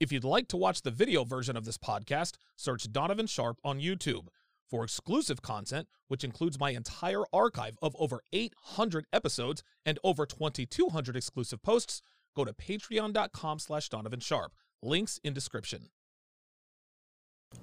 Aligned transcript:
If 0.00 0.10
you'd 0.10 0.24
like 0.24 0.48
to 0.48 0.56
watch 0.56 0.80
the 0.80 0.90
video 0.90 1.24
version 1.24 1.58
of 1.58 1.66
this 1.66 1.76
podcast, 1.76 2.36
search 2.56 2.90
Donovan 2.90 3.26
Sharpe 3.26 3.58
on 3.62 3.80
YouTube. 3.80 4.28
For 4.70 4.82
exclusive 4.82 5.42
content, 5.42 5.88
which 6.08 6.24
includes 6.24 6.58
my 6.58 6.70
entire 6.70 7.24
archive 7.34 7.76
of 7.82 7.94
over 7.98 8.22
800 8.32 9.04
episodes 9.12 9.62
and 9.84 9.98
over 10.02 10.24
2,200 10.24 11.16
exclusive 11.16 11.62
posts, 11.62 12.00
go 12.34 12.46
to 12.46 12.54
patreon.com 12.54 13.58
slash 13.58 13.90
Donovan 13.90 14.20
Sharpe. 14.20 14.52
Links 14.82 15.20
in 15.22 15.34
description. 15.34 15.90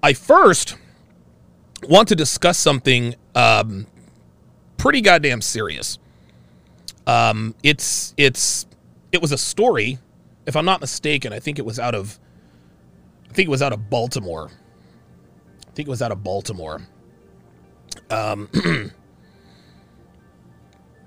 I 0.00 0.12
first 0.12 0.76
want 1.88 2.06
to 2.08 2.14
discuss 2.14 2.56
something 2.58 3.16
um, 3.34 3.88
pretty 4.76 5.00
goddamn 5.00 5.40
serious. 5.40 5.98
Um, 7.06 7.56
it's 7.64 8.14
it's 8.16 8.66
it 9.10 9.20
was 9.20 9.32
a 9.32 9.38
story, 9.38 9.98
if 10.46 10.54
I'm 10.54 10.66
not 10.66 10.80
mistaken. 10.80 11.32
I 11.32 11.40
think 11.40 11.58
it 11.58 11.64
was 11.64 11.80
out 11.80 11.96
of 11.96 12.20
I 13.28 13.32
think 13.32 13.48
it 13.48 13.50
was 13.50 13.62
out 13.62 13.72
of 13.72 13.90
Baltimore. 13.90 14.50
I 15.66 15.70
think 15.72 15.88
it 15.88 15.90
was 15.90 16.02
out 16.02 16.12
of 16.12 16.22
Baltimore. 16.22 16.80
Um, 18.10 18.48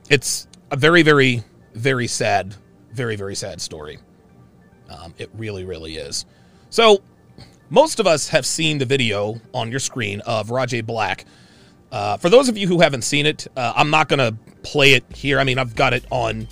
it's 0.10 0.48
a 0.70 0.76
very, 0.76 1.04
very, 1.04 1.44
very 1.74 2.08
sad, 2.08 2.56
very, 2.94 3.16
very 3.16 3.36
sad 3.36 3.62
story. 3.62 4.00
Um, 4.90 5.14
it 5.18 5.30
really, 5.36 5.64
really 5.64 5.96
is. 5.96 6.26
So, 6.70 7.02
most 7.70 8.00
of 8.00 8.08
us 8.08 8.28
have 8.30 8.46
seen 8.46 8.78
the 8.78 8.86
video 8.86 9.40
on 9.54 9.72
your 9.72 9.80
screen 9.80 10.20
of 10.22 10.50
Rajaee 10.50 10.86
Black. 10.86 11.26
Uh, 11.92 12.18
for 12.18 12.30
those 12.30 12.50
of 12.50 12.58
you 12.58 12.68
who 12.68 12.82
haven't 12.82 13.04
seen 13.04 13.26
it, 13.26 13.48
uh, 13.56 13.74
I'm 13.76 13.90
not 13.90 14.10
gonna 14.10 14.34
play 14.64 14.94
it 14.94 15.04
here. 15.14 15.40
I 15.40 15.44
mean, 15.44 15.58
I've 15.58 15.76
got 15.76 15.94
it 15.94 16.06
on, 16.12 16.48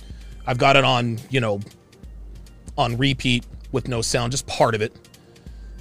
I've 0.46 0.58
got 0.58 0.76
it 0.76 0.84
on, 0.84 1.18
you 1.30 1.40
know, 1.40 1.60
on 2.76 2.96
repeat 2.96 3.44
with 3.72 3.88
no 3.88 4.02
sound, 4.02 4.32
just 4.32 4.46
part 4.46 4.74
of 4.74 4.82
it. 4.82 4.94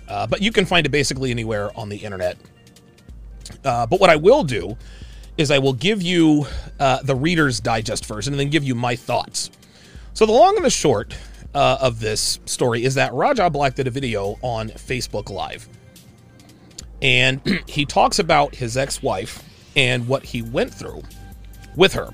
Uh, 0.09 0.25
but 0.27 0.41
you 0.41 0.51
can 0.51 0.65
find 0.65 0.85
it 0.85 0.89
basically 0.89 1.31
anywhere 1.31 1.77
on 1.77 1.89
the 1.89 1.97
internet. 1.97 2.37
Uh, 3.63 3.85
but 3.85 3.99
what 3.99 4.09
I 4.09 4.16
will 4.16 4.43
do 4.43 4.77
is 5.38 5.51
I 5.51 5.59
will 5.59 5.73
give 5.73 6.01
you 6.01 6.45
uh, 6.79 7.01
the 7.03 7.16
Reader's 7.16 7.59
Digest 7.59 8.05
version 8.05 8.33
and 8.33 8.39
then 8.39 8.49
give 8.49 8.63
you 8.63 8.75
my 8.75 8.95
thoughts. 8.95 9.51
So 10.13 10.25
the 10.25 10.31
long 10.31 10.55
and 10.55 10.66
the 10.66 10.69
short 10.69 11.16
uh, 11.53 11.77
of 11.79 11.99
this 11.99 12.39
story 12.45 12.83
is 12.83 12.95
that 12.95 13.11
Rajaee 13.11 13.51
Black 13.51 13.75
did 13.75 13.88
a 13.88 13.91
video 13.91 14.38
on 14.41 14.69
Facebook 14.69 15.29
Live. 15.29 15.67
And 17.01 17.41
he 17.67 17.85
talks 17.85 18.19
about 18.19 18.55
his 18.55 18.75
ex 18.75 19.01
wife 19.01 19.44
and 19.75 20.07
what 20.07 20.25
he 20.25 20.41
went 20.41 20.73
through 20.73 21.03
with 21.75 21.94
her. 21.94 22.09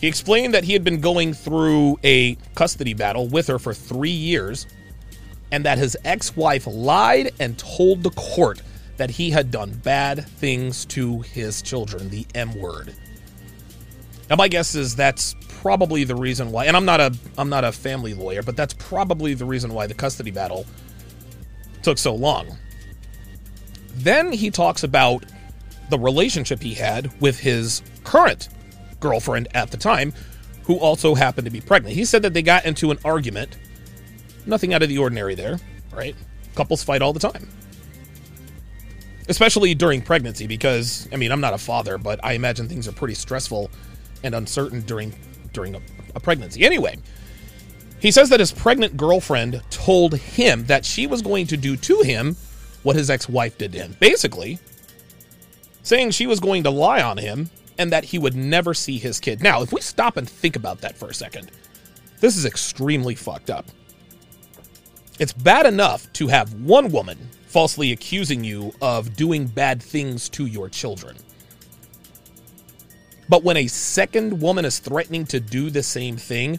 He 0.00 0.06
explained 0.06 0.54
that 0.54 0.64
he 0.64 0.74
had 0.74 0.84
been 0.84 1.00
going 1.00 1.32
through 1.32 1.98
a 2.04 2.36
custody 2.54 2.94
battle 2.94 3.26
with 3.26 3.46
her 3.46 3.58
for 3.58 3.72
three 3.72 4.10
years 4.10 4.66
and 5.54 5.64
that 5.64 5.78
his 5.78 5.96
ex 6.04 6.36
wife 6.36 6.66
lied 6.66 7.30
and 7.38 7.56
told 7.56 8.02
the 8.02 8.10
court 8.10 8.60
that 8.96 9.08
he 9.08 9.30
had 9.30 9.52
done 9.52 9.70
bad 9.70 10.26
things 10.26 10.84
to 10.86 11.20
his 11.20 11.62
children, 11.62 12.08
the 12.08 12.26
M 12.34 12.58
word. 12.58 12.92
Now 14.28 14.34
my 14.34 14.48
guess 14.48 14.74
is 14.74 14.96
that's 14.96 15.36
probably 15.48 16.02
the 16.02 16.16
reason 16.16 16.50
why 16.50 16.64
and 16.64 16.76
I'm 16.76 16.84
not 16.84 16.98
a 16.98 17.14
I'm 17.38 17.50
not 17.50 17.62
a 17.62 17.70
family 17.70 18.14
lawyer, 18.14 18.42
but 18.42 18.56
that's 18.56 18.74
probably 18.74 19.34
the 19.34 19.44
reason 19.44 19.72
why 19.72 19.86
the 19.86 19.94
custody 19.94 20.32
battle 20.32 20.66
took 21.84 21.98
so 21.98 22.16
long. 22.16 22.58
Then 23.94 24.32
he 24.32 24.50
talks 24.50 24.82
about 24.82 25.24
the 25.88 26.00
relationship 26.00 26.60
he 26.60 26.74
had 26.74 27.12
with 27.20 27.38
his 27.38 27.80
current 28.02 28.48
girlfriend 28.98 29.46
at 29.54 29.70
the 29.70 29.76
time, 29.76 30.14
who 30.64 30.78
also 30.78 31.14
happened 31.14 31.44
to 31.44 31.52
be 31.52 31.60
pregnant. 31.60 31.94
He 31.94 32.04
said 32.04 32.22
that 32.22 32.34
they 32.34 32.42
got 32.42 32.64
into 32.64 32.90
an 32.90 32.98
argument. 33.04 33.56
Nothing 34.46 34.74
out 34.74 34.82
of 34.82 34.88
the 34.88 34.98
ordinary 34.98 35.34
there, 35.34 35.58
right? 35.92 36.14
Couples 36.54 36.82
fight 36.82 37.02
all 37.02 37.12
the 37.12 37.20
time. 37.20 37.48
Especially 39.28 39.74
during 39.74 40.02
pregnancy 40.02 40.46
because 40.46 41.08
i 41.10 41.16
mean 41.16 41.32
i'm 41.32 41.40
not 41.40 41.54
a 41.54 41.58
father 41.58 41.96
but 41.96 42.20
i 42.22 42.34
imagine 42.34 42.68
things 42.68 42.86
are 42.86 42.92
pretty 42.92 43.14
stressful 43.14 43.70
and 44.22 44.34
uncertain 44.34 44.82
during 44.82 45.14
during 45.52 45.74
a, 45.74 45.80
a, 46.14 46.20
pregnancy. 46.20 46.62
Anyway 46.62 46.98
he 48.00 48.10
says 48.10 48.28
that 48.28 48.40
his 48.40 48.52
pregnant 48.52 48.98
girlfriend 48.98 49.62
told 49.70 50.14
him 50.14 50.66
that 50.66 50.84
she 50.84 51.06
was 51.06 51.22
going 51.22 51.46
to 51.46 51.56
do 51.56 51.74
to 51.74 52.02
him 52.02 52.36
what 52.82 52.96
his 52.96 53.08
ex-wife 53.08 53.56
did 53.56 53.72
to 53.72 53.78
him. 53.78 53.96
Basically 53.98 54.58
saying 55.82 56.10
she 56.10 56.26
was 56.26 56.38
going 56.38 56.62
to 56.64 56.70
lie 56.70 57.00
on 57.00 57.16
him 57.16 57.48
and 57.78 57.90
that 57.92 58.04
he 58.04 58.18
would 58.18 58.36
never 58.36 58.74
see 58.74 58.98
his 58.98 59.18
kid. 59.20 59.42
Now 59.42 59.62
if 59.62 59.72
we 59.72 59.80
stop 59.80 60.18
and 60.18 60.28
think 60.28 60.54
about 60.54 60.82
that 60.82 60.98
for 60.98 61.08
a 61.08 61.14
second 61.14 61.50
this 62.20 62.36
is 62.36 62.44
extremely 62.44 63.14
fucked 63.14 63.48
up 63.48 63.64
it's 65.18 65.32
bad 65.32 65.66
enough 65.66 66.12
to 66.14 66.28
have 66.28 66.52
one 66.54 66.90
woman 66.90 67.18
falsely 67.46 67.92
accusing 67.92 68.42
you 68.42 68.74
of 68.82 69.14
doing 69.16 69.46
bad 69.46 69.82
things 69.82 70.28
to 70.28 70.46
your 70.46 70.68
children. 70.68 71.16
But 73.28 73.44
when 73.44 73.56
a 73.56 73.68
second 73.68 74.40
woman 74.40 74.64
is 74.64 74.80
threatening 74.80 75.24
to 75.26 75.40
do 75.40 75.70
the 75.70 75.82
same 75.82 76.16
thing, 76.16 76.58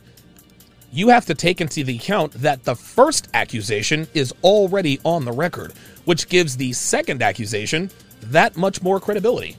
you 0.91 1.09
have 1.09 1.25
to 1.25 1.35
take 1.35 1.59
into 1.59 1.83
the 1.83 1.97
account 1.97 2.31
that 2.33 2.63
the 2.63 2.75
first 2.75 3.27
accusation 3.33 4.07
is 4.13 4.33
already 4.43 4.99
on 5.03 5.25
the 5.25 5.31
record, 5.33 5.73
which 6.05 6.29
gives 6.29 6.55
the 6.55 6.71
second 6.73 7.21
accusation 7.21 7.91
that 8.21 8.55
much 8.55 8.81
more 8.81 8.99
credibility. 8.99 9.57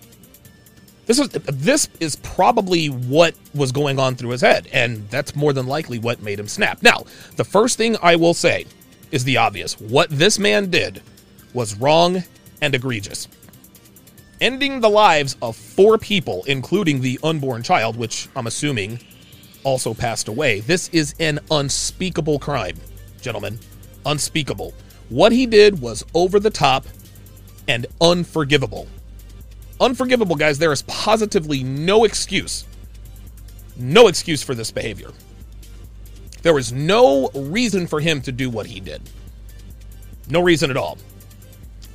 This 1.05 1.21
is 1.21 1.29
this 1.29 1.89
is 2.01 2.17
probably 2.17 2.89
what 2.89 3.35
was 3.55 3.71
going 3.71 4.01
on 4.01 4.17
through 4.17 4.31
his 4.31 4.41
head, 4.41 4.67
and 4.73 5.09
that's 5.11 5.37
more 5.37 5.53
than 5.53 5.67
likely 5.67 5.99
what 6.01 6.21
made 6.23 6.41
him 6.41 6.49
snap. 6.49 6.83
Now, 6.83 7.05
the 7.37 7.45
first 7.45 7.77
thing 7.79 7.97
I 8.03 8.17
will 8.17 8.35
say 8.35 8.67
is 9.11 9.25
the 9.25 9.37
obvious. 9.37 9.81
What 9.81 10.11
this 10.11 10.39
man 10.39 10.71
did 10.71 11.03
was 11.55 11.77
wrong 11.79 12.23
and 12.61 12.75
egregious. 12.75 13.29
Ending 14.41 14.81
the 14.81 14.91
lives 14.91 15.37
of 15.41 15.57
four 15.57 15.97
people, 15.97 16.45
including 16.47 17.01
the 17.01 17.19
unborn 17.23 17.63
child, 17.63 17.97
which 17.97 18.29
I'm 18.37 18.47
assuming 18.47 19.01
also 19.65 19.95
passed 19.95 20.29
away. 20.29 20.61
This 20.61 20.89
is 20.91 21.15
an 21.19 21.41
unspeakable 21.51 22.39
crime, 22.39 22.77
gentlemen. 23.21 23.59
Unspeakable. 24.05 24.75
What 25.09 25.33
he 25.33 25.47
did 25.47 25.81
was 25.81 26.05
over 26.15 26.39
the 26.39 26.51
top 26.51 26.87
and 27.67 27.87
unforgivable. 28.01 28.87
Unforgivable, 29.81 30.37
guys. 30.37 30.59
There 30.59 30.73
is 30.73 30.83
positively 30.83 31.63
no 31.63 32.05
excuse. 32.05 32.65
No 33.77 34.09
excuse 34.09 34.43
for 34.43 34.55
this 34.55 34.71
behavior. 34.71 35.11
There 36.47 36.55
was 36.55 36.73
no 36.73 37.29
reason 37.35 37.89
for 37.89 37.99
him 37.99 38.23
to 38.23 38.31
do 38.31 38.49
what 38.49 38.67
he 38.67 38.79
did. 38.79 39.03
No 40.31 40.41
reason 40.41 40.71
at 40.71 40.77
all. 40.77 40.97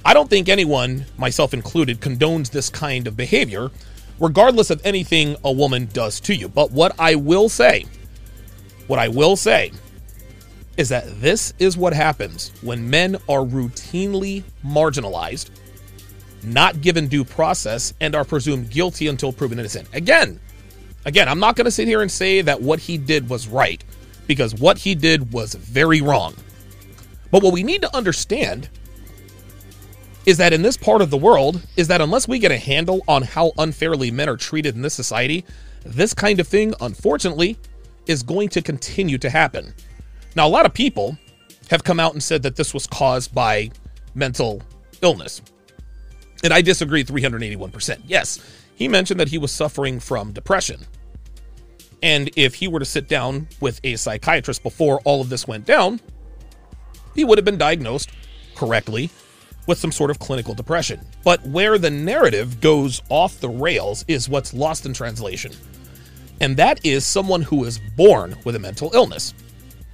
I 0.03 0.13
don't 0.13 0.29
think 0.29 0.50
anyone, 0.50 1.06
myself 1.17 1.53
included, 1.53 2.01
condones 2.01 2.51
this 2.51 2.69
kind 2.69 3.07
of 3.07 3.16
behavior, 3.16 3.72
regardless 4.19 4.69
of 4.69 4.81
anything 4.84 5.38
a 5.45 5.53
woman 5.53 5.88
does 5.94 6.19
to 6.19 6.35
you. 6.35 6.50
But 6.50 6.69
what 6.73 6.94
I 7.00 7.16
will 7.16 7.47
say, 7.47 7.85
what 8.88 9.00
I 9.00 9.07
will 9.07 9.38
say, 9.38 9.72
is 10.75 10.89
that 10.89 11.22
this 11.22 11.53
is 11.57 11.78
what 11.78 11.94
happens 11.94 12.51
when 12.62 12.89
men 12.89 13.16
are 13.29 13.45
routinely 13.45 14.44
marginalized, 14.66 15.50
not 16.44 16.81
given 16.81 17.07
due 17.07 17.23
process, 17.23 17.94
and 18.01 18.16
are 18.16 18.25
presumed 18.25 18.69
guilty 18.69 19.07
until 19.07 19.31
proven 19.31 19.59
innocent. 19.59 19.88
Again, 19.94 20.41
again, 21.06 21.29
I'm 21.29 21.39
not 21.39 21.56
going 21.56 21.63
to 21.63 21.72
sit 21.72 21.88
here 21.88 22.01
and 22.01 22.12
say 22.12 22.41
that 22.41 22.62
what 22.62 22.79
he 22.79 22.97
did 22.97 23.29
was 23.29 23.47
right, 23.47 23.81
because 24.28 24.56
what 24.56 24.78
he 24.78 24.96
did 24.96 25.34
was 25.34 25.54
very 25.56 26.02
wrong. 26.02 26.36
But 27.32 27.44
what 27.44 27.54
we 27.54 27.64
need 27.64 27.82
to 27.82 27.96
understand 27.96 28.70
is 30.26 30.38
that 30.38 30.54
in 30.54 30.62
this 30.62 30.78
part 30.78 31.02
of 31.02 31.09
the 31.09 31.18
world 31.18 31.62
is 31.78 31.88
that 31.88 32.02
unless 32.02 32.28
we 32.28 32.40
get 32.40 32.52
a 32.52 32.58
handle 32.58 33.02
on 33.08 33.24
how 33.24 33.52
unfairly 33.58 34.12
men 34.12 34.30
are 34.30 34.38
treated 34.38 34.76
in 34.76 34.81
this 34.81 34.94
society, 34.94 35.44
this 35.84 36.14
kind 36.14 36.40
of 36.40 36.48
thing, 36.48 36.74
unfortunately, 36.81 37.58
is 38.06 38.22
going 38.24 38.50
to 38.50 38.62
continue 38.62 39.18
to 39.18 39.30
happen. 39.30 39.74
Now, 40.36 40.48
a 40.48 40.50
lot 40.50 40.66
of 40.66 40.74
people 40.74 41.18
have 41.70 41.84
come 41.84 42.00
out 42.00 42.14
and 42.14 42.22
said 42.22 42.44
that 42.44 42.56
this 42.56 42.74
was 42.74 42.86
caused 42.86 43.34
by 43.34 43.72
mental 44.13 44.62
illness. 45.01 45.42
And 46.44 46.54
I 46.54 46.62
disagree 46.62 47.04
381%. 47.04 48.01
Yes, 48.06 48.40
he 48.75 48.88
mentioned 48.88 49.19
that 49.19 49.30
he 49.30 49.38
was 49.38 49.51
suffering 49.51 50.00
from 50.00 50.34
depression. 50.34 50.86
And 52.01 52.30
if 52.36 52.56
he 52.56 52.68
were 52.68 52.80
to 52.80 52.86
sit 52.86 53.07
down 53.07 53.48
with 53.59 53.80
a 53.83 53.95
psychiatrist 53.95 54.63
before 54.63 55.00
all 55.03 55.21
of 55.21 55.30
this 55.30 55.48
went 55.48 55.65
down, 55.65 56.00
he 57.15 57.24
would 57.24 57.38
have 57.38 57.45
been 57.45 57.57
diagnosed 57.57 58.09
correctly 58.56 59.09
with 59.68 59.77
some 59.77 59.92
sort 59.92 60.09
of 60.09 60.19
clinical 60.19 60.53
depression. 60.53 61.00
But 61.24 61.45
where 61.45 61.77
the 61.77 61.92
narrative 61.92 62.62
goes 62.62 63.01
off 63.09 63.39
the 63.39 63.50
rails 63.50 64.03
is 64.07 64.27
what's 64.27 64.53
lost 64.53 64.86
in 64.86 64.94
translation. 64.94 65.51
And 66.39 66.57
that 66.57 66.83
is 66.83 67.06
someone 67.06 67.44
who 67.44 67.63
is 67.65 67.80
born 67.95 68.36
with 68.44 68.56
a 68.56 68.59
mental 68.59 68.89
illness. 68.94 69.33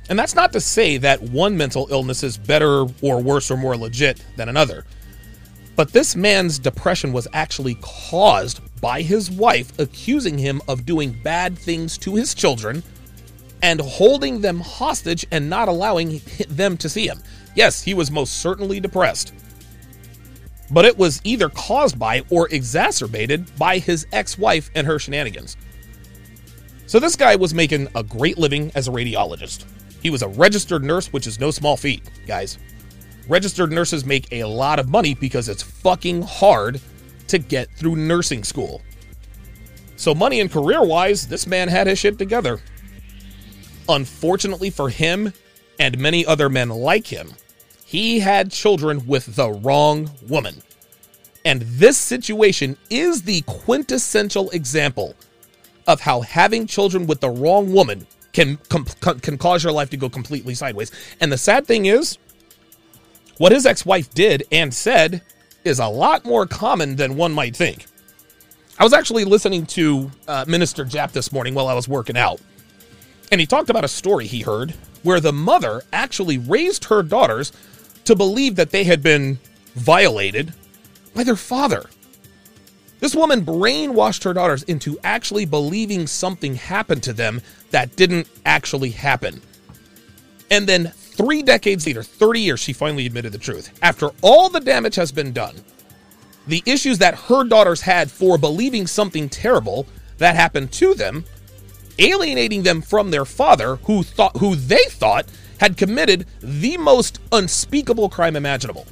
And 0.10 0.18
that's 0.18 0.36
not 0.36 0.54
to 0.54 0.62
say 0.62 0.98
that 0.98 1.22
one 1.22 1.58
mental 1.58 1.88
illness 1.92 2.24
is 2.24 2.38
better 2.38 2.86
or 3.02 3.22
worse 3.22 3.52
or 3.52 3.58
more 3.58 3.76
legit 3.76 4.24
than 4.38 4.48
another. 4.48 4.86
But 5.78 5.94
this 5.94 6.16
man's 6.16 6.58
depression 6.58 7.14
was 7.14 7.28
actually 7.34 7.78
caused 7.82 8.62
by 8.82 9.04
his 9.04 9.30
wife 9.30 9.78
accusing 9.80 10.40
him 10.40 10.60
of 10.68 10.88
doing 10.88 11.16
bad 11.24 11.58
things 11.58 12.00
to 12.00 12.16
his 12.16 12.34
children 12.34 12.82
and 13.62 13.80
holding 13.80 14.42
them 14.42 14.60
hostage 14.60 15.26
and 15.32 15.50
not 15.50 15.68
allowing 15.68 16.20
them 16.50 16.78
to 16.78 16.90
see 16.90 17.08
him. 17.08 17.22
Yes, 17.56 17.84
he 17.84 17.94
was 17.94 18.10
most 18.10 18.38
certainly 18.38 18.80
depressed. 18.80 19.34
But 20.72 20.86
it 20.86 20.98
was 20.98 21.22
either 21.24 21.48
caused 21.48 22.00
by 22.00 22.24
or 22.32 22.50
exacerbated 22.50 23.56
by 23.58 23.78
his 23.78 24.08
ex 24.12 24.36
wife 24.36 24.72
and 24.74 24.86
her 24.88 24.98
shenanigans. 24.98 25.58
So 26.88 27.00
this 27.00 27.16
guy 27.16 27.36
was 27.36 27.54
making 27.54 27.88
a 27.94 28.04
great 28.04 28.40
living 28.40 28.72
as 28.74 28.88
a 28.88 28.92
radiologist. 28.92 29.66
He 30.02 30.10
was 30.10 30.24
a 30.24 30.28
registered 30.28 30.84
nurse, 30.84 31.14
which 31.14 31.28
is 31.28 31.40
no 31.40 31.52
small 31.52 31.78
feat, 31.78 32.02
guys. 32.26 32.58
Registered 33.28 33.72
nurses 33.72 34.06
make 34.06 34.32
a 34.32 34.46
lot 34.46 34.80
of 34.80 34.90
money 34.90 35.14
because 35.14 35.50
it's 35.50 35.64
fucking 35.64 36.22
hard 36.22 36.80
to 37.28 37.38
get 37.38 37.70
through 37.72 37.96
nursing 37.96 38.44
school. 38.44 38.82
So, 39.98 40.14
money 40.14 40.40
and 40.40 40.52
career 40.52 40.84
wise, 40.84 41.28
this 41.28 41.48
man 41.48 41.68
had 41.68 41.88
his 41.88 42.00
shit 42.00 42.18
together. 42.18 42.60
Unfortunately 43.90 44.70
for 44.70 44.90
him 44.90 45.34
and 45.80 45.98
many 45.98 46.26
other 46.26 46.50
men 46.50 46.70
like 46.70 47.08
him, 47.08 47.34
he 47.86 48.20
had 48.20 48.52
children 48.52 49.06
with 49.08 49.36
the 49.36 49.50
wrong 49.50 50.10
woman. 50.28 50.62
And 51.46 51.62
this 51.62 51.98
situation 51.98 52.78
is 52.90 53.24
the 53.24 53.42
quintessential 53.42 54.50
example 54.50 55.16
of 55.88 56.02
how 56.02 56.22
having 56.22 56.68
children 56.68 57.08
with 57.08 57.22
the 57.22 57.30
wrong 57.30 57.72
woman 57.72 58.06
can 58.34 58.58
can 59.22 59.38
cause 59.38 59.64
your 59.64 59.72
life 59.72 59.90
to 59.90 59.98
go 59.98 60.10
completely 60.10 60.54
sideways. 60.54 60.92
And 61.22 61.32
the 61.32 61.38
sad 61.38 61.66
thing 61.66 61.86
is, 61.86 62.18
what 63.38 63.52
his 63.52 63.66
ex-wife 63.66 64.14
did 64.14 64.44
and 64.52 64.74
said 64.74 65.22
is 65.64 65.80
a 65.80 65.88
lot 65.88 66.26
more 66.26 66.46
common 66.46 66.96
than 66.96 67.16
one 67.16 67.34
might 67.34 67.56
think. 67.56 67.86
I 68.80 68.84
was 68.84 68.94
actually 68.94 69.26
listening 69.26 69.66
to 69.68 70.12
uh, 70.28 70.46
Minister 70.48 70.86
Jap 70.86 71.12
this 71.12 71.32
morning 71.32 71.54
while 71.54 71.68
I 71.68 71.74
was 71.74 71.88
working 71.88 72.18
out, 72.18 72.40
and 73.32 73.42
he 73.42 73.48
talked 73.48 73.70
about 73.70 73.84
a 73.84 73.90
story 73.90 74.28
he 74.28 74.42
heard 74.42 74.72
where 75.04 75.20
the 75.20 75.34
mother 75.34 75.82
actually 75.92 76.38
raised 76.38 76.86
her 76.86 77.02
daughters 77.04 77.52
to 78.06 78.16
believe 78.16 78.56
that 78.56 78.72
they 78.72 78.84
had 78.84 79.02
been 79.02 79.40
violated 79.76 80.54
by 81.14 81.24
their 81.24 81.36
father. 81.36 81.90
This 83.00 83.16
woman 83.16 83.46
brainwashed 83.46 84.24
her 84.24 84.34
daughters 84.34 84.64
into 84.64 84.98
actually 85.04 85.46
believing 85.46 86.08
something 86.08 86.56
happened 86.56 87.04
to 87.04 87.14
them 87.14 87.42
that 87.72 87.96
didn't 87.96 88.28
actually 88.46 88.92
happen. 88.92 89.42
And 90.50 90.68
then 90.68 90.94
three 91.18 91.42
decades 91.42 91.86
later, 91.86 92.04
30 92.04 92.40
years, 92.40 92.60
she 92.60 92.72
finally 92.72 93.06
admitted 93.06 93.34
the 93.34 93.40
truth. 93.40 93.78
After 93.82 94.12
all 94.22 94.50
the 94.50 94.60
damage 94.60 94.96
has 94.96 95.12
been 95.12 95.34
done, 95.34 95.56
the 96.46 96.64
issues 96.66 97.00
that 97.00 97.16
her 97.16 97.44
daughters 97.44 97.82
had 97.82 98.10
for 98.10 98.38
believing 98.38 98.88
something 98.88 99.28
terrible 99.28 99.86
that 100.20 100.36
happened 100.36 100.72
to 100.74 100.94
them, 100.94 101.26
alienating 102.00 102.64
them 102.64 102.82
from 102.82 103.12
their 103.12 103.26
father, 103.26 103.76
who 103.84 104.04
thought 104.04 104.38
who 104.38 104.56
they 104.56 104.84
thought 104.90 105.26
had 105.60 105.76
committed 105.76 106.26
the 106.40 106.78
most 106.78 107.20
unspeakable 107.32 108.10
crime 108.10 108.36
imaginable. 108.36 108.86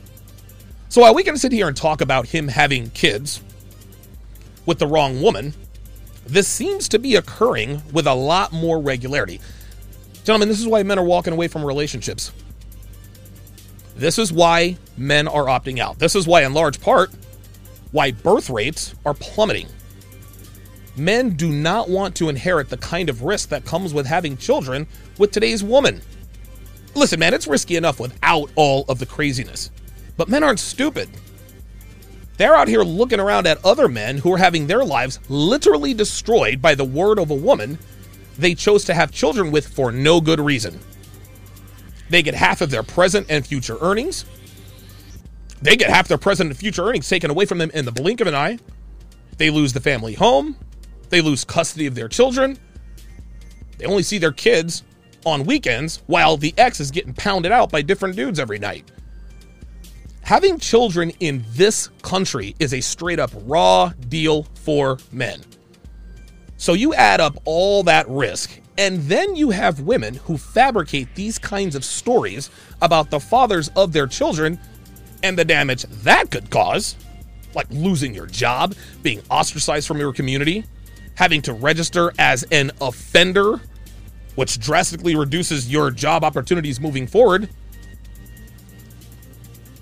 So 0.89 1.01
while 1.01 1.13
we 1.13 1.23
can 1.23 1.37
sit 1.37 1.51
here 1.51 1.67
and 1.67 1.77
talk 1.77 2.01
about 2.01 2.27
him 2.27 2.47
having 2.47 2.89
kids 2.91 3.41
with 4.65 4.79
the 4.79 4.87
wrong 4.87 5.21
woman, 5.21 5.53
this 6.25 6.47
seems 6.47 6.89
to 6.89 6.99
be 6.99 7.15
occurring 7.15 7.83
with 7.93 8.07
a 8.07 8.13
lot 8.15 8.51
more 8.51 8.79
regularity. 8.79 9.39
Gentlemen, 10.25 10.49
this 10.49 10.59
is 10.59 10.67
why 10.67 10.81
men 10.81 10.97
are 10.97 11.05
walking 11.05 11.33
away 11.33 11.47
from 11.47 11.63
relationships. 11.63 12.31
This 13.95 14.17
is 14.17 14.33
why 14.33 14.75
men 14.97 15.27
are 15.27 15.45
opting 15.45 15.77
out. 15.77 15.99
This 15.99 16.15
is 16.15 16.25
why, 16.25 16.41
in 16.43 16.53
large 16.55 16.81
part, 16.81 17.11
why 17.91 18.11
birth 18.11 18.49
rates 18.49 18.95
are 19.05 19.13
plummeting. 19.13 19.67
Men 20.97 21.35
do 21.35 21.51
not 21.51 21.89
want 21.89 22.15
to 22.15 22.29
inherit 22.29 22.69
the 22.69 22.77
kind 22.77 23.07
of 23.07 23.21
risk 23.21 23.49
that 23.49 23.65
comes 23.65 23.93
with 23.93 24.07
having 24.07 24.35
children 24.35 24.87
with 25.19 25.29
today's 25.29 25.63
woman. 25.63 26.01
Listen, 26.95 27.19
man, 27.19 27.35
it's 27.35 27.45
risky 27.45 27.75
enough 27.75 27.99
without 27.99 28.49
all 28.55 28.83
of 28.89 28.97
the 28.97 29.05
craziness. 29.05 29.69
But 30.17 30.27
men 30.27 30.43
aren't 30.43 30.59
stupid. 30.59 31.07
They're 32.37 32.55
out 32.55 32.67
here 32.67 32.81
looking 32.81 33.19
around 33.19 33.45
at 33.45 33.63
other 33.63 33.87
men 33.87 34.17
who 34.17 34.33
are 34.33 34.37
having 34.37 34.65
their 34.65 34.83
lives 34.83 35.19
literally 35.29 35.93
destroyed 35.93 36.63
by 36.63 36.73
the 36.73 36.83
word 36.83 37.19
of 37.19 37.29
a 37.29 37.35
woman 37.35 37.77
they 38.37 38.55
chose 38.55 38.85
to 38.85 38.93
have 38.93 39.11
children 39.11 39.51
with 39.51 39.67
for 39.67 39.91
no 39.91 40.21
good 40.21 40.39
reason. 40.39 40.79
They 42.09 42.21
get 42.21 42.35
half 42.35 42.61
of 42.61 42.69
their 42.69 42.83
present 42.83 43.27
and 43.29 43.45
future 43.45 43.77
earnings. 43.81 44.25
They 45.61 45.75
get 45.75 45.89
half 45.89 46.07
their 46.07 46.17
present 46.17 46.49
and 46.49 46.57
future 46.57 46.83
earnings 46.83 47.09
taken 47.09 47.31
away 47.31 47.45
from 47.45 47.57
them 47.57 47.71
in 47.73 47.85
the 47.85 47.91
blink 47.91 48.21
of 48.21 48.27
an 48.27 48.35
eye. 48.35 48.59
They 49.37 49.49
lose 49.49 49.73
the 49.73 49.79
family 49.79 50.13
home. 50.13 50.55
They 51.09 51.21
lose 51.21 51.43
custody 51.43 51.87
of 51.87 51.95
their 51.95 52.07
children. 52.07 52.57
They 53.77 53.85
only 53.85 54.03
see 54.03 54.17
their 54.17 54.31
kids 54.31 54.83
on 55.25 55.43
weekends 55.43 56.03
while 56.05 56.37
the 56.37 56.53
ex 56.57 56.79
is 56.79 56.91
getting 56.91 57.13
pounded 57.13 57.51
out 57.51 57.71
by 57.71 57.81
different 57.81 58.15
dudes 58.15 58.39
every 58.39 58.59
night. 58.59 58.89
Having 60.21 60.59
children 60.59 61.11
in 61.19 61.43
this 61.51 61.89
country 62.01 62.55
is 62.59 62.73
a 62.73 62.81
straight 62.81 63.19
up 63.19 63.31
raw 63.45 63.91
deal 64.09 64.43
for 64.55 64.97
men. 65.11 65.41
So 66.57 66.73
you 66.73 66.93
add 66.93 67.19
up 67.19 67.37
all 67.45 67.83
that 67.83 68.07
risk, 68.09 68.59
and 68.77 69.01
then 69.03 69.35
you 69.35 69.49
have 69.49 69.81
women 69.81 70.15
who 70.15 70.37
fabricate 70.37 71.13
these 71.15 71.37
kinds 71.37 71.75
of 71.75 71.85
stories 71.85 72.49
about 72.81 73.09
the 73.09 73.19
fathers 73.19 73.69
of 73.75 73.93
their 73.93 74.07
children 74.07 74.59
and 75.23 75.37
the 75.37 75.45
damage 75.45 75.83
that 76.03 76.31
could 76.31 76.49
cause, 76.49 76.95
like 77.53 77.67
losing 77.69 78.13
your 78.13 78.27
job, 78.27 78.75
being 79.01 79.21
ostracized 79.29 79.87
from 79.87 79.97
your 79.97 80.13
community, 80.13 80.65
having 81.15 81.41
to 81.41 81.53
register 81.53 82.13
as 82.19 82.43
an 82.51 82.71
offender 82.81 83.61
which 84.35 84.59
drastically 84.59 85.15
reduces 85.15 85.71
your 85.71 85.91
job 85.91 86.23
opportunities 86.23 86.79
moving 86.79 87.07
forward. 87.07 87.49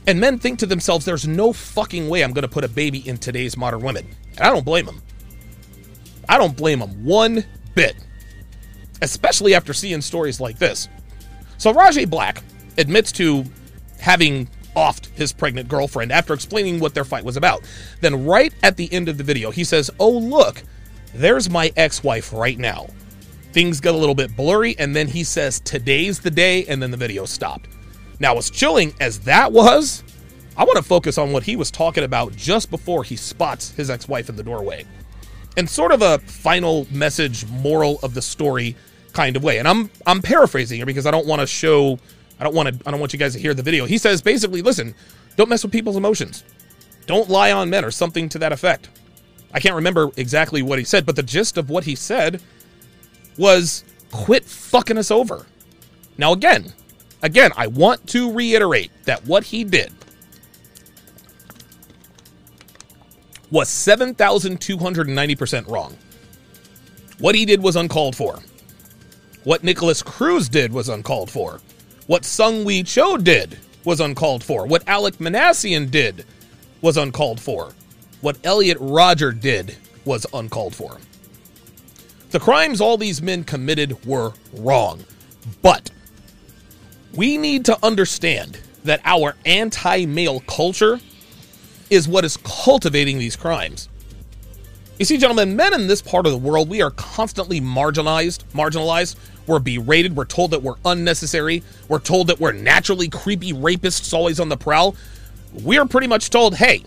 And 0.05 0.19
men 0.19 0.37
think 0.37 0.59
to 0.59 0.65
themselves, 0.65 1.05
there's 1.05 1.27
no 1.27 1.53
fucking 1.53 2.09
way 2.09 2.23
I'm 2.23 2.33
going 2.33 2.43
to 2.43 2.47
put 2.47 2.63
a 2.63 2.69
baby 2.69 3.07
in 3.07 3.17
today's 3.17 3.57
modern 3.57 3.81
women. 3.81 4.07
And 4.37 4.41
I 4.41 4.49
don't 4.49 4.65
blame 4.65 4.85
them. 4.85 5.01
I 6.29 6.37
don't 6.37 6.55
blame 6.55 6.81
him 6.81 7.03
one 7.05 7.43
bit, 7.75 7.95
especially 9.01 9.55
after 9.55 9.73
seeing 9.73 10.01
stories 10.01 10.39
like 10.39 10.57
this. 10.57 10.89
So 11.57 11.73
Rajaee 11.73 12.09
Black 12.09 12.43
admits 12.77 13.11
to 13.13 13.45
having 13.99 14.49
offed 14.75 15.07
his 15.15 15.31
pregnant 15.31 15.69
girlfriend 15.69 16.11
after 16.11 16.33
explaining 16.33 16.79
what 16.79 16.93
their 16.93 17.05
fight 17.05 17.23
was 17.23 17.37
about. 17.37 17.61
Then, 18.01 18.25
right 18.25 18.53
at 18.63 18.77
the 18.77 18.91
end 18.91 19.07
of 19.07 19.17
the 19.17 19.23
video, 19.23 19.51
he 19.51 19.63
says, 19.63 19.91
Oh, 19.99 20.11
look, 20.11 20.63
there's 21.13 21.49
my 21.49 21.71
ex 21.75 22.03
wife 22.03 22.33
right 22.33 22.57
now 22.57 22.87
things 23.53 23.79
get 23.79 23.93
a 23.93 23.97
little 23.97 24.15
bit 24.15 24.35
blurry, 24.35 24.75
and 24.79 24.95
then 24.95 25.07
he 25.07 25.23
says, 25.23 25.59
Today's 25.61 26.19
the 26.19 26.31
day, 26.31 26.65
and 26.65 26.81
then 26.81 26.91
the 26.91 26.97
video 26.97 27.25
stopped. 27.25 27.69
Now, 28.19 28.35
as 28.37 28.49
chilling 28.49 28.93
as 28.99 29.19
that 29.21 29.51
was, 29.51 30.03
I 30.57 30.63
want 30.63 30.77
to 30.77 30.83
focus 30.83 31.17
on 31.17 31.31
what 31.31 31.43
he 31.43 31.55
was 31.55 31.71
talking 31.71 32.03
about 32.03 32.35
just 32.35 32.69
before 32.69 33.03
he 33.03 33.15
spots 33.15 33.71
his 33.71 33.89
ex 33.89 34.07
wife 34.07 34.27
in 34.27 34.35
the 34.35 34.43
doorway. 34.43 34.85
And 35.55 35.69
sort 35.69 35.91
of 35.91 36.01
a 36.01 36.19
final 36.19 36.87
message, 36.91 37.45
moral 37.47 37.99
of 38.01 38.13
the 38.13 38.21
story 38.21 38.75
kind 39.13 39.35
of 39.35 39.43
way. 39.43 39.59
And 39.59 39.67
I'm 39.67 39.89
I'm 40.05 40.21
paraphrasing 40.21 40.77
here 40.77 40.85
because 40.85 41.05
I 41.05 41.11
don't 41.11 41.27
want 41.27 41.41
to 41.41 41.47
show 41.47 41.99
I 42.39 42.43
don't 42.43 42.55
want 42.55 42.69
to 42.69 42.87
I 42.87 42.91
don't 42.91 42.99
want 42.99 43.13
you 43.13 43.19
guys 43.19 43.33
to 43.33 43.39
hear 43.39 43.53
the 43.53 43.63
video. 43.63 43.85
He 43.85 43.97
says 43.97 44.21
basically, 44.21 44.61
listen, 44.61 44.95
don't 45.35 45.49
mess 45.49 45.63
with 45.63 45.71
people's 45.71 45.95
emotions. 45.95 46.43
Don't 47.05 47.29
lie 47.29 47.51
on 47.51 47.69
men 47.69 47.85
or 47.85 47.91
something 47.91 48.29
to 48.29 48.39
that 48.39 48.51
effect. 48.51 48.89
I 49.53 49.59
can't 49.59 49.75
remember 49.75 50.09
exactly 50.17 50.61
what 50.61 50.79
he 50.79 50.85
said, 50.85 51.05
but 51.05 51.15
the 51.15 51.23
gist 51.23 51.57
of 51.57 51.69
what 51.69 51.83
he 51.83 51.95
said 51.95 52.41
was 53.37 53.83
quit 54.11 54.45
fucking 54.45 54.97
us 54.97 55.11
over. 55.11 55.45
Now, 56.17 56.33
again, 56.33 56.73
again, 57.21 57.51
I 57.55 57.67
want 57.67 58.07
to 58.07 58.31
reiterate 58.31 58.91
that 59.05 59.25
what 59.25 59.43
he 59.43 59.63
did 59.63 59.91
was 63.53 63.69
7,290% 63.69 65.69
wrong. 65.69 65.95
What 67.19 67.35
he 67.35 67.45
did 67.45 67.61
was 67.61 67.75
uncalled 67.75 68.15
for. 68.15 68.39
What 69.43 69.63
Nikolas 69.63 70.01
Cruz 70.01 70.49
did 70.49 70.73
was 70.73 70.89
uncalled 70.89 71.29
for. 71.29 71.61
What 72.07 72.23
Seung-Hui 72.23 72.81
Cho 72.81 73.17
did 73.17 73.59
was 73.85 73.99
uncalled 73.99 74.43
for. 74.43 74.65
What 74.65 74.81
Alec 74.87 75.17
Minassian 75.17 75.91
did 75.91 76.25
was 76.81 76.97
uncalled 76.97 77.39
for. 77.39 77.75
What 78.21 78.39
Elliot 78.43 78.77
Rodger 78.79 79.31
did 79.31 79.77
was 80.03 80.25
uncalled 80.33 80.73
for. 80.73 80.97
The 82.31 82.39
crimes 82.39 82.81
all 82.81 82.97
these 82.97 83.21
men 83.21 83.43
committed 83.43 84.03
were 84.03 84.33
wrong. 84.53 85.05
But 85.61 85.91
we 87.13 87.37
need 87.37 87.65
to 87.65 87.77
understand 87.85 88.59
that 88.83 89.01
our 89.05 89.35
anti 89.45 90.07
male 90.07 90.39
culture 90.47 90.99
is 91.93 92.07
what 92.07 92.25
is 92.25 92.37
cultivating 92.37 93.17
these 93.17 93.35
crimes. 93.35 93.89
You 94.99 95.05
see, 95.05 95.17
gentlemen, 95.17 95.55
men 95.55 95.73
in 95.73 95.87
this 95.87 96.01
part 96.01 96.25
of 96.25 96.31
the 96.31 96.37
world, 96.37 96.69
we 96.69 96.81
are 96.81 96.91
constantly 96.91 97.59
marginalized, 97.59 98.43
marginalized. 98.53 99.15
We're 99.47 99.59
berated. 99.59 100.15
We're 100.15 100.25
told 100.25 100.51
that 100.51 100.61
we're 100.61 100.75
unnecessary. 100.85 101.63
We're 101.87 101.99
told 101.99 102.27
that 102.27 102.39
we're 102.39 102.51
naturally 102.51 103.09
creepy 103.09 103.53
rapists 103.53 104.13
always 104.13 104.39
on 104.39 104.49
the 104.49 104.57
prowl. 104.57 104.95
We're 105.51 105.85
pretty 105.85 106.07
much 106.07 106.29
told, 106.29 106.55
hey, 106.55 106.83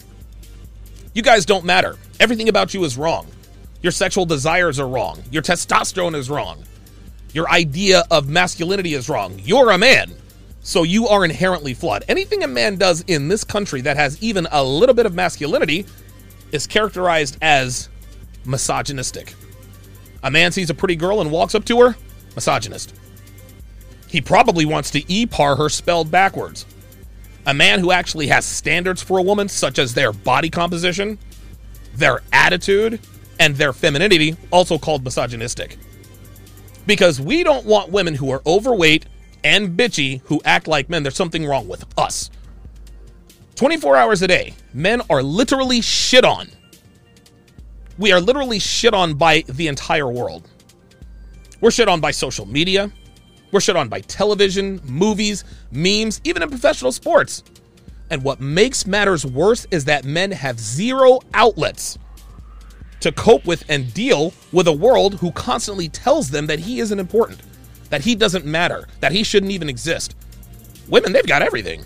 you 1.14 1.22
guys 1.22 1.44
don't 1.44 1.64
matter. 1.64 1.96
Everything 2.20 2.48
about 2.48 2.75
you 2.75 2.84
is 2.84 2.96
wrong. 2.96 3.26
Your 3.82 3.92
sexual 3.92 4.25
desires 4.25 4.78
are 4.78 4.88
wrong. 4.88 5.22
Your 5.30 5.42
testosterone 5.42 6.14
is 6.14 6.30
wrong. 6.30 6.62
Your 7.32 7.50
idea 7.50 8.04
of 8.10 8.28
masculinity 8.28 8.94
is 8.94 9.08
wrong. 9.08 9.38
You're 9.44 9.70
a 9.70 9.78
man. 9.78 10.12
So 10.66 10.82
you 10.82 11.06
are 11.06 11.25
inherently 11.25 11.75
flawed. 11.75 12.02
Anything 12.08 12.42
a 12.42 12.49
man 12.49 12.75
does 12.75 13.02
in 13.06 13.28
this 13.28 13.44
country 13.44 13.82
that 13.82 13.96
has 13.96 14.20
even 14.20 14.49
a 14.50 14.64
little 14.64 14.96
bit 14.96 15.06
of 15.06 15.14
masculinity 15.14 15.87
is 16.50 16.66
characterized 16.66 17.38
as 17.40 17.88
misogynistic. 18.44 19.35
A 20.25 20.30
man 20.30 20.50
sees 20.50 20.68
a 20.68 20.75
pretty 20.75 20.96
girl 20.96 21.20
and 21.20 21.30
walks 21.30 21.54
up 21.54 21.64
to 21.66 21.80
her, 21.82 21.96
misogynist. 22.35 22.96
He 24.08 24.20
probably 24.20 24.64
wants 24.64 24.90
to 24.90 25.04
e-par 25.11 25.54
her 25.54 25.68
spelled 25.68 26.11
backwards. 26.11 26.66
A 27.46 27.54
man 27.54 27.78
who 27.78 27.92
actually 27.92 28.26
has 28.26 28.44
standards 28.44 29.00
for 29.00 29.18
a 29.18 29.23
woman, 29.23 29.49
such 29.49 29.78
as 29.78 29.94
their 29.94 30.12
body 30.12 30.50
composition, 30.50 31.16
their 31.94 32.23
attitude, 32.32 32.99
and 33.38 33.54
their 33.54 33.73
femininity, 33.73 34.37
also 34.50 34.78
called 34.78 35.04
misogynistic. 35.04 35.78
Because 36.88 37.20
we 37.20 37.44
don't 37.44 37.66
want 37.66 37.92
women 37.92 38.16
who 38.16 38.32
are 38.32 38.42
overweight 38.44 39.06
and 39.47 39.79
bitchy 39.79 40.21
who 40.25 40.43
act 40.45 40.67
like 40.67 40.91
men. 40.91 41.05
There's 41.05 41.15
something 41.15 41.47
wrong 41.47 41.69
with 41.69 41.85
us. 41.97 42.31
24 43.55 43.97
hours 43.97 44.21
a 44.21 44.26
day, 44.26 44.55
men 44.75 45.00
are 45.09 45.23
literally 45.23 45.81
shit 45.81 46.25
on. 46.25 46.49
We 47.97 48.12
are 48.12 48.21
literally 48.21 48.59
shit 48.59 48.93
on 48.93 49.15
by 49.15 49.45
the 49.47 49.69
entire 49.69 50.09
world. 50.09 50.50
We're 51.61 51.71
shit 51.71 51.88
on 51.88 52.00
by 52.00 52.11
social 52.11 52.45
media. 52.45 52.91
We're 53.53 53.61
shit 53.61 53.76
on 53.76 53.88
by 53.88 54.00
television, 54.00 54.81
movies, 54.85 55.45
memes, 55.71 56.21
even 56.25 56.43
in 56.43 56.50
professional 56.50 56.91
sports. 56.91 57.45
And 58.11 58.25
what 58.25 58.41
makes 58.41 58.85
matters 58.85 59.25
worse 59.25 59.65
is 59.71 59.85
that 59.85 60.05
men 60.05 60.33
have 60.33 60.59
zero 60.59 61.21
outlets 61.35 61.99
to 63.00 63.12
cope 63.12 63.47
with 63.47 63.65
and 63.69 63.95
deal 63.95 64.35
with 64.50 64.67
a 64.67 64.73
world 64.73 65.15
who 65.15 65.31
constantly 65.33 65.88
tells 65.88 66.31
them 66.31 66.47
that 66.49 66.59
he 66.59 66.81
isn't 66.81 66.99
important, 66.99 67.41
that 67.90 68.02
he 68.02 68.14
doesn't 68.14 68.45
matter, 68.45 68.87
that 69.00 69.12
he 69.12 69.23
shouldn't 69.23 69.52
even 69.52 69.69
exist. 69.69 70.16
Women, 70.88 71.12
they've 71.12 71.26
got 71.26 71.43
everything. 71.43 71.85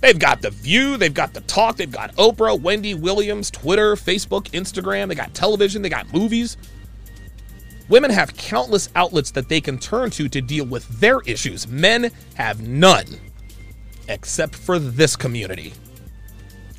They've 0.00 0.18
got 0.18 0.42
The 0.42 0.50
View, 0.50 0.96
they've 0.96 1.12
got 1.12 1.34
The 1.34 1.40
Talk, 1.42 1.76
they've 1.76 1.90
got 1.90 2.14
Oprah, 2.16 2.60
Wendy 2.60 2.94
Williams, 2.94 3.50
Twitter, 3.50 3.96
Facebook, 3.96 4.50
Instagram, 4.50 5.08
they 5.08 5.14
got 5.14 5.34
television, 5.34 5.82
they 5.82 5.88
got 5.88 6.12
movies. 6.12 6.56
Women 7.88 8.10
have 8.10 8.36
countless 8.36 8.90
outlets 8.96 9.30
that 9.32 9.48
they 9.48 9.60
can 9.60 9.78
turn 9.78 10.10
to 10.10 10.28
to 10.28 10.40
deal 10.40 10.66
with 10.66 10.86
their 11.00 11.20
issues. 11.20 11.68
Men 11.68 12.10
have 12.34 12.60
none, 12.60 13.06
except 14.08 14.56
for 14.56 14.78
this 14.78 15.14
community, 15.14 15.72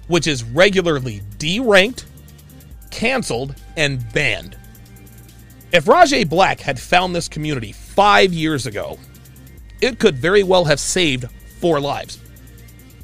which 0.08 0.28
is 0.28 0.44
regularly 0.44 1.22
deranked, 1.38 2.06
canceled, 2.92 3.56
and 3.78 4.12
banned. 4.14 4.58
If 5.72 5.86
Rajaee 5.86 6.28
Black 6.28 6.60
had 6.60 6.80
found 6.80 7.16
this 7.16 7.28
community 7.28 7.72
five 7.98 8.32
years 8.32 8.68
ago, 8.68 9.00
it 9.82 9.98
could 9.98 10.16
very 10.16 10.44
well 10.44 10.66
have 10.66 10.80
saved 10.80 11.28
four 11.60 11.80
lives. 11.80 12.20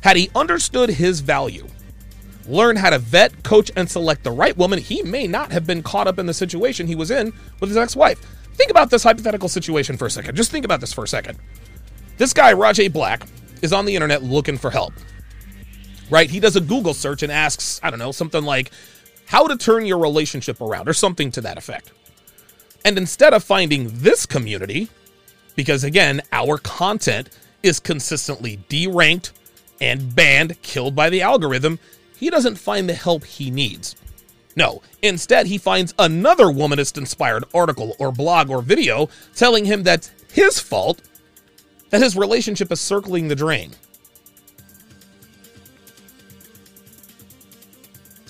Had 0.01 0.17
he 0.17 0.29
understood 0.35 0.87
his 0.87 1.19
value, 1.19 1.65
learn 2.47 2.75
how 2.75 2.91
to 2.91 2.99
vet, 2.99 3.41
coach, 3.41 3.71
and 3.75 3.89
select 3.89 4.23
the 4.23 4.29
right 4.29 4.55
woman, 4.55 4.77
he 4.77 5.01
may 5.01 5.25
not 5.25 5.51
have 5.51 5.65
been 5.65 5.81
caught 5.81 6.07
up 6.07 6.19
in 6.19 6.27
the 6.27 6.33
situation 6.33 6.85
he 6.85 6.93
was 6.93 7.09
in 7.09 7.33
with 7.59 7.71
his 7.71 7.77
ex 7.77 7.95
wife. 7.95 8.19
Think 8.53 8.69
about 8.69 8.91
this 8.91 9.01
hypothetical 9.01 9.49
situation 9.49 9.97
for 9.97 10.05
a 10.05 10.11
second. 10.11 10.35
Just 10.35 10.51
think 10.51 10.63
about 10.63 10.79
this 10.79 10.93
for 10.93 11.03
a 11.03 11.07
second. 11.07 11.39
This 12.17 12.31
guy, 12.31 12.53
Rajaee 12.53 12.93
Black, 12.93 13.25
is 13.63 13.73
on 13.73 13.85
the 13.85 13.95
internet 13.95 14.21
looking 14.21 14.59
for 14.59 14.69
help. 14.69 14.93
Right? 16.11 16.29
He 16.29 16.39
does 16.39 16.55
a 16.55 16.61
Google 16.61 16.93
search 16.93 17.23
and 17.23 17.31
asks, 17.31 17.79
I 17.81 17.89
don't 17.89 17.97
know, 17.97 18.11
something 18.11 18.43
like, 18.43 18.69
how 19.25 19.47
to 19.47 19.57
turn 19.57 19.87
your 19.87 19.97
relationship 19.97 20.61
around, 20.61 20.87
or 20.87 20.93
something 20.93 21.31
to 21.31 21.41
that 21.41 21.57
effect. 21.57 21.91
And 22.85 22.97
instead 22.97 23.33
of 23.33 23.43
finding 23.43 23.89
this 23.91 24.25
community, 24.25 24.89
because 25.55 25.83
again, 25.83 26.21
our 26.31 26.57
content 26.57 27.29
is 27.61 27.79
consistently 27.79 28.59
deranked 28.69 29.31
and 29.79 30.13
banned, 30.15 30.61
killed 30.61 30.95
by 30.95 31.09
the 31.09 31.21
algorithm, 31.21 31.79
he 32.17 32.29
doesn't 32.29 32.55
find 32.55 32.87
the 32.87 32.93
help 32.93 33.23
he 33.23 33.51
needs. 33.51 33.95
No, 34.55 34.81
instead, 35.01 35.47
he 35.47 35.57
finds 35.57 35.93
another 35.97 36.45
womanist 36.45 36.97
inspired 36.97 37.43
article 37.53 37.95
or 37.99 38.11
blog 38.11 38.49
or 38.49 38.61
video 38.61 39.09
telling 39.35 39.65
him 39.65 39.83
that's 39.83 40.11
his 40.31 40.59
fault 40.59 41.01
that 41.89 42.01
his 42.01 42.15
relationship 42.15 42.71
is 42.71 42.79
circling 42.79 43.27
the 43.27 43.35
drain. 43.35 43.71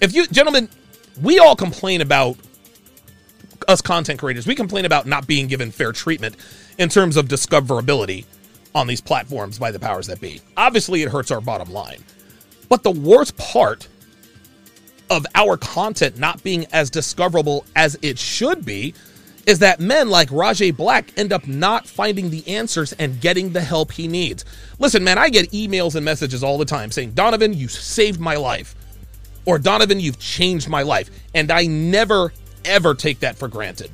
If 0.01 0.13
you, 0.13 0.27
gentlemen, 0.27 0.69
we 1.21 1.39
all 1.39 1.55
complain 1.55 2.01
about 2.01 2.37
us 3.67 3.81
content 3.81 4.19
creators, 4.19 4.47
we 4.47 4.55
complain 4.55 4.85
about 4.85 5.05
not 5.05 5.27
being 5.27 5.47
given 5.47 5.71
fair 5.71 5.91
treatment 5.91 6.35
in 6.77 6.89
terms 6.89 7.17
of 7.17 7.27
discoverability 7.27 8.25
on 8.75 8.87
these 8.87 9.01
platforms 9.01 9.59
by 9.59 9.71
the 9.71 9.79
powers 9.79 10.07
that 10.07 10.19
be. 10.19 10.41
Obviously, 10.57 11.03
it 11.03 11.09
hurts 11.09 11.31
our 11.31 11.41
bottom 11.41 11.71
line. 11.71 12.03
But 12.69 12.83
the 12.83 12.91
worst 12.91 13.37
part 13.37 13.87
of 15.09 15.25
our 15.35 15.57
content 15.57 16.17
not 16.17 16.41
being 16.43 16.65
as 16.71 16.89
discoverable 16.89 17.65
as 17.75 17.97
it 18.01 18.17
should 18.17 18.65
be 18.65 18.93
is 19.45 19.59
that 19.59 19.79
men 19.79 20.09
like 20.09 20.29
Rajaee 20.29 20.75
Black 20.75 21.11
end 21.17 21.33
up 21.33 21.47
not 21.47 21.85
finding 21.85 22.29
the 22.29 22.47
answers 22.47 22.93
and 22.93 23.19
getting 23.19 23.51
the 23.51 23.61
help 23.61 23.91
he 23.91 24.07
needs. 24.07 24.45
Listen, 24.79 25.03
man, 25.03 25.17
I 25.17 25.29
get 25.29 25.51
emails 25.51 25.95
and 25.95 26.05
messages 26.05 26.43
all 26.43 26.57
the 26.57 26.65
time 26.65 26.91
saying, 26.91 27.11
Donovan, 27.11 27.53
you 27.53 27.67
saved 27.67 28.19
my 28.19 28.35
life. 28.35 28.73
Or 29.45 29.59
Donovan, 29.59 29.99
you've 29.99 30.19
changed 30.19 30.69
my 30.69 30.83
life. 30.83 31.09
And 31.35 31.51
I 31.51 31.65
never, 31.65 32.31
ever 32.65 32.93
take 32.93 33.19
that 33.19 33.37
for 33.37 33.47
granted. 33.47 33.91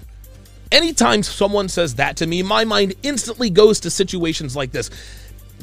Anytime 0.71 1.23
someone 1.23 1.67
says 1.67 1.95
that 1.95 2.17
to 2.17 2.27
me, 2.27 2.43
my 2.43 2.63
mind 2.63 2.93
instantly 3.01 3.49
goes 3.49 3.79
to 3.81 3.89
situations 3.89 4.55
like 4.55 4.71
this. 4.71 4.89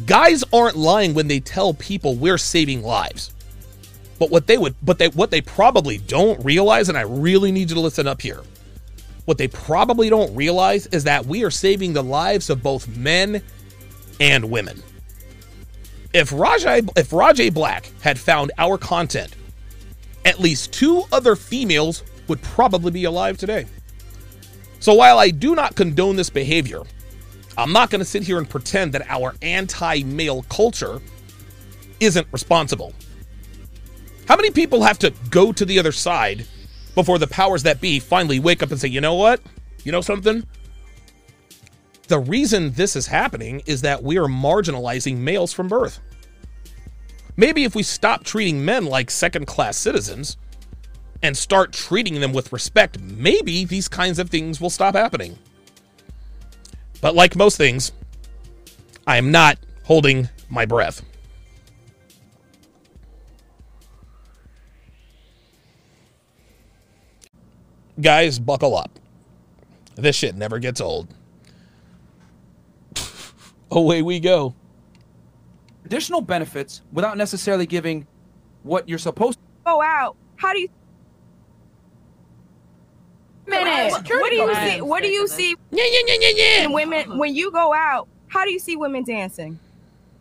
Guys 0.04 0.44
aren't 0.52 0.76
lying 0.76 1.14
when 1.14 1.28
they 1.28 1.40
tell 1.40 1.74
people 1.74 2.16
we're 2.16 2.38
saving 2.38 2.82
lives. 2.82 3.32
But 4.18 4.30
what 4.30 4.46
they 4.46 4.58
would 4.58 4.74
but 4.82 4.98
they 4.98 5.08
what 5.08 5.30
they 5.30 5.40
probably 5.40 5.98
don't 5.98 6.42
realize 6.44 6.88
and 6.88 6.96
I 6.96 7.02
really 7.02 7.52
need 7.52 7.70
you 7.70 7.76
to 7.76 7.80
listen 7.80 8.06
up 8.06 8.20
here. 8.20 8.42
What 9.26 9.38
they 9.38 9.48
probably 9.48 10.08
don't 10.08 10.34
realize 10.34 10.86
is 10.86 11.04
that 11.04 11.26
we 11.26 11.44
are 11.44 11.50
saving 11.50 11.92
the 11.92 12.02
lives 12.02 12.48
of 12.48 12.62
both 12.62 12.88
men 12.96 13.42
and 14.20 14.50
women. 14.50 14.82
If 16.12 16.30
Rajaee 16.30 16.88
if 16.96 17.10
Rajaee 17.10 17.52
Black 17.52 17.90
had 18.00 18.18
found 18.18 18.52
our 18.56 18.78
content, 18.78 19.34
at 20.24 20.40
least 20.40 20.72
two 20.72 21.04
other 21.12 21.36
females 21.36 22.02
would 22.28 22.42
probably 22.42 22.90
be 22.90 23.04
alive 23.04 23.38
today. 23.38 23.66
So 24.80 24.94
while 24.94 25.18
I 25.18 25.30
do 25.30 25.54
not 25.54 25.74
condone 25.74 26.16
this 26.16 26.30
behavior, 26.30 26.82
I'm 27.58 27.72
not 27.72 27.90
going 27.90 28.00
to 28.00 28.04
sit 28.04 28.22
here 28.22 28.38
and 28.38 28.48
pretend 28.48 28.92
that 28.92 29.08
our 29.08 29.34
anti 29.42 30.02
male 30.02 30.42
culture 30.48 31.00
isn't 32.00 32.26
responsible. 32.30 32.92
How 34.28 34.36
many 34.36 34.50
people 34.50 34.82
have 34.82 34.98
to 35.00 35.12
go 35.30 35.52
to 35.52 35.64
the 35.64 35.78
other 35.78 35.92
side 35.92 36.46
before 36.94 37.18
the 37.18 37.26
powers 37.26 37.62
that 37.62 37.80
be 37.80 38.00
finally 38.00 38.40
wake 38.40 38.62
up 38.62 38.70
and 38.70 38.80
say, 38.80 38.88
you 38.88 39.00
know 39.00 39.14
what? 39.14 39.40
You 39.84 39.92
know 39.92 40.00
something? 40.00 40.46
The 42.08 42.18
reason 42.18 42.72
this 42.72 42.96
is 42.96 43.06
happening 43.06 43.62
is 43.66 43.80
that 43.82 44.02
we 44.02 44.18
are 44.18 44.26
marginalizing 44.26 45.16
males 45.18 45.52
from 45.52 45.68
birth. 45.68 46.00
Maybe 47.36 47.64
if 47.64 47.74
we 47.74 47.82
stop 47.82 48.24
treating 48.24 48.64
men 48.64 48.86
like 48.86 49.10
second 49.10 49.46
class 49.46 49.76
citizens 49.76 50.36
and 51.22 51.36
start 51.36 51.72
treating 51.72 52.20
them 52.20 52.32
with 52.32 52.52
respect, 52.52 53.00
maybe 53.00 53.64
these 53.64 53.88
kinds 53.88 54.18
of 54.18 54.30
things 54.30 54.60
will 54.60 54.70
stop 54.70 54.94
happening. 54.94 55.38
But 57.00 57.14
like 57.14 57.36
most 57.36 57.56
things, 57.56 57.92
I 59.06 59.16
am 59.16 59.30
not 59.30 59.58
holding 59.84 60.28
my 60.48 60.66
breath. 60.66 61.02
Guys, 68.00 68.38
buckle 68.38 68.76
up. 68.76 68.98
This 69.94 70.16
shit 70.16 70.34
never 70.34 70.58
gets 70.58 70.80
old. 70.80 71.08
Away 73.70 74.02
we 74.02 74.20
go. 74.20 74.54
Additional 75.84 76.20
benefits 76.20 76.82
without 76.92 77.16
necessarily 77.16 77.66
giving 77.66 78.06
what 78.62 78.88
you're 78.88 78.98
supposed 78.98 79.38
oh, 79.64 79.70
to 79.70 79.76
go 79.76 79.82
out. 79.82 80.16
How 80.36 80.52
do 80.52 80.60
you 80.60 80.68
minute. 83.46 83.92
What 83.92 84.30
do 84.30 84.36
you 84.36 84.54
see? 84.54 84.80
What 84.80 85.02
do 85.02 85.08
you 85.08 85.28
see? 85.28 85.56
Yeah, 85.70 85.84
yeah, 85.84 86.00
yeah, 86.06 86.16
yeah, 86.20 86.30
yeah. 86.34 86.62
And 86.64 86.72
women, 86.74 87.18
when 87.18 87.34
you 87.34 87.50
go 87.50 87.72
out, 87.74 88.08
how 88.28 88.44
do 88.44 88.52
you 88.52 88.58
see 88.58 88.76
women 88.76 89.04
dancing? 89.04 89.58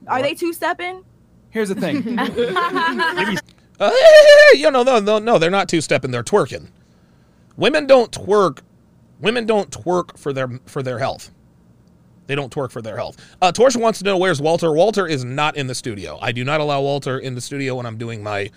Are 0.07 0.21
they 0.21 0.33
two 0.33 0.53
stepping? 0.53 1.03
Here's 1.49 1.69
the 1.69 1.75
thing. 1.75 2.19
uh, 3.79 3.91
you 4.53 4.69
know, 4.71 4.83
no, 4.83 4.99
no, 4.99 5.19
no, 5.19 5.39
they're 5.39 5.49
not 5.49 5.69
two 5.69 5.81
stepping. 5.81 6.11
They're 6.11 6.23
twerking. 6.23 6.67
Women 7.57 7.87
don't 7.87 8.11
twerk. 8.11 8.59
Women 9.19 9.45
don't 9.45 9.71
twerk 9.71 10.17
for 10.17 10.33
their 10.33 10.59
for 10.65 10.83
their 10.83 10.99
health. 10.99 11.31
They 12.27 12.35
don't 12.35 12.53
twerk 12.53 12.71
for 12.71 12.81
their 12.81 12.97
health. 12.97 13.17
Uh, 13.41 13.51
Torsia 13.51 13.77
wants 13.77 13.99
to 13.99 14.05
know 14.05 14.17
where's 14.17 14.41
Walter. 14.41 14.73
Walter 14.73 15.07
is 15.07 15.23
not 15.23 15.55
in 15.55 15.67
the 15.67 15.75
studio. 15.75 16.17
I 16.21 16.31
do 16.31 16.43
not 16.43 16.59
allow 16.59 16.81
Walter 16.81 17.19
in 17.19 17.35
the 17.35 17.41
studio 17.41 17.75
when 17.75 17.85
I'm 17.85 17.97
doing 17.97 18.23
my 18.23 18.49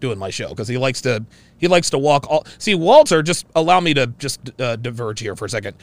doing 0.00 0.18
my 0.18 0.30
show 0.30 0.48
because 0.48 0.68
he 0.68 0.78
likes 0.78 1.00
to 1.02 1.24
he 1.60 1.68
likes 1.68 1.88
to 1.90 1.98
walk 1.98 2.26
all 2.28 2.44
see 2.58 2.74
walter 2.74 3.22
just 3.22 3.46
allow 3.54 3.78
me 3.78 3.94
to 3.94 4.08
just 4.18 4.40
uh, 4.60 4.74
diverge 4.76 5.20
here 5.20 5.36
for 5.36 5.44
a 5.44 5.48
second 5.50 5.76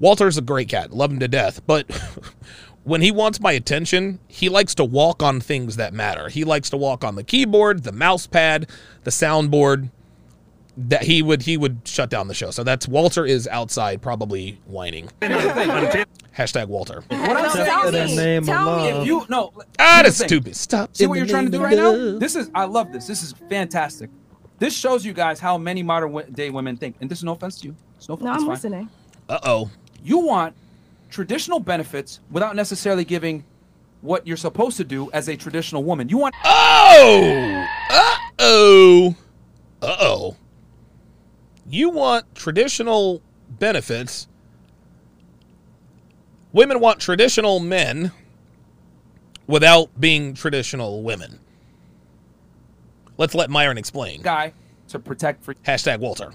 Walter's 0.00 0.36
a 0.36 0.42
great 0.42 0.68
cat. 0.68 0.90
Love 0.92 1.12
him 1.12 1.20
to 1.20 1.28
death. 1.28 1.64
But 1.64 1.88
when 2.82 3.02
he 3.02 3.12
wants 3.12 3.38
my 3.40 3.52
attention, 3.52 4.18
he 4.26 4.48
likes 4.48 4.74
to 4.76 4.84
walk 4.84 5.22
on 5.22 5.40
things 5.40 5.76
that 5.76 5.94
matter. 5.94 6.28
He 6.28 6.42
likes 6.42 6.70
to 6.70 6.76
walk 6.76 7.04
on 7.04 7.14
the 7.14 7.22
keyboard, 7.22 7.84
the 7.84 7.92
mouse 7.92 8.26
pad, 8.26 8.68
the 9.04 9.12
soundboard. 9.12 9.90
That 10.76 11.02
he 11.04 11.22
would 11.22 11.42
he 11.42 11.56
would 11.56 11.82
shut 11.84 12.10
down 12.10 12.26
the 12.26 12.34
show. 12.34 12.50
So 12.50 12.64
that's 12.64 12.88
Walter 12.88 13.24
is 13.24 13.46
outside 13.46 14.02
probably 14.02 14.58
whining. 14.66 15.08
Hashtag 15.20 16.66
Walter. 16.66 17.04
What 17.08 17.20
I'm 17.36 17.42
No, 17.44 17.48
saying 17.50 17.66
tell 17.66 17.86
is 17.86 17.92
me. 17.92 17.98
this. 18.00 18.16
name 18.16 18.44
Tell 18.44 18.68
of 18.68 18.82
me. 18.82 18.88
If 19.02 19.06
you 19.06 19.26
no, 19.28 19.52
Ah, 19.78 20.00
that's 20.02 20.16
stupid. 20.16 20.56
Stop. 20.56 20.96
See 20.96 21.06
what 21.06 21.18
you're 21.18 21.26
trying 21.26 21.44
to 21.44 21.50
do 21.52 21.62
right 21.62 21.76
now? 21.76 21.92
This 21.92 22.18
This 22.32 22.36
is 22.36 22.50
I 22.54 22.64
love 22.64 22.90
this. 22.90 23.06
This 23.06 23.22
is 23.22 23.34
fantastic. 23.48 24.10
This 24.62 24.76
shows 24.76 25.04
you 25.04 25.12
guys 25.12 25.40
how 25.40 25.58
many 25.58 25.82
modern 25.82 26.14
day 26.34 26.48
women 26.48 26.76
think. 26.76 26.94
And 27.00 27.10
this 27.10 27.18
is 27.18 27.24
no 27.24 27.32
offense 27.32 27.58
to 27.62 27.66
you. 27.66 27.76
It's 27.96 28.08
no, 28.08 28.14
No, 28.14 28.30
I'm 28.30 28.38
fine. 28.38 28.48
listening. 28.48 28.88
Uh 29.28 29.40
oh. 29.42 29.70
You 30.04 30.18
want 30.20 30.54
traditional 31.10 31.58
benefits 31.58 32.20
without 32.30 32.54
necessarily 32.54 33.04
giving 33.04 33.42
what 34.02 34.24
you're 34.24 34.36
supposed 34.36 34.76
to 34.76 34.84
do 34.84 35.10
as 35.10 35.28
a 35.28 35.34
traditional 35.36 35.82
woman. 35.82 36.08
You 36.08 36.16
want 36.18 36.36
Oh! 36.44 37.66
Uh 37.90 38.16
oh! 38.38 39.16
Uh 39.82 39.96
oh. 39.98 40.36
You 41.68 41.90
want 41.90 42.32
traditional 42.36 43.20
benefits. 43.58 44.28
Women 46.52 46.78
want 46.78 47.00
traditional 47.00 47.58
men 47.58 48.12
without 49.48 49.88
being 50.00 50.34
traditional 50.34 51.02
women. 51.02 51.40
Let's 53.18 53.34
let 53.34 53.50
Myron 53.50 53.78
explain. 53.78 54.22
guy 54.22 54.52
to 54.88 54.98
protect 54.98 55.44
for 55.44 55.54
Hashtag 55.54 55.98
Walter. 56.00 56.32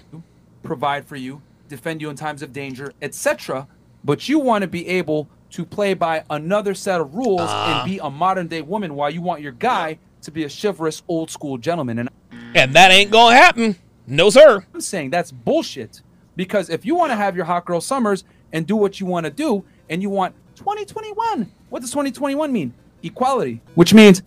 provide 0.62 1.04
for 1.06 1.16
you, 1.16 1.40
defend 1.68 2.00
you 2.00 2.10
in 2.10 2.16
times 2.16 2.42
of 2.42 2.52
danger, 2.52 2.92
etc. 3.02 3.66
But 4.04 4.28
you 4.28 4.38
want 4.38 4.62
to 4.62 4.68
be 4.68 4.86
able 4.88 5.28
to 5.50 5.64
play 5.64 5.94
by 5.94 6.24
another 6.30 6.74
set 6.74 7.00
of 7.00 7.14
rules 7.14 7.40
Ah. 7.44 7.82
and 7.82 7.90
be 7.90 7.98
a 7.98 8.10
modern 8.10 8.48
day 8.48 8.60
woman 8.62 8.94
while 8.94 9.10
you 9.10 9.22
want 9.22 9.40
your 9.40 9.52
guy 9.52 9.98
to 10.22 10.30
be 10.30 10.44
a 10.44 10.48
chivalrous 10.48 11.02
old 11.08 11.30
school 11.30 11.56
gentleman. 11.58 11.98
And 11.98 12.08
And 12.54 12.74
that 12.74 12.90
ain't 12.90 13.10
gonna 13.10 13.36
happen. 13.36 13.76
No, 14.06 14.30
sir. 14.30 14.64
I'm 14.74 14.80
saying 14.80 15.10
that's 15.10 15.30
bullshit. 15.30 16.02
Because 16.36 16.70
if 16.70 16.84
you 16.86 16.94
want 16.94 17.10
to 17.12 17.16
have 17.16 17.34
your 17.36 17.44
hot 17.44 17.64
girl 17.64 17.80
summers 17.80 18.24
and 18.52 18.66
do 18.66 18.76
what 18.76 19.00
you 19.00 19.06
want 19.06 19.24
to 19.26 19.30
do, 19.30 19.64
and 19.90 20.00
you 20.02 20.08
want 20.10 20.34
2021, 20.56 21.50
what 21.70 21.80
does 21.82 21.90
2021 21.90 22.52
mean? 22.52 22.72
Equality, 23.02 23.60
which 23.74 23.92
means 23.94 24.22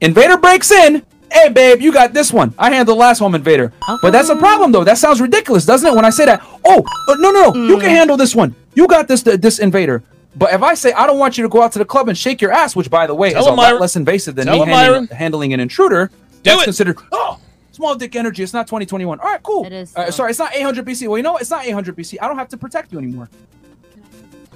invader 0.00 0.36
breaks 0.36 0.70
in. 0.70 1.02
Hey, 1.32 1.48
babe, 1.48 1.80
you 1.80 1.92
got 1.92 2.12
this 2.12 2.32
one. 2.32 2.54
I 2.58 2.70
handled 2.70 2.96
the 2.96 3.00
last 3.00 3.18
home 3.18 3.34
invader. 3.34 3.72
But 4.02 4.10
that's 4.10 4.28
a 4.28 4.36
problem, 4.36 4.70
though. 4.72 4.84
That 4.84 4.98
sounds 4.98 5.20
ridiculous, 5.20 5.64
doesn't 5.64 5.88
it? 5.88 5.94
When 5.94 6.04
I 6.04 6.10
say 6.10 6.26
that, 6.26 6.42
oh, 6.64 6.84
uh, 7.08 7.14
no, 7.16 7.30
no, 7.30 7.50
no, 7.50 7.66
you 7.66 7.78
can 7.80 7.90
handle 7.90 8.16
this 8.16 8.34
one. 8.34 8.54
You 8.74 8.86
got 8.86 9.08
this, 9.08 9.22
this 9.22 9.58
invader. 9.58 10.02
But 10.34 10.52
if 10.54 10.62
I 10.62 10.74
say 10.74 10.92
I 10.92 11.06
don't 11.06 11.18
want 11.18 11.36
you 11.36 11.42
to 11.42 11.48
go 11.48 11.62
out 11.62 11.72
to 11.72 11.78
the 11.78 11.84
club 11.84 12.08
and 12.08 12.16
shake 12.16 12.40
your 12.40 12.52
ass, 12.52 12.74
which 12.74 12.88
by 12.88 13.06
the 13.06 13.14
way 13.14 13.32
Tell 13.32 13.40
is 13.42 13.46
a 13.46 13.50
him, 13.50 13.56
lot 13.56 13.80
less 13.80 13.96
invasive 13.96 14.34
than 14.34 14.46
Tell 14.46 14.56
me 14.56 14.62
him, 14.62 14.68
handling, 14.68 15.06
handling 15.08 15.52
an 15.52 15.60
intruder, 15.60 16.10
that's 16.42 16.62
it. 16.62 16.64
considered 16.64 16.98
oh 17.12 17.38
small 17.72 17.94
dick 17.96 18.16
energy. 18.16 18.42
It's 18.42 18.54
not 18.54 18.66
2021. 18.66 19.20
All 19.20 19.26
right, 19.26 19.42
cool. 19.42 19.66
It 19.66 19.72
is, 19.74 19.94
Uh, 19.94 20.10
sorry, 20.10 20.30
it's 20.30 20.38
not 20.38 20.54
800 20.54 20.86
BC. 20.86 21.06
Well, 21.08 21.18
you 21.18 21.22
know 21.22 21.32
what? 21.32 21.42
It's 21.42 21.50
not 21.50 21.66
800 21.66 21.94
BC. 21.96 22.16
I 22.22 22.28
don't 22.28 22.38
have 22.38 22.48
to 22.48 22.56
protect 22.56 22.92
you 22.92 22.98
anymore. 22.98 23.28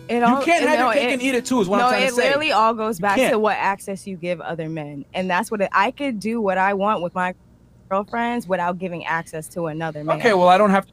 It 0.09 0.19
You 0.19 0.25
all- 0.25 0.43
can't 0.43 0.63
it- 0.63 0.69
have 0.69 0.79
no, 0.79 0.85
your 0.87 0.95
cake 0.95 1.03
it- 1.05 1.13
and 1.15 1.23
eat 1.23 1.35
it 1.35 1.45
too. 1.47 1.61
Is 1.61 1.69
what 1.69 1.79
no, 1.79 1.85
I'm 1.87 1.91
trying 1.91 2.03
it 2.05 2.09
to 2.09 2.13
say. 2.15 2.21
No, 2.21 2.25
it 2.25 2.29
literally 2.29 2.53
all 2.53 2.75
goes 2.75 2.99
back 3.01 3.17
to 3.31 3.39
what 3.39 3.57
access 3.57 4.07
you 4.07 4.17
give 4.17 4.41
other 4.41 4.69
men, 4.69 5.05
and 5.15 5.29
that's 5.31 5.51
what 5.51 5.61
it, 5.61 5.69
I 5.73 5.91
could 5.91 6.21
do 6.21 6.41
what 6.41 6.59
I 6.59 6.75
want 6.75 7.03
with 7.03 7.15
my 7.15 7.35
girlfriends 7.89 8.47
without 8.49 8.79
giving 8.79 9.05
access 9.05 9.49
to 9.51 9.67
another 9.67 10.03
man. 10.05 10.19
Okay, 10.19 10.35
well, 10.35 10.49
I 10.49 10.59
don't 10.59 10.71
have. 10.71 10.87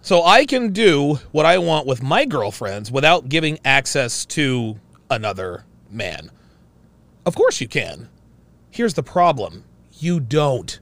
So 0.00 0.24
I 0.24 0.46
can 0.46 0.72
do 0.72 1.18
what 1.32 1.44
I 1.46 1.58
want 1.58 1.86
with 1.86 2.02
my 2.02 2.24
girlfriends 2.24 2.90
without 2.92 3.28
giving 3.28 3.58
access 3.64 4.24
to 4.26 4.76
another 5.10 5.64
man. 5.90 6.30
Of 7.26 7.34
course 7.34 7.60
you 7.60 7.68
can. 7.68 8.08
Here's 8.70 8.94
the 8.94 9.02
problem 9.02 9.64
you 9.98 10.20
don't. 10.20 10.78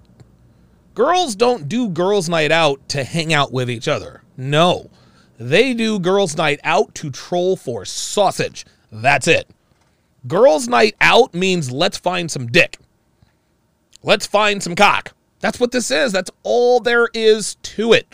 Girls 0.95 1.35
don't 1.35 1.69
do 1.69 1.89
girls' 1.89 2.29
night 2.29 2.53
out 2.53 2.89
to 2.91 3.05
hang 3.05 3.33
out 3.33 3.53
with 3.53 3.71
each 3.71 3.89
other. 3.89 4.23
No. 4.37 4.91
They 5.39 5.75
do 5.75 5.99
girls' 5.99 6.37
night 6.37 6.61
out 6.65 6.95
to 6.97 7.11
troll 7.11 7.57
for 7.57 7.85
sausage. 7.85 8.65
That's 8.91 9.29
it. 9.29 9.49
Girls' 10.27 10.69
night 10.69 10.97
out 11.01 11.35
means 11.35 11.71
let's 11.71 11.99
find 11.99 12.31
some 12.31 12.47
dick. 12.47 12.79
Let's 14.03 14.27
find 14.27 14.63
some 14.63 14.75
cock. 14.75 15.13
That's 15.41 15.61
what 15.61 15.73
this 15.73 15.91
is. 15.91 16.13
That's 16.13 16.31
all 16.43 16.81
there 16.81 17.09
is 17.13 17.57
to 17.57 17.93
it. 17.93 18.07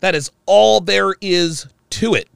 That 0.00 0.14
is 0.14 0.30
all 0.46 0.80
there 0.80 1.14
is 1.20 1.66
to 1.90 2.14
it. 2.14 2.28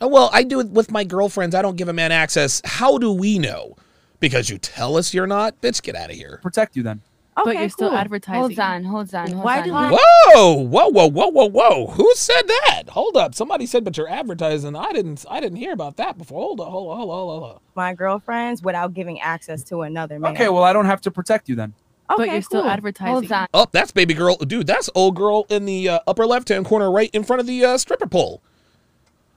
Oh, 0.00 0.08
well, 0.08 0.30
I 0.32 0.42
do 0.42 0.60
it 0.60 0.70
with 0.70 0.90
my 0.90 1.04
girlfriends. 1.04 1.54
I 1.54 1.62
don't 1.62 1.76
give 1.76 1.88
a 1.88 1.92
man 1.92 2.10
access. 2.10 2.62
How 2.64 2.98
do 2.98 3.12
we 3.12 3.38
know? 3.38 3.76
Because 4.18 4.50
you 4.50 4.58
tell 4.58 4.96
us 4.96 5.14
you're 5.14 5.26
not? 5.26 5.60
Bitch, 5.60 5.82
get 5.82 5.94
out 5.94 6.10
of 6.10 6.16
here. 6.16 6.40
protect 6.42 6.76
you 6.76 6.82
then. 6.82 7.02
Okay, 7.40 7.54
but 7.54 7.60
you're 7.60 7.68
still 7.68 7.92
advertising. 7.92 8.40
Hold 8.40 8.58
on, 8.58 8.84
hold 8.84 9.14
on, 9.14 9.32
hold 9.32 9.44
Why 9.44 9.58
on. 9.60 9.64
do 9.64 9.74
I- 9.74 9.90
Whoa, 10.34 10.54
whoa, 10.54 10.88
whoa, 10.88 11.08
whoa, 11.10 11.26
whoa, 11.28 11.48
whoa. 11.50 11.86
Who 11.88 12.12
said 12.14 12.42
that? 12.46 12.84
Hold 12.90 13.16
up. 13.16 13.34
Somebody 13.34 13.66
said, 13.66 13.84
but 13.84 13.96
you're 13.96 14.08
advertising. 14.08 14.76
I 14.76 14.92
didn't 14.92 15.24
I 15.28 15.40
didn't 15.40 15.58
hear 15.58 15.72
about 15.72 15.96
that 15.96 16.16
before. 16.18 16.40
Hold 16.40 16.60
on, 16.60 16.70
hold 16.70 16.90
on, 16.90 16.96
hold 16.98 17.10
on, 17.10 17.16
hold 17.40 17.42
on. 17.54 17.60
my 17.74 17.94
girlfriends 17.94 18.62
without 18.62 18.94
giving 18.94 19.20
access 19.20 19.62
to 19.64 19.82
another 19.82 20.18
man. 20.18 20.32
Okay, 20.32 20.48
well, 20.48 20.64
I 20.64 20.72
don't 20.72 20.86
have 20.86 21.00
to 21.02 21.10
protect 21.10 21.48
you 21.48 21.54
then. 21.56 21.74
okay, 22.10 22.16
but 22.26 22.28
you're 22.32 22.42
still 22.42 22.64
advertising. 22.64 23.12
Hold 23.12 23.32
on. 23.32 23.46
Oh, 23.54 23.66
that's 23.72 23.90
baby 23.92 24.14
girl. 24.14 24.36
Dude, 24.36 24.66
that's 24.66 24.90
old 24.94 25.16
girl 25.16 25.46
in 25.48 25.64
the 25.64 25.88
uh, 25.88 25.98
upper 26.06 26.26
left-hand 26.26 26.64
corner 26.66 26.90
right 26.90 27.10
in 27.12 27.24
front 27.24 27.40
of 27.40 27.46
the 27.46 27.64
uh, 27.64 27.78
stripper 27.78 28.06
pole. 28.06 28.42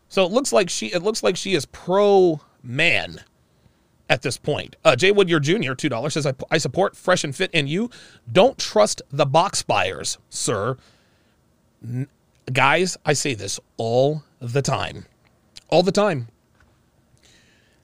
So 0.09 0.25
it 0.25 0.31
looks 0.31 0.53
like 0.53 0.69
she 0.69 0.87
it 0.87 1.01
looks 1.01 1.23
like 1.23 1.35
she 1.37 1.53
is 1.55 1.65
pro 1.65 2.41
man 2.61 3.21
at 4.09 4.21
this 4.21 4.37
point. 4.37 4.75
Uh, 4.83 4.95
Jay 4.95 5.11
Wood, 5.11 5.29
your 5.29 5.39
junior, 5.39 5.75
two 5.75 5.89
dollars 5.89 6.13
says 6.13 6.25
I, 6.25 6.33
I 6.51 6.57
support 6.57 6.95
fresh 6.95 7.23
and 7.23 7.35
fit, 7.35 7.49
and 7.53 7.69
you 7.69 7.89
don't 8.31 8.57
trust 8.57 9.01
the 9.09 9.25
box 9.25 9.61
buyers, 9.63 10.17
sir. 10.29 10.77
N- 11.83 12.07
guys, 12.51 12.97
I 13.05 13.13
say 13.13 13.33
this 13.33 13.59
all 13.77 14.23
the 14.39 14.61
time, 14.61 15.05
all 15.69 15.83
the 15.83 15.91
time. 15.91 16.27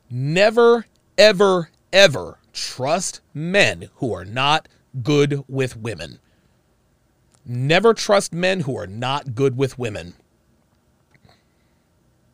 Never, 0.09 0.85
ever, 1.17 1.69
ever 1.93 2.39
trust 2.51 3.21
men 3.33 3.89
who 3.95 4.13
are 4.13 4.25
not 4.25 4.67
good 5.03 5.43
with 5.47 5.77
women. 5.77 6.19
Never 7.45 7.93
trust 7.93 8.33
men 8.33 8.61
who 8.61 8.77
are 8.77 8.87
not 8.87 9.35
good 9.35 9.57
with 9.57 9.79
women. 9.79 10.15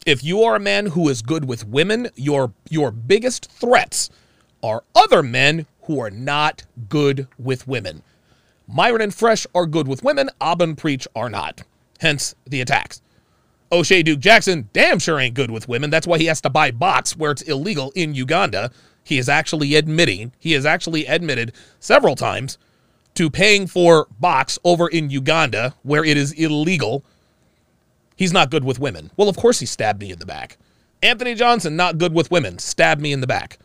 If 0.05 0.23
you 0.23 0.43
are 0.43 0.55
a 0.55 0.59
man 0.59 0.85
who 0.85 1.09
is 1.09 1.23
good 1.23 1.45
with 1.45 1.67
women, 1.67 2.09
your 2.15 2.53
your 2.69 2.91
biggest 2.91 3.49
threats 3.49 4.11
are 4.61 4.83
other 4.93 5.23
men 5.23 5.65
who 5.85 5.99
are 5.99 6.11
not 6.11 6.63
good 6.89 7.27
with 7.39 7.67
women. 7.67 8.03
Myron 8.67 9.01
and 9.01 9.13
Fresh 9.13 9.47
are 9.55 9.65
good 9.65 9.87
with 9.87 10.03
women, 10.03 10.29
Aba 10.39 10.63
and 10.63 10.77
Preach 10.77 11.07
are 11.15 11.29
not. 11.29 11.63
Hence 12.01 12.35
the 12.45 12.61
attacks. 12.61 13.01
Oshay 13.71 14.05
Duke 14.05 14.19
Jackson 14.19 14.69
damn 14.73 14.99
sure 14.99 15.19
ain't 15.19 15.33
good 15.33 15.49
with 15.49 15.67
women. 15.67 15.89
That's 15.89 16.05
why 16.05 16.19
he 16.19 16.25
has 16.25 16.41
to 16.41 16.51
buy 16.51 16.69
box 16.69 17.17
where 17.17 17.31
it's 17.31 17.41
illegal 17.41 17.91
in 17.95 18.13
Uganda. 18.13 18.69
He 19.03 19.17
is 19.17 19.27
actually 19.27 19.73
admitting, 19.73 20.33
he 20.37 20.51
has 20.51 20.67
actually 20.67 21.07
admitted 21.07 21.51
several 21.79 22.15
times 22.15 22.59
to 23.15 23.31
paying 23.31 23.65
for 23.65 24.07
box 24.19 24.59
over 24.63 24.87
in 24.87 25.09
Uganda 25.09 25.73
where 25.81 26.05
it 26.05 26.15
is 26.15 26.31
illegal. 26.33 27.03
He's 28.15 28.33
not 28.33 28.49
good 28.49 28.63
with 28.63 28.79
women. 28.79 29.11
Well, 29.17 29.29
of 29.29 29.37
course 29.37 29.59
he 29.59 29.65
stabbed 29.65 30.01
me 30.01 30.11
in 30.11 30.19
the 30.19 30.25
back. 30.25 30.57
Anthony 31.03 31.35
Johnson, 31.35 31.75
not 31.75 31.97
good 31.97 32.13
with 32.13 32.31
women, 32.31 32.57
stabbed 32.59 33.01
me 33.01 33.11
in 33.11 33.21
the 33.21 33.27
back. 33.27 33.59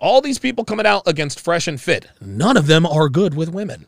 All 0.00 0.20
these 0.20 0.38
people 0.38 0.64
coming 0.64 0.86
out 0.86 1.02
against 1.06 1.40
Fresh 1.40 1.66
and 1.66 1.80
Fit, 1.80 2.06
none 2.20 2.56
of 2.56 2.66
them 2.66 2.84
are 2.84 3.08
good 3.08 3.34
with 3.34 3.48
women. 3.48 3.86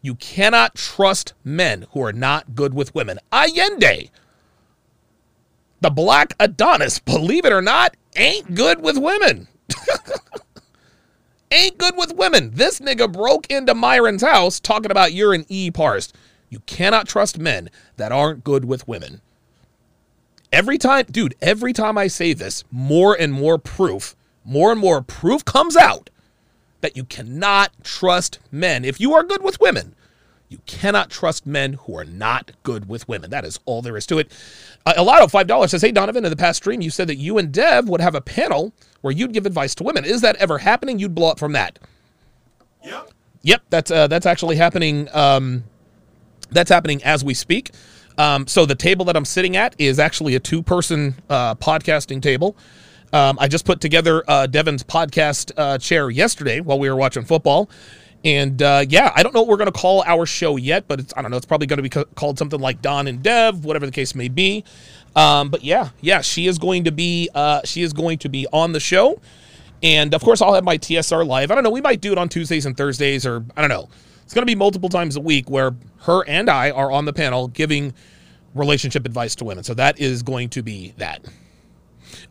You 0.00 0.14
cannot 0.14 0.76
trust 0.76 1.34
men 1.42 1.86
who 1.90 2.02
are 2.02 2.12
not 2.12 2.54
good 2.54 2.74
with 2.74 2.94
women. 2.94 3.18
Allende, 3.32 4.10
the 5.80 5.90
black 5.90 6.34
Adonis, 6.38 7.00
believe 7.00 7.44
it 7.44 7.52
or 7.52 7.62
not, 7.62 7.96
ain't 8.14 8.54
good 8.54 8.80
with 8.80 8.96
women. 8.96 9.48
ain't 11.50 11.76
good 11.76 11.96
with 11.96 12.14
women. 12.14 12.52
This 12.54 12.78
nigga 12.78 13.12
broke 13.12 13.50
into 13.50 13.74
Myron's 13.74 14.22
house 14.22 14.60
talking 14.60 14.92
about 14.92 15.12
you're 15.12 15.34
an 15.34 15.44
E 15.48 15.70
parsed. 15.72 16.14
You 16.48 16.60
cannot 16.60 17.08
trust 17.08 17.38
men 17.38 17.70
that 17.96 18.12
aren't 18.12 18.44
good 18.44 18.64
with 18.64 18.86
women. 18.86 19.20
Every 20.52 20.78
time, 20.78 21.06
dude, 21.10 21.34
every 21.42 21.72
time 21.72 21.98
I 21.98 22.06
say 22.06 22.32
this, 22.32 22.64
more 22.70 23.14
and 23.18 23.32
more 23.32 23.58
proof, 23.58 24.14
more 24.44 24.70
and 24.70 24.80
more 24.80 25.02
proof 25.02 25.44
comes 25.44 25.76
out 25.76 26.08
that 26.80 26.96
you 26.96 27.04
cannot 27.04 27.72
trust 27.82 28.38
men. 28.52 28.84
If 28.84 29.00
you 29.00 29.12
are 29.14 29.24
good 29.24 29.42
with 29.42 29.60
women, 29.60 29.94
you 30.48 30.58
cannot 30.66 31.10
trust 31.10 31.46
men 31.46 31.72
who 31.72 31.98
are 31.98 32.04
not 32.04 32.52
good 32.62 32.88
with 32.88 33.08
women. 33.08 33.30
That 33.30 33.44
is 33.44 33.58
all 33.64 33.82
there 33.82 33.96
is 33.96 34.06
to 34.06 34.18
it. 34.18 34.32
Uh, 34.84 34.94
Elado, 34.96 35.26
$5 35.26 35.68
says, 35.68 35.82
Hey, 35.82 35.90
Donovan, 35.90 36.24
in 36.24 36.30
the 36.30 36.36
past 36.36 36.58
stream, 36.58 36.80
you 36.80 36.90
said 36.90 37.08
that 37.08 37.16
you 37.16 37.38
and 37.38 37.50
Dev 37.50 37.88
would 37.88 38.00
have 38.00 38.14
a 38.14 38.20
panel 38.20 38.72
where 39.00 39.12
you'd 39.12 39.32
give 39.32 39.46
advice 39.46 39.74
to 39.76 39.84
women. 39.84 40.04
Is 40.04 40.20
that 40.20 40.36
ever 40.36 40.58
happening? 40.58 40.98
You'd 41.00 41.14
blow 41.14 41.30
up 41.30 41.38
from 41.40 41.52
that. 41.52 41.78
Yep. 42.84 43.10
Yep, 43.42 43.62
that's, 43.70 43.90
uh, 43.90 44.06
that's 44.06 44.26
actually 44.26 44.56
happening. 44.56 45.08
Um, 45.12 45.64
that's 46.50 46.70
happening 46.70 47.02
as 47.04 47.24
we 47.24 47.34
speak. 47.34 47.70
Um, 48.18 48.46
so 48.46 48.64
the 48.66 48.74
table 48.74 49.04
that 49.06 49.16
I'm 49.16 49.24
sitting 49.24 49.56
at 49.56 49.74
is 49.78 49.98
actually 49.98 50.34
a 50.34 50.40
two 50.40 50.62
person 50.62 51.14
uh, 51.28 51.54
podcasting 51.56 52.22
table. 52.22 52.56
Um, 53.12 53.38
I 53.40 53.48
just 53.48 53.64
put 53.64 53.80
together 53.80 54.24
uh, 54.28 54.46
Devin's 54.46 54.82
podcast 54.82 55.52
uh, 55.56 55.78
chair 55.78 56.10
yesterday 56.10 56.60
while 56.60 56.78
we 56.78 56.88
were 56.88 56.96
watching 56.96 57.24
football. 57.24 57.70
And 58.24 58.60
uh, 58.60 58.84
yeah, 58.88 59.12
I 59.14 59.22
don't 59.22 59.34
know 59.34 59.42
what 59.42 59.48
we're 59.48 59.56
going 59.56 59.72
to 59.72 59.78
call 59.78 60.02
our 60.04 60.26
show 60.26 60.56
yet, 60.56 60.88
but 60.88 60.98
it's, 60.98 61.14
I 61.16 61.22
don't 61.22 61.30
know. 61.30 61.36
It's 61.36 61.46
probably 61.46 61.68
going 61.68 61.76
to 61.76 61.82
be 61.82 61.88
ca- 61.88 62.06
called 62.16 62.38
something 62.38 62.58
like 62.58 62.82
Don 62.82 63.06
and 63.06 63.22
Dev, 63.22 63.64
whatever 63.64 63.86
the 63.86 63.92
case 63.92 64.14
may 64.14 64.28
be. 64.28 64.64
Um, 65.14 65.48
but 65.48 65.62
yeah, 65.62 65.90
yeah, 66.00 66.22
she 66.22 66.46
is 66.46 66.58
going 66.58 66.84
to 66.84 66.92
be 66.92 67.30
uh, 67.34 67.60
she 67.64 67.82
is 67.82 67.92
going 67.92 68.18
to 68.18 68.28
be 68.28 68.46
on 68.52 68.72
the 68.72 68.80
show, 68.80 69.20
and 69.82 70.12
of 70.12 70.22
course 70.22 70.42
I'll 70.42 70.54
have 70.54 70.64
my 70.64 70.76
TSR 70.76 71.26
live. 71.26 71.50
I 71.50 71.54
don't 71.54 71.64
know. 71.64 71.70
We 71.70 71.80
might 71.80 72.00
do 72.00 72.12
it 72.12 72.18
on 72.18 72.28
Tuesdays 72.28 72.66
and 72.66 72.76
Thursdays, 72.76 73.24
or 73.24 73.44
I 73.56 73.60
don't 73.60 73.70
know. 73.70 73.88
It's 74.24 74.34
going 74.34 74.42
to 74.42 74.50
be 74.50 74.56
multiple 74.56 74.88
times 74.88 75.16
a 75.16 75.20
week 75.20 75.48
where 75.48 75.74
her 76.06 76.22
and 76.28 76.48
I 76.48 76.70
are 76.70 76.90
on 76.90 77.04
the 77.04 77.12
panel 77.12 77.48
giving 77.48 77.92
relationship 78.54 79.04
advice 79.06 79.34
to 79.36 79.44
women. 79.44 79.64
So 79.64 79.74
that 79.74 79.98
is 80.00 80.22
going 80.22 80.48
to 80.50 80.62
be 80.62 80.94
that. 80.96 81.24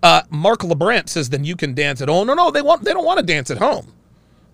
Uh, 0.02 0.22
Mark 0.30 0.62
LeBrant 0.62 1.10
says, 1.10 1.30
"Then 1.30 1.44
you 1.44 1.56
can 1.56 1.74
dance 1.74 2.02
at 2.02 2.10
home." 2.10 2.28
No, 2.28 2.34
no, 2.34 2.52
they 2.52 2.62
want 2.62 2.84
they 2.84 2.94
don't 2.94 3.06
want 3.06 3.20
to 3.20 3.26
dance 3.26 3.52
at 3.52 3.58
home. 3.58 3.94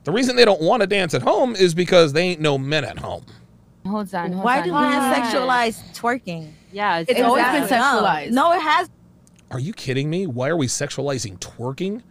The 0.03 0.11
reason 0.11 0.35
they 0.35 0.45
don't 0.45 0.61
want 0.61 0.81
to 0.81 0.87
dance 0.87 1.13
at 1.13 1.21
home 1.21 1.55
is 1.55 1.73
because 1.75 2.13
they 2.13 2.23
ain't 2.23 2.41
no 2.41 2.57
men 2.57 2.83
at 2.83 2.97
home. 2.99 3.25
Hold 3.85 4.13
on. 4.13 4.31
Hold 4.33 4.43
Why 4.43 4.59
on. 4.59 4.63
do 4.65 4.71
Why? 4.73 4.89
men 4.89 5.23
sexualize 5.23 5.81
twerking? 5.93 6.51
Yeah, 6.71 6.99
it's, 6.99 7.11
It's 7.11 7.21
always 7.21 7.45
been 7.45 7.63
sexualized. 7.63 8.31
No, 8.31 8.51
it 8.51 8.61
has. 8.61 8.89
Are 9.51 9.59
you 9.59 9.73
kidding 9.73 10.09
me? 10.09 10.27
Why 10.27 10.49
are 10.49 10.57
we 10.57 10.67
sexualizing 10.67 11.37
twerking? 11.39 12.01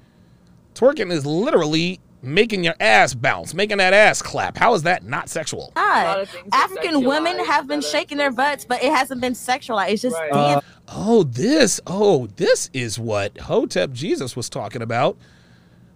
Twerking 0.75 1.11
is 1.11 1.25
literally 1.27 2.01
making 2.23 2.65
your 2.65 2.75
ass 2.81 3.15
bounce, 3.15 3.55
making 3.55 3.79
that 3.79 3.93
ass 3.93 4.21
clap. 4.21 4.57
How 4.57 4.75
is 4.75 4.83
that 4.83 5.05
not 5.05 5.29
sexual? 5.29 5.73
Not. 5.77 6.21
of 6.21 6.29
things 6.29 6.49
are 6.53 6.65
African 6.65 7.05
women 7.05 7.45
have 7.47 7.67
been 7.67 7.79
uh, 7.79 7.83
shaking 7.83 8.19
their 8.19 8.31
butts, 8.31 8.65
but 8.65 8.83
it 8.83 8.93
hasn't 8.93 9.21
been 9.21 9.33
sexualized. 9.33 9.91
It's 9.91 10.03
just 10.03 10.17
Right. 10.17 10.33
dance. 10.33 10.65
Oh, 10.89 11.23
this. 11.23 11.81
Oh, 11.87 12.27
this 12.37 12.69
is 12.73 12.99
what 12.99 13.37
Hotep 13.39 13.93
Jesus 13.93 14.37
was 14.37 14.49
talking 14.49 14.83
about. 14.83 15.17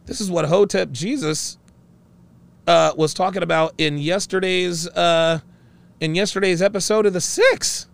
This 0.07 0.21
is 0.21 0.31
what 0.31 0.47
Hotep 0.47 0.93
Jesus 0.93 1.59
uh, 2.67 2.93
was 2.97 3.13
talking 3.15 3.43
about 3.43 3.75
in 3.79 3.99
yesterday's 3.99 4.89
uh, 4.89 5.41
in 6.01 6.15
yesterday's 6.15 6.63
episode 6.63 7.07
of 7.07 7.13
the 7.13 7.21
Six. 7.21 7.89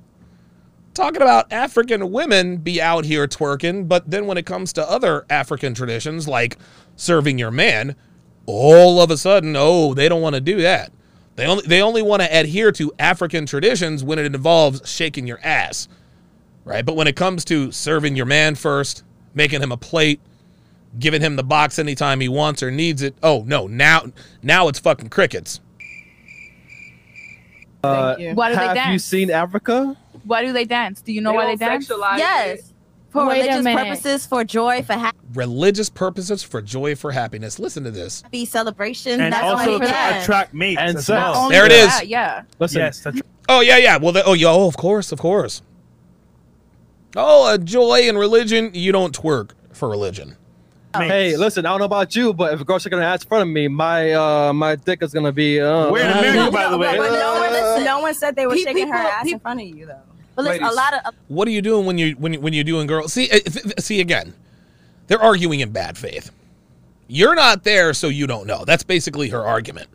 Talking 0.92 1.22
about 1.22 1.52
African 1.52 2.10
women 2.10 2.56
be 2.58 2.82
out 2.82 3.04
here 3.04 3.26
twerking, 3.28 3.86
but 3.88 4.10
then 4.10 4.26
when 4.26 4.36
it 4.36 4.44
comes 4.44 4.72
to 4.74 4.88
other 4.90 5.24
African 5.30 5.72
traditions 5.72 6.26
like 6.26 6.58
serving 6.96 7.38
your 7.38 7.52
man, 7.52 7.94
all 8.50 9.00
of 9.00 9.10
a 9.10 9.16
sudden, 9.16 9.54
oh, 9.56 9.94
they 9.94 10.08
don't 10.08 10.22
want 10.22 10.34
to 10.34 10.40
do 10.40 10.60
that. 10.62 10.92
They 11.36 11.46
only 11.46 11.66
they 11.66 11.80
only 11.80 12.02
want 12.02 12.22
to 12.22 12.28
adhere 12.38 12.72
to 12.72 12.92
African 12.98 13.46
traditions 13.46 14.04
when 14.04 14.18
it 14.18 14.26
involves 14.26 14.88
shaking 14.88 15.26
your 15.26 15.40
ass 15.42 15.88
right? 16.64 16.84
But 16.84 16.96
when 16.96 17.06
it 17.06 17.16
comes 17.16 17.44
to 17.46 17.72
serving 17.72 18.16
your 18.16 18.26
man 18.26 18.54
first, 18.54 19.02
making 19.34 19.62
him 19.62 19.72
a 19.72 19.76
plate, 19.76 20.20
giving 20.98 21.20
him 21.20 21.36
the 21.36 21.42
box 21.42 21.78
anytime 21.78 22.20
he 22.20 22.28
wants 22.28 22.62
or 22.62 22.70
needs 22.70 23.02
it, 23.02 23.14
oh 23.22 23.44
no, 23.46 23.66
now 23.66 24.06
now 24.42 24.68
it's 24.68 24.78
fucking 24.78 25.08
crickets. 25.08 25.60
Uh, 27.82 28.14
Thank 28.14 28.20
you. 28.28 28.34
Why 28.34 28.50
do 28.50 28.56
they 28.56 28.78
Have 28.78 28.92
you 28.92 28.98
seen 28.98 29.30
Africa? 29.30 29.96
Why 30.24 30.44
do 30.44 30.52
they 30.52 30.66
dance? 30.66 31.00
Do 31.00 31.12
you 31.12 31.20
know 31.22 31.30
They 31.32 31.36
why 31.36 31.46
they 31.46 31.56
dance? 31.56 31.88
sexualize 31.88 32.18
it. 32.46 32.64
Yes. 33.10 33.24
For 33.24 33.26
Wait 33.28 33.38
a 33.40 33.42
religious 33.42 33.64
minute. 33.64 33.84
purposes, 33.84 34.26
for 34.26 34.44
joy, 34.44 34.82
for 34.82 34.92
happiness. 34.92 35.36
Religious 35.36 35.90
purposes 35.90 36.42
for 36.42 36.62
joy, 36.62 36.94
for 36.94 37.10
happiness. 37.12 37.58
Listen 37.58 37.82
to 37.84 37.90
this. 37.90 38.22
happy 38.22 38.44
celebration. 38.46 39.20
and 39.20 39.32
That's 39.32 39.42
also 39.44 39.56
why 39.56 39.66
they 39.66 39.86
to 39.86 39.92
dance. 39.92 40.22
attract 40.24 40.54
mates 40.54 40.80
And 40.80 40.98
as 40.98 41.06
sex. 41.06 41.18
well. 41.20 41.48
There 41.48 41.66
it 41.66 41.72
is. 41.72 41.86
that, 41.88 42.06
yeah. 42.08 42.42
Listen, 42.58 42.78
Yes, 42.80 43.04
Oh 43.48 43.60
yeah, 43.62 43.78
yeah. 43.78 43.96
Well, 43.96 44.12
the, 44.12 44.24
oh 44.24 44.34
yeah, 44.34 44.48
oh 44.48 44.68
of 44.68 44.76
course, 44.76 45.10
of 45.10 45.18
course. 45.18 45.62
Oh, 47.16 47.52
uh, 47.52 47.58
joy 47.58 48.02
and 48.08 48.16
religion. 48.18 48.70
You 48.74 48.92
don't 48.92 49.16
twerk 49.18 49.50
for 49.72 49.88
religion. 49.88 50.36
hey, 50.94 51.36
listen, 51.36 51.66
I 51.66 51.70
don't 51.70 51.80
know 51.80 51.84
about 51.86 52.14
you, 52.14 52.32
but 52.32 52.52
if 52.54 52.60
a 52.60 52.64
girl's 52.64 52.82
shaking 52.82 52.98
her 52.98 53.04
ass 53.04 53.22
in 53.22 53.28
front 53.28 53.42
of 53.42 53.48
me, 53.48 53.66
my 53.68 54.12
uh 54.12 54.52
my 54.52 54.76
dick 54.76 55.02
is 55.02 55.12
gonna 55.12 55.32
be 55.32 55.60
uh 55.60 55.90
We're 55.90 56.00
in 56.04 56.10
America, 56.16 56.50
by 56.52 56.68
the 56.70 56.78
way. 56.78 56.96
But 56.96 57.10
no 57.10 57.40
one, 57.74 57.84
no 57.84 58.00
one 58.00 58.14
said 58.14 58.36
they 58.36 58.46
were 58.46 58.54
pe- 58.54 58.62
shaking 58.62 58.88
her 58.88 58.94
people- 58.98 59.10
ass 59.10 59.26
in 59.32 59.40
front 59.40 59.60
of 59.60 59.66
you, 59.66 59.86
though. 59.86 59.98
But 60.44 60.60
listen, 60.60 60.64
a 60.64 60.72
lot 60.72 60.94
of 60.94 61.14
What 61.28 61.48
are 61.48 61.50
you 61.50 61.62
doing 61.62 61.86
when 61.86 61.98
you 61.98 62.12
when 62.12 62.34
you, 62.34 62.40
when 62.40 62.52
you're 62.52 62.64
doing 62.64 62.86
girls? 62.86 63.12
See, 63.12 63.30
uh, 63.30 63.38
see 63.78 64.00
again. 64.00 64.34
They're 65.06 65.20
arguing 65.20 65.60
in 65.60 65.70
bad 65.72 65.98
faith. 65.98 66.30
You're 67.08 67.34
not 67.34 67.64
there, 67.64 67.92
so 67.92 68.06
you 68.08 68.26
don't 68.28 68.46
know. 68.46 68.64
That's 68.64 68.84
basically 68.84 69.30
her 69.30 69.44
argument. 69.44 69.88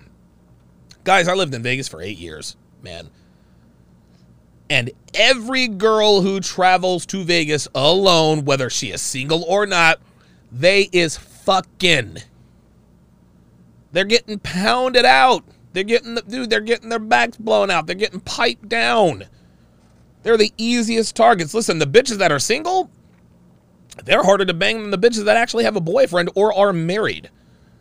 Guys, 1.05 1.27
I 1.27 1.33
lived 1.33 1.53
in 1.53 1.63
Vegas 1.63 1.87
for 1.87 2.01
eight 2.01 2.17
years, 2.17 2.57
man. 2.81 3.09
And 4.69 4.91
every 5.13 5.67
girl 5.67 6.21
who 6.21 6.39
travels 6.39 7.05
to 7.07 7.23
Vegas 7.23 7.67
alone, 7.75 8.43
whether 8.43 8.69
she 8.69 8.91
is 8.91 9.01
single 9.01 9.43
or 9.43 9.65
not, 9.65 9.99
they 10.51 10.89
is 10.91 11.15
fucking. 11.15 12.17
They're 13.91 14.03
getting 14.03 14.39
pounded 14.39 15.05
out. 15.05 15.45
They're 15.71 15.83
getting 15.83 16.15
the 16.15 16.21
dude, 16.21 16.49
they're 16.49 16.59
getting 16.59 16.89
their 16.89 16.99
backs 16.99 17.37
blown 17.37 17.69
out. 17.69 17.85
They're 17.87 17.95
getting 17.95 18.19
piped 18.19 18.67
down. 18.67 19.25
They're 20.25 20.37
the 20.37 20.51
easiest 20.57 21.15
targets. 21.15 21.53
Listen, 21.53 21.77
the 21.77 21.85
bitches 21.85 22.17
that 22.17 22.31
are 22.31 22.39
single, 22.39 22.89
they're 24.05 24.23
harder 24.23 24.43
to 24.43 24.55
bang 24.55 24.81
than 24.81 24.89
the 24.89 24.97
bitches 24.97 25.23
that 25.25 25.37
actually 25.37 25.63
have 25.65 25.75
a 25.75 25.79
boyfriend 25.81 26.31
or 26.33 26.51
are 26.51 26.73
married. 26.73 27.29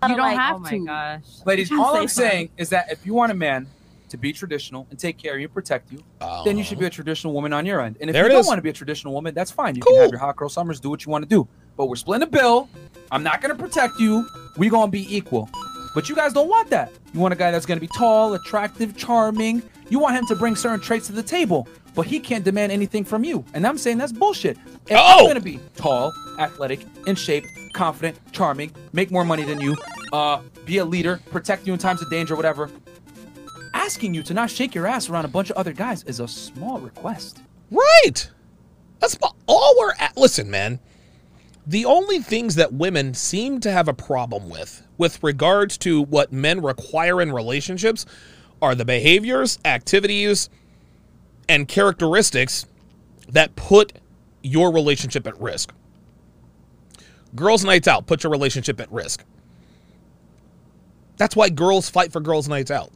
You 0.02 0.10
don't 0.10 0.18
like, 0.18 0.36
have 0.38 0.56
Oh 0.56 0.58
my 0.58 0.70
to. 0.70 0.84
gosh. 0.84 1.22
Ladies, 1.46 1.72
all 1.72 1.96
I'm 1.96 2.06
saying 2.06 2.50
is 2.58 2.68
that 2.68 2.92
if 2.92 3.06
you 3.06 3.14
want 3.14 3.32
a 3.32 3.34
man 3.34 3.66
to 4.10 4.18
be 4.18 4.30
traditional 4.30 4.86
and 4.90 4.98
take 4.98 5.16
care 5.16 5.32
of 5.32 5.40
you, 5.40 5.46
and 5.46 5.54
protect 5.54 5.90
you, 5.90 6.04
then 6.44 6.58
you 6.58 6.64
should 6.64 6.78
be 6.78 6.84
a 6.84 6.90
traditional 6.90 7.32
woman 7.32 7.54
on 7.54 7.64
your 7.64 7.80
end. 7.80 7.96
And 8.02 8.10
if 8.10 8.14
you 8.16 8.22
don't 8.28 8.40
is. 8.40 8.46
want 8.46 8.58
to 8.58 8.62
be 8.62 8.68
a 8.68 8.74
traditional 8.74 9.14
woman, 9.14 9.32
that's 9.34 9.50
fine. 9.50 9.74
You 9.74 9.80
Cool. 9.80 9.94
can 9.94 10.02
have 10.02 10.10
your 10.10 10.20
hot 10.20 10.36
girl 10.36 10.50
summers, 10.50 10.78
do 10.80 10.90
what 10.90 11.06
you 11.06 11.10
want 11.10 11.22
to 11.24 11.28
do. 11.28 11.48
But 11.78 11.86
we're 11.86 11.96
splitting 11.96 12.20
the 12.30 12.36
bill. 12.36 12.68
I'm 13.10 13.22
not 13.22 13.40
gonna 13.40 13.54
protect 13.54 13.98
you. 13.98 14.28
We're 14.58 14.70
gonna 14.70 14.90
be 14.92 15.16
equal. 15.16 15.48
But 15.94 16.10
you 16.10 16.14
guys 16.14 16.34
don't 16.34 16.48
want 16.50 16.68
that. 16.68 16.92
You 17.14 17.20
want 17.20 17.32
a 17.32 17.36
guy 17.38 17.50
that's 17.50 17.64
gonna 17.64 17.80
be 17.80 17.88
tall, 17.96 18.34
attractive, 18.34 18.94
charming. 18.98 19.62
You 19.88 19.98
want 19.98 20.16
him 20.16 20.26
to 20.26 20.36
bring 20.36 20.54
certain 20.56 20.80
traits 20.80 21.06
to 21.06 21.12
the 21.14 21.22
table, 21.22 21.66
but 21.94 22.06
he 22.06 22.20
can't 22.20 22.44
demand 22.44 22.72
anything 22.72 23.04
from 23.04 23.24
you. 23.24 23.44
And 23.54 23.66
I'm 23.66 23.78
saying 23.78 23.98
that's 23.98 24.12
bullshit. 24.12 24.56
If 24.88 24.96
Oh! 24.98 25.20
I'm 25.20 25.26
gonna 25.26 25.40
be 25.40 25.60
tall, 25.76 26.12
athletic, 26.38 26.80
in 27.06 27.14
shape, 27.16 27.44
confident, 27.72 28.18
charming, 28.32 28.72
make 28.92 29.10
more 29.10 29.24
money 29.24 29.44
than 29.44 29.60
you, 29.60 29.76
uh, 30.12 30.40
be 30.64 30.78
a 30.78 30.84
leader, 30.84 31.20
protect 31.30 31.66
you 31.66 31.72
in 31.72 31.78
times 31.78 32.02
of 32.02 32.10
danger, 32.10 32.36
whatever. 32.36 32.70
Asking 33.72 34.14
you 34.14 34.22
to 34.24 34.34
not 34.34 34.50
shake 34.50 34.74
your 34.74 34.86
ass 34.86 35.08
around 35.10 35.24
a 35.24 35.28
bunch 35.28 35.50
of 35.50 35.56
other 35.56 35.72
guys 35.72 36.04
is 36.04 36.20
a 36.20 36.28
small 36.28 36.78
request. 36.78 37.40
Right. 37.70 38.30
That's 39.00 39.18
all 39.46 39.74
we're 39.78 39.92
at. 39.98 40.16
Listen, 40.16 40.50
man. 40.50 40.80
The 41.66 41.84
only 41.86 42.18
things 42.18 42.56
that 42.56 42.72
women 42.74 43.14
seem 43.14 43.58
to 43.60 43.72
have 43.72 43.88
a 43.88 43.94
problem 43.94 44.48
with, 44.50 44.86
with 44.98 45.22
regards 45.22 45.78
to 45.78 46.02
what 46.02 46.32
men 46.32 46.60
require 46.60 47.20
in 47.22 47.32
relationships, 47.32 48.04
are 48.62 48.74
the 48.74 48.84
behaviors, 48.84 49.58
activities, 49.64 50.48
and 51.48 51.68
characteristics 51.68 52.66
that 53.28 53.54
put 53.56 53.92
your 54.42 54.72
relationship 54.72 55.26
at 55.26 55.40
risk. 55.40 55.72
Girls' 57.34 57.64
nights 57.64 57.88
out 57.88 58.06
put 58.06 58.22
your 58.22 58.30
relationship 58.30 58.80
at 58.80 58.90
risk. 58.92 59.24
That's 61.16 61.36
why 61.36 61.48
girls 61.48 61.88
fight 61.88 62.12
for 62.12 62.20
girls' 62.20 62.48
nights 62.48 62.70
out. 62.70 62.90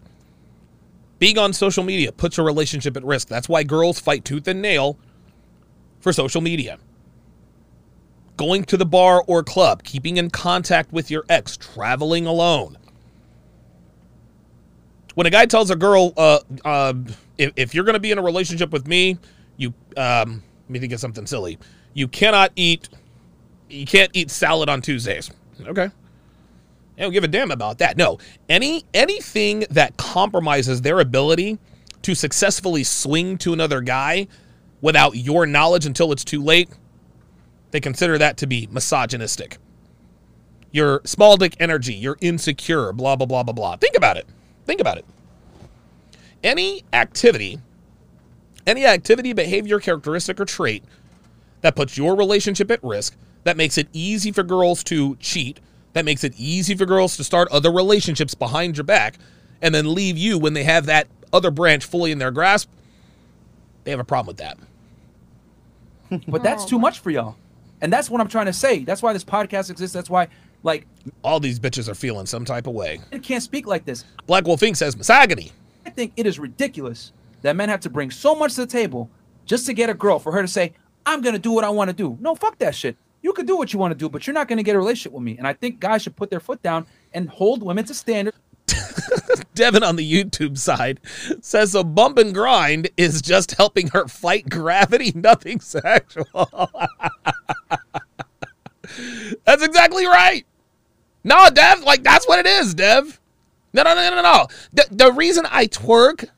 Being 1.19 1.39
on 1.39 1.53
social 1.53 1.83
media 1.83 2.13
puts 2.13 2.37
your 2.37 2.47
relationship 2.47 2.97
at 2.97 3.05
risk. 3.05 3.29
That's 3.29 3.49
why 3.49 3.65
girls 3.65 3.99
fight 3.99 4.25
tooth 4.25 4.47
and 4.47 4.63
nail 4.63 4.99
for 6.01 6.13
social 6.13 6.41
media. 6.41 6.79
Going 8.37 8.65
to 8.65 8.77
the 8.77 8.87
bar 8.87 9.25
or 9.27 9.43
club, 9.43 9.83
keeping 9.83 10.17
in 10.17 10.31
contact 10.31 10.93
with 10.93 11.11
your 11.11 11.25
ex, 11.29 11.57
traveling 11.57 12.27
alone. 12.27 12.79
When 15.17 15.27
a 15.27 15.31
guy 15.31 15.47
tells 15.47 15.71
a 15.71 15.77
girl, 15.77 16.13
uh, 16.17 16.39
uh, 16.65 16.95
if, 17.39 17.53
if 17.57 17.75
you're 17.75 17.85
going 17.85 17.95
to 17.95 18.01
be 18.01 18.11
in 18.11 18.19
a 18.19 18.23
relationship 18.23 18.71
with 18.71 18.87
me, 18.87 19.19
you, 19.57 19.73
um, 19.97 20.43
let 20.65 20.71
me 20.71 20.79
think 20.79 20.93
of 20.93 21.01
something 21.01 21.27
silly. 21.27 21.59
You 21.95 22.09
cannot 22.09 22.53
eat, 22.57 22.89
you 23.71 23.87
can't 23.87 24.11
eat 24.13 24.31
salad 24.31 24.69
on 24.69 24.83
Tuesdays. 24.83 25.31
Okay. 25.67 25.85
I 26.99 27.03
don't 27.03 27.13
give 27.13 27.25
a 27.25 27.29
damn 27.29 27.53
about 27.53 27.79
that. 27.79 27.97
No, 27.97 28.19
any 28.49 28.85
anything 28.93 29.65
that 29.71 29.97
compromises 29.97 30.83
their 30.83 30.99
ability 30.99 31.59
to 32.03 32.15
successfully 32.15 32.83
swing 32.83 33.39
to 33.39 33.53
another 33.53 33.81
guy 33.81 34.27
without 34.81 35.17
your 35.17 35.47
knowledge 35.47 35.87
until 35.87 36.11
it's 36.11 36.25
too 36.25 36.43
late, 36.43 36.69
they 37.71 37.81
consider 37.81 38.19
that 38.19 38.37
to 38.39 38.49
be 38.49 38.69
misogynistic. 38.73 39.59
Your 40.73 41.01
small 41.05 41.37
dick 41.37 41.55
energy, 41.61 41.95
you're 41.95 42.19
insecure, 42.21 42.93
blah 42.93 43.15
blah 43.15 43.27
blah 43.27 43.45
blah 43.45 43.55
blah. 43.55 43.77
Think 43.77 43.97
about 43.97 44.17
it. 44.17 44.27
Think 44.67 44.81
about 44.81 44.99
it. 44.99 45.05
Any 46.43 46.85
activity, 46.93 47.59
any 48.67 48.87
activity, 48.87 49.33
behavior, 49.33 49.81
characteristic, 49.81 50.41
or 50.41 50.45
trait 50.45 50.85
that 51.63 51.75
puts 51.75 51.97
your 51.97 52.17
relationship 52.17 52.71
at 52.71 52.83
risk, 52.85 53.17
that 53.45 53.57
makes 53.57 53.79
it 53.79 53.89
easy 53.93 54.31
for 54.31 54.43
girls 54.43 54.85
to 54.85 55.17
cheat, 55.17 55.61
that 55.95 56.05
makes 56.05 56.23
it 56.23 56.35
easy 56.37 56.77
for 56.77 56.87
girls 56.87 57.17
to 57.17 57.25
start 57.25 57.49
other 57.51 57.73
relationships 57.73 58.35
behind 58.35 58.77
your 58.77 58.85
back 58.85 59.19
and 59.63 59.75
then 59.75 59.93
leave 59.93 60.17
you 60.17 60.39
when 60.39 60.53
they 60.53 60.65
have 60.65 60.87
that 60.87 61.09
other 61.33 61.51
branch 61.51 61.85
fully 61.85 62.13
in 62.13 62.19
their 62.19 62.31
grasp. 62.31 62.71
They 63.85 63.91
have 63.91 64.01
a 64.01 64.05
problem 64.05 64.29
with 64.29 64.37
that. 64.39 64.59
But 66.27 66.43
that's 66.43 66.65
oh, 66.65 66.69
too 66.69 66.79
much 66.79 67.01
for 67.01 67.11
y'all. 67.11 67.37
And 67.83 67.93
that's 67.93 68.09
what 68.09 68.21
I'm 68.21 68.29
trying 68.29 68.47
to 68.47 68.53
say. 68.53 68.83
That's 68.83 69.03
why 69.03 69.13
this 69.13 69.25
podcast 69.25 69.71
exists. 69.71 69.93
That's 69.93 70.09
why, 70.09 70.29
like, 70.63 70.87
All 71.23 71.39
these 71.39 71.61
bitches 71.61 71.87
are 71.87 71.95
feeling 71.95 72.25
some 72.25 72.47
type 72.47 72.67
of 72.67 72.73
way. 72.73 73.01
I 73.13 73.19
can't 73.19 73.43
speak 73.43 73.67
like 73.67 73.85
this. 73.85 74.05
Black 74.27 74.47
Wolf 74.47 74.61
Inc. 74.61 74.77
says 74.77 74.97
misogyny. 74.97 75.53
I 75.89 75.91
think 75.91 76.13
it 76.17 76.27
is 76.27 76.39
ridiculous 76.39 77.15
that 77.41 77.57
men 77.57 77.71
have 77.71 77.81
to 77.81 77.89
bring 77.89 78.11
so 78.11 78.35
much 78.35 78.57
to 78.57 78.61
the 78.61 78.67
table 78.67 79.09
just 79.47 79.65
to 79.65 79.73
get 79.73 79.89
a 79.89 79.95
girl 79.95 80.19
for 80.19 80.33
her 80.33 80.43
to 80.43 80.49
say, 80.49 80.75
I'm 81.07 81.23
going 81.23 81.33
to 81.33 81.39
do 81.39 81.51
what 81.51 81.65
I 81.65 81.71
want 81.71 81.89
to 81.89 81.97
do. 81.97 82.19
No, 82.21 82.35
fuck 82.35 82.59
that 82.59 82.75
shit. 82.75 82.99
You 83.23 83.33
can 83.33 83.47
do 83.47 83.57
what 83.57 83.73
you 83.73 83.79
want 83.79 83.93
to 83.93 83.99
do, 83.99 84.11
but 84.11 84.27
you're 84.27 84.35
not 84.35 84.49
going 84.49 84.59
to 84.59 84.63
get 84.63 84.75
a 84.75 84.79
relationship 84.79 85.13
with 85.13 85.23
me. 85.23 85.39
And 85.39 85.47
I 85.47 85.55
think 85.55 85.81
guys 85.81 86.03
should 86.03 86.15
put 86.15 86.29
their 86.29 86.41
foot 86.41 86.63
down 86.63 86.85
and 87.15 87.31
hold 87.31 87.63
women 87.63 87.87
to 87.87 87.95
standard. 87.95 88.35
Devin 89.55 89.83
on 89.83 89.97
the 89.97 90.13
YouTube 90.13 90.59
side 90.59 91.01
says 91.41 91.75
a 91.75 91.83
bump 91.83 92.19
and 92.19 92.35
grind 92.35 92.91
is 92.99 93.23
just 93.23 93.53
helping 93.53 93.89
her 93.89 94.09
fight 94.09 94.51
gravity, 94.51 95.11
nothing 95.19 95.59
sexual. 95.59 96.27
that's 99.47 99.65
exactly 99.65 100.05
right. 100.05 100.45
No, 101.25 101.49
Dev, 101.49 101.81
like 101.81 102.03
that's 102.03 102.29
what 102.29 102.41
it 102.41 102.47
is, 102.47 102.75
Dev. 102.75 103.19
No, 103.85 103.95
no, 103.95 104.11
no, 104.11 104.17
no, 104.17 104.23
no. 104.23 104.47
The, 104.73 104.87
the 104.91 105.13
reason 105.13 105.47
I 105.49 105.67
twerk, 105.67 106.29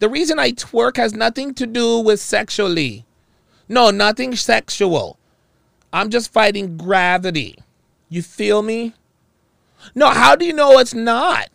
the 0.00 0.08
reason 0.08 0.38
I 0.38 0.52
twerk 0.52 0.98
has 0.98 1.14
nothing 1.14 1.54
to 1.54 1.66
do 1.66 1.98
with 1.98 2.20
sexually. 2.20 3.06
No, 3.68 3.90
nothing 3.90 4.36
sexual. 4.36 5.18
I'm 5.94 6.10
just 6.10 6.30
fighting 6.30 6.76
gravity. 6.76 7.56
You 8.10 8.20
feel 8.20 8.60
me? 8.62 8.92
No, 9.94 10.10
how 10.10 10.36
do 10.36 10.44
you 10.44 10.52
know 10.52 10.78
it's 10.78 10.92
not? 10.92 11.48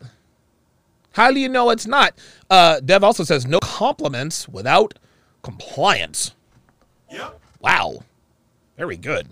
How 1.12 1.32
do 1.32 1.40
you 1.40 1.50
know 1.50 1.70
it's 1.70 1.86
not? 1.86 2.14
Uh, 2.50 2.80
Dev 2.80 3.04
also 3.04 3.24
says 3.24 3.46
no 3.46 3.60
compliments 3.60 4.50
without 4.50 4.96
compliance. 5.44 6.34
Yep. 7.12 7.40
Wow. 7.60 8.04
Very 8.78 8.98
good. 8.98 9.28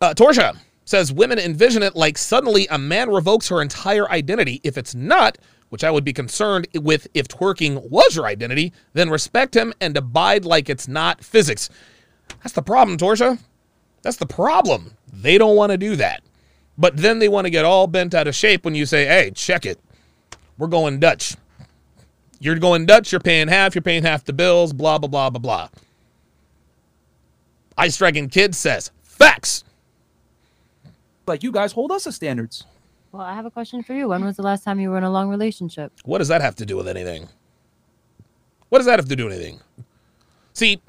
Uh, 0.00 0.12
Torsha 0.14 0.56
says 0.92 1.10
women 1.10 1.38
envision 1.38 1.82
it 1.82 1.96
like 1.96 2.18
suddenly 2.18 2.66
a 2.70 2.76
man 2.76 3.08
revokes 3.08 3.48
her 3.48 3.62
entire 3.62 4.06
identity. 4.10 4.60
If 4.62 4.76
it's 4.76 4.94
not, 4.94 5.38
which 5.70 5.84
I 5.84 5.90
would 5.90 6.04
be 6.04 6.12
concerned 6.12 6.68
with 6.74 7.08
if 7.14 7.28
twerking 7.28 7.88
was 7.88 8.14
your 8.14 8.26
identity, 8.26 8.74
then 8.92 9.08
respect 9.08 9.56
him 9.56 9.72
and 9.80 9.96
abide 9.96 10.44
like 10.44 10.68
it's 10.68 10.86
not 10.86 11.24
physics. 11.24 11.70
That's 12.42 12.52
the 12.52 12.60
problem, 12.60 12.98
Torsha. 12.98 13.38
That's 14.02 14.18
the 14.18 14.26
problem. 14.26 14.92
They 15.10 15.38
don't 15.38 15.56
want 15.56 15.72
to 15.72 15.78
do 15.78 15.96
that. 15.96 16.22
But 16.76 16.98
then 16.98 17.20
they 17.20 17.28
want 17.30 17.46
to 17.46 17.50
get 17.50 17.64
all 17.64 17.86
bent 17.86 18.12
out 18.12 18.28
of 18.28 18.34
shape 18.34 18.62
when 18.62 18.74
you 18.74 18.84
say, 18.84 19.06
hey, 19.06 19.30
check 19.34 19.64
it. 19.64 19.80
We're 20.58 20.66
going 20.66 21.00
Dutch. 21.00 21.36
You're 22.38 22.58
going 22.58 22.84
Dutch, 22.84 23.12
you're 23.12 23.20
paying 23.22 23.48
half, 23.48 23.74
you're 23.74 23.80
paying 23.80 24.02
half 24.02 24.26
the 24.26 24.34
bills, 24.34 24.74
blah, 24.74 24.98
blah, 24.98 25.08
blah, 25.08 25.30
blah, 25.30 25.40
blah. 25.40 25.68
Ice 27.78 27.96
Dragon 27.96 28.28
Kid 28.28 28.54
says, 28.54 28.90
facts. 29.02 29.64
Like, 31.26 31.42
you 31.42 31.52
guys 31.52 31.72
hold 31.72 31.92
us 31.92 32.04
to 32.04 32.12
standards. 32.12 32.64
Well, 33.12 33.22
I 33.22 33.34
have 33.34 33.44
a 33.44 33.50
question 33.50 33.82
for 33.82 33.92
you. 33.94 34.08
When 34.08 34.24
was 34.24 34.36
the 34.36 34.42
last 34.42 34.64
time 34.64 34.80
you 34.80 34.90
were 34.90 34.98
in 34.98 35.04
a 35.04 35.10
long 35.10 35.28
relationship? 35.28 35.92
What 36.04 36.18
does 36.18 36.28
that 36.28 36.40
have 36.40 36.56
to 36.56 36.66
do 36.66 36.76
with 36.76 36.88
anything? 36.88 37.28
What 38.70 38.78
does 38.78 38.86
that 38.86 38.98
have 38.98 39.08
to 39.08 39.16
do 39.16 39.26
with 39.26 39.34
anything? 39.34 39.60
See, 40.54 40.80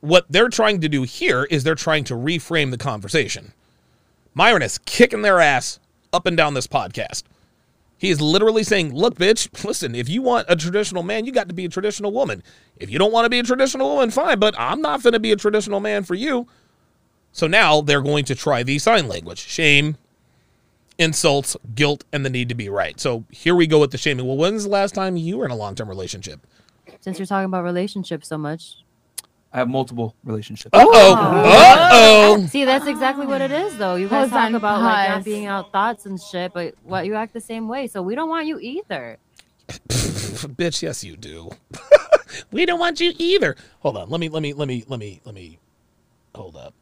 what 0.00 0.26
they're 0.28 0.50
trying 0.50 0.80
to 0.82 0.88
do 0.88 1.02
here 1.04 1.44
is 1.44 1.64
they're 1.64 1.74
trying 1.74 2.04
to 2.04 2.14
reframe 2.14 2.70
the 2.70 2.78
conversation. 2.78 3.52
Myron 4.34 4.62
is 4.62 4.78
kicking 4.78 5.22
their 5.22 5.40
ass 5.40 5.80
up 6.12 6.26
and 6.26 6.36
down 6.36 6.54
this 6.54 6.66
podcast. 6.66 7.22
He 7.96 8.10
is 8.10 8.20
literally 8.20 8.62
saying, 8.62 8.94
Look, 8.94 9.16
bitch, 9.16 9.64
listen, 9.64 9.94
if 9.94 10.08
you 10.08 10.22
want 10.22 10.46
a 10.48 10.56
traditional 10.56 11.02
man, 11.02 11.26
you 11.26 11.32
got 11.32 11.48
to 11.48 11.54
be 11.54 11.64
a 11.64 11.68
traditional 11.68 12.12
woman. 12.12 12.42
If 12.76 12.90
you 12.90 12.98
don't 12.98 13.12
want 13.12 13.26
to 13.26 13.30
be 13.30 13.38
a 13.38 13.42
traditional 13.42 13.94
woman, 13.94 14.10
fine, 14.10 14.38
but 14.38 14.54
I'm 14.58 14.80
not 14.80 15.02
going 15.02 15.12
to 15.12 15.20
be 15.20 15.32
a 15.32 15.36
traditional 15.36 15.80
man 15.80 16.04
for 16.04 16.14
you. 16.14 16.46
So 17.32 17.46
now 17.46 17.80
they're 17.80 18.02
going 18.02 18.24
to 18.26 18.34
try 18.34 18.62
the 18.62 18.78
sign 18.78 19.08
language 19.08 19.38
shame, 19.38 19.96
insults, 20.98 21.56
guilt, 21.74 22.04
and 22.12 22.24
the 22.24 22.30
need 22.30 22.48
to 22.48 22.54
be 22.54 22.68
right. 22.68 22.98
So 23.00 23.24
here 23.30 23.54
we 23.54 23.66
go 23.66 23.80
with 23.80 23.92
the 23.92 23.98
shaming. 23.98 24.26
Well, 24.26 24.36
when's 24.36 24.64
the 24.64 24.70
last 24.70 24.94
time 24.94 25.16
you 25.16 25.38
were 25.38 25.44
in 25.44 25.50
a 25.50 25.56
long 25.56 25.74
term 25.74 25.88
relationship? 25.88 26.46
Since 27.00 27.18
you're 27.18 27.26
talking 27.26 27.46
about 27.46 27.64
relationships 27.64 28.28
so 28.28 28.36
much. 28.36 28.76
I 29.52 29.58
have 29.58 29.68
multiple 29.68 30.14
relationships. 30.22 30.70
Uh 30.72 30.84
oh. 30.86 31.14
Uh 31.16 31.88
oh. 31.92 32.46
See, 32.46 32.64
that's 32.64 32.86
exactly 32.86 33.26
what 33.26 33.40
it 33.40 33.50
is, 33.50 33.76
though. 33.78 33.96
You 33.96 34.08
guys 34.08 34.30
Hold 34.30 34.42
talk 34.42 34.52
about 34.52 34.80
like 34.80 35.08
not 35.08 35.24
being 35.24 35.46
out 35.46 35.72
thoughts 35.72 36.06
and 36.06 36.20
shit, 36.20 36.52
but 36.52 36.74
what 36.84 37.04
you 37.04 37.14
act 37.14 37.32
the 37.32 37.40
same 37.40 37.66
way. 37.66 37.88
So 37.88 38.00
we 38.00 38.14
don't 38.14 38.28
want 38.28 38.46
you 38.46 38.60
either. 38.60 39.18
Bitch, 39.68 40.82
yes 40.82 41.02
you 41.02 41.16
do. 41.16 41.50
we 42.52 42.64
don't 42.64 42.78
want 42.78 43.00
you 43.00 43.12
either. 43.18 43.56
Hold 43.80 43.96
on. 43.96 44.08
Let 44.08 44.20
me 44.20 44.28
let 44.28 44.42
me 44.42 44.52
let 44.52 44.68
me 44.68 44.84
let 44.86 45.00
me 45.00 45.20
let 45.24 45.34
me 45.34 45.58
hold 46.34 46.56
up. 46.56 46.74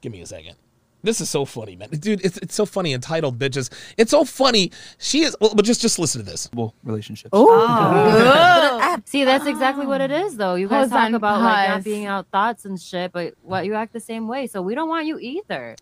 Give 0.00 0.12
me 0.12 0.20
a 0.20 0.26
second. 0.26 0.56
This 1.02 1.20
is 1.20 1.30
so 1.30 1.44
funny, 1.44 1.76
man. 1.76 1.88
Dude, 1.90 2.22
it's 2.24 2.36
it's 2.38 2.54
so 2.54 2.66
funny 2.66 2.92
entitled 2.92 3.38
bitches. 3.38 3.70
It's 3.96 4.10
so 4.10 4.24
funny. 4.24 4.70
She 4.98 5.22
is 5.22 5.34
well, 5.40 5.54
but 5.54 5.64
just 5.64 5.80
just 5.80 5.98
listen 5.98 6.22
to 6.22 6.30
this. 6.30 6.52
Multiple 6.52 6.74
relationships. 6.84 7.30
Oh, 7.32 7.48
oh. 7.50 8.98
See, 9.06 9.24
that's 9.24 9.46
exactly 9.46 9.86
what 9.86 10.02
it 10.02 10.10
is, 10.10 10.36
though. 10.36 10.56
You 10.56 10.68
guys 10.68 10.90
Hold 10.90 11.00
talk 11.00 11.12
about 11.12 11.40
like 11.40 11.68
not 11.70 11.84
being 11.84 12.04
out 12.06 12.26
thoughts 12.30 12.66
and 12.66 12.80
shit, 12.80 13.12
but 13.12 13.34
what 13.42 13.64
you 13.64 13.74
act 13.74 13.94
the 13.94 14.00
same 14.00 14.28
way. 14.28 14.46
So 14.46 14.60
we 14.60 14.74
don't 14.74 14.88
want 14.88 15.06
you 15.06 15.18
either. 15.18 15.76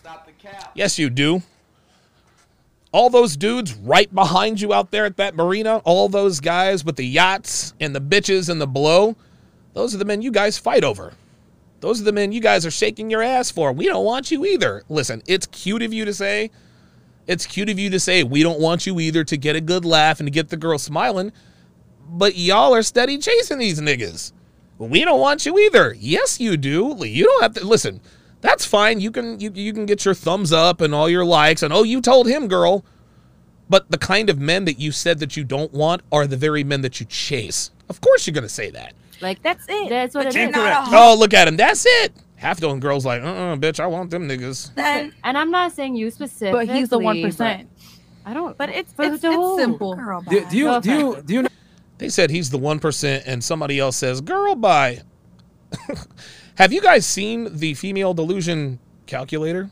Stop 0.00 0.26
the 0.26 0.32
cap. 0.32 0.72
Yes, 0.74 0.98
you 0.98 1.08
do. 1.08 1.42
All 2.90 3.08
those 3.08 3.36
dudes 3.36 3.74
right 3.74 4.12
behind 4.12 4.60
you 4.60 4.74
out 4.74 4.90
there 4.90 5.06
at 5.06 5.16
that 5.16 5.34
marina, 5.36 5.78
all 5.84 6.08
those 6.08 6.40
guys 6.40 6.84
with 6.84 6.96
the 6.96 7.06
yachts 7.06 7.72
and 7.80 7.94
the 7.94 8.00
bitches 8.00 8.50
and 8.50 8.60
the 8.60 8.66
blow, 8.66 9.16
those 9.72 9.94
are 9.94 9.98
the 9.98 10.04
men 10.04 10.20
you 10.20 10.30
guys 10.30 10.58
fight 10.58 10.84
over. 10.84 11.14
Those 11.82 12.00
are 12.00 12.04
the 12.04 12.12
men 12.12 12.30
you 12.30 12.40
guys 12.40 12.64
are 12.64 12.70
shaking 12.70 13.10
your 13.10 13.22
ass 13.22 13.50
for. 13.50 13.72
We 13.72 13.86
don't 13.86 14.04
want 14.04 14.30
you 14.30 14.46
either. 14.46 14.84
Listen, 14.88 15.20
it's 15.26 15.46
cute 15.46 15.82
of 15.82 15.92
you 15.92 16.04
to 16.04 16.14
say, 16.14 16.52
it's 17.26 17.44
cute 17.44 17.68
of 17.68 17.76
you 17.76 17.90
to 17.90 17.98
say, 17.98 18.22
we 18.22 18.44
don't 18.44 18.60
want 18.60 18.86
you 18.86 19.00
either 19.00 19.24
to 19.24 19.36
get 19.36 19.56
a 19.56 19.60
good 19.60 19.84
laugh 19.84 20.20
and 20.20 20.28
to 20.28 20.30
get 20.30 20.48
the 20.48 20.56
girl 20.56 20.78
smiling, 20.78 21.32
but 22.08 22.36
y'all 22.36 22.72
are 22.72 22.84
steady 22.84 23.18
chasing 23.18 23.58
these 23.58 23.80
niggas. 23.80 24.32
We 24.78 25.04
don't 25.04 25.20
want 25.20 25.44
you 25.44 25.58
either. 25.58 25.96
Yes, 25.98 26.38
you 26.38 26.56
do. 26.56 26.96
You 27.00 27.24
don't 27.24 27.42
have 27.42 27.54
to 27.54 27.66
listen. 27.66 28.00
That's 28.42 28.64
fine. 28.64 29.00
You 29.00 29.10
can 29.10 29.40
you, 29.40 29.50
you 29.52 29.72
can 29.72 29.84
get 29.84 30.04
your 30.04 30.14
thumbs 30.14 30.52
up 30.52 30.80
and 30.80 30.94
all 30.94 31.08
your 31.08 31.24
likes 31.24 31.62
and 31.62 31.72
oh 31.72 31.82
you 31.82 32.00
told 32.00 32.28
him, 32.28 32.46
girl. 32.46 32.84
But 33.68 33.90
the 33.90 33.98
kind 33.98 34.30
of 34.30 34.38
men 34.38 34.66
that 34.66 34.78
you 34.78 34.92
said 34.92 35.18
that 35.18 35.36
you 35.36 35.42
don't 35.42 35.72
want 35.72 36.02
are 36.12 36.28
the 36.28 36.36
very 36.36 36.62
men 36.62 36.82
that 36.82 37.00
you 37.00 37.06
chase. 37.06 37.70
Of 37.88 38.00
course 38.00 38.26
you're 38.26 38.34
gonna 38.34 38.48
say 38.48 38.70
that. 38.70 38.94
Like 39.22 39.42
That's 39.42 39.64
it. 39.68 39.88
That's 39.88 40.14
what 40.14 40.24
But 40.24 40.34
it 40.34 40.38
you're 40.40 40.48
is. 40.50 40.56
not 40.56 40.92
a 40.92 40.96
Oh, 40.96 41.16
look 41.18 41.32
at 41.32 41.48
him. 41.48 41.56
That's 41.56 41.86
it. 41.86 42.12
Half 42.36 42.58
those 42.60 42.80
girls 42.80 43.06
like, 43.06 43.22
uh, 43.22 43.26
uh 43.26 43.56
bitch, 43.56 43.78
I 43.78 43.86
want 43.86 44.10
them 44.10 44.28
niggas. 44.28 44.74
Then, 44.74 45.14
And 45.22 45.38
I'm 45.38 45.50
not 45.52 45.72
saying 45.72 45.94
you 45.94 46.10
specifically. 46.10 46.66
But 46.66 46.74
he's 46.74 46.88
the 46.88 46.98
one 46.98 47.22
percent. 47.22 47.68
I 48.26 48.34
don't. 48.34 48.56
but 48.58 48.68
it's 48.68 48.92
For 48.92 49.04
it's, 49.04 49.22
the 49.22 49.30
it's 49.30 49.56
simple. 49.56 49.94
Girl, 49.94 50.22
Do, 50.28 50.44
do 50.50 50.56
you 50.56 50.64
No 50.64 50.80
do 50.80 50.90
you 50.92 51.22
do 51.24 51.34
you 51.34 51.42
know 51.42 51.48
They 51.98 52.08
said 52.08 52.30
he's 52.30 52.50
the 52.50 52.58
one 52.58 52.78
percent, 52.80 53.24
and 53.26 53.42
somebody 53.42 53.78
else 53.78 53.96
says, 53.96 54.20
"Girl, 54.20 54.54
bye." 54.56 55.02
Have 56.56 56.72
you 56.72 56.80
guys 56.80 57.06
seen 57.06 57.56
the 57.56 57.74
female 57.74 58.12
delusion 58.14 58.78
calculator? 59.06 59.70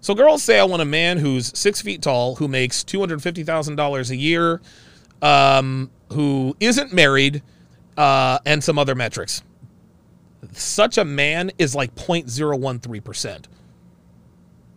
So 0.00 0.14
girls 0.14 0.42
say 0.42 0.58
I 0.58 0.64
want 0.64 0.82
a 0.82 0.86
man 0.86 1.18
who's 1.18 1.56
six 1.56 1.80
feet 1.82 2.02
tall, 2.02 2.36
who 2.36 2.48
makes 2.48 2.82
two 2.82 2.98
hundred 3.00 3.22
fifty 3.22 3.44
thousand 3.44 3.76
dollars 3.76 4.10
a 4.10 4.16
year, 4.16 4.60
um, 5.20 5.90
who 6.12 6.56
isn't 6.60 6.92
married, 6.92 7.42
uh, 7.96 8.38
and 8.46 8.62
some 8.62 8.78
other 8.78 8.94
metrics. 8.94 9.42
Such 10.52 10.98
a 10.98 11.04
man 11.04 11.52
is 11.58 11.74
like 11.74 11.94
0.013 11.94 13.04
percent. 13.04 13.48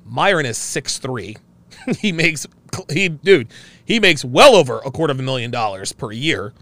Myron 0.05 0.45
is 0.45 0.57
six 0.57 0.99
three. 0.99 1.35
he 1.99 2.11
makes 2.11 2.45
he 2.89 3.09
dude 3.09 3.47
he 3.83 3.99
makes 3.99 4.23
well 4.23 4.55
over 4.55 4.79
a 4.85 4.91
quarter 4.91 5.11
of 5.11 5.19
a 5.19 5.23
million 5.23 5.51
dollars 5.51 5.91
per 5.91 6.11
year. 6.11 6.53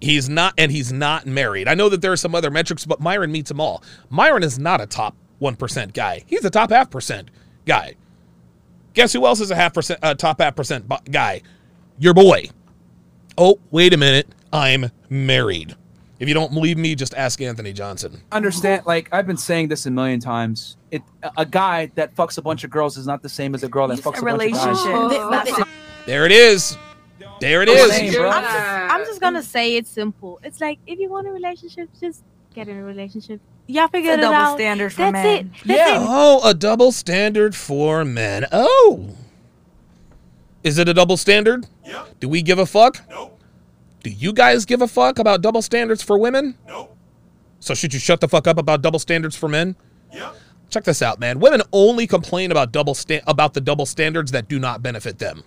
He's 0.00 0.28
not 0.28 0.54
and 0.58 0.70
he's 0.72 0.92
not 0.92 1.26
married. 1.26 1.68
I 1.68 1.74
know 1.74 1.88
that 1.88 2.00
there 2.00 2.12
are 2.12 2.16
some 2.16 2.34
other 2.34 2.50
metrics, 2.50 2.84
but 2.84 3.00
Myron 3.00 3.30
meets 3.30 3.48
them 3.48 3.60
all. 3.60 3.82
Myron 4.10 4.42
is 4.42 4.58
not 4.58 4.80
a 4.80 4.86
top 4.86 5.16
one 5.38 5.56
percent 5.56 5.92
guy. 5.94 6.24
He's 6.26 6.44
a 6.44 6.50
top 6.50 6.70
half 6.70 6.90
percent 6.90 7.30
guy. 7.66 7.94
Guess 8.94 9.12
who 9.12 9.26
else 9.26 9.40
is 9.40 9.50
a 9.50 9.56
half 9.56 9.74
percent 9.74 10.00
uh, 10.02 10.14
top 10.14 10.40
half 10.40 10.54
percent 10.54 10.86
guy? 11.10 11.42
Your 11.98 12.14
boy. 12.14 12.48
Oh, 13.38 13.58
wait 13.70 13.94
a 13.94 13.96
minute. 13.96 14.28
I'm 14.52 14.90
married. 15.12 15.74
If 16.18 16.28
you 16.28 16.34
don't 16.34 16.52
believe 16.54 16.78
me, 16.78 16.94
just 16.94 17.14
ask 17.14 17.40
Anthony 17.40 17.72
Johnson. 17.72 18.20
understand 18.30 18.86
like 18.86 19.08
I've 19.12 19.26
been 19.26 19.36
saying 19.36 19.68
this 19.68 19.86
a 19.86 19.90
million 19.90 20.20
times. 20.20 20.76
It 20.92 21.02
a- 21.22 21.32
a 21.38 21.46
guy 21.46 21.90
that 21.96 22.14
fucks 22.14 22.38
a 22.38 22.42
bunch 22.42 22.62
of 22.64 22.70
girls 22.70 22.96
is 22.96 23.06
not 23.06 23.22
the 23.22 23.28
same 23.28 23.54
as 23.54 23.62
a 23.64 23.68
girl 23.68 23.88
that 23.88 23.96
You 23.96 24.02
fucks 24.02 24.16
said 24.16 24.22
a 24.28 24.36
bunch 24.36 24.52
of 24.52 24.52
guys. 24.52 24.66
relationship. 25.48 25.68
There 26.06 26.24
it 26.26 26.32
is. 26.32 26.76
There 27.40 27.62
it 27.62 27.68
is. 27.68 27.80
I'm 27.82 27.90
is. 27.90 27.96
saying, 27.96 28.12
bro. 28.12 28.30
I'm 28.30 28.42
just, 28.44 28.94
I'm 28.94 29.04
just 29.04 29.20
gonna 29.20 29.42
say 29.42 29.76
it's 29.76 29.90
simple. 29.90 30.38
It's 30.44 30.60
like 30.60 30.78
if 30.86 30.98
you 31.00 31.10
want 31.10 31.26
a 31.26 31.30
relationship, 31.32 31.88
just 32.00 32.22
get 32.54 32.68
in 32.68 32.76
a 32.76 32.84
relationship. 32.84 33.40
Y'all 33.66 33.84
It's 33.84 33.92
figure 33.92 34.12
a 34.12 34.14
it 34.14 34.20
double 34.20 34.54
standard 34.56 34.92
for 34.92 34.98
That's 35.02 35.12
men. 35.12 35.26
it. 35.46 35.46
That's 35.66 35.90
Yeah. 35.90 36.02
it. 36.02 36.06
Oh, 36.08 36.40
a 36.48 36.54
double 36.54 36.92
standard 36.92 37.56
for 37.56 38.04
men. 38.04 38.46
Oh. 38.52 39.08
Is 40.62 40.78
it 40.78 40.88
a 40.88 40.94
double 40.94 41.16
standard? 41.16 41.66
Yep. 41.84 42.20
Do 42.20 42.28
we 42.28 42.42
give 42.42 42.58
a 42.60 42.66
fuck? 42.66 43.00
Nope. 43.10 43.40
Do 44.02 44.10
you 44.10 44.32
guys 44.32 44.64
give 44.64 44.82
a 44.82 44.88
fuck 44.88 45.18
about 45.18 45.42
double 45.42 45.62
standards 45.62 46.02
for 46.02 46.18
women? 46.18 46.56
Nope. 46.66 46.96
So 47.60 47.74
should 47.74 47.94
you 47.94 48.00
shut 48.00 48.20
the 48.20 48.28
fuck 48.28 48.46
up 48.48 48.58
about 48.58 48.82
double 48.82 48.98
standards 48.98 49.36
for 49.36 49.48
men? 49.48 49.76
Yep. 50.12 50.34
Check 50.70 50.84
this 50.84 51.02
out, 51.02 51.20
man. 51.20 51.38
Women 51.38 51.62
only 51.72 52.06
complain 52.06 52.50
about 52.50 52.72
double 52.72 52.94
sta- 52.94 53.22
about 53.26 53.54
the 53.54 53.60
double 53.60 53.86
standards 53.86 54.32
that 54.32 54.48
do 54.48 54.58
not 54.58 54.82
benefit 54.82 55.18
them. 55.18 55.44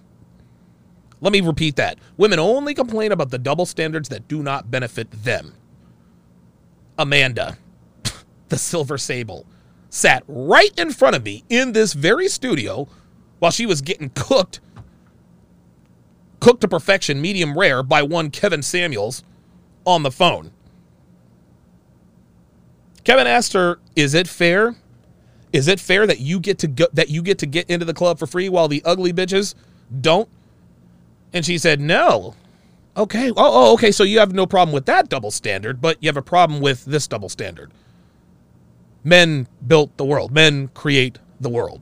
Let 1.19 1.33
me 1.33 1.41
repeat 1.41 1.75
that. 1.77 1.97
Women 2.17 2.39
only 2.39 2.73
complain 2.73 3.11
about 3.11 3.31
the 3.31 3.37
double 3.37 3.65
standards 3.65 4.09
that 4.09 4.27
do 4.27 4.43
not 4.43 4.69
benefit 4.71 5.09
them. 5.11 5.55
Amanda, 6.97 7.57
the 8.49 8.57
silver 8.57 8.97
sable, 8.97 9.45
sat 9.89 10.23
right 10.27 10.77
in 10.77 10.91
front 10.91 11.15
of 11.15 11.23
me 11.23 11.43
in 11.49 11.71
this 11.73 11.93
very 11.93 12.27
studio 12.27 12.87
while 13.39 13.51
she 13.51 13.65
was 13.65 13.81
getting 13.81 14.09
cooked 14.11 14.59
cooked 16.39 16.61
to 16.61 16.67
perfection, 16.67 17.21
medium 17.21 17.57
rare 17.57 17.83
by 17.83 18.01
one 18.01 18.29
Kevin 18.29 18.61
Samuels 18.61 19.23
on 19.85 20.03
the 20.03 20.11
phone. 20.11 20.51
Kevin 23.03 23.27
asked 23.27 23.53
her, 23.53 23.79
"Is 23.95 24.13
it 24.13 24.27
fair? 24.27 24.75
Is 25.53 25.67
it 25.67 25.79
fair 25.79 26.07
that 26.07 26.19
you 26.19 26.39
get 26.39 26.57
to 26.59 26.67
go 26.67 26.87
that 26.93 27.09
you 27.09 27.21
get 27.21 27.37
to 27.39 27.45
get 27.45 27.69
into 27.69 27.85
the 27.85 27.93
club 27.93 28.19
for 28.19 28.27
free 28.27 28.49
while 28.49 28.67
the 28.67 28.81
ugly 28.83 29.13
bitches 29.13 29.55
don't?" 30.01 30.27
And 31.31 31.45
she 31.45 31.57
said, 31.57 31.79
"No." 31.79 32.35
Okay. 32.97 33.29
Oh, 33.29 33.33
oh, 33.37 33.73
okay. 33.73 33.91
So 33.91 34.03
you 34.03 34.19
have 34.19 34.33
no 34.33 34.45
problem 34.45 34.73
with 34.73 34.85
that 34.85 35.09
double 35.09 35.31
standard, 35.31 35.81
but 35.81 35.97
you 36.01 36.07
have 36.07 36.17
a 36.17 36.21
problem 36.21 36.61
with 36.61 36.85
this 36.85 37.07
double 37.07 37.29
standard. 37.29 37.71
Men 39.03 39.47
built 39.67 39.95
the 39.97 40.05
world. 40.05 40.31
Men 40.31 40.69
create 40.69 41.19
the 41.39 41.49
world. 41.49 41.81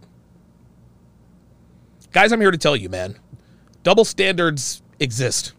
Guys, 2.12 2.32
I'm 2.32 2.42
here 2.42 2.52
to 2.52 2.58
tell 2.58 2.76
you, 2.76 2.90
man. 2.90 3.16
Double 3.84 4.06
standards 4.06 4.82
exist. 5.00 5.54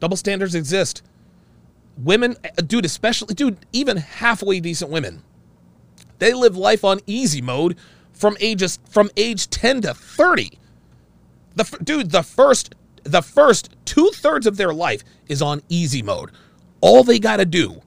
Double 0.00 0.16
standards 0.16 0.54
exist. 0.54 1.02
Women, 1.98 2.36
dude, 2.66 2.84
especially, 2.84 3.34
dude, 3.34 3.58
even 3.72 3.98
halfway 3.98 4.60
decent 4.60 4.90
women, 4.90 5.22
they 6.18 6.32
live 6.32 6.56
life 6.56 6.84
on 6.84 7.00
easy 7.06 7.42
mode 7.42 7.76
from 8.12 8.36
ages 8.40 8.78
from 8.88 9.10
age 9.16 9.50
10 9.50 9.82
to 9.82 9.94
30. 9.94 10.58
The 11.54 11.78
dude, 11.82 12.10
the 12.10 12.22
first 12.22 12.74
the 13.04 13.22
first 13.22 13.74
two 13.84 14.10
thirds 14.14 14.46
of 14.46 14.56
their 14.56 14.72
life 14.72 15.02
is 15.28 15.42
on 15.42 15.62
easy 15.68 16.02
mode. 16.02 16.30
All 16.80 17.04
they 17.04 17.18
got 17.18 17.38
to 17.38 17.44
do 17.44 17.82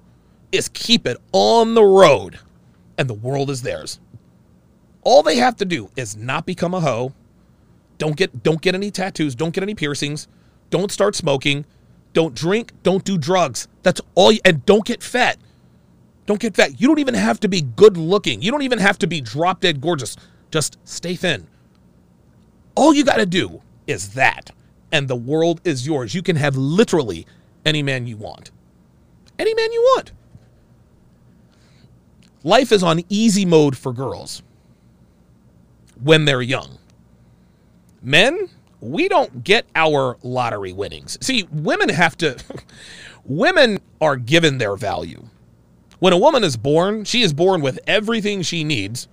is 0.51 0.69
keep 0.69 1.07
it 1.07 1.17
on 1.31 1.73
the 1.73 1.83
road, 1.83 2.39
and 2.97 3.09
the 3.09 3.13
world 3.13 3.49
is 3.49 3.61
theirs. 3.61 3.99
All 5.01 5.23
they 5.23 5.37
have 5.37 5.55
to 5.57 5.65
do 5.65 5.89
is 5.95 6.15
not 6.15 6.45
become 6.45 6.73
a 6.73 6.81
hoe. 6.81 7.13
Don't 7.97 8.15
get 8.15 8.43
don't 8.43 8.61
get 8.61 8.75
any 8.75 8.91
tattoos. 8.91 9.35
Don't 9.35 9.53
get 9.53 9.63
any 9.63 9.75
piercings. 9.75 10.27
Don't 10.69 10.91
start 10.91 11.15
smoking. 11.15 11.65
Don't 12.13 12.33
drink. 12.33 12.71
Don't 12.83 13.03
do 13.03 13.17
drugs. 13.17 13.67
That's 13.83 14.01
all. 14.15 14.31
You, 14.31 14.39
and 14.45 14.65
don't 14.65 14.85
get 14.85 15.03
fat. 15.03 15.37
Don't 16.25 16.39
get 16.39 16.55
fat. 16.55 16.81
You 16.81 16.87
don't 16.87 16.99
even 16.99 17.13
have 17.13 17.39
to 17.41 17.47
be 17.47 17.61
good 17.61 17.97
looking. 17.97 18.41
You 18.41 18.51
don't 18.51 18.63
even 18.63 18.79
have 18.79 18.97
to 18.99 19.07
be 19.07 19.21
drop 19.21 19.61
dead 19.61 19.81
gorgeous. 19.81 20.15
Just 20.51 20.77
stay 20.83 21.15
thin. 21.15 21.47
All 22.75 22.93
you 22.93 23.03
got 23.05 23.17
to 23.17 23.25
do 23.25 23.61
is 23.87 24.13
that, 24.13 24.51
and 24.91 25.07
the 25.07 25.15
world 25.15 25.61
is 25.63 25.85
yours. 25.85 26.15
You 26.15 26.21
can 26.21 26.35
have 26.35 26.57
literally 26.57 27.25
any 27.65 27.83
man 27.83 28.07
you 28.07 28.17
want. 28.17 28.51
Any 29.37 29.53
man 29.53 29.71
you 29.71 29.81
want. 29.95 30.11
Life 32.43 32.71
is 32.71 32.83
on 32.83 33.01
easy 33.09 33.45
mode 33.45 33.77
for 33.77 33.91
girls 33.91 34.43
when 36.03 36.25
they're 36.25 36.41
young. 36.41 36.77
Men, 38.05 38.49
we 38.79 39.09
don't 39.09 39.43
get 39.43 39.65
our 39.75 40.17
lottery 40.21 40.71
winnings. 40.71 41.17
See, 41.21 41.47
women 41.51 41.89
have 41.89 42.15
to, 42.17 42.37
women 43.25 43.79
are 43.99 44.15
given 44.15 44.59
their 44.59 44.75
value. 44.75 45.25
When 45.99 46.13
a 46.13 46.17
woman 46.17 46.43
is 46.43 46.55
born, 46.55 47.03
she 47.03 47.23
is 47.23 47.33
born 47.33 47.61
with 47.61 47.79
everything 47.87 48.43
she 48.43 48.63
needs 48.63 49.07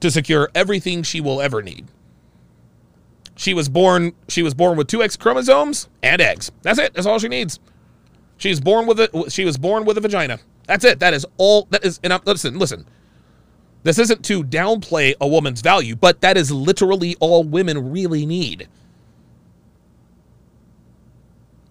to 0.00 0.10
secure 0.10 0.50
everything 0.54 1.04
she 1.04 1.20
will 1.20 1.40
ever 1.40 1.62
need. 1.62 1.86
She 3.36 3.54
was 3.54 3.68
born 3.68 4.12
she 4.28 4.42
was 4.42 4.54
born 4.54 4.76
with 4.76 4.86
two 4.86 5.02
X 5.02 5.16
chromosomes 5.16 5.88
and 6.02 6.20
eggs. 6.20 6.52
That's 6.62 6.78
it. 6.78 6.94
That's 6.94 7.06
all 7.06 7.18
she 7.18 7.28
needs. 7.28 7.58
She 8.36 8.48
was 8.48 8.60
born 8.60 8.86
with 8.86 9.00
a 9.00 9.30
she 9.30 9.44
was 9.44 9.58
born 9.58 9.84
with 9.84 9.96
a 9.98 10.00
vagina. 10.00 10.38
That's 10.66 10.84
it. 10.84 11.00
That 11.00 11.14
is 11.14 11.26
all 11.36 11.66
that 11.70 11.84
is 11.84 12.00
and 12.02 12.12
I'm, 12.12 12.20
listen, 12.24 12.58
listen. 12.58 12.86
This 13.84 13.98
isn't 13.98 14.24
to 14.24 14.42
downplay 14.42 15.14
a 15.20 15.28
woman's 15.28 15.60
value, 15.60 15.94
but 15.94 16.22
that 16.22 16.36
is 16.36 16.50
literally 16.50 17.16
all 17.20 17.44
women 17.44 17.92
really 17.92 18.26
need. 18.26 18.66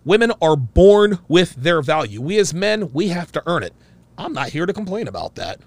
Women 0.06 0.32
are 0.41 0.56
born 0.56 1.19
with 1.28 1.56
their 1.56 1.82
value. 1.82 2.21
We 2.21 2.38
as 2.38 2.54
men, 2.54 2.93
we 2.93 3.10
have 3.10 3.32
to 3.34 3.43
earn 3.47 3.63
it. 3.63 3.73
I'm 4.17 4.32
not 4.32 4.49
here 4.49 4.65
to 4.67 4.73
complain 4.73 5.08
about 5.08 5.36
that. 5.36 5.60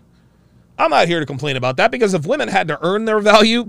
I'm 0.78 0.90
not 0.90 1.08
here 1.08 1.20
to 1.20 1.26
complain 1.26 1.56
about 1.56 1.78
that 1.78 1.90
because 1.90 2.14
if 2.14 2.26
women 2.26 2.48
had 2.48 2.68
to 2.68 2.78
earn 2.80 3.06
their 3.06 3.18
value, 3.18 3.66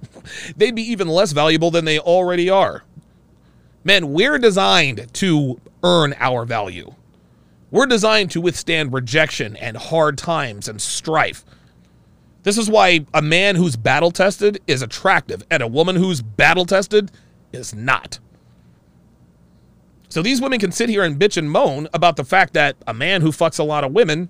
they'd 0.56 0.74
be 0.74 0.90
even 0.90 1.06
less 1.06 1.32
valuable 1.32 1.70
than 1.70 1.84
they 1.84 1.98
already 1.98 2.50
are. 2.50 2.82
Men, 3.84 4.12
we're 4.12 4.38
designed 4.38 5.12
to 5.14 5.60
earn 5.84 6.14
our 6.18 6.44
value. 6.44 6.94
We're 7.70 7.86
designed 7.86 8.32
to 8.32 8.40
withstand 8.40 8.92
rejection 8.92 9.54
and 9.56 9.76
hard 9.76 10.18
times 10.18 10.66
and 10.66 10.80
strife. 10.80 11.44
This 12.46 12.58
is 12.58 12.70
why 12.70 13.04
a 13.12 13.20
man 13.20 13.56
who's 13.56 13.74
battle 13.74 14.12
tested 14.12 14.60
is 14.68 14.80
attractive 14.80 15.42
and 15.50 15.64
a 15.64 15.66
woman 15.66 15.96
who's 15.96 16.22
battle 16.22 16.64
tested 16.64 17.10
is 17.52 17.74
not. 17.74 18.20
So 20.08 20.22
these 20.22 20.40
women 20.40 20.60
can 20.60 20.70
sit 20.70 20.88
here 20.88 21.02
and 21.02 21.18
bitch 21.18 21.36
and 21.36 21.50
moan 21.50 21.88
about 21.92 22.14
the 22.14 22.22
fact 22.22 22.52
that 22.52 22.76
a 22.86 22.94
man 22.94 23.20
who 23.20 23.30
fucks 23.32 23.58
a 23.58 23.64
lot 23.64 23.82
of 23.82 23.90
women 23.90 24.28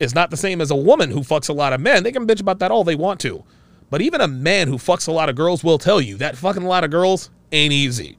is 0.00 0.14
not 0.14 0.30
the 0.30 0.36
same 0.38 0.62
as 0.62 0.70
a 0.70 0.74
woman 0.76 1.10
who 1.10 1.20
fucks 1.20 1.50
a 1.50 1.52
lot 1.52 1.74
of 1.74 1.80
men. 1.82 2.04
They 2.04 2.10
can 2.10 2.26
bitch 2.26 2.40
about 2.40 2.58
that 2.60 2.70
all 2.70 2.84
they 2.84 2.94
want 2.94 3.20
to. 3.20 3.44
But 3.90 4.00
even 4.00 4.22
a 4.22 4.28
man 4.28 4.68
who 4.68 4.76
fucks 4.76 5.06
a 5.06 5.12
lot 5.12 5.28
of 5.28 5.36
girls 5.36 5.62
will 5.62 5.76
tell 5.76 6.00
you 6.00 6.16
that 6.16 6.38
fucking 6.38 6.62
a 6.62 6.66
lot 6.68 6.84
of 6.84 6.90
girls 6.90 7.28
ain't 7.52 7.74
easy. 7.74 8.16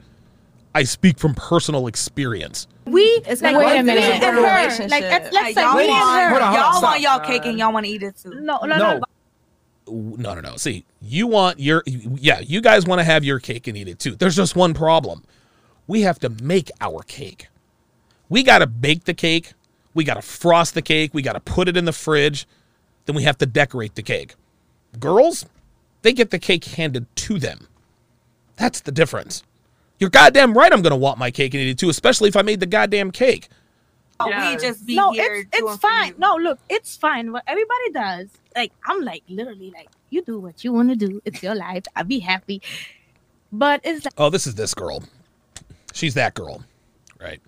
I 0.75 0.83
speak 0.83 1.17
from 1.17 1.33
personal 1.33 1.87
experience. 1.87 2.67
We 2.85 3.01
It's 3.25 3.41
like 3.41 3.55
like 3.55 3.65
wait 3.65 3.79
a 3.79 3.83
minute. 3.83 4.03
and 4.03 4.23
In 4.23 4.29
a 4.45 4.47
her. 4.47 4.87
Like 4.89 5.01
let's, 5.01 5.33
let's 5.33 5.55
say 5.55 5.61
y'all 5.63 5.73
me 5.75 5.85
and 5.85 5.89
want, 5.89 6.21
her. 6.21 6.29
Hold 6.29 6.41
on, 6.43 6.53
hold 6.53 6.53
on, 6.53 6.53
y'all 6.53 6.71
stop. 6.73 6.83
want 6.83 7.01
y'all 7.01 7.19
cake 7.21 7.45
and 7.47 7.57
y'all 7.57 7.73
want 7.73 7.87
to 7.87 7.91
eat 7.91 8.03
it 8.03 8.15
too. 8.15 8.29
No, 8.29 8.59
no, 8.59 8.77
No. 8.77 8.77
no. 8.97 9.01
No, 9.89 10.33
no, 10.33 10.41
no. 10.41 10.55
See, 10.57 10.85
you 11.01 11.27
want 11.27 11.59
your, 11.59 11.83
yeah, 11.85 12.39
you 12.39 12.61
guys 12.61 12.85
want 12.85 12.99
to 12.99 13.03
have 13.03 13.23
your 13.23 13.39
cake 13.39 13.67
and 13.67 13.77
eat 13.77 13.87
it 13.87 13.99
too. 13.99 14.15
There's 14.15 14.35
just 14.35 14.55
one 14.55 14.73
problem. 14.73 15.23
We 15.87 16.01
have 16.01 16.19
to 16.19 16.29
make 16.29 16.69
our 16.81 17.01
cake. 17.03 17.47
We 18.29 18.43
got 18.43 18.59
to 18.59 18.67
bake 18.67 19.05
the 19.05 19.13
cake. 19.13 19.53
We 19.93 20.03
got 20.03 20.15
to 20.15 20.21
frost 20.21 20.75
the 20.75 20.81
cake. 20.81 21.13
We 21.13 21.21
got 21.21 21.33
to 21.33 21.39
put 21.39 21.67
it 21.67 21.75
in 21.75 21.85
the 21.85 21.91
fridge. 21.91 22.47
Then 23.05 23.15
we 23.15 23.23
have 23.23 23.37
to 23.39 23.45
decorate 23.45 23.95
the 23.95 24.03
cake. 24.03 24.35
Girls, 24.99 25.45
they 26.03 26.13
get 26.13 26.29
the 26.29 26.39
cake 26.39 26.63
handed 26.65 27.13
to 27.15 27.39
them. 27.39 27.67
That's 28.55 28.81
the 28.81 28.91
difference. 28.91 29.43
You're 29.99 30.09
goddamn 30.09 30.53
right 30.53 30.71
I'm 30.71 30.81
going 30.81 30.91
to 30.91 30.95
want 30.97 31.17
my 31.17 31.31
cake 31.31 31.53
and 31.53 31.61
eat 31.61 31.71
it 31.71 31.77
too, 31.77 31.89
especially 31.89 32.29
if 32.29 32.35
I 32.35 32.41
made 32.41 32.59
the 32.59 32.65
goddamn 32.65 33.11
cake. 33.11 33.49
We 34.25 34.57
just 34.57 34.85
be 34.85 34.95
no, 34.95 35.11
here. 35.11 35.33
it's 35.33 35.49
it's 35.53 35.77
fine. 35.77 36.13
No, 36.17 36.35
look, 36.35 36.59
it's 36.69 36.97
fine. 36.97 37.31
What 37.31 37.43
everybody 37.47 37.91
does, 37.93 38.27
like 38.55 38.73
I'm 38.85 39.01
like 39.01 39.23
literally 39.29 39.71
like 39.71 39.87
you 40.09 40.21
do 40.21 40.39
what 40.39 40.63
you 40.63 40.73
want 40.73 40.89
to 40.89 40.95
do. 40.95 41.21
It's 41.23 41.41
your 41.41 41.55
life. 41.55 41.83
I'll 41.95 42.03
be 42.03 42.19
happy. 42.19 42.61
But 43.51 43.81
it's 43.83 44.03
like 44.03 44.13
Oh, 44.17 44.29
this 44.29 44.45
is 44.45 44.55
this 44.55 44.73
girl. 44.73 45.03
She's 45.93 46.15
that 46.15 46.33
girl, 46.33 46.63
right? 47.19 47.41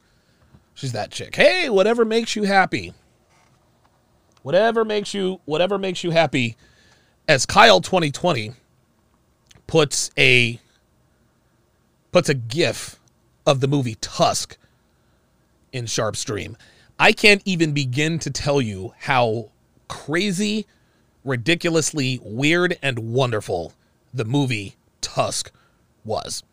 She's 0.74 0.94
that 0.94 1.12
chick. 1.12 1.36
Hey, 1.36 1.70
whatever 1.70 2.06
makes 2.06 2.36
you 2.36 2.44
happy. 2.44 2.94
Whatever 4.42 4.86
makes 4.86 5.14
you 5.14 5.42
whatever 5.46 5.78
makes 5.78 6.04
you 6.04 6.12
happy. 6.12 6.56
As 7.28 7.46
Kyle 7.46 7.82
2020 7.82 8.54
puts 9.68 10.10
a 10.18 10.60
puts 12.12 12.30
a 12.30 12.34
gif 12.34 13.00
of 13.46 13.60
the 13.60 13.68
movie 13.68 13.96
Tusk 14.02 14.58
in 15.72 15.86
SharpeStream. 15.86 16.56
I 17.00 17.12
can't 17.12 17.42
even 17.46 17.74
begin 17.74 18.20
to 18.20 18.30
tell 18.30 18.62
you 18.62 18.94
how 19.00 19.52
crazy, 19.88 20.68
ridiculously 21.24 22.20
weird 22.24 22.78
and 22.82 23.00
wonderful 23.00 23.74
the 24.14 24.26
movie 24.26 24.76
Tusk 25.02 25.52
was. 26.06 26.44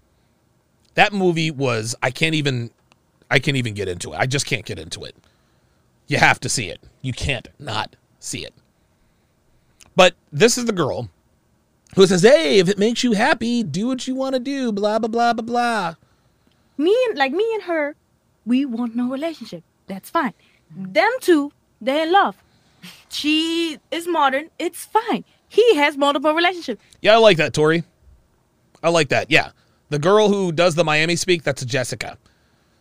That 0.94 1.12
movie 1.12 1.50
was 1.50 1.94
I 2.02 2.10
can't 2.10 2.34
even 2.34 2.70
I 3.30 3.38
can't 3.38 3.56
even 3.56 3.74
get 3.74 3.88
into 3.88 4.12
it. 4.12 4.16
I 4.16 4.26
just 4.26 4.46
can't 4.46 4.64
get 4.64 4.78
into 4.78 5.04
it. 5.04 5.14
You 6.06 6.16
have 6.16 6.40
to 6.40 6.48
see 6.48 6.68
it. 6.68 6.80
You 7.02 7.12
can't 7.12 7.48
not 7.58 7.94
see 8.18 8.44
it. 8.44 8.54
But 9.94 10.14
this 10.32 10.56
is 10.56 10.64
the 10.64 10.72
girl 10.72 11.10
who 11.94 12.06
says, 12.06 12.22
"Hey, 12.22 12.58
if 12.58 12.68
it 12.68 12.78
makes 12.78 13.04
you 13.04 13.12
happy, 13.12 13.62
do 13.62 13.88
what 13.88 14.08
you 14.08 14.14
want 14.14 14.34
to 14.34 14.40
do, 14.40 14.72
blah 14.72 14.98
blah 14.98 15.08
blah 15.08 15.32
blah 15.34 15.44
blah." 15.44 15.94
me 16.78 16.96
and 17.08 17.18
like 17.18 17.32
me 17.32 17.46
and 17.54 17.64
her, 17.64 17.96
we 18.48 18.64
want 18.64 18.96
no 18.96 19.08
relationship. 19.10 19.62
That's 19.86 20.10
fine. 20.10 20.32
Them 20.74 21.12
two, 21.20 21.52
they're 21.80 22.04
in 22.06 22.12
love. 22.12 22.36
She 23.10 23.78
is 23.90 24.06
modern. 24.06 24.50
It's 24.58 24.84
fine. 24.84 25.24
He 25.48 25.76
has 25.76 25.96
multiple 25.96 26.32
relationships. 26.34 26.82
Yeah, 27.02 27.14
I 27.14 27.16
like 27.18 27.36
that, 27.38 27.52
Tori. 27.52 27.84
I 28.82 28.90
like 28.90 29.08
that. 29.08 29.30
Yeah. 29.30 29.50
The 29.90 29.98
girl 29.98 30.28
who 30.28 30.52
does 30.52 30.74
the 30.74 30.84
Miami 30.84 31.16
speak, 31.16 31.42
that's 31.42 31.64
Jessica. 31.64 32.18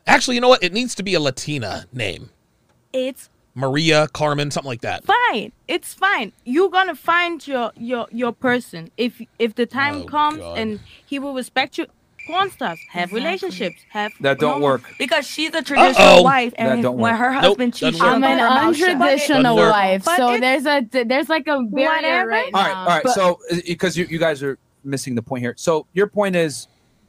Actually, 0.05 0.36
you 0.36 0.41
know 0.41 0.49
what? 0.49 0.63
It 0.63 0.74
needs 0.74 0.93
to 0.95 1.03
be 1.03 1.13
a 1.13 1.20
Latina 1.20 1.86
name. 1.93 2.30
It's 2.93 3.30
Maria, 3.55 4.07
Carmen, 4.09 4.51
something 4.51 4.68
like 4.70 4.82
that. 4.82 5.03
fine. 5.05 5.51
It's 5.68 5.93
fine. 5.93 6.32
You're 6.45 6.70
gonna 6.70 6.95
find 6.95 7.45
your 7.47 7.72
your 7.76 8.07
your 8.11 8.32
person 8.32 8.91
if 8.97 9.22
if 9.39 9.55
the 9.55 9.65
time 9.65 10.03
Oh, 10.03 10.05
comes 10.05 10.38
God. 10.39 10.57
and 10.59 10.80
he 11.05 11.18
will 11.20 11.34
respect 11.34 11.78
you. 11.78 11.88
Porn 12.28 12.51
stars 12.51 12.80
have 12.89 13.11
relationships. 13.13 13.78
Have 13.89 14.11
That 14.21 14.38
don't 14.39 14.61
work. 14.61 14.84
Because 14.99 15.25
she's 15.25 15.53
a 15.55 15.61
traditional 15.63 16.07
Uh-oh. 16.07 16.21
wife, 16.23 16.53
That 16.57 16.59
and 16.73 16.84
don't 16.84 16.97
when 16.97 17.13
work. 17.13 17.19
her 17.21 17.34
Nope, 17.34 17.43
husband 17.43 17.71
doesn't 17.73 17.91
cheats, 17.93 17.99
work. 18.03 18.07
she'll 18.07 18.15
I'm 18.15 18.21
keep 18.21 18.30
an 18.32 18.39
her 18.39 18.45
untraditional 18.47 19.55
Doesn't 19.55 19.69
wife, 19.71 20.05
But 20.05 20.17
so 20.17 20.34
it's- 20.34 20.63
there's 20.63 20.65
a 21.01 21.03
there's 21.05 21.30
like 21.30 21.47
a 21.47 21.61
barrier 21.63 21.89
Whatever. 21.95 22.30
right 22.30 22.51
All 22.53 22.61
now. 22.61 22.67
right, 22.67 22.75
all 22.78 22.86
right. 22.88 23.03
But- 23.03 23.13
so 23.15 23.39
uh, 23.51 23.55
because 23.65 23.97
you, 23.97 24.05
you 24.09 24.19
guys 24.19 24.43
are 24.43 24.57
missing 24.84 25.15
the 25.15 25.21
point 25.21 25.41
here. 25.43 25.53
So 25.57 25.88
your 25.93 26.07
point 26.07 26.36
is, 26.36 26.67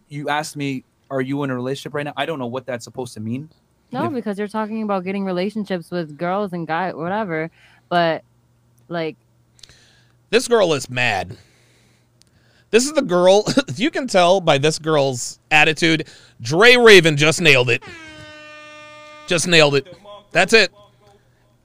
you 0.08 0.28
asked 0.28 0.56
me, 0.56 0.84
are 1.10 1.20
you 1.20 1.42
in 1.42 1.50
a 1.50 1.54
relationship 1.54 1.94
right 1.94 2.04
now? 2.04 2.12
I 2.16 2.24
don't 2.26 2.38
know 2.38 2.46
what 2.46 2.64
that's 2.66 2.84
supposed 2.84 3.14
to 3.14 3.20
mean. 3.20 3.50
No, 3.92 4.04
Yeah. 4.04 4.08
because 4.10 4.38
you're 4.38 4.48
talking 4.48 4.82
about 4.82 5.04
getting 5.04 5.24
relationships 5.24 5.90
with 5.90 6.16
girls 6.18 6.52
and 6.52 6.66
guys, 6.66 6.94
whatever. 6.94 7.50
But 7.88 8.22
like, 8.88 9.16
This 10.30 10.46
girl 10.48 10.74
is 10.74 10.90
mad. 10.90 11.36
This 12.70 12.84
is 12.84 12.92
the 12.92 13.02
girl. 13.02 13.44
you 13.76 13.90
can 13.90 14.06
tell 14.06 14.40
by 14.40 14.58
this 14.58 14.78
girl's 14.78 15.38
attitude. 15.50 16.08
Dre 16.40 16.76
Raven 16.76 17.16
just 17.16 17.40
nailed 17.40 17.70
it. 17.70 17.82
Just 19.26 19.46
nailed 19.46 19.74
it. 19.74 19.86
That's 20.32 20.52
it. 20.52 20.72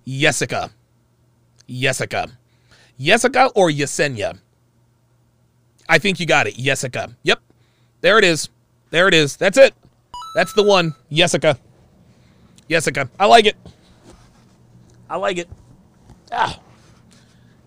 Jessica. 0.08 0.72
Jessica. 1.68 2.28
Jessica 3.00 3.50
or 3.56 3.70
Yesenia? 3.70 4.40
I 5.90 5.98
think 5.98 6.20
you 6.20 6.26
got 6.26 6.48
it. 6.48 6.56
Jessica. 6.56 7.16
Yep. 7.24 7.40
There 8.02 8.18
it 8.18 8.24
is. 8.24 8.50
There 8.90 9.08
it 9.08 9.14
is. 9.14 9.36
That's 9.36 9.58
it. 9.58 9.74
That's 10.36 10.54
the 10.54 10.64
one. 10.64 10.96
Jessica. 11.12 11.58
Jessica. 12.70 13.10
I 13.20 13.26
like 13.26 13.46
it. 13.46 13.58
I 15.10 15.18
like 15.18 15.38
it. 15.38 15.50
Ah. 16.32 16.60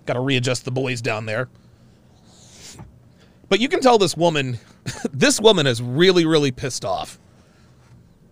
Got 0.07 0.15
to 0.15 0.21
readjust 0.21 0.65
the 0.65 0.71
boys 0.71 1.01
down 1.01 1.27
there. 1.27 1.49
But 3.49 3.61
you 3.61 3.69
can 3.69 3.81
tell 3.81 3.99
this 3.99 4.17
woman, 4.17 4.59
this 5.13 5.41
woman 5.41 5.67
is 5.67 5.83
really, 5.83 6.27
really 6.27 6.51
pissed 6.51 6.85
off. 6.85 7.19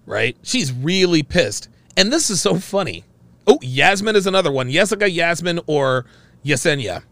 Right? 0.07 0.37
She's 0.43 0.73
really 0.73 1.23
pissed. 1.23 1.69
And 1.97 2.13
this 2.13 2.31
is 2.31 2.41
so 2.41 2.57
funny. 2.57 3.05
Oh, 3.47 3.59
Yasmin 3.63 4.17
is 4.17 4.27
another 4.27 4.51
one. 4.51 4.71
Jessica, 4.71 5.09
Yasmin, 5.09 5.61
or 5.67 6.07
Yesenia. 6.45 7.03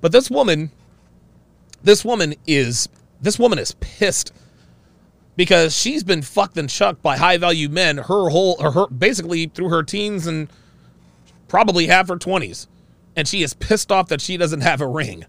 But 0.00 0.12
this 0.12 0.30
woman, 0.30 0.70
this 1.82 2.04
woman 2.04 2.34
is, 2.46 2.88
this 3.20 3.38
woman 3.38 3.58
is 3.58 3.72
pissed 3.80 4.32
because 5.36 5.76
she's 5.76 6.02
been 6.02 6.22
fucked 6.22 6.56
and 6.56 6.68
chucked 6.68 7.02
by 7.02 7.16
high 7.16 7.36
value 7.36 7.68
men 7.68 7.98
her 7.98 8.28
whole, 8.30 8.60
her, 8.60 8.86
basically 8.88 9.46
through 9.46 9.68
her 9.68 9.82
teens 9.82 10.26
and 10.26 10.48
probably 11.48 11.86
half 11.86 12.08
her 12.08 12.16
20s. 12.16 12.66
And 13.14 13.26
she 13.26 13.42
is 13.42 13.54
pissed 13.54 13.90
off 13.92 14.08
that 14.08 14.20
she 14.20 14.36
doesn't 14.36 14.60
have 14.60 14.80
a 14.80 14.86
ring. 14.86 15.24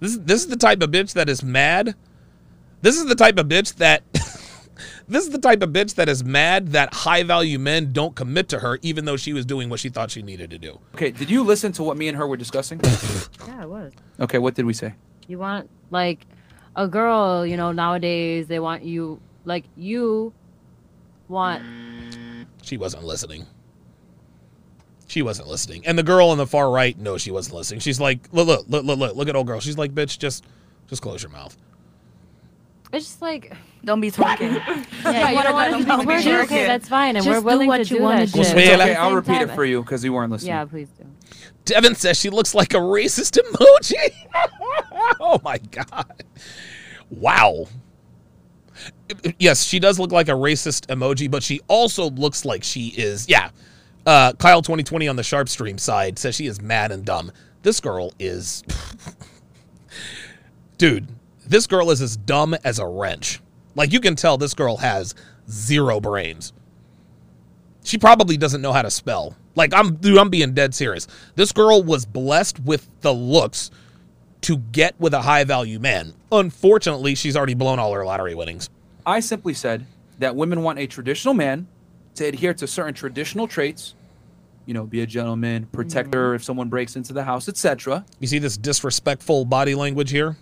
This, 0.00 0.16
this 0.16 0.40
is 0.42 0.48
the 0.48 0.56
type 0.56 0.82
of 0.82 0.90
bitch 0.90 1.14
that 1.14 1.28
is 1.28 1.42
mad. 1.42 1.94
This 2.82 2.96
is 2.96 3.06
the 3.06 3.14
type 3.14 3.38
of 3.38 3.46
bitch 3.46 3.76
that. 3.76 4.02
this 5.08 5.24
is 5.24 5.30
the 5.30 5.38
type 5.38 5.62
of 5.62 5.70
bitch 5.70 5.94
that 5.96 6.08
is 6.08 6.22
mad 6.22 6.68
that 6.68 6.92
high 6.94 7.22
value 7.22 7.58
men 7.58 7.92
don't 7.92 8.14
commit 8.14 8.48
to 8.50 8.60
her, 8.60 8.78
even 8.82 9.04
though 9.04 9.16
she 9.16 9.32
was 9.32 9.44
doing 9.44 9.68
what 9.68 9.80
she 9.80 9.88
thought 9.88 10.10
she 10.10 10.22
needed 10.22 10.50
to 10.50 10.58
do. 10.58 10.78
Okay, 10.94 11.10
did 11.10 11.30
you 11.30 11.42
listen 11.42 11.72
to 11.72 11.82
what 11.82 11.96
me 11.96 12.08
and 12.08 12.16
her 12.16 12.26
were 12.26 12.36
discussing? 12.36 12.80
yeah, 13.46 13.62
it 13.62 13.68
was. 13.68 13.92
okay, 14.20 14.38
what 14.38 14.54
did 14.54 14.66
we 14.66 14.72
say? 14.72 14.94
You 15.26 15.38
want 15.38 15.68
like 15.90 16.26
a 16.76 16.86
girl, 16.86 17.44
you 17.44 17.56
know, 17.56 17.72
nowadays 17.72 18.46
they 18.46 18.60
want 18.60 18.84
you 18.84 19.20
like 19.44 19.64
you 19.76 20.32
want 21.28 21.62
She 22.62 22.76
wasn't 22.76 23.04
listening. 23.04 23.46
She 25.08 25.22
wasn't 25.22 25.48
listening. 25.48 25.84
And 25.86 25.98
the 25.98 26.02
girl 26.04 26.28
on 26.28 26.38
the 26.38 26.46
far 26.46 26.70
right, 26.70 26.96
no, 26.98 27.18
she 27.18 27.30
wasn't 27.30 27.56
listening. 27.56 27.80
She's 27.80 27.98
like, 28.00 28.20
look, 28.32 28.46
look, 28.46 28.66
look, 28.68 28.84
look, 28.84 28.98
look, 28.98 29.16
look 29.16 29.28
at 29.28 29.34
old 29.34 29.46
girl. 29.46 29.58
She's 29.58 29.76
like, 29.78 29.92
bitch, 29.94 30.18
just, 30.18 30.44
just 30.86 31.02
close 31.02 31.22
your 31.22 31.32
mouth. 31.32 31.56
it's 32.92 33.06
just 33.06 33.22
like 33.22 33.52
Don't 33.84 34.00
be 34.02 34.10
twerking. 34.10 34.54
yeah, 35.04 35.30
you 35.30 35.42
don't 35.42 35.54
want 35.54 35.72
to 35.72 35.78
be 35.78 35.84
Don't 35.86 36.06
twerking. 36.06 36.20
twerking. 36.22 36.44
Okay, 36.44 36.66
that's 36.66 36.88
fine, 36.88 37.16
and 37.16 37.24
Just 37.24 37.28
we're 37.36 37.40
do 37.40 37.46
willing 37.46 37.68
what 37.68 37.78
to 37.78 37.84
you 37.84 37.96
do 37.96 38.02
wanna 38.02 38.26
that 38.26 38.32
do. 38.32 38.44
shit. 38.44 38.54
Well, 38.54 38.58
It's 38.58 38.68
Yeah, 38.68 38.76
But 38.76 38.80
at 38.82 38.88
okay, 38.90 38.94
I'll 38.96 39.08
same 39.08 39.14
repeat 39.16 39.40
it 39.42 39.54
for 39.54 39.64
you 39.64 39.82
because 39.82 40.04
you 40.04 40.12
weren't 40.12 40.30
listening. 40.30 40.48
Yeah, 40.50 40.64
please 40.66 40.88
do. 40.98 41.04
Devin 41.64 41.94
says 41.94 42.18
she 42.18 42.28
looks 42.30 42.54
like 42.54 42.74
a 42.74 42.78
racist 42.78 43.38
emoji. 43.42 44.14
oh 45.20 45.40
my 45.42 45.56
god. 45.58 46.22
Wow. 47.10 47.66
Yes, 49.38 49.64
she 49.64 49.78
does 49.78 49.98
look 49.98 50.12
like 50.12 50.28
a 50.28 50.32
racist 50.32 50.86
emoji, 50.94 51.30
but 51.30 51.42
she 51.42 51.60
also 51.68 52.10
looks 52.10 52.44
like 52.44 52.62
she 52.62 52.88
is, 52.88 53.26
yeah. 53.28 53.50
Uh, 54.08 54.32
Kyle 54.32 54.62
2020 54.62 55.06
on 55.06 55.16
the 55.16 55.22
SharpeStream 55.22 55.78
side 55.78 56.18
says 56.18 56.34
she 56.34 56.46
is 56.46 56.62
mad 56.62 56.92
and 56.92 57.04
dumb. 57.04 57.30
This 57.62 57.78
girl 57.78 58.10
is. 58.18 58.64
Dude, 60.78 61.08
this 61.46 61.66
girl 61.66 61.90
is 61.90 62.00
as 62.00 62.16
dumb 62.16 62.56
as 62.64 62.78
a 62.78 62.86
wrench. 62.86 63.42
Like, 63.74 63.92
you 63.92 64.00
can 64.00 64.16
tell 64.16 64.38
this 64.38 64.54
girl 64.54 64.78
has 64.78 65.14
zero 65.50 66.00
brains. 66.00 66.54
She 67.84 67.98
probably 67.98 68.38
doesn't 68.38 68.62
know 68.62 68.72
how 68.72 68.80
to 68.80 68.90
spell. 68.90 69.36
Like 69.54 69.74
I'm 69.74 69.96
dude, 69.96 70.16
I'm 70.16 70.30
being 70.30 70.54
dead 70.54 70.74
serious. 70.74 71.06
This 71.34 71.52
girl 71.52 71.82
was 71.82 72.06
blessed 72.06 72.60
with 72.60 72.88
the 73.02 73.12
looks 73.12 73.70
to 74.42 74.56
get 74.56 74.98
with 74.98 75.12
a 75.12 75.20
high 75.20 75.44
value 75.44 75.78
man. 75.78 76.14
Unfortunately, 76.32 77.14
she's 77.14 77.36
already 77.36 77.54
blown 77.54 77.78
all 77.78 77.92
her 77.92 78.06
lottery 78.06 78.34
winnings. 78.34 78.70
I 79.04 79.20
simply 79.20 79.52
said 79.52 79.84
that 80.18 80.34
women 80.34 80.62
want 80.62 80.78
a 80.78 80.86
traditional 80.86 81.34
man 81.34 81.66
to 82.14 82.24
adhere 82.26 82.54
to 82.54 82.66
certain 82.66 82.94
traditional 82.94 83.46
traits. 83.46 83.94
You 84.68 84.74
know, 84.74 84.84
be 84.84 85.00
a 85.00 85.06
gentleman, 85.06 85.64
protect 85.72 86.12
her 86.12 86.26
mm-hmm. 86.28 86.36
if 86.36 86.44
someone 86.44 86.68
breaks 86.68 86.94
into 86.94 87.14
the 87.14 87.24
house, 87.24 87.48
etc. 87.48 88.04
You 88.20 88.26
see 88.26 88.38
this 88.38 88.58
disrespectful 88.58 89.46
body 89.46 89.74
language 89.74 90.10
here? 90.10 90.36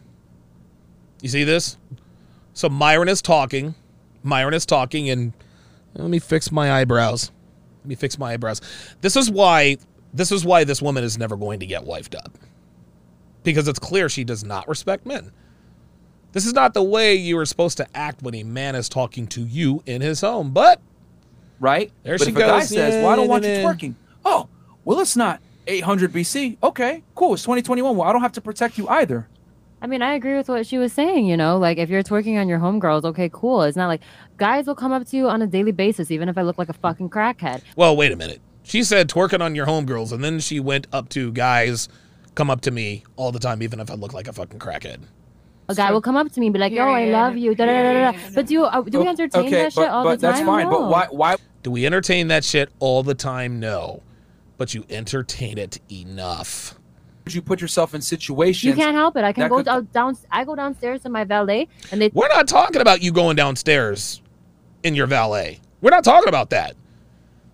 You 1.22 1.28
see 1.28 1.44
this? 1.44 1.76
So 2.52 2.68
Myron 2.68 3.08
is 3.08 3.22
talking. 3.22 3.76
Myron 4.24 4.52
is 4.52 4.66
talking 4.66 5.08
and 5.10 5.32
let 5.94 6.10
me 6.10 6.18
fix 6.18 6.50
my 6.50 6.72
eyebrows. 6.72 7.30
Let 7.84 7.88
me 7.88 7.94
fix 7.94 8.18
my 8.18 8.32
eyebrows. 8.32 8.60
This 9.00 9.14
is 9.14 9.30
why 9.30 9.76
this 10.12 10.32
is 10.32 10.44
why 10.44 10.64
this 10.64 10.82
woman 10.82 11.04
is 11.04 11.16
never 11.16 11.36
going 11.36 11.60
to 11.60 11.66
get 11.66 11.84
wifed 11.84 12.16
up. 12.16 12.36
Because 13.44 13.68
it's 13.68 13.78
clear 13.78 14.08
she 14.08 14.24
does 14.24 14.42
not 14.42 14.66
respect 14.66 15.06
men. 15.06 15.30
This 16.32 16.46
is 16.46 16.52
not 16.52 16.74
the 16.74 16.82
way 16.82 17.14
you 17.14 17.38
are 17.38 17.46
supposed 17.46 17.76
to 17.76 17.86
act 17.96 18.22
when 18.22 18.34
a 18.34 18.42
man 18.42 18.74
is 18.74 18.88
talking 18.88 19.28
to 19.28 19.42
you 19.42 19.84
in 19.86 20.00
his 20.00 20.20
home. 20.22 20.50
But 20.50 20.80
Right? 21.60 21.90
There 22.02 22.18
but 22.18 22.24
she 22.24 22.30
if 22.30 22.36
a 22.36 22.40
guy 22.40 22.60
says, 22.60 23.02
"Well, 23.02 23.12
I 23.12 23.16
don't 23.16 23.28
want 23.28 23.44
you 23.44 23.50
yeah, 23.50 23.60
yeah. 23.60 23.64
twerking," 23.64 23.94
oh, 24.26 24.48
well, 24.84 25.00
it's 25.00 25.16
not 25.16 25.40
800 25.66 26.12
BC. 26.12 26.58
Okay, 26.62 27.02
cool. 27.14 27.34
It's 27.34 27.42
2021. 27.42 27.96
Well, 27.96 28.08
I 28.08 28.12
don't 28.12 28.22
have 28.22 28.32
to 28.32 28.40
protect 28.40 28.76
you 28.76 28.86
either. 28.88 29.28
I 29.80 29.86
mean, 29.86 30.02
I 30.02 30.14
agree 30.14 30.36
with 30.36 30.48
what 30.48 30.66
she 30.66 30.78
was 30.78 30.92
saying, 30.92 31.26
you 31.26 31.36
know, 31.36 31.58
like 31.58 31.78
if 31.78 31.90
you're 31.90 32.02
twerking 32.02 32.40
on 32.40 32.48
your 32.48 32.58
homegirls, 32.58 33.04
okay, 33.04 33.30
cool. 33.32 33.62
It's 33.62 33.76
not 33.76 33.88
like 33.88 34.00
guys 34.36 34.66
will 34.66 34.74
come 34.74 34.90
up 34.90 35.06
to 35.08 35.16
you 35.16 35.28
on 35.28 35.42
a 35.42 35.46
daily 35.46 35.72
basis, 35.72 36.10
even 36.10 36.28
if 36.28 36.38
I 36.38 36.42
look 36.42 36.58
like 36.58 36.68
a 36.68 36.72
fucking 36.72 37.10
crackhead. 37.10 37.62
Well, 37.76 37.94
wait 37.96 38.10
a 38.10 38.16
minute. 38.16 38.40
She 38.62 38.82
said 38.82 39.08
twerking 39.08 39.40
on 39.40 39.54
your 39.54 39.66
homegirls, 39.66 40.12
and 40.12 40.24
then 40.24 40.40
she 40.40 40.60
went 40.60 40.86
up 40.92 41.08
to 41.10 41.30
guys 41.30 41.88
come 42.34 42.50
up 42.50 42.62
to 42.62 42.70
me 42.70 43.04
all 43.16 43.32
the 43.32 43.38
time, 43.38 43.62
even 43.62 43.78
if 43.78 43.90
I 43.90 43.94
look 43.94 44.12
like 44.12 44.28
a 44.28 44.32
fucking 44.32 44.58
crackhead. 44.58 45.02
A 45.68 45.74
guy 45.74 45.92
will 45.92 46.00
come 46.00 46.16
up 46.16 46.32
to 46.32 46.40
me 46.40 46.46
and 46.46 46.54
be 46.54 46.58
like, 46.58 46.72
"Yo, 46.72 46.82
I 46.82 47.00
Period. 47.00 47.12
love 47.12 47.36
you." 47.36 47.54
Da, 47.54 47.66
da, 47.66 47.82
da, 47.82 47.92
da, 47.92 48.12
da. 48.12 48.18
But 48.34 48.46
do 48.46 48.54
you, 48.54 48.64
uh, 48.64 48.80
do 48.82 49.00
we 49.00 49.08
entertain 49.08 49.46
okay, 49.46 49.50
that 49.62 49.72
shit 49.72 49.82
but, 49.82 49.90
all 49.90 50.04
but 50.04 50.20
the 50.20 50.26
time? 50.28 50.34
that's 50.36 50.46
fine. 50.46 50.70
But 50.70 50.88
why? 50.88 51.06
Why? 51.10 51.36
Do 51.62 51.70
we 51.72 51.84
entertain 51.84 52.28
that 52.28 52.44
shit 52.44 52.70
all 52.78 53.02
the 53.02 53.14
time? 53.14 53.58
No. 53.60 54.02
But 54.57 54.74
you 54.74 54.84
entertain 54.88 55.59
it 55.59 55.80
enough. 55.90 56.78
you 57.28 57.42
put 57.42 57.61
yourself 57.61 57.94
in 57.94 58.00
situations? 58.00 58.64
You 58.64 58.74
can't 58.74 58.94
help 58.94 59.16
it. 59.16 59.24
I 59.24 59.32
can 59.32 59.48
go 59.48 59.57
could- 59.57 59.66
down, 59.66 59.88
down. 59.92 60.16
I 60.30 60.44
go 60.44 60.54
downstairs 60.54 61.02
to 61.02 61.09
my 61.09 61.24
valet, 61.24 61.68
and 61.90 62.00
they 62.00 62.11
We're 62.14 62.28
not 62.28 62.48
talking 62.48 62.80
about 62.80 63.02
you 63.02 63.12
going 63.12 63.36
downstairs 63.36 64.22
in 64.82 64.94
your 64.94 65.07
valet. 65.07 65.61
We're 65.80 65.90
not 65.90 66.04
talking 66.04 66.28
about 66.28 66.50
that. 66.50 66.74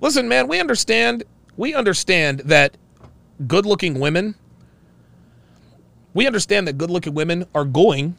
Listen, 0.01 0.29
man, 0.29 0.47
we 0.49 0.61
understand. 0.61 1.25
We 1.57 1.75
understand 1.75 2.41
that 2.41 2.77
good 3.47 3.67
looking 3.67 3.99
women, 3.99 4.35
we 6.15 6.27
understand 6.27 6.69
that 6.69 6.79
good 6.79 6.91
looking 6.91 7.15
women 7.15 7.47
are 7.55 7.65
going 7.65 8.17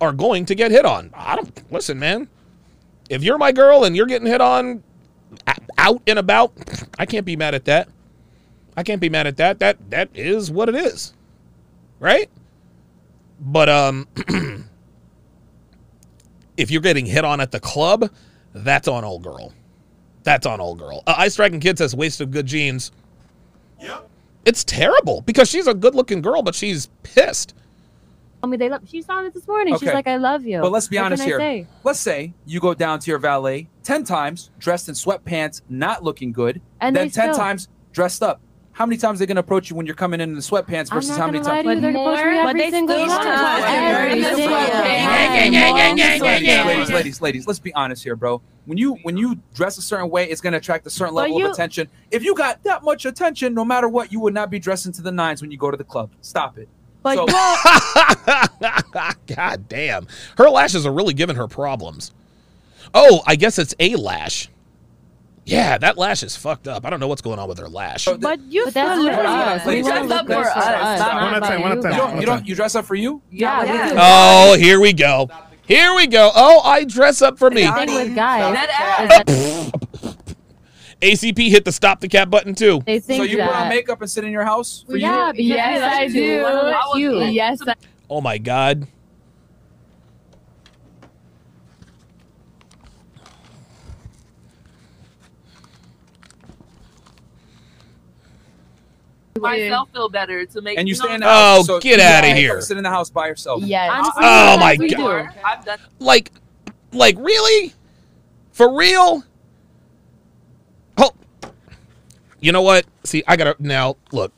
are 0.00 0.12
going 0.12 0.44
to 0.46 0.54
get 0.54 0.72
hit 0.72 0.84
on. 0.84 1.10
I 1.14 1.36
don't 1.36 1.72
listen, 1.72 1.98
man. 1.98 2.28
If 3.08 3.22
you're 3.22 3.38
my 3.38 3.52
girl 3.52 3.84
and 3.84 3.94
you're 3.94 4.06
getting 4.06 4.26
hit 4.26 4.40
on 4.40 4.82
out 5.78 6.02
and 6.06 6.18
about, 6.18 6.52
I 6.98 7.06
can't 7.06 7.24
be 7.24 7.36
mad 7.36 7.54
at 7.54 7.64
that. 7.66 7.88
I 8.76 8.82
can't 8.82 9.00
be 9.00 9.08
mad 9.10 9.26
at 9.26 9.36
that. 9.38 9.58
That 9.58 9.90
that 9.90 10.08
is 10.14 10.50
what 10.50 10.68
it 10.68 10.74
is. 10.74 11.14
Right? 12.00 12.30
But 13.40 13.68
um 13.68 14.08
if 16.56 16.70
you're 16.70 16.80
getting 16.82 17.06
hit 17.06 17.24
on 17.24 17.40
at 17.40 17.50
the 17.50 17.60
club, 17.60 18.10
that's 18.54 18.88
on 18.88 19.04
old 19.04 19.22
girl. 19.22 19.52
That's 20.24 20.46
on 20.46 20.60
old 20.60 20.78
girl. 20.78 21.02
Uh, 21.06 21.14
Ice 21.18 21.36
Dragon 21.36 21.60
Kid 21.60 21.78
says 21.78 21.94
waste 21.96 22.20
of 22.20 22.30
good 22.30 22.46
genes. 22.46 22.92
Yep. 23.80 24.08
It's 24.44 24.64
terrible 24.64 25.22
because 25.22 25.48
she's 25.48 25.66
a 25.66 25.74
good 25.74 25.94
looking 25.94 26.20
girl, 26.20 26.42
but 26.42 26.54
she's 26.54 26.86
pissed. 27.02 27.54
I 28.42 28.48
mean, 28.48 28.58
they 28.58 28.68
love. 28.68 28.82
She 28.88 29.02
saw 29.02 29.24
it 29.24 29.32
this 29.34 29.46
morning. 29.46 29.78
She's 29.78 29.92
like, 29.92 30.08
"I 30.08 30.16
love 30.16 30.44
you." 30.44 30.60
But 30.60 30.72
let's 30.72 30.88
be 30.88 30.96
What 30.96 31.06
honest 31.06 31.22
here. 31.22 31.38
say? 31.38 31.66
Let's 31.84 32.00
say 32.00 32.34
you 32.44 32.58
go 32.58 32.74
down 32.74 32.98
to 32.98 33.10
your 33.10 33.18
valet 33.20 33.68
10 33.84 34.02
times 34.02 34.50
dressed 34.58 34.88
in 34.88 34.94
sweatpants, 34.96 35.62
not 35.68 36.02
looking 36.02 36.32
good, 36.32 36.60
And 36.80 36.94
then 36.96 37.08
10 37.10 37.32
still- 37.32 37.34
times 37.36 37.68
dressed 37.92 38.20
up. 38.22 38.40
How 38.74 38.86
many 38.86 38.96
times 38.96 39.18
are 39.18 39.20
they 39.20 39.26
going 39.26 39.36
to 39.36 39.40
approach 39.40 39.68
you 39.68 39.76
when 39.76 39.84
you're 39.86 39.94
coming 39.94 40.20
in 40.20 40.30
in 40.30 40.34
the 40.34 40.40
sweatpants 40.40 40.92
versus 40.92 41.16
how 41.16 41.26
many 41.26 41.40
times? 41.44 41.64
to 41.64 41.74
you. 41.74 41.80
They're 41.80 41.92
more, 41.92 42.14
approaching 42.14 42.32
me 42.32 42.38
every 42.38 42.70
single 42.70 43.06
time. 43.06 43.62
Every 43.64 44.24
single 44.24 44.56
time. 44.56 46.22
ladies, 46.22 46.22
ladies, 46.22 46.90
ladies, 46.90 47.20
ladies, 47.20 47.46
let's 47.46 47.58
be 47.58 47.72
honest 47.74 48.02
here, 48.02 48.16
bro. 48.16 48.40
When 48.64 48.78
you 48.78 48.94
when 49.02 49.16
you 49.16 49.38
dress 49.54 49.76
a 49.76 49.82
certain 49.82 50.08
way, 50.08 50.28
it's 50.30 50.40
gonna 50.40 50.56
attract 50.56 50.86
a 50.86 50.90
certain 50.90 51.14
level 51.14 51.38
you- 51.38 51.46
of 51.46 51.52
attention. 51.52 51.88
If 52.10 52.24
you 52.24 52.34
got 52.34 52.62
that 52.64 52.82
much 52.82 53.04
attention, 53.04 53.52
no 53.54 53.64
matter 53.64 53.88
what, 53.88 54.10
you 54.10 54.20
would 54.20 54.34
not 54.34 54.50
be 54.50 54.58
dressing 54.58 54.92
to 54.92 55.02
the 55.02 55.12
nines 55.12 55.42
when 55.42 55.50
you 55.50 55.58
go 55.58 55.70
to 55.70 55.76
the 55.76 55.84
club. 55.84 56.10
Stop 56.22 56.56
it. 56.58 56.68
But 57.02 57.16
So- 57.16 57.26
God 59.26 59.68
damn. 59.68 60.06
Her 60.38 60.48
lashes 60.48 60.86
are 60.86 60.92
really 60.92 61.14
giving 61.14 61.36
her 61.36 61.48
problems. 61.48 62.12
Oh, 62.94 63.20
I 63.26 63.36
guess 63.36 63.58
it's 63.58 63.74
a 63.80 63.96
lash. 63.96 64.48
Yeah, 65.44 65.76
that 65.78 65.98
lash 65.98 66.22
is 66.22 66.36
fucked 66.36 66.68
up. 66.68 66.86
I 66.86 66.90
don't 66.90 67.00
know 67.00 67.08
what's 67.08 67.22
going 67.22 67.38
on 67.40 67.48
with 67.48 67.58
her 67.58 67.68
lash. 67.68 68.04
But 68.04 68.40
you 68.42 68.64
But 68.66 68.74
that's 68.74 69.02
for 69.02 69.10
us. 69.10 69.66
We 69.66 69.70
Ladies, 69.72 69.84
want 69.84 69.94
to 69.96 70.00
ladies, 70.02 70.10
look 70.10 70.26
good 70.28 70.36
ladies, 70.36 70.52
for 70.52 70.58
us. 70.58 70.64
One 70.64 70.74
at 70.74 71.32
a 71.34 71.36
about 71.36 71.48
time, 71.48 71.60
one 71.62 71.72
at 71.72 71.78
a 71.84 71.88
you 71.88 71.96
time. 71.96 72.20
you 72.20 72.26
don't 72.26 72.46
you 72.46 72.54
dress 72.54 72.74
up 72.76 72.84
for 72.84 72.94
you? 72.94 73.20
Yeah, 73.30 73.60
we 73.62 73.90
do. 73.90 73.96
Oh, 73.98 74.56
here 74.56 74.80
we 74.80 74.92
go. 74.92 75.28
Here 75.66 75.94
we 75.94 76.06
go. 76.06 76.30
Oh, 76.34 76.60
I 76.64 76.84
dress 76.84 77.22
up 77.22 77.38
for 77.38 77.50
me. 77.50 77.62
Thing 77.70 77.94
with 77.94 78.14
guys 78.14 78.54
That 78.54 79.00
is 79.26 79.72
that 79.72 80.16
ACP 81.00 81.50
hit 81.50 81.64
the 81.64 81.72
stop 81.72 82.00
the 82.00 82.08
cat 82.08 82.30
button 82.30 82.54
too. 82.54 82.80
they 82.86 83.00
think 83.00 83.18
So 83.18 83.24
you 83.24 83.38
put 83.38 83.48
on 83.54 83.68
makeup 83.68 84.00
and 84.00 84.10
sit 84.10 84.22
in 84.24 84.30
your 84.30 84.44
house 84.44 84.84
for 84.86 84.96
yeah, 84.96 85.28
you? 85.28 85.32
because 85.32 85.46
Yes, 85.46 85.82
I 85.82 86.06
do. 86.08 86.42
We're 86.42 86.72
I 86.74 86.82
would 86.94 87.32
Yes, 87.34 87.58
I- 87.66 87.74
Oh 88.08 88.20
my 88.20 88.38
god. 88.38 88.86
Myself 99.40 99.88
feel 99.92 100.08
better 100.08 100.44
to 100.46 100.60
make 100.60 100.78
And 100.78 100.88
you 100.88 100.94
know, 100.94 101.04
stay 101.04 101.14
in 101.14 101.20
the 101.20 101.26
Oh, 101.26 101.30
house. 101.30 101.66
so 101.66 101.80
get 101.80 101.98
you 101.98 102.04
outta 102.04 102.28
make 102.28 102.36
here. 102.36 102.60
Sit 102.60 102.76
in 102.76 102.82
the 102.84 102.90
house 102.90 103.10
by 103.10 103.26
yourself. 103.28 103.62
Yes. 103.62 103.90
Honestly, 103.92 104.12
Oh 104.16 104.50
sometimes 104.52 104.78
my 104.80 104.88
God. 104.88 105.34
do. 105.34 105.40
I've 105.44 105.64
done 105.64 105.78
Like 105.98 106.30
like 106.92 107.16
really? 107.18 107.72
For 108.52 108.76
real? 108.76 109.24
Oh. 110.98 111.12
You 112.40 112.52
know 112.52 112.62
what? 112.62 112.84
See, 113.04 113.22
I 113.26 113.36
got 113.36 113.56
to 113.56 113.62
now 113.66 113.96
look. 114.12 114.32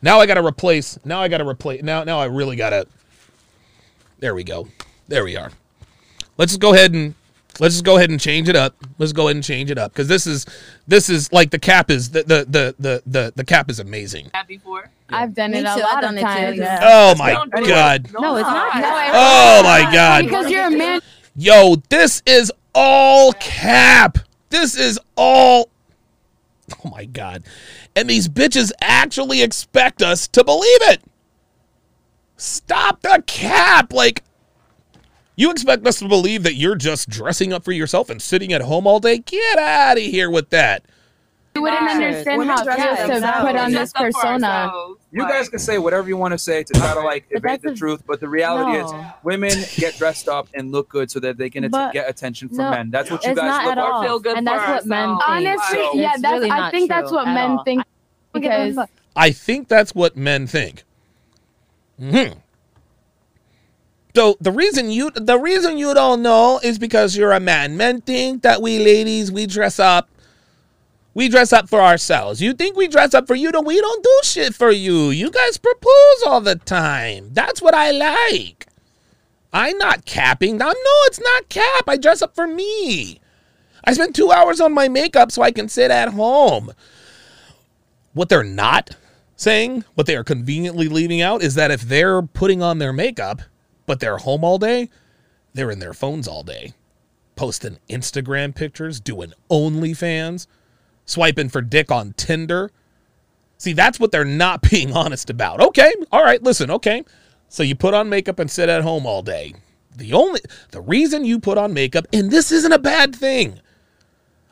Now 0.00 0.18
I 0.20 0.26
got 0.26 0.34
to 0.34 0.44
replace. 0.44 0.98
Now 1.04 1.20
I 1.20 1.28
got 1.28 1.38
to 1.38 1.46
replace. 1.46 1.82
Now 1.82 2.04
now 2.04 2.18
I 2.18 2.24
really 2.24 2.56
got 2.56 2.70
to 2.70 2.86
There 4.20 4.34
we 4.34 4.44
go. 4.44 4.68
There 5.08 5.24
we 5.24 5.36
are. 5.36 5.50
Let's 6.38 6.52
just 6.52 6.60
go 6.60 6.72
ahead 6.72 6.94
and 6.94 7.14
let's 7.60 7.74
just 7.74 7.84
go 7.84 7.96
ahead 7.96 8.10
and 8.10 8.20
change 8.20 8.48
it 8.48 8.56
up. 8.56 8.74
Let's 8.98 9.12
go 9.12 9.24
ahead 9.28 9.36
and 9.36 9.44
change 9.44 9.70
it 9.70 9.78
up 9.78 9.94
cuz 9.94 10.08
this 10.08 10.26
is 10.26 10.46
this 10.86 11.08
is 11.08 11.32
like 11.32 11.50
the 11.50 11.58
cap 11.58 11.90
is 11.90 12.10
the 12.10 12.22
the 12.22 12.46
the 12.48 12.74
the 12.78 13.02
the, 13.06 13.32
the 13.36 13.44
cap 13.44 13.70
is 13.70 13.78
amazing. 13.78 14.30
that 14.32 14.46
before. 14.48 14.90
I've 15.10 15.34
done 15.34 15.50
Me 15.50 15.58
it 15.58 15.60
a 15.62 15.64
too, 15.64 15.70
I've 15.70 15.80
lot 15.80 16.00
done 16.02 16.14
of 16.14 16.18
it 16.18 16.20
too, 16.20 16.26
times. 16.26 16.58
yeah. 16.58 16.80
Oh 16.82 17.14
my 17.16 17.32
Don't 17.32 17.54
do 17.54 17.62
it. 17.64 17.68
god. 17.68 18.08
No, 18.18 18.36
it's 18.36 18.48
not. 18.48 18.74
No, 18.76 19.10
Oh 19.14 19.62
my 19.62 19.90
god. 19.92 20.24
Because 20.24 20.50
you're 20.50 20.66
a 20.66 20.70
man. 20.70 21.00
Yo, 21.36 21.76
this 21.90 22.22
is 22.26 22.50
all 22.74 23.32
cap. 23.34 24.18
This 24.48 24.74
is 24.76 24.98
all. 25.16 25.68
Oh 26.84 26.88
my 26.88 27.04
god. 27.04 27.44
And 27.94 28.08
these 28.08 28.28
bitches 28.28 28.72
actually 28.80 29.42
expect 29.42 30.00
us 30.02 30.26
to 30.28 30.42
believe 30.44 30.78
it. 30.82 31.02
Stop 32.36 33.02
the 33.02 33.22
cap. 33.26 33.92
Like, 33.92 34.22
you 35.42 35.50
expect 35.50 35.86
us 35.86 35.98
to 35.98 36.08
believe 36.08 36.42
that 36.44 36.54
you're 36.54 36.74
just 36.76 37.08
dressing 37.10 37.52
up 37.52 37.64
for 37.64 37.72
yourself 37.72 38.08
and 38.08 38.20
sitting 38.22 38.52
at 38.52 38.62
home 38.62 38.86
all 38.86 39.00
day? 39.00 39.18
Get 39.18 39.58
out 39.58 39.96
of 39.98 40.02
here 40.02 40.30
with 40.30 40.50
that. 40.50 40.84
You 41.54 41.60
wouldn't 41.60 41.82
Yes. 41.82 41.92
understand 41.92 42.38
Women 42.38 42.56
how 42.56 42.62
it 42.62 42.64
to 42.64 43.12
themselves. 43.12 43.46
put 43.46 43.56
on 43.56 43.72
Just 43.72 43.94
this 43.94 44.12
persona. 44.14 44.72
You 45.10 45.28
guys 45.28 45.50
can 45.50 45.58
say 45.58 45.76
whatever 45.76 46.08
you 46.08 46.16
want 46.16 46.32
to 46.32 46.38
say 46.38 46.62
to 46.62 46.72
try 46.72 46.94
to 46.94 47.00
like 47.00 47.26
But 47.30 47.38
evade 47.44 47.60
the 47.60 47.72
a- 47.72 47.74
truth, 47.74 48.02
but 48.06 48.20
the 48.20 48.28
reality 48.28 48.78
is 48.82 48.90
women 49.22 49.52
get 49.76 49.98
dressed 49.98 50.28
up 50.28 50.48
and 50.54 50.72
look 50.72 50.88
good 50.88 51.10
so 51.10 51.20
that 51.20 51.36
they 51.36 51.50
can 51.50 51.64
at- 51.64 51.70
But- 51.70 51.92
get 51.92 52.08
attention 52.08 52.48
from 52.48 52.56
No, 52.56 52.70
men. 52.70 52.90
That's 52.90 53.10
what 53.10 53.22
you 53.24 53.34
guys 53.34 53.44
not 53.44 53.64
look 53.66 53.76
at 53.76 53.86
for. 53.90 54.02
feel 54.02 54.18
good 54.20 54.38
and 54.38 54.48
for 54.48 54.54
that's 54.56 54.66
what 54.66 54.86
men 54.86 55.08
think. 55.08 55.28
Honestly, 55.28 55.76
So- 55.78 55.92
yeah, 55.94 56.12
that's. 56.18 56.32
really 56.32 56.50
I 56.50 56.70
think 56.70 56.88
that's 56.88 57.12
what 57.12 57.26
men 57.26 57.50
all. 57.50 57.64
think 57.64 57.82
because 58.32 58.78
I 59.14 59.30
think 59.32 59.68
that's 59.68 59.94
what 59.94 60.16
men 60.16 60.46
think. 60.46 60.84
Hmm. 61.98 62.32
So 64.14 64.36
the 64.40 64.52
reason 64.52 64.90
you 64.90 65.10
the 65.10 65.38
reason 65.38 65.78
you 65.78 65.94
don't 65.94 66.22
know 66.22 66.60
is 66.62 66.78
because 66.78 67.16
you're 67.16 67.32
a 67.32 67.40
man. 67.40 67.76
Men 67.76 68.02
think 68.02 68.42
that 68.42 68.60
we 68.60 68.78
ladies 68.78 69.32
we 69.32 69.46
dress 69.46 69.78
up. 69.78 70.08
We 71.14 71.28
dress 71.28 71.52
up 71.52 71.68
for 71.68 71.80
ourselves. 71.80 72.40
You 72.40 72.52
think 72.54 72.76
we 72.76 72.88
dress 72.88 73.14
up 73.14 73.26
for 73.26 73.34
you? 73.34 73.52
Don't 73.52 73.66
we 73.66 73.80
don't 73.80 74.02
do 74.02 74.20
shit 74.22 74.54
for 74.54 74.70
you. 74.70 75.10
You 75.10 75.30
guys 75.30 75.56
propose 75.56 76.22
all 76.26 76.40
the 76.40 76.56
time. 76.56 77.30
That's 77.32 77.62
what 77.62 77.74
I 77.74 77.90
like. 77.90 78.66
I'm 79.52 79.76
not 79.76 80.06
capping. 80.06 80.54
I'm, 80.54 80.68
no, 80.68 80.96
it's 81.04 81.20
not 81.20 81.48
cap. 81.50 81.84
I 81.86 81.98
dress 81.98 82.22
up 82.22 82.34
for 82.34 82.46
me. 82.46 83.20
I 83.84 83.92
spend 83.92 84.14
two 84.14 84.30
hours 84.30 84.60
on 84.60 84.72
my 84.72 84.88
makeup 84.88 85.30
so 85.32 85.42
I 85.42 85.50
can 85.50 85.68
sit 85.68 85.90
at 85.90 86.08
home. 86.10 86.72
What 88.14 88.28
they're 88.28 88.44
not 88.44 88.96
saying, 89.36 89.84
what 89.94 90.06
they 90.06 90.16
are 90.16 90.24
conveniently 90.24 90.88
leaving 90.88 91.20
out, 91.20 91.42
is 91.42 91.54
that 91.56 91.70
if 91.70 91.82
they're 91.82 92.22
putting 92.22 92.62
on 92.62 92.78
their 92.78 92.92
makeup, 92.92 93.42
but 93.92 94.00
they're 94.00 94.16
home 94.16 94.42
all 94.42 94.56
day, 94.56 94.88
they're 95.52 95.70
in 95.70 95.78
their 95.78 95.92
phones 95.92 96.26
all 96.26 96.42
day, 96.42 96.72
posting 97.36 97.76
Instagram 97.90 98.54
pictures, 98.54 99.00
doing 99.00 99.34
OnlyFans, 99.50 100.46
swiping 101.04 101.50
for 101.50 101.60
dick 101.60 101.92
on 101.92 102.14
Tinder. 102.14 102.70
See, 103.58 103.74
that's 103.74 104.00
what 104.00 104.10
they're 104.10 104.24
not 104.24 104.62
being 104.70 104.96
honest 104.96 105.28
about. 105.28 105.60
Okay, 105.60 105.92
all 106.10 106.24
right, 106.24 106.42
listen, 106.42 106.70
okay. 106.70 107.04
So 107.50 107.62
you 107.62 107.74
put 107.74 107.92
on 107.92 108.08
makeup 108.08 108.38
and 108.38 108.50
sit 108.50 108.70
at 108.70 108.82
home 108.82 109.04
all 109.04 109.20
day. 109.20 109.52
The 109.94 110.14
only 110.14 110.40
the 110.70 110.80
reason 110.80 111.26
you 111.26 111.38
put 111.38 111.58
on 111.58 111.74
makeup, 111.74 112.06
and 112.14 112.30
this 112.30 112.50
isn't 112.50 112.72
a 112.72 112.78
bad 112.78 113.14
thing. 113.14 113.60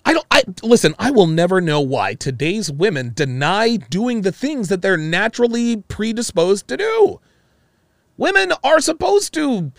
I 0.04 0.12
don't 0.12 0.26
I 0.30 0.44
listen, 0.62 0.94
I 0.98 1.12
will 1.12 1.26
never 1.26 1.62
know 1.62 1.80
why 1.80 2.12
today's 2.12 2.70
women 2.70 3.12
deny 3.14 3.76
doing 3.76 4.20
the 4.20 4.32
things 4.32 4.68
that 4.68 4.82
they're 4.82 4.98
naturally 4.98 5.78
predisposed 5.78 6.68
to 6.68 6.76
do. 6.76 7.20
Women 8.20 8.52
are 8.62 8.82
supposed 8.82 9.32
to 9.32 9.72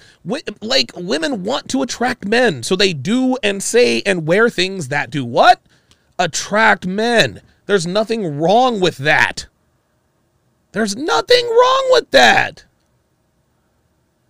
like 0.61 0.91
women 0.95 1.43
want 1.43 1.69
to 1.69 1.83
attract 1.83 2.25
men, 2.25 2.63
so 2.63 2.75
they 2.75 2.91
do 2.91 3.37
and 3.43 3.61
say 3.61 4.01
and 4.01 4.25
wear 4.25 4.49
things 4.49 4.87
that 4.87 5.11
do 5.11 5.23
what? 5.23 5.61
Attract 6.17 6.87
men. 6.87 7.41
There's 7.67 7.85
nothing 7.85 8.39
wrong 8.39 8.79
with 8.79 8.97
that. 8.97 9.45
There's 10.71 10.95
nothing 10.95 11.45
wrong 11.45 11.89
with 11.91 12.09
that. 12.09 12.65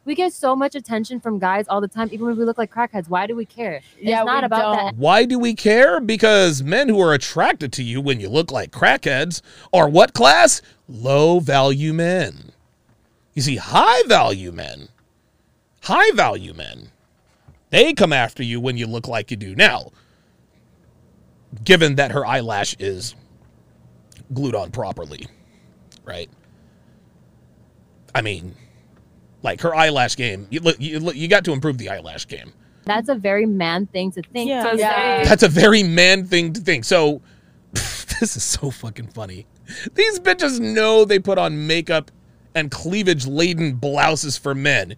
We 0.03 0.13
get 0.13 0.33
so 0.33 0.57
much 0.57 0.75
attention 0.75 1.21
from 1.21 1.39
guys 1.39 1.69
all 1.69 1.79
the 1.79 1.87
time, 1.87 2.09
even 2.11 2.25
when 2.25 2.35
we 2.35 2.43
look 2.43 2.57
like 2.57 2.69
crackheads. 2.73 3.07
Why 3.07 3.27
do 3.27 3.35
we 3.37 3.45
care? 3.45 3.75
It's 3.75 3.85
Yeah, 4.01 4.25
not 4.25 4.41
we 4.43 4.45
about 4.47 4.75
don't. 4.75 4.85
that. 4.87 4.95
Why 4.97 5.23
do 5.23 5.39
we 5.39 5.53
care? 5.53 6.01
Because 6.01 6.61
men 6.61 6.89
who 6.89 6.99
are 6.99 7.13
attracted 7.13 7.71
to 7.73 7.83
you 7.83 8.01
when 8.01 8.19
you 8.19 8.27
look 8.27 8.51
like 8.51 8.71
crackheads 8.71 9.41
are 9.71 9.87
what 9.87 10.13
class? 10.13 10.61
Low 10.89 11.39
value 11.39 11.93
men. 11.93 12.51
You 13.33 13.41
see, 13.41 13.55
high 13.55 14.03
value 14.07 14.51
men, 14.51 14.89
high 15.83 16.11
value 16.11 16.53
men, 16.53 16.89
they 17.69 17.93
come 17.93 18.11
after 18.13 18.43
you 18.43 18.59
when 18.59 18.77
you 18.77 18.87
look 18.87 19.07
like 19.07 19.31
you 19.31 19.37
do 19.37 19.55
now. 19.55 19.91
Given 21.63 21.95
that 21.95 22.11
her 22.11 22.25
eyelash 22.25 22.75
is 22.79 23.15
glued 24.33 24.55
on 24.55 24.71
properly, 24.71 25.27
right? 26.05 26.29
I 28.15 28.21
mean, 28.21 28.55
like 29.43 29.61
her 29.61 29.73
eyelash 29.73 30.15
game, 30.15 30.47
you, 30.49 30.59
look- 30.61 30.79
you, 30.79 30.99
look- 30.99 31.15
you 31.15 31.27
got 31.27 31.43
to 31.45 31.51
improve 31.53 31.77
the 31.77 31.89
eyelash 31.89 32.27
game. 32.27 32.51
That's 32.85 33.09
a 33.09 33.15
very 33.15 33.45
man 33.45 33.85
thing 33.87 34.11
to 34.13 34.21
think. 34.23 34.49
Yeah. 34.49 34.73
Yeah. 34.73 35.23
That's 35.23 35.43
a 35.43 35.47
very 35.47 35.83
man 35.83 36.25
thing 36.25 36.51
to 36.53 36.61
think. 36.61 36.83
So 36.83 37.21
this 37.73 38.35
is 38.35 38.43
so 38.43 38.71
fucking 38.71 39.07
funny. 39.07 39.45
These 39.93 40.19
bitches 40.19 40.59
know 40.59 41.05
they 41.05 41.19
put 41.19 41.37
on 41.37 41.67
makeup 41.67 42.11
and 42.55 42.71
cleavage 42.71 43.25
laden 43.27 43.75
blouses 43.75 44.37
for 44.37 44.53
men. 44.55 44.95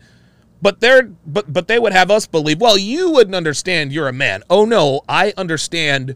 But 0.61 0.79
they're 0.79 1.03
but 1.25 1.51
but 1.51 1.67
they 1.67 1.77
would 1.79 1.91
have 1.93 2.09
us 2.09 2.25
believe, 2.25 2.61
well, 2.61 2.77
you 2.77 3.11
wouldn't 3.11 3.35
understand 3.35 3.91
you're 3.91 4.07
a 4.07 4.13
man. 4.13 4.43
Oh 4.49 4.63
no, 4.65 5.01
I 5.09 5.33
understand 5.37 6.15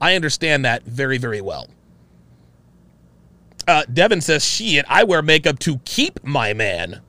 I 0.00 0.14
understand 0.14 0.64
that 0.64 0.84
very, 0.84 1.18
very 1.18 1.40
well. 1.40 1.68
Uh, 3.66 3.82
Devin 3.92 4.20
says, 4.20 4.44
shit, 4.44 4.84
I 4.88 5.04
wear 5.04 5.22
makeup 5.22 5.58
to 5.60 5.78
keep 5.86 6.22
my 6.22 6.52
man. 6.52 7.00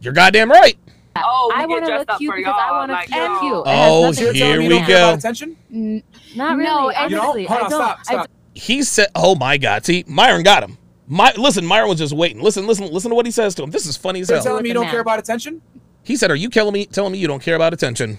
You're 0.00 0.14
goddamn 0.14 0.50
right. 0.50 0.78
Oh, 1.14 1.52
I 1.54 1.66
want 1.66 1.84
to 1.84 1.98
look 1.98 2.18
cute 2.18 2.34
because 2.36 2.54
I 2.58 2.70
want 2.72 2.88
to 2.88 2.94
like, 2.94 3.08
feel 3.08 3.38
cute. 3.40 3.62
Oh, 3.66 4.06
has 4.06 4.16
So 4.16 4.24
you're 4.24 4.32
nothing 4.32 4.32
to 4.32 4.38
telling 4.38 4.52
here 4.52 4.58
we 4.58 4.64
you 4.64 4.70
don't 4.70 4.86
care 4.86 4.96
go. 4.96 5.08
about 5.08 5.18
attention? 5.18 6.02
Not 6.34 6.56
really. 6.56 6.64
No, 6.64 6.90
You 6.90 7.08
don't? 7.10 7.18
honestly, 7.20 7.44
Hold 7.44 7.58
I 7.58 7.60
don't. 7.68 7.70
stop, 7.70 7.98
I 7.98 8.02
stop. 8.04 8.30
He 8.54 8.82
said, 8.82 9.08
oh 9.14 9.34
my 9.34 9.58
God. 9.58 9.84
See, 9.84 10.04
Myron 10.06 10.42
got 10.42 10.62
him. 10.64 10.78
My 11.08 11.32
listen, 11.36 11.66
Myron 11.66 11.88
was 11.88 11.98
just 11.98 12.12
waiting. 12.14 12.40
Listen, 12.42 12.66
listen, 12.66 12.86
listen 12.92 13.10
to 13.10 13.14
what 13.14 13.26
he 13.26 13.32
says 13.32 13.54
to 13.56 13.62
him. 13.62 13.70
This 13.70 13.86
is 13.86 13.96
funny 13.96 14.20
as 14.20 14.28
hell. 14.28 14.36
You're 14.38 14.44
telling 14.44 14.62
me 14.62 14.68
you 14.70 14.74
don't 14.74 14.88
care 14.88 15.00
about 15.00 15.18
attention? 15.18 15.60
He 16.04 16.16
said, 16.16 16.30
"Are 16.30 16.36
you 16.36 16.48
telling 16.48 16.72
me 16.72 16.86
telling 16.86 17.12
me 17.12 17.18
you 17.18 17.26
don't 17.28 17.42
care 17.42 17.54
about 17.56 17.72
attention?" 17.72 18.18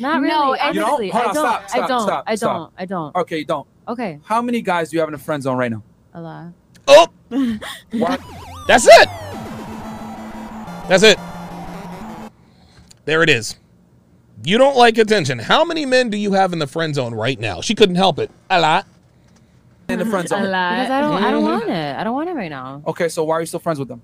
Not 0.00 0.20
really. 0.20 0.28
No, 0.28 0.54
and- 0.54 0.74
You 0.74 0.80
don't? 0.80 0.88
honestly, 0.90 1.08
Hold 1.10 1.24
I 1.24 1.28
on, 1.28 1.34
don't. 1.34 1.44
stop, 1.44 1.64
I 1.74 1.78
don't. 1.86 2.00
stop, 2.02 2.24
I 2.26 2.36
don't. 2.36 2.72
I 2.78 2.86
don't. 2.86 3.16
Okay, 3.16 3.38
you 3.38 3.44
don't. 3.44 3.66
Okay. 3.88 4.18
How 4.24 4.40
many 4.42 4.62
guys 4.62 4.90
do 4.90 4.96
you 4.96 5.00
have 5.00 5.08
in 5.08 5.14
a 5.14 5.18
friend 5.18 5.42
zone 5.42 5.56
right 5.58 5.70
now? 5.70 5.82
A 6.14 6.20
lot. 6.20 6.46
Oh, 6.88 7.08
What? 7.92 8.20
that's 8.66 8.86
it. 8.86 9.08
That's 10.88 11.02
it. 11.02 11.18
There 13.04 13.22
it 13.22 13.30
is. 13.30 13.56
You 14.44 14.56
don't 14.58 14.76
like 14.76 14.96
attention. 14.98 15.38
How 15.38 15.64
many 15.64 15.84
men 15.86 16.10
do 16.10 16.16
you 16.16 16.32
have 16.32 16.52
in 16.52 16.58
the 16.58 16.66
friend 16.66 16.94
zone 16.94 17.14
right 17.14 17.38
now? 17.38 17.60
She 17.60 17.74
couldn't 17.74 17.96
help 17.96 18.18
it. 18.18 18.30
A 18.48 18.60
lot. 18.60 18.86
In 19.92 19.98
the 19.98 20.06
friend 20.06 20.24
A 20.26 20.28
zone. 20.28 20.50
lot. 20.50 20.70
Because 20.76 20.90
I 20.90 21.00
don't. 21.00 21.22
I 21.24 21.30
don't 21.30 21.42
Mhm. 21.44 21.50
want 21.58 21.70
it. 21.70 21.96
I 21.96 22.04
don't 22.04 22.14
want 22.14 22.28
it 22.30 22.34
right 22.34 22.50
now. 22.50 22.82
Okay, 22.86 23.08
so 23.08 23.24
why 23.24 23.34
are 23.36 23.40
you 23.40 23.46
still 23.46 23.60
friends 23.60 23.78
with 23.78 23.88
them? 23.88 24.02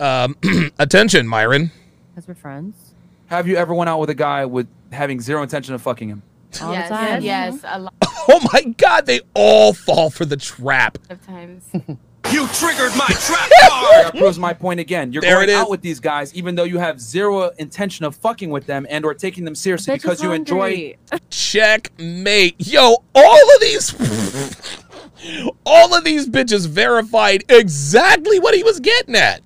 Um, 0.00 0.36
attention, 0.78 1.26
Myron. 1.26 1.70
Because 2.14 2.28
we're 2.28 2.34
friends. 2.34 2.94
Have 3.26 3.46
you 3.46 3.56
ever 3.56 3.74
went 3.74 3.90
out 3.90 4.00
with 4.00 4.10
a 4.10 4.14
guy 4.14 4.44
with 4.46 4.66
having 4.92 5.20
zero 5.20 5.42
intention 5.42 5.74
of 5.74 5.82
fucking 5.82 6.08
him? 6.08 6.22
All 6.62 6.72
yes, 6.72 6.88
the 6.88 6.94
time. 6.94 7.22
yes, 7.22 7.58
a 7.64 7.78
lot 7.78 7.92
Oh 8.30 8.40
my 8.52 8.62
God, 8.78 9.04
they 9.06 9.20
all 9.34 9.72
fall 9.74 10.08
for 10.10 10.24
the 10.24 10.36
trap. 10.36 10.96
of 11.10 11.24
times. 11.26 11.64
You 12.30 12.46
triggered 12.48 12.94
my 12.96 13.06
trap 13.06 13.50
card. 13.68 14.06
That 14.06 14.14
proves 14.16 14.38
my 14.38 14.52
point 14.52 14.80
again. 14.80 15.12
You're 15.12 15.22
There 15.22 15.34
going 15.36 15.50
out 15.50 15.70
with 15.70 15.80
these 15.80 16.00
guys 16.00 16.34
even 16.34 16.54
though 16.54 16.64
you 16.64 16.78
have 16.78 17.00
zero 17.00 17.50
intention 17.58 18.04
of 18.04 18.16
fucking 18.16 18.50
with 18.50 18.66
them 18.66 18.86
and 18.90 19.04
or 19.04 19.14
taking 19.14 19.44
them 19.44 19.54
seriously 19.54 19.94
Bitch 19.94 20.02
because 20.02 20.22
you 20.22 20.32
enjoy 20.32 20.70
hungry. 20.70 20.98
Checkmate. 21.30 22.56
Yo, 22.58 22.96
all 23.14 23.54
of 23.54 23.60
these 23.60 23.94
all 25.66 25.94
of 25.94 26.04
these 26.04 26.28
bitches 26.28 26.68
verified 26.68 27.44
exactly 27.48 28.38
what 28.38 28.54
he 28.54 28.62
was 28.62 28.80
getting 28.80 29.14
at. 29.14 29.40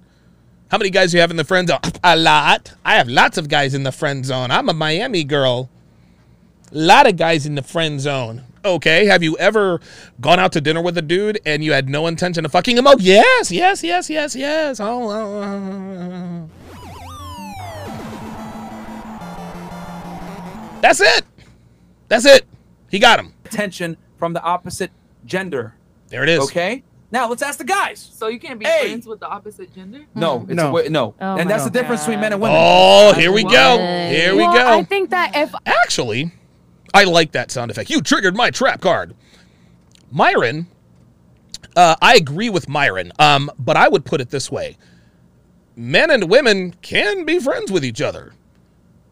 How 0.71 0.79
many 0.79 0.91
guys 0.91 1.11
do 1.11 1.19
you 1.19 1.21
have 1.21 1.31
in 1.31 1.37
the 1.37 1.45
friend 1.45 1.69
zone? 1.69 1.81
A 2.03 2.17
lot. 2.17 2.73
I 2.85 2.97
have 2.97 3.09
lots 3.09 3.37
of 3.37 3.49
guys 3.49 3.75
in 3.75 3.83
the 3.83 3.93
friend 3.93 4.25
zone. 4.25 4.51
I'm 4.51 4.69
a 4.69 4.73
Miami 4.73 5.23
girl. 5.23 5.69
A 6.73 6.75
lot 6.75 7.07
of 7.07 7.17
guys 7.17 7.45
in 7.45 7.55
the 7.55 7.63
friend 7.63 8.01
zone. 8.01 8.43
Okay, 8.65 9.07
have 9.07 9.25
you 9.25 9.37
ever 9.39 9.81
gone 10.21 10.39
out 10.39 10.53
to 10.53 10.61
dinner 10.61 10.81
with 10.81 10.97
a 10.97 11.03
dude 11.03 11.41
and 11.45 11.65
you 11.65 11.73
had 11.73 11.89
no 11.89 12.07
intention 12.07 12.45
of 12.45 12.53
fucking 12.53 12.79
him? 12.79 12.87
Oh, 12.87 12.95
yes, 12.99 13.51
yes, 13.51 13.83
yes, 13.83 14.09
yes, 14.09 14.37
yes. 14.37 14.79
Oh 14.79 14.87
oh, 14.87 15.11
oh, 15.11 15.43
oh, 15.43 15.99
oh, 16.01 16.13
oh. 16.13 16.51
That's 20.81 21.01
it. 21.01 21.25
That's 22.09 22.25
it. 22.25 22.45
He 22.91 22.99
got 22.99 23.19
him. 23.19 23.35
attention 23.45 23.97
from 24.17 24.33
the 24.33 24.43
opposite 24.43 24.91
gender. 25.25 25.75
There 26.09 26.23
it 26.23 26.29
is. 26.29 26.41
Okay? 26.45 26.85
Now 27.11 27.29
let's 27.29 27.43
ask 27.43 27.59
the 27.59 27.65
guys. 27.65 27.99
So 27.99 28.29
you 28.29 28.39
can't 28.39 28.59
be 28.59 28.65
Hey! 28.65 28.89
friends 28.89 29.07
with 29.07 29.21
the 29.21 29.29
opposite 29.29 29.75
gender? 29.75 30.05
No, 30.15 30.43
it's 30.43 30.51
hmm. 30.51 30.55
No. 30.55 30.73
no. 30.73 30.89
no. 30.89 31.15
Oh 31.21 31.37
and 31.37 31.49
my 31.49 31.53
that's 31.53 31.65
the 31.65 31.71
difference 31.71 32.03
between 32.03 32.21
men 32.21 32.33
and 32.33 32.41
women. 32.41 32.57
Oh, 32.59 33.13
here 33.15 33.33
we 33.33 33.43
go. 33.43 33.77
What? 33.77 34.11
Here 34.11 34.33
we 34.33 34.43
well, 34.43 34.53
go. 34.55 34.79
I 34.79 34.83
think 34.85 35.11
that 35.11 35.33
if 35.35 35.53
Actually, 35.67 36.33
I 36.95 37.05
like 37.05 37.33
that 37.33 37.51
sound 37.51 37.71
effect. 37.71 37.91
You 37.91 38.01
triggered 38.01 38.37
my 38.37 38.51
trap 38.51 38.81
card. 38.81 39.15
Myron, 40.11 40.67
uh, 41.75 41.97
I 42.03 42.17
agree 42.17 42.51
with 42.51 42.69
Myron, 42.69 43.13
um, 43.19 43.51
but 43.59 43.77
I 43.77 43.89
would 43.89 44.05
put 44.05 44.21
it 44.21 44.31
this 44.31 44.51
way 44.51 44.77
men 45.75 46.11
and 46.11 46.29
women 46.29 46.75
can 46.83 47.25
be 47.25 47.39
friends 47.39 47.73
with 47.73 47.85
each 47.85 48.03
other. 48.03 48.35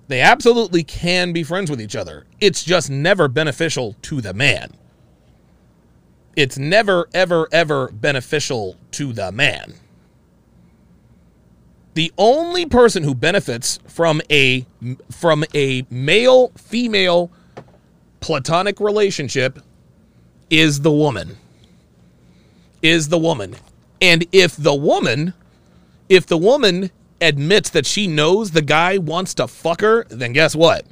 They 0.09 0.21
absolutely 0.21 0.83
can 0.83 1.33
be 1.33 1.43
friends 1.43 1.71
with 1.71 1.81
each 1.81 1.97
other. 1.97 2.27
It's 2.41 2.65
just 2.65 2.91
never 2.91 3.29
beneficial 3.29 3.97
to 4.03 4.21
the 4.21 4.35
man. 4.35 4.73
It's 6.37 6.59
never, 6.59 7.09
ever, 7.15 7.49
ever 7.53 7.91
beneficial 7.93 8.77
to 8.93 9.13
the 9.13 9.33
man. 9.33 9.75
The 11.95 12.13
only 12.19 12.67
person 12.67 13.03
who 13.03 13.15
benefits 13.15 13.79
from 13.87 14.21
a 14.31 14.67
from 15.11 15.45
a 15.55 15.87
male 15.91 16.49
female 16.57 17.31
platonic 18.21 18.81
relationship 18.81 19.59
is 20.49 20.81
the 20.81 20.93
woman. 20.93 21.37
Is 22.83 23.09
the 23.09 23.19
woman. 23.19 23.57
And 24.01 24.27
if 24.33 24.57
the 24.57 24.75
woman 24.75 25.35
if 26.11 26.27
the 26.27 26.37
woman 26.37 26.91
admits 27.21 27.71
that 27.71 27.87
she 27.87 28.09
knows 28.09 28.51
the 28.51 28.63
guy 28.63 28.99
wants 28.99 29.33
to 29.35 29.47
fuck 29.47 29.81
her, 29.81 30.05
then 30.09 30.33
guess 30.33 30.57
what? 30.57 30.85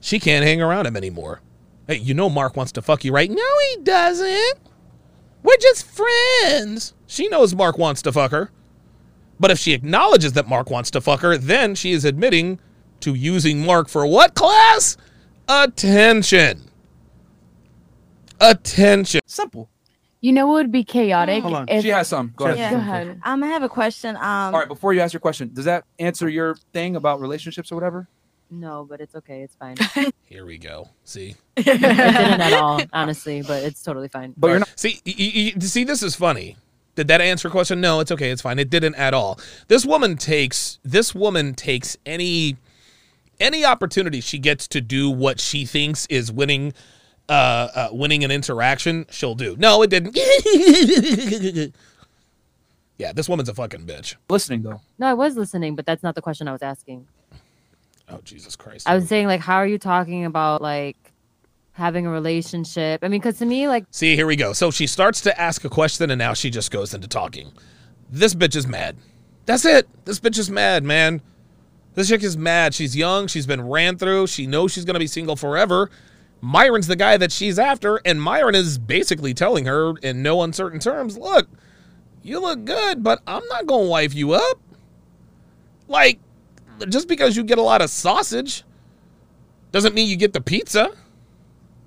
She 0.00 0.18
can't 0.18 0.44
hang 0.44 0.60
around 0.60 0.86
him 0.86 0.96
anymore. 0.96 1.40
Hey, 1.86 1.98
you 1.98 2.14
know 2.14 2.28
Mark 2.28 2.56
wants 2.56 2.72
to 2.72 2.82
fuck 2.82 3.04
you, 3.04 3.12
right? 3.12 3.30
No, 3.30 3.50
he 3.70 3.82
doesn't. 3.82 4.58
We're 5.44 5.56
just 5.58 5.86
friends. 5.86 6.94
She 7.06 7.28
knows 7.28 7.54
Mark 7.54 7.78
wants 7.78 8.02
to 8.02 8.12
fuck 8.12 8.32
her. 8.32 8.50
But 9.38 9.52
if 9.52 9.58
she 9.58 9.72
acknowledges 9.72 10.32
that 10.32 10.48
Mark 10.48 10.68
wants 10.68 10.90
to 10.92 11.00
fuck 11.00 11.20
her, 11.20 11.38
then 11.38 11.76
she 11.76 11.92
is 11.92 12.04
admitting 12.04 12.58
to 13.00 13.14
using 13.14 13.64
Mark 13.64 13.88
for 13.88 14.04
what 14.06 14.34
class? 14.34 14.96
Attention. 15.48 16.62
Attention. 18.40 19.20
Simple. 19.26 19.68
you 20.20 20.32
know 20.32 20.46
what 20.46 20.54
would 20.54 20.72
be 20.72 20.84
chaotic 20.84 21.42
Hold 21.42 21.54
on. 21.54 21.68
if 21.68 21.82
she 21.82 21.88
has 21.90 22.08
some. 22.08 22.32
Go 22.36 22.46
She 22.46 22.52
ahead. 22.52 22.58
Yeah. 22.58 22.70
go 22.72 22.76
ahead. 22.78 23.20
Um, 23.24 23.42
I 23.44 23.46
have 23.48 23.62
a 23.62 23.68
question. 23.68 24.16
Um, 24.16 24.22
All 24.22 24.52
right, 24.52 24.68
before 24.68 24.92
you 24.92 25.00
ask 25.00 25.12
your 25.12 25.20
question, 25.20 25.50
does 25.52 25.64
that 25.66 25.84
answer 25.98 26.28
your 26.28 26.56
thing 26.72 26.96
about 26.96 27.20
relationships 27.20 27.70
or 27.70 27.74
whatever? 27.76 28.08
No, 28.50 28.86
but 28.88 29.00
it's 29.00 29.14
okay. 29.14 29.42
It's 29.42 29.54
fine. 29.56 29.76
Here 30.24 30.44
we 30.44 30.58
go. 30.58 30.88
See? 31.04 31.34
it 31.56 31.64
didn't 31.64 31.84
at 31.84 32.52
all, 32.54 32.80
honestly, 32.92 33.42
but 33.42 33.62
it's 33.62 33.82
totally 33.82 34.08
fine. 34.08 34.34
But 34.36 34.48
you're 34.48 34.58
not 34.60 34.68
See, 34.78 35.00
y- 35.06 35.14
y- 35.18 35.52
y- 35.56 35.60
see, 35.60 35.84
this 35.84 36.02
is 36.02 36.14
funny. 36.14 36.56
Did 36.94 37.08
that 37.08 37.20
answer 37.20 37.48
your 37.48 37.52
question? 37.52 37.80
No, 37.80 38.00
it's 38.00 38.12
okay. 38.12 38.30
It's 38.30 38.42
fine. 38.42 38.58
It 38.58 38.70
didn't 38.70 38.94
at 38.96 39.14
all. 39.14 39.38
This 39.68 39.84
woman 39.84 40.16
takes 40.16 40.78
this 40.84 41.14
woman 41.14 41.54
takes 41.54 41.96
any 42.06 42.56
any 43.40 43.64
opportunity 43.64 44.20
she 44.20 44.38
gets 44.38 44.68
to 44.68 44.80
do 44.80 45.10
what 45.10 45.40
she 45.40 45.64
thinks 45.64 46.06
is 46.06 46.30
winning 46.32 46.72
uh, 47.28 47.32
uh 47.74 47.88
winning 47.92 48.22
an 48.24 48.30
interaction, 48.30 49.06
she'll 49.10 49.34
do. 49.34 49.56
No, 49.58 49.82
it 49.82 49.90
didn't. 49.90 50.16
yeah, 52.98 53.12
this 53.12 53.28
woman's 53.28 53.48
a 53.48 53.54
fucking 53.54 53.86
bitch. 53.86 54.16
listening 54.28 54.62
though. 54.62 54.80
No, 54.98 55.06
I 55.06 55.14
was 55.14 55.36
listening, 55.36 55.74
but 55.74 55.86
that's 55.86 56.02
not 56.02 56.14
the 56.14 56.22
question 56.22 56.48
I 56.48 56.52
was 56.52 56.62
asking. 56.62 57.06
Oh 58.08 58.20
Jesus 58.24 58.56
Christ. 58.56 58.88
I 58.88 58.94
was 58.94 59.08
saying 59.08 59.26
like, 59.26 59.40
how 59.40 59.56
are 59.56 59.66
you 59.66 59.78
talking 59.78 60.24
about 60.24 60.60
like 60.60 60.96
having 61.72 62.06
a 62.06 62.10
relationship? 62.10 63.02
I 63.02 63.08
mean, 63.08 63.20
because 63.20 63.38
to 63.38 63.46
me, 63.46 63.68
like, 63.68 63.86
See, 63.90 64.14
here 64.16 64.26
we 64.26 64.36
go. 64.36 64.52
So 64.52 64.70
she 64.70 64.86
starts 64.86 65.22
to 65.22 65.40
ask 65.40 65.64
a 65.64 65.70
question 65.70 66.10
and 66.10 66.18
now 66.18 66.34
she 66.34 66.50
just 66.50 66.70
goes 66.70 66.92
into 66.92 67.08
talking. 67.08 67.52
This 68.10 68.34
bitch 68.34 68.54
is 68.54 68.66
mad. 68.66 68.96
That's 69.46 69.64
it. 69.64 69.88
This 70.04 70.20
bitch 70.20 70.38
is 70.38 70.50
mad, 70.50 70.84
man. 70.84 71.20
This 71.94 72.08
chick 72.08 72.22
is 72.22 72.36
mad. 72.36 72.74
She's 72.74 72.96
young. 72.96 73.26
She's 73.26 73.46
been 73.46 73.68
ran 73.68 73.96
through. 73.98 74.26
She 74.26 74.46
knows 74.46 74.72
she's 74.72 74.84
going 74.84 74.94
to 74.94 75.00
be 75.00 75.06
single 75.06 75.36
forever. 75.36 75.90
Myron's 76.40 76.88
the 76.88 76.96
guy 76.96 77.16
that 77.16 77.32
she's 77.32 77.58
after, 77.58 78.00
and 78.04 78.20
Myron 78.20 78.54
is 78.54 78.76
basically 78.76 79.32
telling 79.32 79.64
her 79.64 79.96
in 80.02 80.22
no 80.22 80.42
uncertain 80.42 80.78
terms 80.78 81.16
look, 81.16 81.48
you 82.22 82.40
look 82.40 82.64
good, 82.64 83.02
but 83.02 83.22
I'm 83.26 83.46
not 83.48 83.66
going 83.66 83.86
to 83.86 83.90
wife 83.90 84.14
you 84.14 84.32
up. 84.32 84.60
Like, 85.88 86.18
just 86.88 87.08
because 87.08 87.36
you 87.36 87.44
get 87.44 87.58
a 87.58 87.62
lot 87.62 87.80
of 87.80 87.90
sausage 87.90 88.64
doesn't 89.72 89.94
mean 89.94 90.08
you 90.08 90.16
get 90.16 90.32
the 90.32 90.40
pizza. 90.40 90.90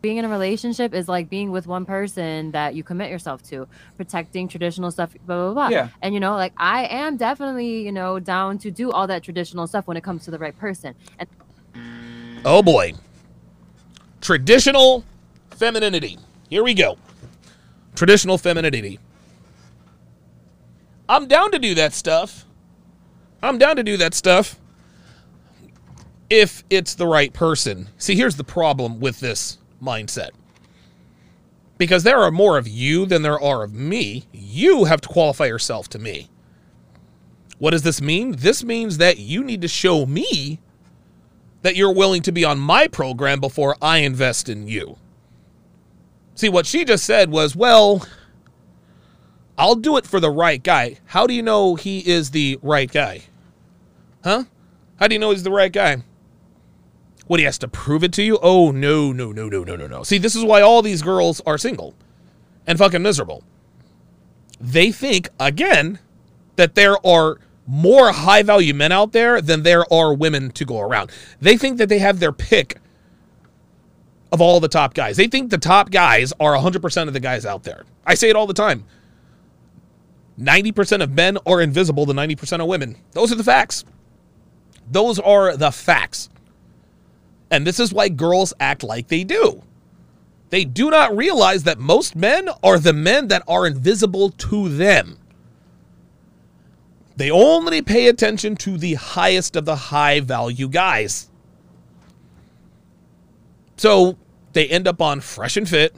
Being 0.07 0.15
in 0.15 0.23
a 0.23 0.29
relationship 0.29 0.93
is 0.93 1.09
like 1.09 1.29
being 1.29 1.51
with 1.51 1.67
one 1.67 1.83
person 1.83 2.51
that 2.51 2.73
you 2.75 2.81
commit 2.81 3.11
yourself 3.11 3.43
to, 3.43 3.67
protecting 3.97 4.47
traditional 4.47 4.89
stuff, 4.89 5.13
blah 5.25 5.51
blah 5.51 5.53
blah. 5.53 5.67
Yeah. 5.67 5.89
And 6.01 6.13
you 6.13 6.21
know, 6.21 6.37
like 6.37 6.53
I 6.55 6.85
am 6.85 7.17
definitely, 7.17 7.83
you 7.83 7.91
know, 7.91 8.17
down 8.17 8.57
to 8.59 8.71
do 8.71 8.89
all 8.89 9.05
that 9.07 9.21
traditional 9.21 9.67
stuff 9.67 9.85
when 9.85 9.97
it 9.97 10.05
comes 10.05 10.23
to 10.23 10.31
the 10.31 10.39
right 10.39 10.57
person. 10.57 10.95
And 11.19 11.27
Oh 12.45 12.63
boy. 12.63 12.93
Traditional 14.21 15.03
femininity. 15.51 16.17
Here 16.49 16.63
we 16.63 16.73
go. 16.73 16.97
Traditional 17.93 18.37
femininity. 18.37 18.99
I'm 21.09 21.27
down 21.27 21.51
to 21.51 21.59
do 21.59 21.75
that 21.75 21.91
stuff. 21.91 22.45
I'm 23.43 23.57
down 23.57 23.75
to 23.75 23.83
do 23.83 23.97
that 23.97 24.13
stuff 24.13 24.57
if 26.29 26.63
it's 26.69 26.95
the 26.95 27.07
right 27.07 27.33
person. 27.33 27.89
See, 27.97 28.15
here's 28.15 28.37
the 28.37 28.45
problem 28.45 29.01
with 29.01 29.19
this 29.19 29.57
mindset. 29.81 30.29
Because 31.77 32.03
there 32.03 32.19
are 32.19 32.31
more 32.31 32.57
of 32.57 32.67
you 32.67 33.05
than 33.05 33.21
there 33.21 33.39
are 33.39 33.63
of 33.63 33.73
me, 33.73 34.25
you 34.33 34.85
have 34.85 35.01
to 35.01 35.09
qualify 35.09 35.45
yourself 35.45 35.87
to 35.89 35.99
me. 35.99 36.29
What 37.59 37.71
does 37.71 37.83
this 37.83 38.01
mean? 38.01 38.33
This 38.37 38.63
means 38.63 38.97
that 38.97 39.17
you 39.17 39.43
need 39.43 39.61
to 39.61 39.67
show 39.67 40.05
me 40.05 40.59
that 41.61 41.75
you're 41.75 41.93
willing 41.93 42.21
to 42.23 42.31
be 42.31 42.45
on 42.45 42.59
my 42.59 42.87
program 42.87 43.39
before 43.39 43.75
I 43.81 43.99
invest 43.99 44.47
in 44.47 44.67
you. 44.67 44.97
See, 46.35 46.49
what 46.49 46.67
she 46.67 46.85
just 46.85 47.03
said 47.03 47.31
was, 47.31 47.55
well, 47.55 48.05
I'll 49.57 49.75
do 49.75 49.97
it 49.97 50.05
for 50.05 50.19
the 50.19 50.29
right 50.29 50.61
guy. 50.61 50.97
How 51.05 51.25
do 51.25 51.33
you 51.33 51.41
know 51.41 51.75
he 51.75 52.07
is 52.07 52.29
the 52.29 52.59
right 52.61 52.91
guy? 52.91 53.23
Huh? 54.23 54.43
How 54.99 55.07
do 55.07 55.15
you 55.15 55.19
know 55.19 55.31
he's 55.31 55.43
the 55.43 55.51
right 55.51 55.71
guy? 55.71 56.03
What, 57.27 57.39
he 57.39 57.45
has 57.45 57.57
to 57.59 57.67
prove 57.67 58.03
it 58.03 58.13
to 58.13 58.23
you? 58.23 58.39
Oh, 58.41 58.71
no, 58.71 59.11
no, 59.11 59.31
no, 59.31 59.49
no, 59.49 59.63
no, 59.63 59.75
no, 59.75 59.87
no. 59.87 60.03
See, 60.03 60.17
this 60.17 60.35
is 60.35 60.43
why 60.43 60.61
all 60.61 60.81
these 60.81 61.01
girls 61.01 61.41
are 61.45 61.57
single 61.57 61.93
and 62.65 62.77
fucking 62.77 63.01
miserable. 63.01 63.43
They 64.59 64.91
think, 64.91 65.29
again, 65.39 65.99
that 66.55 66.75
there 66.75 67.05
are 67.05 67.39
more 67.67 68.11
high 68.13 68.43
value 68.43 68.73
men 68.73 68.91
out 68.91 69.11
there 69.11 69.41
than 69.41 69.63
there 69.63 69.91
are 69.93 70.13
women 70.13 70.51
to 70.51 70.65
go 70.65 70.79
around. 70.79 71.11
They 71.41 71.57
think 71.57 71.77
that 71.77 71.89
they 71.89 71.99
have 71.99 72.19
their 72.19 72.31
pick 72.31 72.79
of 74.31 74.41
all 74.41 74.59
the 74.59 74.67
top 74.69 74.93
guys. 74.93 75.17
They 75.17 75.27
think 75.27 75.49
the 75.49 75.57
top 75.57 75.91
guys 75.91 76.33
are 76.39 76.53
100% 76.55 77.07
of 77.07 77.13
the 77.13 77.19
guys 77.19 77.45
out 77.45 77.63
there. 77.63 77.83
I 78.05 78.15
say 78.15 78.29
it 78.29 78.35
all 78.35 78.47
the 78.47 78.53
time. 78.53 78.85
90% 80.39 81.01
of 81.01 81.11
men 81.11 81.37
are 81.45 81.61
invisible 81.61 82.05
to 82.05 82.13
90% 82.13 82.61
of 82.61 82.67
women. 82.67 82.97
Those 83.11 83.31
are 83.31 83.35
the 83.35 83.43
facts. 83.43 83.83
Those 84.89 85.19
are 85.19 85.57
the 85.57 85.71
facts. 85.71 86.29
And 87.49 87.65
this 87.65 87.79
is 87.79 87.93
why 87.93 88.09
girls 88.09 88.53
act 88.59 88.83
like 88.83 89.07
they 89.07 89.23
do. 89.23 89.63
They 90.49 90.63
do 90.65 90.89
not 90.89 91.15
realize 91.15 91.63
that 91.63 91.79
most 91.79 92.15
men 92.15 92.49
are 92.63 92.79
the 92.79 92.93
men 92.93 93.27
that 93.27 93.43
are 93.47 93.67
invisible 93.67 94.29
to 94.29 94.69
them. 94.69 95.17
They 97.17 97.31
only 97.31 97.81
pay 97.81 98.07
attention 98.07 98.55
to 98.57 98.77
the 98.77 98.93
highest 98.93 99.55
of 99.55 99.65
the 99.65 99.75
high 99.75 100.19
value 100.19 100.69
guys. 100.69 101.29
So 103.75 104.17
they 104.53 104.67
end 104.67 104.87
up 104.87 105.01
on 105.01 105.21
fresh 105.21 105.57
and 105.57 105.67
fit. 105.67 105.95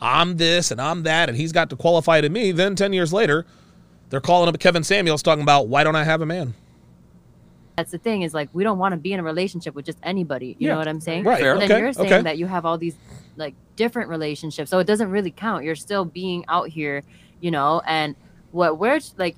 I'm 0.00 0.36
this 0.36 0.70
and 0.70 0.80
I'm 0.80 1.02
that, 1.04 1.28
and 1.28 1.36
he's 1.36 1.52
got 1.52 1.70
to 1.70 1.76
qualify 1.76 2.20
to 2.20 2.28
me. 2.28 2.52
Then 2.52 2.76
10 2.76 2.92
years 2.92 3.12
later, 3.12 3.46
they're 4.10 4.20
calling 4.20 4.48
up 4.48 4.58
Kevin 4.60 4.84
Samuels 4.84 5.22
talking 5.22 5.42
about 5.42 5.68
why 5.68 5.82
don't 5.82 5.96
I 5.96 6.04
have 6.04 6.20
a 6.20 6.26
man? 6.26 6.54
That's 7.76 7.90
the 7.90 7.98
thing 7.98 8.22
is 8.22 8.32
like 8.32 8.48
we 8.52 8.62
don't 8.62 8.78
want 8.78 8.92
to 8.92 8.96
be 8.96 9.12
in 9.12 9.20
a 9.20 9.22
relationship 9.22 9.74
with 9.74 9.84
just 9.84 9.98
anybody. 10.02 10.56
You 10.58 10.68
Yeah. 10.68 10.72
know 10.74 10.78
what 10.78 10.88
I'm 10.88 11.00
saying? 11.00 11.24
Right, 11.24 11.40
But 11.42 11.58
then 11.58 11.70
okay, 11.70 11.78
you're 11.80 11.92
saying 11.92 12.12
okay. 12.12 12.22
that 12.22 12.38
you 12.38 12.46
have 12.46 12.64
all 12.64 12.78
these 12.78 12.94
like 13.36 13.54
different 13.76 14.08
relationships, 14.10 14.70
so 14.70 14.78
it 14.78 14.86
doesn't 14.86 15.10
really 15.10 15.32
count. 15.32 15.64
You're 15.64 15.74
still 15.74 16.04
being 16.04 16.44
out 16.48 16.68
here, 16.68 17.02
you 17.40 17.50
know. 17.50 17.82
And 17.86 18.14
what 18.52 18.78
we're 18.78 19.00
like, 19.18 19.34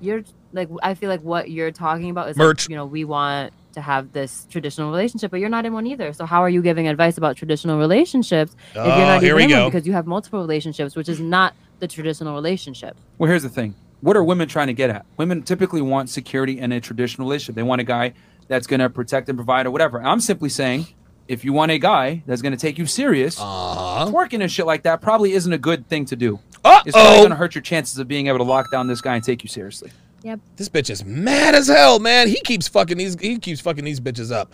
you're 0.00 0.22
like 0.52 0.68
I 0.82 0.94
feel 0.94 1.08
like 1.08 1.22
what 1.22 1.50
you're 1.50 1.72
talking 1.72 2.10
about 2.10 2.28
is 2.28 2.36
like, 2.36 2.44
Merch. 2.46 2.68
you 2.68 2.76
know 2.76 2.86
we 2.86 3.04
want 3.04 3.52
to 3.72 3.80
have 3.80 4.12
this 4.12 4.46
traditional 4.50 4.90
relationship, 4.90 5.30
but 5.32 5.40
you're 5.40 5.48
not 5.48 5.64
in 5.66 5.72
one 5.72 5.86
either. 5.86 6.12
So 6.12 6.24
how 6.26 6.42
are 6.42 6.50
you 6.50 6.60
giving 6.62 6.86
advice 6.88 7.16
about 7.18 7.36
traditional 7.36 7.78
relationships 7.78 8.54
if 8.72 8.76
Oh, 8.76 8.84
you're 8.84 9.06
not 9.06 9.22
here 9.22 9.30
even 9.30 9.36
we 9.36 9.42
in 9.44 9.48
go. 9.48 9.62
one 9.62 9.70
because 9.72 9.86
you 9.86 9.94
have 9.94 10.06
multiple 10.06 10.38
relationships, 10.40 10.94
which 10.94 11.08
is 11.08 11.18
not 11.20 11.54
the 11.80 11.88
traditional 11.88 12.34
relationship. 12.34 12.96
Well, 13.18 13.28
here's 13.28 13.42
the 13.42 13.48
thing. 13.48 13.74
What 14.02 14.16
are 14.16 14.24
women 14.24 14.48
trying 14.48 14.66
to 14.66 14.74
get 14.74 14.90
at? 14.90 15.06
Women 15.16 15.42
typically 15.42 15.80
want 15.80 16.10
security 16.10 16.58
in 16.58 16.72
a 16.72 16.80
traditional 16.80 17.26
relationship. 17.26 17.54
They 17.54 17.62
want 17.62 17.80
a 17.80 17.84
guy 17.84 18.12
that's 18.48 18.66
going 18.66 18.80
to 18.80 18.90
protect 18.90 19.28
and 19.28 19.38
provide 19.38 19.64
or 19.64 19.70
whatever. 19.70 20.02
I'm 20.02 20.20
simply 20.20 20.48
saying, 20.48 20.86
if 21.28 21.44
you 21.44 21.52
want 21.52 21.70
a 21.70 21.78
guy 21.78 22.22
that's 22.26 22.42
going 22.42 22.52
to 22.52 22.58
take 22.58 22.78
you 22.78 22.86
serious, 22.86 23.38
uh-huh. 23.40 24.10
twerking 24.10 24.42
and 24.42 24.50
shit 24.50 24.66
like 24.66 24.82
that 24.82 25.00
probably 25.00 25.32
isn't 25.32 25.52
a 25.52 25.58
good 25.58 25.88
thing 25.88 26.04
to 26.06 26.16
do. 26.16 26.40
Uh-oh. 26.64 26.82
It's 26.84 26.96
probably 26.96 27.18
going 27.18 27.30
to 27.30 27.36
hurt 27.36 27.54
your 27.54 27.62
chances 27.62 27.98
of 27.98 28.08
being 28.08 28.26
able 28.26 28.38
to 28.38 28.44
lock 28.44 28.70
down 28.70 28.88
this 28.88 29.00
guy 29.00 29.14
and 29.14 29.24
take 29.24 29.42
you 29.42 29.48
seriously. 29.48 29.92
Yep. 30.24 30.40
This 30.56 30.68
bitch 30.68 30.90
is 30.90 31.04
mad 31.04 31.54
as 31.54 31.68
hell, 31.68 31.98
man. 31.98 32.28
He 32.28 32.40
keeps 32.40 32.68
fucking 32.68 32.96
these 32.96 33.18
he 33.18 33.38
keeps 33.38 33.60
fucking 33.60 33.84
these 33.84 34.00
bitches 34.00 34.32
up. 34.32 34.52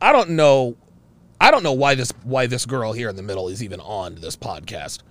I 0.00 0.12
don't 0.12 0.30
know 0.30 0.76
I 1.40 1.50
don't 1.50 1.62
know 1.62 1.72
why 1.72 1.94
this 1.94 2.12
why 2.22 2.46
this 2.46 2.66
girl 2.66 2.92
here 2.92 3.08
in 3.08 3.16
the 3.16 3.22
middle 3.22 3.48
is 3.48 3.62
even 3.62 3.80
on 3.80 4.16
this 4.16 4.36
podcast. 4.36 5.02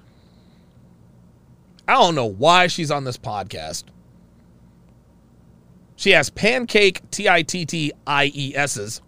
I 1.88 1.94
don't 1.94 2.16
know 2.16 2.26
why 2.26 2.68
she's 2.68 2.92
on 2.92 3.04
this 3.04 3.18
podcast. 3.18 3.84
She 5.96 6.12
has 6.12 6.30
pancake 6.30 7.10
T 7.12 7.30
I 7.30 7.42
T 7.44 7.66
T 7.66 7.92
I 8.06 8.32
E 8.34 8.56
S's. 8.56 9.02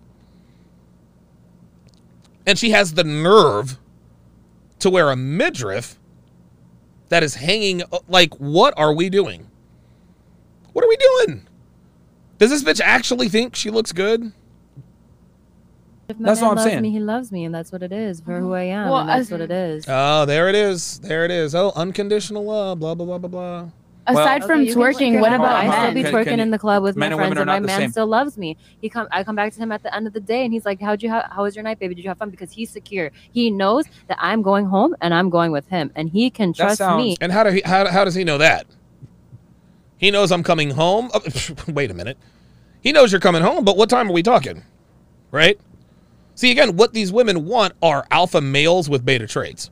And 2.45 2.59
she 2.59 2.71
has 2.71 2.93
the 2.93 3.03
nerve 3.03 3.80
to 4.80 4.89
wear 4.89 5.09
a 5.09 5.15
midriff 5.15 5.97
that 7.09 7.23
is 7.23 7.36
hanging 7.36 7.82
uh, 7.84 7.99
like 8.07 8.34
what 8.36 8.73
are 8.78 8.93
we 8.93 9.09
doing? 9.09 9.49
What 10.73 10.86
are 10.86 10.89
we 10.89 10.97
doing? 10.97 11.47
Does 12.38 12.49
this 12.49 12.63
bitch 12.63 12.82
actually 12.82 13.30
think 13.30 13.55
she 13.55 13.69
looks 13.69 13.91
good? 13.91 14.32
If 16.08 16.20
my 16.20 16.28
That's 16.30 16.39
man 16.41 16.49
what 16.49 16.51
I'm 16.51 16.58
loves 16.58 16.70
saying. 16.72 16.82
me, 16.84 16.91
he 16.91 16.99
loves 16.99 17.32
me, 17.32 17.45
and 17.45 17.56
that's 17.56 17.72
what 17.72 17.82
it 17.82 17.91
is 17.91 18.22
for 18.22 18.39
who 18.39 18.45
mm-hmm. 18.47 18.53
I 18.53 18.64
am, 18.64 18.89
Well, 18.89 18.99
and 18.99 19.10
that's 19.10 19.22
as- 19.22 19.32
what 19.32 19.41
it 19.41 19.49
is. 19.51 19.86
Oh, 19.88 20.26
there 20.26 20.49
it 20.49 20.56
is. 20.56 20.99
There 20.99 21.26
it 21.26 21.32
is. 21.32 21.56
Oh, 21.56 21.72
unconditional 21.76 22.45
love. 22.45 22.80
Blah 22.80 22.93
blah 22.95 23.06
blah 23.06 23.18
blah 23.18 23.30
blah. 23.30 23.70
Aside 24.08 24.43
Okay, 24.43 24.47
from 24.47 24.62
you 24.62 24.74
can 24.74 24.84
twerking, 24.84 25.12
your 25.14 25.22
what 25.22 25.32
head 25.32 25.39
about. 25.39 25.56
I 25.56 25.82
still 25.82 25.93
be 25.95 26.03
Can- 26.03 26.14
twerking 26.14 26.26
can 26.26 26.39
in 26.39 26.51
the 26.51 26.60
club 26.60 26.84
with 26.84 26.95
men 26.95 27.10
my 27.10 27.14
and 27.14 27.20
friends, 27.20 27.30
women 27.32 27.38
are 27.38 27.41
and 27.41 27.47
my 27.47 27.53
not 27.53 27.62
the 27.62 27.68
man 27.68 27.80
same. 27.80 27.91
still 27.91 28.06
loves 28.06 28.38
me. 28.38 28.56
He 28.80 28.88
come, 28.88 29.08
I 29.10 29.24
come 29.24 29.36
back 29.36 29.51
to 29.53 29.60
him 29.60 29.72
at 29.72 29.82
the 29.82 29.95
end 29.95 30.06
of 30.06 30.14
the 30.14 30.20
day, 30.20 30.43
and 30.45 30.53
he's 30.53 30.64
like, 30.64 30.80
"How'd 30.80 31.01
you? 31.01 31.10
How, 31.10 31.24
how 31.28 31.41
was 31.41 31.56
your 31.56 31.64
night, 31.64 31.80
baby? 31.80 31.95
Did 31.95 32.03
you 32.03 32.10
have 32.10 32.20
fun?" 32.20 32.30
Because 32.30 32.51
he's 32.51 32.70
secure. 32.70 33.10
He 33.32 33.49
knows 33.49 33.86
that 34.08 34.18
I'm 34.22 34.43
going 34.43 34.66
home 34.68 34.95
and 35.01 35.12
I'm 35.12 35.32
going 35.32 35.51
with 35.51 35.68
him, 35.70 35.91
and 35.95 36.08
he 36.10 36.30
can 36.30 36.53
trust 36.53 36.78
sounds- 36.78 37.01
me. 37.03 37.18
And 37.20 37.32
how 37.32 37.43
do 37.43 37.49
he 37.49 37.62
how, 37.66 37.88
how 37.88 38.06
does 38.06 38.14
he 38.14 38.24
know 38.24 38.38
that? 38.38 38.68
He 39.97 40.12
knows 40.12 40.32
I'm 40.32 40.43
coming 40.43 40.72
home. 40.72 41.10
Oh, 41.14 41.22
wait 41.68 41.89
a 41.89 41.95
minute. 41.95 42.20
He 42.82 42.91
knows 42.91 43.12
you're 43.12 43.22
coming 43.22 43.41
home, 43.41 43.66
but 43.66 43.76
what 43.76 43.89
time 43.89 44.08
are 44.10 44.14
we 44.14 44.22
talking? 44.22 44.62
Right? 45.32 45.60
See 46.36 46.51
again, 46.51 46.75
what 46.75 46.93
these 46.93 47.11
women 47.11 47.45
want 47.45 47.73
are 47.81 48.05
alpha 48.11 48.41
males 48.41 48.89
with 48.89 49.05
beta 49.05 49.25
traits. 49.25 49.71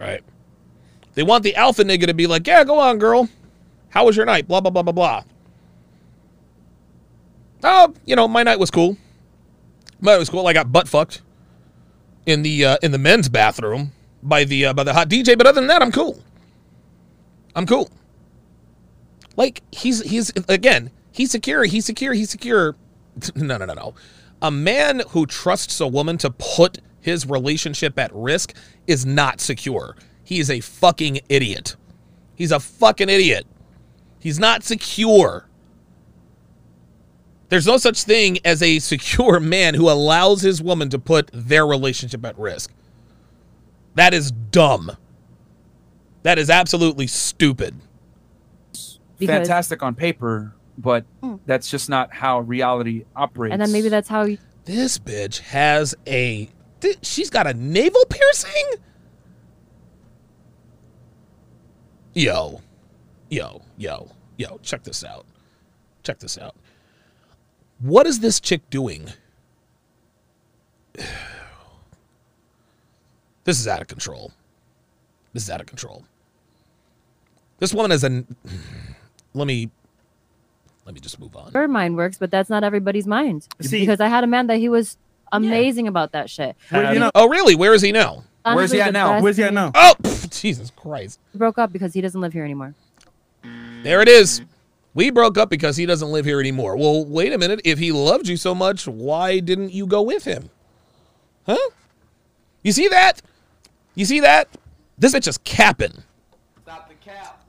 Right? 0.00 0.22
They 1.14 1.22
want 1.22 1.44
the 1.44 1.54
alpha 1.54 1.84
nigga 1.84 2.06
to 2.06 2.14
be 2.14 2.26
like, 2.26 2.46
"Yeah, 2.46 2.64
go 2.64 2.78
on, 2.78 2.98
girl. 2.98 3.28
How 3.90 4.04
was 4.06 4.16
your 4.16 4.26
night? 4.26 4.48
Blah 4.48 4.60
blah 4.60 4.70
blah 4.70 4.82
blah 4.82 4.92
blah." 4.92 5.22
Oh, 7.64 7.94
you 8.04 8.16
know, 8.16 8.26
my 8.26 8.42
night 8.42 8.58
was 8.58 8.70
cool. 8.70 8.96
My 10.00 10.12
night 10.12 10.18
was 10.18 10.28
cool. 10.28 10.46
I 10.48 10.52
got 10.52 10.72
butt 10.72 10.88
fucked 10.88 11.22
in 12.26 12.42
the 12.42 12.64
uh, 12.64 12.76
in 12.82 12.90
the 12.90 12.98
men's 12.98 13.28
bathroom 13.28 13.92
by 14.22 14.44
the 14.44 14.66
uh, 14.66 14.72
by 14.72 14.82
the 14.84 14.92
hot 14.92 15.08
DJ, 15.08 15.38
but 15.38 15.46
other 15.46 15.60
than 15.60 15.68
that, 15.68 15.82
I'm 15.82 15.92
cool. 15.92 16.22
I'm 17.54 17.66
cool. 17.66 17.90
Like 19.36 19.62
he's 19.70 20.02
he's 20.02 20.32
again, 20.48 20.90
he's 21.12 21.30
secure, 21.30 21.64
he's 21.64 21.84
secure, 21.84 22.12
he's 22.12 22.30
secure. 22.30 22.76
No, 23.36 23.58
no, 23.58 23.66
no, 23.66 23.74
no. 23.74 23.94
A 24.42 24.50
man 24.50 25.02
who 25.10 25.24
trusts 25.24 25.80
a 25.80 25.86
woman 25.86 26.18
to 26.18 26.30
put 26.30 26.78
his 27.00 27.26
relationship 27.26 27.98
at 27.98 28.10
risk 28.12 28.54
is 28.86 29.06
not 29.06 29.40
secure. 29.40 29.96
He 30.24 30.40
is 30.40 30.50
a 30.50 30.60
fucking 30.60 31.20
idiot. 31.28 31.76
He's 32.34 32.50
a 32.52 32.58
fucking 32.60 33.08
idiot. 33.08 33.46
He's 34.18 34.38
not 34.40 34.64
secure. 34.64 35.48
There's 37.50 37.66
no 37.66 37.76
such 37.76 38.02
thing 38.02 38.38
as 38.44 38.62
a 38.62 38.78
secure 38.80 39.38
man 39.38 39.74
who 39.74 39.88
allows 39.88 40.42
his 40.42 40.60
woman 40.60 40.88
to 40.90 40.98
put 40.98 41.30
their 41.32 41.66
relationship 41.66 42.24
at 42.24 42.36
risk. 42.38 42.72
That 43.94 44.12
is 44.14 44.30
dumb. 44.32 44.96
That 46.22 46.38
is 46.38 46.50
absolutely 46.50 47.06
stupid. 47.06 47.76
Because- 49.18 49.46
Fantastic 49.46 49.82
on 49.82 49.94
paper, 49.94 50.54
but 50.78 51.04
Hmm. 51.22 51.36
that's 51.46 51.70
just 51.70 51.88
not 51.88 52.12
how 52.14 52.40
reality 52.40 53.04
operates. 53.16 53.52
and 53.52 53.60
then 53.62 53.72
maybe 53.72 53.88
that's 53.88 54.08
how 54.08 54.22
you, 54.24 54.38
This 54.64 54.98
bitch 54.98 55.38
has 55.40 55.94
a. 56.06 56.48
th- 56.80 56.98
She's 57.02 57.30
got 57.30 57.46
a 57.46 57.54
navel 57.54 58.04
piercing? 58.08 58.70
Yo. 62.14 62.60
Yo. 63.30 63.62
Yo. 63.78 64.10
Yo. 64.36 64.58
Check 64.62 64.82
this 64.84 65.02
out. 65.04 65.24
Check 66.02 66.18
this 66.18 66.36
out. 66.38 66.54
What 67.80 68.06
is 68.06 68.20
this 68.20 68.38
chick 68.40 68.68
doing? 68.70 69.08
This 73.44 73.58
is 73.58 73.66
out 73.66 73.80
of 73.80 73.88
control. 73.88 74.30
This 75.32 75.42
is 75.42 75.50
out 75.50 75.60
of 75.60 75.66
control. 75.66 76.04
This 77.58 77.74
woman 77.74 77.90
is 77.90 78.04
an. 78.04 78.36
Let 79.34 79.48
me. 79.48 79.68
Let 80.84 80.94
me 80.94 81.00
just 81.00 81.20
move 81.20 81.36
on. 81.36 81.52
your 81.54 81.68
mind 81.68 81.96
works, 81.96 82.18
but 82.18 82.30
that's 82.30 82.50
not 82.50 82.64
everybody's 82.64 83.06
mind. 83.06 83.46
See- 83.60 83.80
because 83.80 84.00
I 84.00 84.08
had 84.08 84.24
a 84.24 84.26
man 84.26 84.48
that 84.48 84.58
he 84.58 84.68
was 84.68 84.96
amazing 85.30 85.86
about 85.88 86.12
that 86.12 86.28
shit. 86.28 86.56
Where- 86.70 86.82
you 86.82 86.88
um, 86.90 86.98
know, 86.98 87.10
Oh, 87.14 87.28
really? 87.28 87.54
Where 87.54 87.74
is 87.74 87.82
he 87.82 87.92
now? 87.92 88.24
Where's 88.44 88.72
he 88.72 88.80
at 88.80 88.92
now? 88.92 89.20
where's 89.20 89.36
he 89.36 89.44
at 89.44 89.54
now? 89.54 89.70
Oh, 89.74 89.94
pff, 90.02 90.40
Jesus 90.40 90.70
Christ. 90.74 91.20
We 91.32 91.38
broke 91.38 91.58
up 91.58 91.72
because 91.72 91.94
he 91.94 92.00
doesn't 92.00 92.20
live 92.20 92.32
here 92.32 92.44
anymore. 92.44 92.74
There 93.82 94.00
it 94.02 94.08
is. 94.08 94.42
We 94.94 95.10
broke 95.10 95.38
up 95.38 95.48
because 95.48 95.76
he 95.76 95.86
doesn't 95.86 96.10
live 96.10 96.24
here 96.24 96.40
anymore. 96.40 96.76
Well, 96.76 97.04
wait 97.04 97.32
a 97.32 97.38
minute. 97.38 97.60
If 97.64 97.78
he 97.78 97.92
loved 97.92 98.28
you 98.28 98.36
so 98.36 98.54
much, 98.54 98.86
why 98.86 99.38
didn't 99.38 99.72
you 99.72 99.86
go 99.86 100.02
with 100.02 100.24
him? 100.24 100.50
Huh? 101.46 101.56
You 102.62 102.72
see 102.72 102.88
that? 102.88 103.22
You 103.94 104.04
see 104.04 104.20
that? 104.20 104.48
This 104.98 105.14
bitch 105.14 105.26
is 105.28 105.38
capping. 105.38 106.02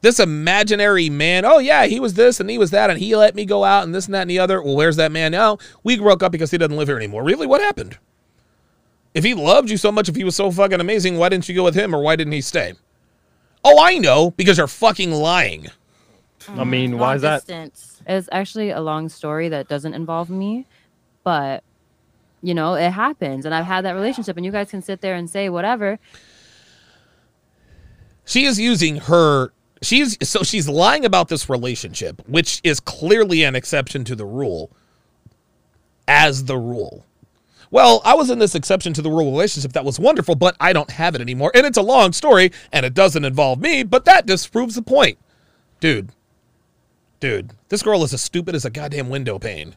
This 0.04 0.20
imaginary 0.20 1.10
man. 1.10 1.46
Oh 1.46 1.60
yeah, 1.60 1.86
he 1.86 2.02
was 2.02 2.16
this 2.16 2.42
and 2.42 2.50
he 2.50 2.58
was 2.58 2.72
that, 2.72 2.90
and 2.90 3.00
he 3.00 3.16
let 3.16 3.36
me 3.36 3.46
go 3.46 3.64
out 3.64 3.86
and 3.86 3.96
this 3.96 4.06
and 4.06 4.14
that 4.14 4.24
and 4.24 4.30
the 4.30 4.38
other. 4.38 4.62
Well, 4.62 4.76
where's 4.76 4.98
that 4.98 5.14
man 5.14 5.32
now? 5.32 5.60
We 5.82 5.98
broke 5.98 6.22
up 6.22 6.34
because 6.34 6.52
he 6.52 6.58
doesn't 6.58 6.76
live 6.76 6.90
here 6.90 6.98
anymore. 6.98 7.24
Really? 7.24 7.48
What 7.48 7.62
happened? 7.62 7.98
If 9.14 9.24
he 9.24 9.34
loved 9.34 9.70
you 9.70 9.78
so 9.78 9.94
much, 9.94 10.10
if 10.10 10.18
he 10.18 10.26
was 10.26 10.36
so 10.36 10.52
fucking 10.52 10.82
amazing, 10.82 11.18
why 11.18 11.30
didn't 11.30 11.48
you 11.48 11.56
go 11.56 11.64
with 11.64 11.74
him 11.74 11.96
or 11.96 12.04
why 12.04 12.18
didn't 12.18 12.34
he 12.34 12.42
stay? 12.42 12.74
Oh, 13.64 13.82
I 13.82 13.98
know, 13.98 14.32
because 14.32 14.58
you're 14.58 14.68
fucking 14.68 15.12
lying. 15.12 15.68
I 16.50 16.52
mm, 16.52 16.70
mean, 16.70 16.98
why 16.98 17.16
is 17.16 17.22
that? 17.22 17.46
Distance. 17.48 18.02
It's 18.06 18.28
actually 18.30 18.72
a 18.72 18.82
long 18.82 19.08
story 19.08 19.48
that 19.48 19.70
doesn't 19.70 19.94
involve 19.94 20.30
me, 20.30 20.66
but 21.24 21.64
you 22.42 22.54
know, 22.54 22.74
it 22.74 22.92
happens. 22.92 23.46
And 23.46 23.56
I've 23.56 23.64
had 23.64 23.86
that 23.86 23.94
relationship, 23.94 24.36
and 24.36 24.46
you 24.46 24.52
guys 24.52 24.70
can 24.70 24.82
sit 24.82 25.00
there 25.00 25.16
and 25.16 25.30
say 25.30 25.48
whatever. 25.48 25.98
She 28.26 28.44
is 28.44 28.60
using 28.60 28.98
her 28.98 29.54
she's 29.84 30.18
so 30.28 30.44
she's 30.44 30.68
lying 30.68 31.06
about 31.06 31.28
this 31.28 31.50
relationship, 31.50 32.22
which 32.28 32.62
is 32.64 32.80
clearly 32.80 33.44
an 33.44 33.56
exception 33.56 34.04
to 34.06 34.16
the 34.16 34.26
rule 34.26 34.72
as 36.08 36.46
the 36.46 36.58
rule. 36.58 37.06
Well, 37.72 38.02
I 38.06 38.14
was 38.14 38.30
in 38.30 38.38
this 38.38 38.54
exception 38.54 38.94
to 38.94 39.02
the 39.02 39.10
rule 39.10 39.32
relationship 39.32 39.74
that 39.74 39.86
was 39.86 40.00
wonderful, 40.00 40.36
but 40.36 40.56
I 40.60 40.74
don't 40.74 40.92
have 40.92 41.16
it 41.16 41.22
anymore. 41.22 41.52
And 41.56 41.66
it's 41.66 41.78
a 41.78 41.82
long 41.82 42.14
story 42.14 42.52
and 42.72 42.86
it 42.86 42.94
doesn't 42.94 43.26
involve 43.26 43.60
me, 43.60 43.84
but 43.84 44.06
that 44.06 44.26
disproves 44.28 44.76
the 44.76 44.84
point. 44.84 45.18
Dude. 45.80 46.10
Dude, 47.20 47.52
this 47.70 47.82
girl 47.82 48.04
is 48.04 48.14
as 48.14 48.22
stupid 48.22 48.54
as 48.54 48.66
a 48.66 48.70
goddamn 48.70 49.10
window 49.10 49.40
pane. 49.40 49.76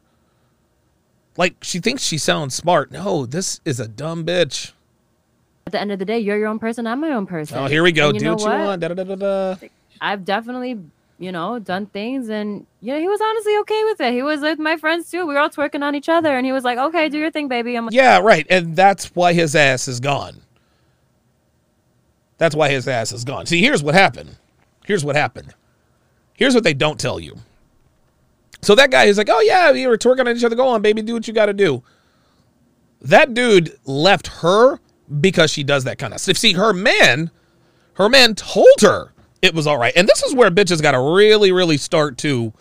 Like 1.38 1.57
she 1.62 1.78
thinks 1.78 2.02
she 2.02 2.18
sounds 2.18 2.54
smart. 2.54 2.90
No, 2.90 3.24
this 3.24 3.61
is 3.64 3.80
a 3.80 3.88
dumb 3.88 4.26
bitch. 4.26 4.72
At 5.66 5.72
the 5.72 5.80
end 5.80 5.90
of 5.90 5.98
the 5.98 6.04
day, 6.04 6.18
you're 6.18 6.38
your 6.38 6.48
own 6.48 6.59
person. 6.59 6.86
I'm 6.86 7.00
my 7.00 7.12
own 7.12 7.26
person. 7.26 7.59
Oh, 7.59 7.66
here 7.66 7.82
we 7.82 7.92
go. 7.92 8.09
And 8.09 8.14
you 8.14 8.20
Do 8.20 8.24
know 8.26 8.34
what 8.34 8.42
you 8.42 8.48
want. 8.48 8.80
Da, 8.80 8.88
da, 8.88 8.94
da, 8.94 9.04
da, 9.04 9.54
da. 9.54 9.68
I've 10.01 10.24
definitely, 10.24 10.78
you 11.18 11.32
know, 11.32 11.59
done 11.59 11.86
things, 11.86 12.28
and 12.28 12.66
you 12.80 12.92
know, 12.92 13.01
he 13.01 13.09
was 13.09 13.20
honestly 13.20 13.57
okay 13.59 13.84
with 13.84 14.01
it. 14.01 14.12
He 14.12 14.22
was 14.22 14.40
with 14.40 14.59
my 14.59 14.76
friends 14.76 15.11
too. 15.11 15.26
We 15.26 15.34
were 15.34 15.40
all 15.40 15.51
twerking 15.51 15.82
on 15.82 15.94
each 15.94 16.09
other, 16.09 16.36
and 16.36 16.44
he 16.47 16.53
was 16.53 16.64
like, 16.64 16.78
"Okay, 16.78 17.09
do 17.09 17.18
your 17.18 17.30
thing, 17.30 17.49
baby." 17.49 17.76
I'm 17.76 17.86
like, 17.86 17.94
Yeah, 17.94 18.18
right. 18.18 18.47
And 18.51 18.76
that's 18.76 19.14
why 19.14 19.32
his 19.32 19.55
ass 19.57 19.88
is 19.88 20.01
gone. 20.01 20.42
That's 22.38 22.55
why 22.55 22.68
his 22.70 22.86
ass 22.86 23.12
is 23.12 23.24
gone. 23.24 23.47
See, 23.47 23.61
here's 23.61 23.82
what 23.82 23.94
happened. 23.94 24.36
Here's 24.84 25.05
what 25.05 25.16
happened. 25.16 25.55
Here's 26.34 26.55
what 26.55 26.64
they 26.64 26.74
don't 26.74 27.01
tell 27.01 27.18
you. 27.18 27.36
So 28.62 28.74
that 28.74 28.90
guy 28.90 29.05
is 29.05 29.16
like, 29.16 29.28
oh, 29.30 29.40
yeah, 29.40 29.72
we 29.72 29.86
were 29.86 29.97
twerking 29.97 30.28
on 30.28 30.36
each 30.36 30.44
other. 30.44 30.57
Go 30.57 30.68
on, 30.68 30.82
baby. 30.82 31.03
Do 31.03 31.14
what 31.14 31.26
you 31.26 31.34
got 31.34 31.47
to 31.47 31.55
do. 31.55 31.82
That 33.01 33.32
dude 33.34 33.78
left 33.84 34.26
her 34.26 34.80
because 35.20 35.51
she 35.51 35.62
does 35.62 35.84
that 35.84 35.99
kind 35.99 36.12
of 36.12 36.20
stuff. 36.20 36.36
See, 36.36 36.53
her 36.55 36.72
man, 36.72 37.30
her 37.94 38.09
man 38.09 38.34
told 38.34 38.80
her 38.80 39.12
it 39.43 39.55
was 39.55 39.66
all 39.66 39.78
right. 39.78 39.93
And 39.97 40.09
this 40.09 40.22
is 40.22 40.34
where 40.34 40.51
bitches 40.51 40.82
got 40.82 40.93
to 40.93 41.01
really, 41.01 41.53
really 41.53 41.76
start 41.76 42.18
to, 42.18 42.53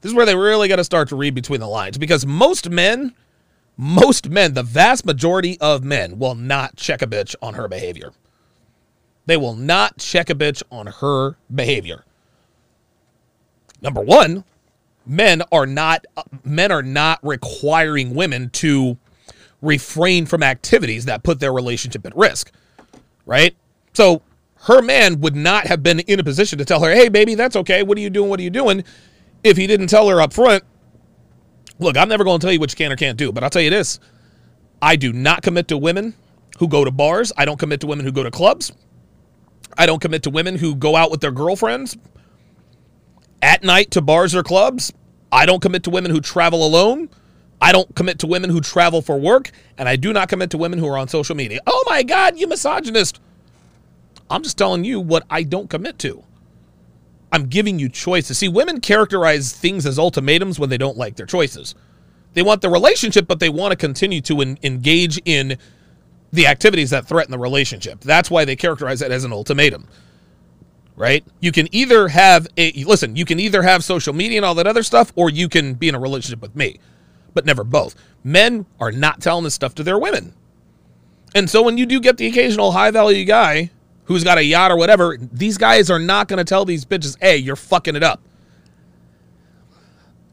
this 0.00 0.10
is 0.10 0.14
where 0.14 0.26
they 0.26 0.36
really 0.36 0.68
got 0.68 0.76
to 0.76 0.84
start 0.84 1.08
to 1.10 1.16
read 1.16 1.34
between 1.34 1.60
the 1.60 1.68
lines 1.68 1.98
because 1.98 2.24
most 2.24 2.70
men, 2.70 3.14
most 3.76 4.28
men, 4.28 4.54
the 4.54 4.62
vast 4.62 5.04
majority 5.04 5.58
of 5.60 5.84
men 5.84 6.18
will 6.18 6.34
not 6.34 6.76
check 6.76 7.02
a 7.02 7.06
bitch 7.06 7.34
on 7.42 7.54
her 7.54 7.68
behavior. 7.68 8.12
They 9.26 9.36
will 9.36 9.54
not 9.54 9.98
check 9.98 10.30
a 10.30 10.34
bitch 10.34 10.62
on 10.70 10.86
her 10.86 11.36
behavior. 11.54 12.04
Number 13.82 14.00
one, 14.00 14.44
men 15.06 15.42
are 15.52 15.66
not 15.66 16.04
men 16.44 16.72
are 16.72 16.82
not 16.82 17.20
requiring 17.22 18.14
women 18.14 18.50
to 18.50 18.98
refrain 19.62 20.26
from 20.26 20.42
activities 20.42 21.04
that 21.04 21.22
put 21.22 21.40
their 21.40 21.52
relationship 21.52 22.04
at 22.06 22.16
risk. 22.16 22.52
Right? 23.26 23.54
So 23.92 24.22
her 24.62 24.82
man 24.82 25.20
would 25.20 25.36
not 25.36 25.66
have 25.66 25.82
been 25.82 26.00
in 26.00 26.20
a 26.20 26.24
position 26.24 26.58
to 26.58 26.64
tell 26.64 26.82
her, 26.82 26.90
"Hey 26.92 27.08
baby, 27.08 27.34
that's 27.34 27.56
okay. 27.56 27.82
What 27.82 27.98
are 27.98 28.00
you 28.00 28.10
doing? 28.10 28.30
What 28.30 28.40
are 28.40 28.44
you 28.44 28.50
doing?" 28.50 28.84
if 29.44 29.56
he 29.56 29.66
didn't 29.66 29.88
tell 29.88 30.08
her 30.08 30.20
up 30.20 30.32
front, 30.32 30.64
look, 31.78 31.96
I'm 31.96 32.08
never 32.08 32.24
going 32.24 32.38
to 32.38 32.44
tell 32.44 32.52
you 32.52 32.60
what 32.60 32.72
you 32.72 32.76
can 32.76 32.92
or 32.92 32.96
can't 32.96 33.18
do, 33.18 33.32
but 33.32 33.42
I'll 33.42 33.50
tell 33.50 33.62
you 33.62 33.70
this. 33.70 33.98
I 34.82 34.96
do 34.96 35.12
not 35.12 35.42
commit 35.42 35.68
to 35.68 35.78
women 35.78 36.14
who 36.58 36.68
go 36.68 36.84
to 36.84 36.90
bars. 36.90 37.32
I 37.36 37.44
don't 37.44 37.58
commit 37.58 37.80
to 37.80 37.86
women 37.86 38.04
who 38.04 38.12
go 38.12 38.22
to 38.22 38.30
clubs. 38.30 38.72
I 39.76 39.86
don't 39.86 40.00
commit 40.00 40.22
to 40.24 40.30
women 40.30 40.56
who 40.56 40.74
go 40.74 40.96
out 40.96 41.10
with 41.10 41.20
their 41.20 41.30
girlfriends 41.30 41.96
at 43.40 43.62
night 43.62 43.92
to 43.92 44.02
bars 44.02 44.34
or 44.34 44.42
clubs. 44.42 44.92
I 45.32 45.46
don't 45.46 45.62
commit 45.62 45.84
to 45.84 45.90
women 45.90 46.10
who 46.10 46.20
travel 46.20 46.66
alone. 46.66 47.08
I 47.62 47.72
don't 47.72 47.94
commit 47.94 48.18
to 48.20 48.26
women 48.26 48.50
who 48.50 48.60
travel 48.60 49.00
for 49.00 49.18
work. 49.18 49.50
And 49.78 49.88
I 49.88 49.96
do 49.96 50.12
not 50.12 50.28
commit 50.28 50.50
to 50.50 50.58
women 50.58 50.78
who 50.78 50.88
are 50.88 50.98
on 50.98 51.08
social 51.08 51.36
media. 51.36 51.60
Oh 51.66 51.84
my 51.88 52.02
God, 52.02 52.38
you 52.38 52.46
misogynist. 52.46 53.20
I'm 54.30 54.42
just 54.42 54.56
telling 54.56 54.84
you 54.84 55.00
what 55.00 55.26
I 55.28 55.42
don't 55.42 55.68
commit 55.68 55.98
to. 56.00 56.24
I'm 57.32 57.46
giving 57.46 57.78
you 57.78 57.88
choices. 57.88 58.38
See, 58.38 58.48
women 58.48 58.80
characterize 58.80 59.52
things 59.52 59.86
as 59.86 59.98
ultimatums 59.98 60.58
when 60.58 60.70
they 60.70 60.78
don't 60.78 60.96
like 60.96 61.16
their 61.16 61.26
choices. 61.26 61.74
They 62.34 62.42
want 62.42 62.60
the 62.60 62.70
relationship, 62.70 63.26
but 63.26 63.40
they 63.40 63.48
want 63.48 63.72
to 63.72 63.76
continue 63.76 64.20
to 64.22 64.40
en- 64.40 64.58
engage 64.62 65.20
in 65.24 65.58
the 66.32 66.46
activities 66.46 66.90
that 66.90 67.06
threaten 67.06 67.32
the 67.32 67.38
relationship. 67.38 68.00
That's 68.00 68.30
why 68.30 68.44
they 68.44 68.56
characterize 68.56 69.02
it 69.02 69.10
as 69.10 69.24
an 69.24 69.32
ultimatum. 69.32 69.88
Right? 70.96 71.24
You 71.40 71.50
can 71.50 71.72
either 71.74 72.08
have 72.08 72.46
a 72.56 72.72
listen, 72.84 73.16
you 73.16 73.24
can 73.24 73.40
either 73.40 73.62
have 73.62 73.82
social 73.82 74.12
media 74.12 74.38
and 74.38 74.44
all 74.44 74.54
that 74.56 74.66
other 74.66 74.82
stuff, 74.82 75.12
or 75.16 75.30
you 75.30 75.48
can 75.48 75.74
be 75.74 75.88
in 75.88 75.94
a 75.94 76.00
relationship 76.00 76.42
with 76.42 76.54
me, 76.54 76.78
but 77.32 77.46
never 77.46 77.64
both. 77.64 77.94
Men 78.22 78.66
are 78.78 78.92
not 78.92 79.20
telling 79.20 79.44
this 79.44 79.54
stuff 79.54 79.74
to 79.76 79.82
their 79.82 79.98
women. 79.98 80.34
And 81.34 81.48
so 81.48 81.62
when 81.62 81.78
you 81.78 81.86
do 81.86 82.00
get 82.00 82.16
the 82.16 82.26
occasional 82.26 82.72
high 82.72 82.90
value 82.90 83.24
guy 83.24 83.70
who's 84.10 84.24
got 84.24 84.38
a 84.38 84.42
yacht 84.42 84.72
or 84.72 84.76
whatever, 84.76 85.16
these 85.20 85.56
guys 85.56 85.88
are 85.88 86.00
not 86.00 86.26
going 86.26 86.38
to 86.38 86.44
tell 86.44 86.64
these 86.64 86.84
bitches, 86.84 87.16
hey, 87.20 87.36
you're 87.36 87.54
fucking 87.54 87.94
it 87.94 88.02
up. 88.02 88.20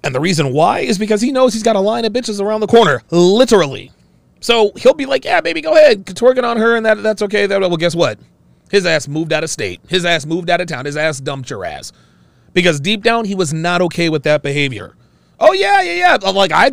And 0.03 0.15
the 0.15 0.19
reason 0.19 0.51
why 0.51 0.80
is 0.80 0.97
because 0.97 1.21
he 1.21 1.32
knows 1.32 1.53
he's 1.53 1.61
got 1.61 1.75
a 1.75 1.80
line 1.80 2.03
of 2.03 2.11
bitches 2.11 2.41
around 2.41 2.61
the 2.61 2.67
corner, 2.67 3.03
literally. 3.11 3.91
So 4.39 4.71
he'll 4.78 4.95
be 4.95 5.05
like, 5.05 5.25
yeah, 5.25 5.41
baby, 5.41 5.61
go 5.61 5.73
ahead, 5.73 6.07
twerking 6.07 6.43
on 6.43 6.57
her, 6.57 6.75
and 6.75 6.88
that 6.88 7.03
that's 7.03 7.21
okay. 7.21 7.45
That 7.45 7.61
well, 7.61 7.78
guess 7.78 7.95
what? 7.95 8.17
His 8.71 8.84
ass 8.84 9.07
moved 9.07 9.32
out 9.32 9.43
of 9.43 9.51
state. 9.51 9.80
His 9.88 10.05
ass 10.05 10.25
moved 10.25 10.49
out 10.49 10.59
of 10.59 10.65
town. 10.65 10.86
His 10.86 10.97
ass 10.97 11.19
dumped 11.19 11.51
your 11.51 11.63
ass 11.63 11.91
because 12.53 12.80
deep 12.80 13.03
down 13.03 13.25
he 13.25 13.36
was 13.36 13.53
not 13.53 13.84
okay 13.84 14.09
with 14.09 14.23
that 14.23 14.41
behavior. 14.41 14.95
Oh 15.39 15.53
yeah, 15.53 15.84
yeah, 15.84 16.17
yeah. 16.23 16.32
Like 16.32 16.51
I, 16.51 16.71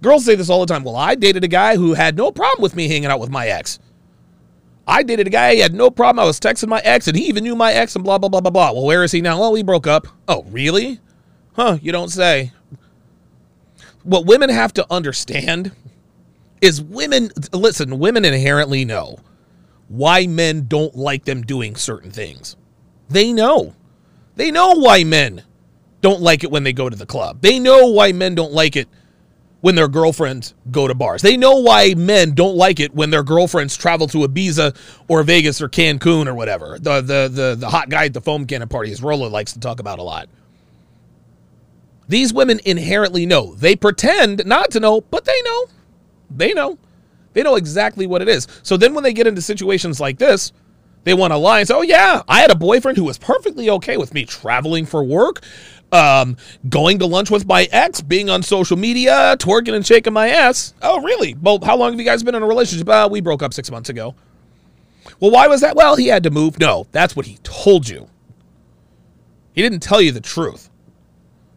girls 0.00 0.24
say 0.24 0.36
this 0.36 0.48
all 0.48 0.60
the 0.60 0.72
time. 0.72 0.84
Well, 0.84 0.96
I 0.96 1.16
dated 1.16 1.44
a 1.44 1.48
guy 1.48 1.76
who 1.76 1.92
had 1.92 2.16
no 2.16 2.32
problem 2.32 2.62
with 2.62 2.74
me 2.74 2.88
hanging 2.88 3.10
out 3.10 3.20
with 3.20 3.30
my 3.30 3.46
ex. 3.48 3.78
I 4.86 5.02
dated 5.02 5.26
a 5.26 5.30
guy, 5.30 5.54
he 5.54 5.60
had 5.60 5.74
no 5.74 5.90
problem. 5.90 6.22
I 6.22 6.26
was 6.26 6.38
texting 6.38 6.68
my 6.68 6.80
ex, 6.84 7.08
and 7.08 7.16
he 7.16 7.24
even 7.26 7.42
knew 7.42 7.56
my 7.56 7.72
ex, 7.72 7.96
and 7.96 8.04
blah, 8.04 8.18
blah, 8.18 8.28
blah, 8.28 8.40
blah, 8.40 8.50
blah. 8.50 8.72
Well, 8.72 8.84
where 8.84 9.02
is 9.02 9.12
he 9.12 9.20
now? 9.20 9.36
Oh, 9.36 9.40
well, 9.40 9.52
we 9.52 9.62
broke 9.62 9.86
up. 9.86 10.06
Oh, 10.28 10.44
really? 10.44 11.00
Huh, 11.54 11.78
you 11.82 11.90
don't 11.90 12.10
say. 12.10 12.52
What 14.04 14.26
women 14.26 14.50
have 14.50 14.72
to 14.74 14.86
understand 14.90 15.72
is 16.60 16.80
women, 16.80 17.30
listen, 17.52 17.98
women 17.98 18.24
inherently 18.24 18.84
know 18.84 19.18
why 19.88 20.26
men 20.26 20.66
don't 20.68 20.94
like 20.94 21.24
them 21.24 21.42
doing 21.42 21.76
certain 21.76 22.10
things. 22.10 22.56
They 23.08 23.32
know. 23.32 23.74
They 24.36 24.50
know 24.50 24.74
why 24.74 25.04
men 25.04 25.42
don't 26.00 26.20
like 26.20 26.44
it 26.44 26.50
when 26.50 26.62
they 26.62 26.72
go 26.72 26.88
to 26.88 26.96
the 26.96 27.06
club. 27.06 27.40
They 27.40 27.58
know 27.58 27.86
why 27.88 28.12
men 28.12 28.34
don't 28.34 28.52
like 28.52 28.76
it 28.76 28.88
when 29.66 29.74
their 29.74 29.88
girlfriends 29.88 30.54
go 30.70 30.86
to 30.86 30.94
bars. 30.94 31.22
They 31.22 31.36
know 31.36 31.56
why 31.56 31.92
men 31.94 32.34
don't 32.34 32.54
like 32.54 32.78
it 32.78 32.94
when 32.94 33.10
their 33.10 33.24
girlfriends 33.24 33.76
travel 33.76 34.06
to 34.06 34.18
Ibiza 34.18 34.76
or 35.08 35.24
Vegas 35.24 35.60
or 35.60 35.68
Cancun 35.68 36.28
or 36.28 36.36
whatever. 36.36 36.78
The 36.78 37.00
the 37.00 37.28
the, 37.28 37.56
the 37.58 37.68
hot 37.68 37.88
guy 37.88 38.04
at 38.04 38.14
the 38.14 38.20
foam 38.20 38.46
cannon 38.46 38.68
parties 38.68 39.02
Roller 39.02 39.28
likes 39.28 39.54
to 39.54 39.58
talk 39.58 39.80
about 39.80 39.98
a 39.98 40.04
lot. 40.04 40.28
These 42.06 42.32
women 42.32 42.60
inherently 42.64 43.26
know. 43.26 43.56
They 43.56 43.74
pretend 43.74 44.46
not 44.46 44.70
to 44.70 44.78
know, 44.78 45.00
but 45.00 45.24
they 45.24 45.42
know. 45.42 45.66
They 46.30 46.52
know. 46.52 46.78
They 47.32 47.42
know 47.42 47.56
exactly 47.56 48.06
what 48.06 48.22
it 48.22 48.28
is. 48.28 48.46
So 48.62 48.76
then 48.76 48.94
when 48.94 49.02
they 49.02 49.12
get 49.12 49.26
into 49.26 49.42
situations 49.42 49.98
like 49.98 50.18
this, 50.18 50.52
they 51.06 51.14
want 51.14 51.32
to 51.32 51.36
lie 51.36 51.60
and 51.60 51.68
say, 51.68 51.74
oh, 51.74 51.82
yeah, 51.82 52.22
I 52.28 52.40
had 52.40 52.50
a 52.50 52.56
boyfriend 52.56 52.98
who 52.98 53.04
was 53.04 53.16
perfectly 53.16 53.70
okay 53.70 53.96
with 53.96 54.12
me 54.14 54.24
traveling 54.24 54.86
for 54.86 55.04
work, 55.04 55.40
um, 55.92 56.36
going 56.68 56.98
to 56.98 57.06
lunch 57.06 57.30
with 57.30 57.46
my 57.46 57.68
ex, 57.72 58.00
being 58.00 58.28
on 58.28 58.42
social 58.42 58.76
media, 58.76 59.36
twerking 59.38 59.74
and 59.74 59.86
shaking 59.86 60.12
my 60.12 60.28
ass. 60.28 60.74
Oh, 60.82 61.00
really? 61.02 61.34
Well, 61.34 61.58
how 61.62 61.76
long 61.76 61.92
have 61.92 62.00
you 62.00 62.06
guys 62.06 62.22
been 62.22 62.34
in 62.34 62.42
a 62.42 62.46
relationship? 62.46 62.88
Uh, 62.88 63.08
we 63.10 63.20
broke 63.20 63.42
up 63.42 63.54
six 63.54 63.70
months 63.70 63.88
ago. 63.88 64.14
Well, 65.20 65.30
why 65.30 65.46
was 65.46 65.60
that? 65.60 65.76
Well, 65.76 65.96
he 65.96 66.08
had 66.08 66.24
to 66.24 66.30
move. 66.30 66.58
No, 66.58 66.86
that's 66.92 67.14
what 67.14 67.26
he 67.26 67.38
told 67.42 67.88
you. 67.88 68.08
He 69.52 69.62
didn't 69.62 69.80
tell 69.80 70.00
you 70.00 70.12
the 70.12 70.20
truth. 70.20 70.68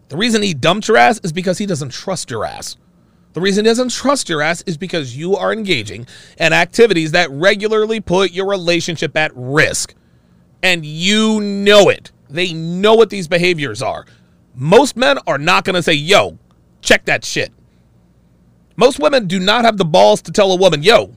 The 0.08 0.18
reason 0.18 0.42
he 0.42 0.54
dumped 0.54 0.88
your 0.88 0.98
ass 0.98 1.20
is 1.24 1.34
because 1.34 1.58
he 1.58 1.66
doesn't 1.66 1.92
trust 1.92 2.32
your 2.32 2.46
ass. 2.46 2.78
The 3.34 3.42
reason 3.42 3.66
he 3.66 3.70
doesn't 3.70 3.92
trust 3.92 4.30
your 4.30 4.42
ass 4.42 4.64
is 4.64 4.78
because 4.78 5.16
you 5.16 5.36
are 5.36 5.54
engaging 5.54 6.08
in 6.40 6.54
activities 6.54 7.12
that 7.12 7.30
regularly 7.30 8.00
put 8.00 8.32
your 8.32 8.48
relationship 8.48 9.16
at 9.16 9.32
risk. 9.36 9.94
And 10.64 10.86
you 10.86 11.40
know 11.42 11.90
it. 11.90 12.12
They 12.30 12.54
know 12.54 12.96
what 12.96 13.10
these 13.10 13.28
behaviors 13.28 13.82
are. 13.82 14.06
Most 14.56 14.98
men 14.98 15.18
are 15.28 15.38
not 15.38 15.64
going 15.64 15.76
to 15.76 15.84
say, 15.84 15.94
yo, 15.94 16.38
check 16.82 17.06
that 17.06 17.24
shit. 17.24 17.52
Most 18.76 19.00
women 19.00 19.28
do 19.28 19.40
not 19.40 19.66
have 19.66 19.78
the 19.78 19.86
balls 19.86 20.22
to 20.24 20.32
tell 20.32 20.52
a 20.52 20.56
woman, 20.56 20.84
yo, 20.84 21.14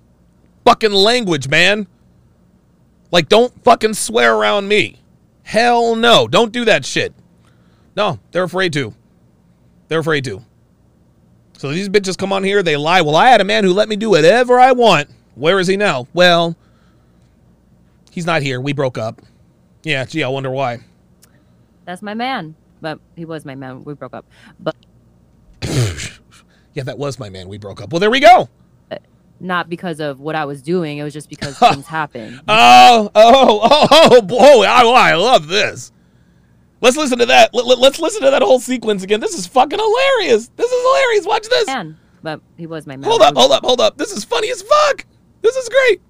fucking 0.64 0.92
language, 0.92 1.48
man. 1.48 1.86
Like, 3.10 3.28
don't 3.28 3.52
fucking 3.62 3.94
swear 3.94 4.34
around 4.34 4.68
me. 4.68 4.98
Hell 5.42 5.94
no. 5.94 6.26
Don't 6.26 6.52
do 6.52 6.64
that 6.64 6.84
shit. 6.84 7.12
No, 7.94 8.18
they're 8.30 8.44
afraid 8.44 8.72
to. 8.72 8.94
They're 9.88 10.00
afraid 10.00 10.24
to. 10.24 10.42
So 11.58 11.70
these 11.70 11.88
bitches 11.88 12.16
come 12.16 12.32
on 12.32 12.42
here, 12.42 12.62
they 12.62 12.76
lie. 12.76 13.02
Well, 13.02 13.14
I 13.14 13.28
had 13.28 13.40
a 13.40 13.44
man 13.44 13.64
who 13.64 13.72
let 13.72 13.88
me 13.88 13.96
do 13.96 14.10
whatever 14.10 14.58
I 14.58 14.72
want. 14.72 15.10
Where 15.34 15.60
is 15.60 15.66
he 15.66 15.76
now? 15.76 16.08
Well, 16.12 16.56
he's 18.10 18.26
not 18.26 18.42
here. 18.42 18.60
We 18.60 18.72
broke 18.72 18.98
up. 18.98 19.22
Yeah, 19.84 20.04
gee, 20.04 20.22
I 20.22 20.28
wonder 20.28 20.50
why. 20.50 20.80
That's 21.84 22.02
my 22.02 22.14
man. 22.14 22.54
But 22.82 23.00
he 23.16 23.24
was 23.24 23.46
my 23.46 23.54
man. 23.54 23.84
We 23.84 23.94
broke 23.94 24.12
up. 24.12 24.26
But 24.60 24.76
Yeah, 26.74 26.84
that 26.84 26.98
was 26.98 27.18
my 27.18 27.30
man. 27.30 27.48
We 27.48 27.58
broke 27.58 27.80
up. 27.80 27.92
Well, 27.92 28.00
there 28.00 28.10
we 28.10 28.20
go. 28.20 28.48
not 29.40 29.68
because 29.68 30.00
of 30.00 30.20
what 30.20 30.34
I 30.34 30.44
was 30.44 30.62
doing. 30.62 30.98
It 30.98 31.04
was 31.04 31.12
just 31.12 31.28
because 31.28 31.58
things 31.58 31.86
happened. 31.86 32.40
Oh, 32.48 33.10
oh, 33.14 33.60
oh, 33.62 33.88
oh, 33.90 34.22
boy. 34.22 34.64
I, 34.64 34.82
I 34.84 35.14
love 35.14 35.48
this. 35.48 35.92
Let's 36.80 36.96
listen 36.96 37.18
to 37.18 37.26
that. 37.26 37.54
Let, 37.54 37.78
us 37.78 38.00
listen 38.00 38.22
to 38.22 38.30
that 38.30 38.42
whole 38.42 38.58
sequence 38.58 39.04
again. 39.04 39.20
This 39.20 39.38
is 39.38 39.46
fucking 39.46 39.78
hilarious. 39.78 40.48
This 40.56 40.70
is 40.70 40.82
hilarious. 40.82 41.26
Watch 41.26 41.48
this. 41.48 41.66
Man, 41.68 41.96
but 42.22 42.40
he 42.56 42.66
was 42.66 42.86
my 42.86 42.96
man. 42.96 43.08
Hold 43.08 43.22
up, 43.22 43.36
hold 43.36 43.52
up, 43.52 43.64
hold 43.64 43.80
up. 43.80 43.98
This 43.98 44.10
is 44.10 44.24
funny 44.24 44.50
as 44.50 44.62
fuck. 44.62 45.06
This 45.42 45.54
is 45.54 45.68
great. 45.68 46.00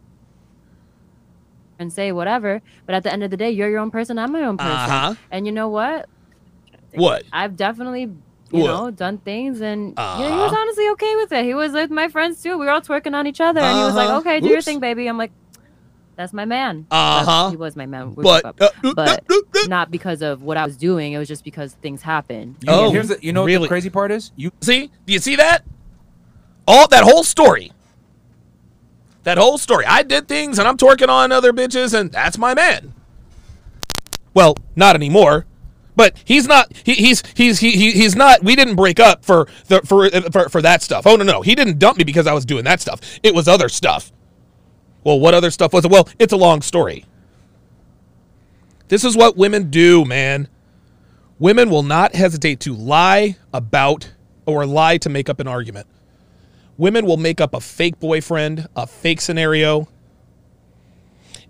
And 1.78 1.92
say 1.92 2.12
whatever, 2.12 2.62
but 2.86 2.94
at 2.94 3.02
the 3.02 3.12
end 3.12 3.22
of 3.22 3.30
the 3.30 3.36
day, 3.36 3.50
you're 3.50 3.68
your 3.68 3.80
own 3.80 3.90
person. 3.90 4.18
I'm 4.18 4.32
my 4.32 4.42
own 4.42 4.56
person. 4.56 4.72
Uh-huh. 4.72 5.14
And 5.30 5.44
you 5.46 5.52
know 5.52 5.68
what? 5.68 6.08
What? 6.94 7.24
I've 7.32 7.56
definitely, 7.56 8.02
you 8.02 8.60
What? 8.62 8.66
know, 8.66 8.90
done 8.90 9.18
things, 9.18 9.60
and 9.60 9.88
you 9.88 9.94
know, 9.96 10.16
he 10.16 10.22
was 10.24 10.52
Uh-huh. 10.52 10.56
honestly 10.60 10.88
okay 10.90 11.16
with 11.16 11.32
it. 11.32 11.44
He 11.44 11.54
was 11.54 11.72
with 11.72 11.90
my 11.90 12.08
friends 12.08 12.42
too. 12.42 12.58
We 12.58 12.66
were 12.66 12.70
all 12.72 12.80
twerking 12.80 13.14
on 13.14 13.26
each 13.26 13.40
other, 13.40 13.60
and 13.60 13.78
he 13.78 13.84
was 13.84 13.94
like, 13.94 14.08
Uh-huh. 14.08 14.18
"Okay, 14.18 14.40
do 14.40 14.48
your 14.48 14.60
thing, 14.62 14.78
baby." 14.80 15.06
I'm 15.08 15.16
like, 15.18 15.32
"That's 16.16 16.32
my 16.32 16.44
man." 16.44 16.86
Uh-huh. 16.90 17.24
That's- 17.24 17.50
He 17.52 17.56
was 17.56 17.76
my 17.76 17.86
man. 17.86 18.14
We 18.14 18.22
But, 18.22 18.44
uh, 18.44 18.52
up. 18.60 18.74
but 18.94 19.22
not 19.68 19.90
because 19.90 20.20
of 20.22 20.42
what 20.42 20.56
I 20.56 20.64
was 20.66 20.76
doing. 20.76 21.12
It 21.14 21.18
was 21.18 21.28
just 21.28 21.44
because 21.44 21.72
things 21.80 22.02
happened. 22.02 22.56
You, 22.62 22.72
Oh, 22.72 22.90
here's 22.90 23.08
the, 23.08 23.18
you 23.22 23.32
know 23.32 23.42
what 23.42 23.46
really? 23.46 23.62
the 23.64 23.68
crazy 23.68 23.90
part 23.90 24.10
is? 24.10 24.32
You 24.36 24.50
See? 24.60 24.90
Do 25.06 25.12
you 25.12 25.18
see 25.18 25.36
that? 25.36 25.64
All 26.68 26.86
that 26.88 27.04
whole 27.04 27.24
story. 27.24 27.72
That 29.24 29.38
whole 29.38 29.56
story. 29.56 29.84
I 29.86 30.02
did 30.02 30.28
things 30.28 30.58
and 30.58 30.66
I'm 30.68 30.76
twerking 30.76 31.08
on 31.08 31.32
other 31.32 31.52
bitches 31.52 31.98
and 31.98 32.10
that's 32.12 32.36
my 32.38 32.54
man. 32.54 32.92
Well, 34.34 34.56
not 34.76 34.94
anymore. 34.96 35.46
But 35.94 36.16
he's 36.24 36.46
not. 36.46 36.72
He, 36.84 36.94
he's 36.94 37.22
he's 37.34 37.60
he, 37.60 37.72
he 37.72 37.90
he's 37.92 38.16
not. 38.16 38.42
We 38.42 38.56
didn't 38.56 38.76
break 38.76 38.98
up 38.98 39.24
for 39.24 39.46
the 39.68 39.80
for, 39.82 40.08
for 40.30 40.48
for 40.48 40.62
that 40.62 40.82
stuff. 40.82 41.06
Oh 41.06 41.16
no 41.16 41.24
no, 41.24 41.42
he 41.42 41.54
didn't 41.54 41.78
dump 41.78 41.98
me 41.98 42.04
because 42.04 42.26
I 42.26 42.32
was 42.32 42.44
doing 42.44 42.64
that 42.64 42.80
stuff. 42.80 43.00
It 43.22 43.34
was 43.34 43.46
other 43.46 43.68
stuff. 43.68 44.10
Well, 45.04 45.20
what 45.20 45.34
other 45.34 45.50
stuff 45.50 45.72
was 45.72 45.84
it? 45.84 45.90
Well, 45.90 46.08
it's 46.18 46.32
a 46.32 46.36
long 46.36 46.62
story. 46.62 47.04
This 48.88 49.04
is 49.04 49.16
what 49.16 49.36
women 49.36 49.70
do, 49.70 50.04
man. 50.04 50.48
Women 51.38 51.70
will 51.70 51.82
not 51.82 52.14
hesitate 52.14 52.60
to 52.60 52.74
lie 52.74 53.36
about 53.52 54.12
or 54.46 54.64
lie 54.64 54.98
to 54.98 55.08
make 55.08 55.28
up 55.28 55.40
an 55.40 55.48
argument. 55.48 55.86
Women 56.78 57.04
will 57.04 57.16
make 57.16 57.40
up 57.40 57.54
a 57.54 57.60
fake 57.60 57.98
boyfriend, 58.00 58.68
a 58.76 58.86
fake 58.86 59.20
scenario. 59.20 59.88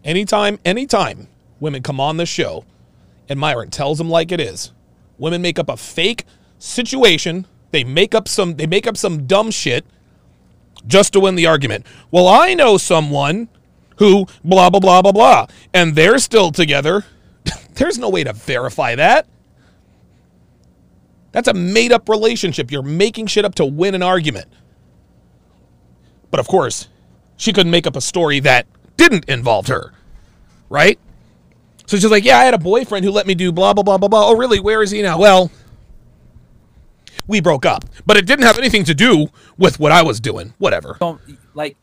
Anytime, 0.04 0.58
anytime 0.64 1.28
women 1.60 1.82
come 1.82 2.00
on 2.00 2.16
the 2.16 2.26
show 2.26 2.64
and 3.28 3.38
Myron 3.38 3.70
tells 3.70 3.98
them 3.98 4.10
like 4.10 4.32
it 4.32 4.40
is, 4.40 4.72
women 5.18 5.42
make 5.42 5.58
up 5.58 5.68
a 5.68 5.76
fake 5.76 6.24
situation. 6.58 7.46
They 7.70 7.84
make 7.84 8.14
up 8.14 8.28
some 8.28 8.56
they 8.56 8.66
make 8.66 8.86
up 8.86 8.96
some 8.96 9.26
dumb 9.26 9.50
shit 9.50 9.84
just 10.86 11.12
to 11.14 11.20
win 11.20 11.34
the 11.34 11.46
argument. 11.46 11.86
Well, 12.10 12.28
I 12.28 12.54
know 12.54 12.76
someone 12.76 13.48
who 13.96 14.26
blah 14.44 14.70
blah 14.70 14.80
blah 14.80 15.02
blah 15.02 15.12
blah 15.12 15.46
and 15.72 15.94
they're 15.94 16.18
still 16.18 16.50
together. 16.50 17.04
There's 17.74 17.98
no 17.98 18.10
way 18.10 18.24
to 18.24 18.32
verify 18.32 18.94
that. 18.96 19.26
That's 21.32 21.48
a 21.48 21.54
made 21.54 21.92
up 21.92 22.08
relationship. 22.08 22.70
You're 22.70 22.82
making 22.82 23.26
shit 23.26 23.44
up 23.44 23.54
to 23.56 23.64
win 23.64 23.94
an 23.94 24.02
argument. 24.02 24.48
But 26.30 26.40
of 26.40 26.46
course, 26.46 26.88
she 27.36 27.52
couldn't 27.52 27.72
make 27.72 27.86
up 27.86 27.96
a 27.96 28.00
story 28.00 28.40
that 28.40 28.66
didn't 28.96 29.28
involve 29.28 29.66
her, 29.68 29.92
right? 30.68 30.98
So 31.92 31.98
she's 31.98 32.10
like, 32.10 32.24
Yeah, 32.24 32.38
I 32.38 32.44
had 32.44 32.54
a 32.54 32.58
boyfriend 32.58 33.04
who 33.04 33.10
let 33.10 33.26
me 33.26 33.34
do 33.34 33.52
blah, 33.52 33.74
blah, 33.74 33.82
blah, 33.82 33.98
blah, 33.98 34.08
blah. 34.08 34.28
Oh, 34.28 34.34
really? 34.34 34.60
Where 34.60 34.82
is 34.82 34.90
he 34.92 35.02
now? 35.02 35.18
Well, 35.18 35.50
we 37.26 37.42
broke 37.42 37.66
up, 37.66 37.84
but 38.06 38.16
it 38.16 38.24
didn't 38.24 38.46
have 38.46 38.56
anything 38.58 38.84
to 38.84 38.94
do 38.94 39.26
with 39.58 39.78
what 39.78 39.92
I 39.92 40.00
was 40.02 40.18
doing. 40.18 40.54
Whatever. 40.56 40.96
don't 41.00 41.20
like 41.52 41.76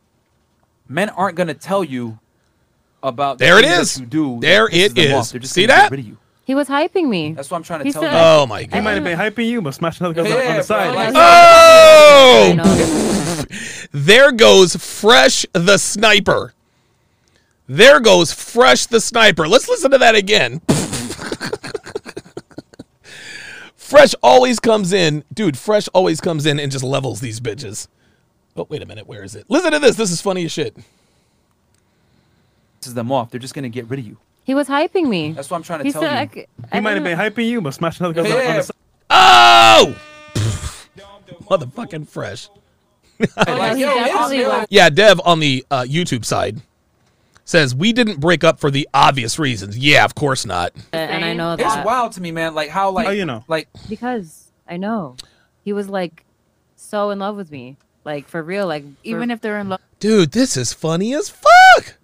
men 0.87 1.09
aren't 1.09 1.37
gonna 1.37 1.53
tell 1.53 1.83
you 1.83 2.17
about 3.03 3.37
the 3.37 3.45
There 3.45 3.59
it 3.59 3.65
things 3.65 3.75
that 3.75 3.81
is. 3.81 3.99
You 3.99 4.05
do 4.07 4.39
There 4.39 4.65
it 4.67 4.73
is. 4.73 4.93
pisses 4.93 4.97
it 4.97 5.07
them 5.09 5.17
off. 5.19 5.25
is. 5.25 5.31
They're 5.31 5.41
just 5.41 5.53
See 5.53 5.65
that? 5.67 5.91
rid 5.91 5.99
of 5.99 6.07
you. 6.07 6.17
He 6.43 6.55
was 6.55 6.67
hyping 6.67 7.07
me. 7.07 7.33
That's 7.33 7.51
what 7.51 7.57
I'm 7.57 7.63
trying 7.63 7.81
to 7.81 7.85
He 7.85 7.91
tell 7.91 8.01
said- 8.01 8.11
you. 8.11 8.17
Oh 8.17 8.47
my 8.47 8.63
god. 8.63 8.75
He 8.77 8.81
might 8.81 8.93
have 8.93 9.03
been 9.03 9.15
hyping 9.19 9.45
you, 9.47 9.61
but 9.61 9.75
smash 9.75 9.99
another 9.99 10.15
girl 10.15 10.25
Yeah, 10.27 10.49
on 10.49 10.57
the 10.57 10.63
side. 10.63 10.95
like- 10.95 11.13
Oh! 11.15 12.55
There 13.91 14.31
goes 14.31 14.75
Fresh 14.75 15.45
the 15.53 15.77
Sniper. 15.77 16.55
There 17.71 17.99
goes 17.99 18.33
Fresh 18.33 18.87
the 18.87 18.99
Sniper. 18.99 19.47
Let's 19.47 19.69
listen 19.69 19.91
to 19.91 19.99
that 19.99 20.15
again. 20.15 20.59
Fresh 23.75 24.15
always 24.23 24.59
comes 24.59 24.91
in. 24.91 25.23
Dude, 25.31 25.55
Fresh 25.55 25.87
always 25.89 26.19
comes 26.19 26.47
in 26.47 26.59
and 26.59 26.71
just 26.71 26.83
levels 26.83 27.21
these 27.21 27.39
bitches. 27.39 27.87
Oh, 28.57 28.65
wait 28.69 28.81
a 28.81 28.87
minute. 28.87 29.05
Where 29.05 29.21
is 29.23 29.35
it? 29.35 29.45
Listen 29.49 29.71
to 29.73 29.77
this. 29.77 29.95
This 29.97 30.09
is 30.09 30.19
funny 30.19 30.45
as 30.45 30.51
shit. 30.51 30.75
This 32.79 32.87
is 32.87 32.95
them 32.95 33.11
off. 33.11 33.29
They're 33.29 33.39
just 33.39 33.53
gonna 33.53 33.69
get 33.69 33.87
rid 33.87 33.99
of 33.99 34.05
you. 34.07 34.17
He 34.45 34.55
was 34.55 34.67
hyping 34.67 35.07
me. 35.07 35.33
That's 35.33 35.51
what 35.51 35.57
I'm 35.57 35.63
trying 35.63 35.79
to 35.81 35.85
He 35.85 35.91
tell 35.91 36.01
said, 36.01 36.11
I 36.11 36.29
you. 36.35 36.45
He 36.73 36.79
might 36.79 36.95
have 36.95 37.03
been 37.03 37.19
hyping 37.19 37.47
you, 37.47 37.61
but 37.61 37.75
smash 37.75 37.99
another 37.99 38.15
girl 38.15 38.25
on 38.25 38.31
Yeah, 38.31 38.57
the 38.57 38.63
side. 38.63 38.75
Oh! 39.11 39.95
Motherfucking 41.51 42.07
Fresh. 42.07 42.49
Oh, 43.19 43.25
yo, 43.47 43.73
yo, 43.75 43.93
definitely 43.95 44.39
yo. 44.39 44.49
was. 44.49 44.67
Yeah, 44.71 44.89
Dev 44.89 45.21
on 45.23 45.39
the 45.39 45.63
uh, 45.69 45.83
YouTube 45.83 46.25
side 46.25 46.63
says, 47.49 47.73
We 47.73 47.91
didn't 47.91 48.19
break 48.19 48.43
up 48.43 48.59
for 48.59 48.69
the 48.69 48.87
obvious 48.93 49.39
reasons. 49.39 49.77
Yeah, 49.77 50.05
of 50.05 50.15
course 50.15 50.45
not. 50.45 50.71
And 50.93 51.25
I 51.25 51.33
know 51.33 51.53
It's 51.53 51.85
wild 51.85 52.13
to 52.13 52.21
me, 52.21 52.31
man. 52.31 52.53
Like 52.53 52.69
how 52.69 52.91
like 52.91 53.07
How 53.07 53.11
you 53.11 53.25
know? 53.25 53.43
like 53.47 53.67
because 53.89 54.51
I 54.67 54.77
know 54.77 55.15
he 55.63 55.73
was 55.73 55.89
like 55.89 56.23
so 56.75 57.09
in 57.09 57.19
love 57.19 57.35
with 57.35 57.51
me, 57.51 57.77
like 58.05 58.27
for 58.27 58.41
real, 58.41 58.67
like 58.67 58.85
Even 59.03 59.31
if 59.31 59.41
they're 59.41 59.59
in 59.59 59.69
love. 59.69 59.81
Dude, 59.99 60.31
this 60.31 60.55
is 60.55 60.71
funny 60.71 61.13
as 61.13 61.29
fuck. 61.29 61.97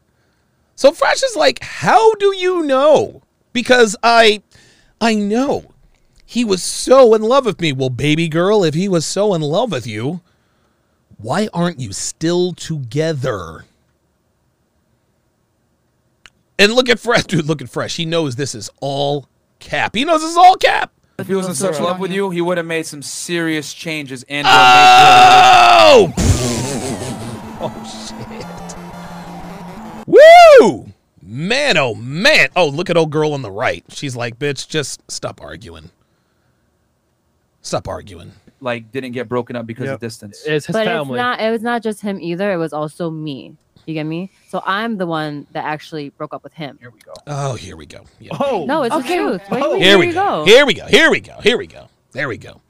So 0.76 0.92
Fresh 0.92 1.24
is 1.24 1.36
like, 1.38 1.64
how 1.64 2.16
do 2.16 2.36
you 2.36 2.64
know? 2.64 3.22
Because 3.54 3.96
I 4.04 4.42
I 5.00 5.14
know. 5.16 5.72
He 6.26 6.44
was 6.44 6.64
so 6.64 7.14
in 7.14 7.22
love 7.22 7.46
with 7.46 7.62
me. 7.62 7.72
Well, 7.72 7.92
baby 7.92 8.28
girl, 8.28 8.64
if 8.64 8.74
he 8.74 8.90
was 8.90 9.06
so 9.06 9.36
in 9.36 9.42
love 9.42 9.72
with 9.72 9.86
you, 9.86 10.22
why 11.18 11.48
aren't 11.54 11.80
you 11.80 11.94
still 11.94 12.52
together? 12.54 13.66
And 16.58 16.74
look 16.74 16.90
at 16.90 17.00
Fresh, 17.00 17.24
dude, 17.28 17.46
look 17.46 17.62
at 17.62 17.70
Fresh. 17.70 17.98
He 17.98 18.06
knows 18.06 18.36
this 18.36 18.56
is 18.56 18.70
all 18.82 19.28
cap. 19.60 19.96
He 19.96 20.06
knows 20.06 20.22
this 20.22 20.32
is 20.32 20.38
all 20.38 20.56
cap. 20.56 20.92
if 21.18 21.28
he 21.28 21.36
was 21.36 21.48
in 21.48 21.56
such 21.56 21.80
love 21.80 22.00
with 22.00 22.12
you, 22.12 22.30
he 22.30 22.42
would 22.42 22.58
have 22.58 22.66
made 22.66 22.86
some 22.86 23.02
serious 23.02 23.74
changes 23.74 24.24
and 24.30 24.46
Oh! 24.50 26.14
oh 27.62 28.06
shit. 28.10 28.46
Woo! 30.08 30.92
Man, 31.22 31.78
oh 31.78 31.96
man. 31.96 32.50
Oh, 32.56 32.68
look 32.68 32.90
at 32.90 32.98
old 32.98 33.12
girl 33.12 33.34
on 33.34 33.42
the 33.42 33.52
right. 33.52 33.84
She's 33.90 34.16
like, 34.16 34.38
bitch, 34.38 34.68
just 34.68 35.10
stop 35.12 35.42
arguing. 35.42 35.90
Stop 37.62 37.88
arguing. 37.88 38.32
like 38.62 38.92
didn't 38.92 39.12
get 39.14 39.28
broken 39.28 39.56
up 39.56 39.66
because 39.66 39.86
Yep. 39.86 39.96
of 39.96 40.00
distance. 40.02 40.44
It's 40.46 40.68
his 40.68 40.74
but 40.74 40.86
family. 40.86 41.16
it's 41.16 41.18
not. 41.18 41.42
It 41.42 41.50
was 41.50 41.62
not 41.64 41.82
just 41.82 42.02
him 42.02 42.20
either. 42.22 42.52
It 42.54 42.58
was 42.58 42.74
also 42.74 43.10
me. 43.10 43.56
You 43.86 43.94
get 43.94 44.06
me? 44.06 44.32
So 44.50 44.62
I'm 44.66 44.98
the 44.98 45.06
one 45.06 45.46
that 45.52 45.64
actually 45.66 46.10
broke 46.10 46.34
up 46.34 46.44
with 46.44 46.54
him. 46.54 46.78
Here 46.80 46.90
we 46.90 47.00
go. 47.00 47.14
Oh, 47.28 47.54
here 47.56 47.78
we 47.78 47.86
go. 47.86 48.06
Yeah. 48.20 48.32
oh, 48.40 48.66
No, 48.66 48.84
it's 48.84 48.96
Okay. 48.96 49.18
the 49.18 49.38
truth. 49.38 49.42
What 49.50 49.58
do 49.60 49.64
you 49.64 49.70
oh. 49.70 49.74
mean? 49.74 49.82
Here 49.84 49.98
we 50.00 50.08
you 50.08 50.14
go. 50.14 50.46
Here 50.46 50.66
we 50.66 50.74
go. 50.74 50.86
Here 50.88 51.10
we 51.12 51.20
go. 51.20 51.38
Here 51.42 51.58
we 51.58 51.68
go. 51.68 51.90
There 52.12 52.28
we 52.28 52.38
go. 52.38 52.62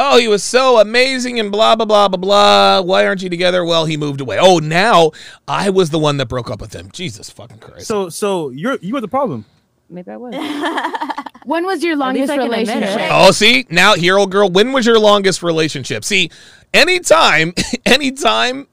Oh, 0.00 0.16
he 0.16 0.28
was 0.28 0.44
so 0.44 0.78
amazing 0.78 1.40
and 1.40 1.50
blah 1.50 1.74
blah 1.74 1.84
blah 1.84 2.06
blah 2.08 2.18
blah. 2.18 2.80
Why 2.82 3.04
aren't 3.04 3.20
you 3.20 3.28
together? 3.28 3.64
Well, 3.64 3.84
he 3.84 3.96
moved 3.96 4.20
away. 4.20 4.38
Oh, 4.40 4.58
now 4.58 5.10
I 5.48 5.70
was 5.70 5.90
the 5.90 5.98
one 5.98 6.18
that 6.18 6.26
broke 6.26 6.50
up 6.50 6.60
with 6.60 6.72
him. 6.72 6.88
Jesus 6.92 7.28
fucking 7.30 7.58
Christ. 7.58 7.88
so 7.88 8.08
so 8.08 8.50
you're 8.50 8.78
you 8.80 8.94
were 8.94 9.00
the 9.00 9.08
problem. 9.08 9.44
Maybe 9.90 10.10
I 10.10 10.16
was. 10.16 10.34
When 11.48 11.64
was 11.64 11.82
your 11.82 11.96
longest 11.96 12.30
I 12.30 12.36
can 12.36 12.44
admit 12.44 12.68
it. 12.68 12.72
relationship? 12.74 13.08
Oh, 13.10 13.30
see 13.30 13.66
now, 13.70 13.94
here, 13.94 14.18
old 14.18 14.30
girl. 14.30 14.50
When 14.50 14.72
was 14.72 14.84
your 14.84 14.98
longest 14.98 15.42
relationship? 15.42 16.04
See, 16.04 16.30
anytime, 16.74 17.54
anytime, 17.86 18.66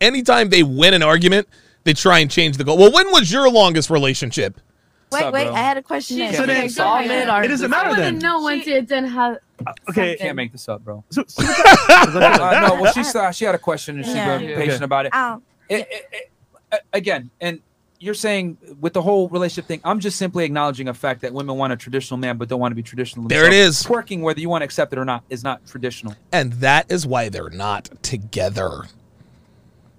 anytime 0.00 0.48
they 0.50 0.62
win 0.62 0.94
an 0.94 1.02
argument, 1.02 1.48
they 1.84 1.92
try 1.94 2.18
and 2.20 2.30
change 2.30 2.56
the 2.56 2.64
goal. 2.64 2.78
Well, 2.78 2.92
when 2.92 3.10
was 3.12 3.30
your 3.32 3.50
longest 3.50 3.90
relationship? 3.90 4.60
Wait, 5.12 5.22
up, 5.22 5.32
wait. 5.32 5.44
bro? 5.44 5.54
I 5.54 5.58
had 5.60 5.76
a 5.76 5.82
question. 5.82 6.16
She- 6.16 6.22
there. 6.24 6.32
So 6.34 6.46
then- 6.46 6.58
Okay, 6.58 6.68
so 6.68 6.84
go 6.84 6.98
it. 6.98 7.44
It 7.44 7.48
doesn't 7.48 7.66
I 7.72 7.76
matter 7.76 7.88
want 7.90 7.98
to 7.98 8.02
then. 8.04 8.18
know 8.18 8.42
when 8.42 8.58
to 8.60 8.80
didn't 8.82 9.06
have. 9.08 9.38
Okay. 9.88 10.16
Can't 10.16 10.34
make 10.36 10.50
this 10.52 10.68
up, 10.68 10.82
bro. 10.84 11.04
So, 11.10 11.22
so 11.28 11.44
uh, 11.88 12.66
no, 12.68 12.80
well, 12.82 12.92
she 12.92 13.04
saw 13.04 13.30
she 13.30 13.44
had 13.44 13.54
a 13.54 13.58
question 13.58 13.96
and 13.96 14.04
she's 14.04 14.14
Yeah. 14.14 14.38
been 14.38 14.48
Yeah. 14.48 14.56
patient 14.56 14.74
Okay. 14.76 14.84
about 14.84 15.06
it. 15.06 15.14
Um, 15.14 15.42
It- 15.68 15.80
it- 15.90 16.06
it- 16.12 16.30
Again, 16.92 17.30
and 17.40 17.60
you're 18.00 18.12
saying 18.12 18.58
with 18.80 18.92
the 18.92 19.00
whole 19.00 19.28
relationship 19.28 19.66
thing, 19.68 19.80
I'm 19.84 20.00
just 20.00 20.18
simply 20.18 20.44
acknowledging 20.44 20.88
a 20.88 20.94
fact 20.94 21.22
that 21.22 21.32
women 21.32 21.56
want 21.56 21.72
a 21.72 21.76
traditional 21.76 22.18
man, 22.18 22.36
but 22.36 22.48
don't 22.48 22.58
want 22.60 22.72
to 22.72 22.76
be 22.76 22.82
traditional. 22.82 23.28
There 23.28 23.46
it 23.46 23.50
themselves. 23.52 23.80
is. 23.80 23.86
Twerking, 23.86 24.20
whether 24.22 24.40
you 24.40 24.48
want 24.50 24.62
to 24.62 24.64
accept 24.66 24.92
it 24.92 24.98
or 24.98 25.04
not, 25.04 25.22
is 25.30 25.44
not 25.44 25.64
traditional. 25.66 26.14
And 26.32 26.54
that 26.54 26.90
is 26.90 27.06
why 27.06 27.28
they're 27.28 27.48
not 27.50 27.88
together. 28.02 28.86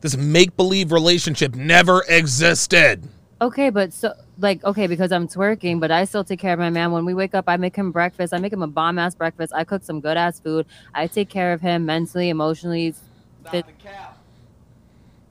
This 0.02 0.16
make 0.16 0.56
believe 0.56 0.92
relationship 0.92 1.56
never 1.56 2.04
existed. 2.08 3.04
Okay, 3.42 3.70
but 3.70 3.94
so 3.94 4.14
like 4.40 4.64
okay 4.64 4.88
because 4.88 5.12
I'm 5.12 5.28
twerking, 5.28 5.80
but 5.80 5.92
I 5.92 6.06
still 6.06 6.24
take 6.24 6.40
care 6.40 6.54
of 6.54 6.60
my 6.60 6.70
man. 6.70 6.92
When 6.92 7.06
we 7.06 7.14
wake 7.14 7.36
up, 7.36 7.46
I 7.48 7.58
make 7.58 7.76
him 7.76 7.92
breakfast. 7.92 8.34
I 8.34 8.40
make 8.40 8.54
him 8.54 8.62
a 8.64 8.68
bomb 8.68 8.98
ass 9.00 9.16
breakfast. 9.16 9.54
I 9.56 9.64
cook 9.64 9.84
some 9.84 10.00
good 10.02 10.18
ass 10.18 10.40
food. 10.40 10.66
I 10.94 11.08
take 11.08 11.30
care 11.30 11.54
of 11.54 11.62
him 11.62 11.86
mentally, 11.86 12.30
emotionally. 12.30 12.94
Fit- 13.52 13.66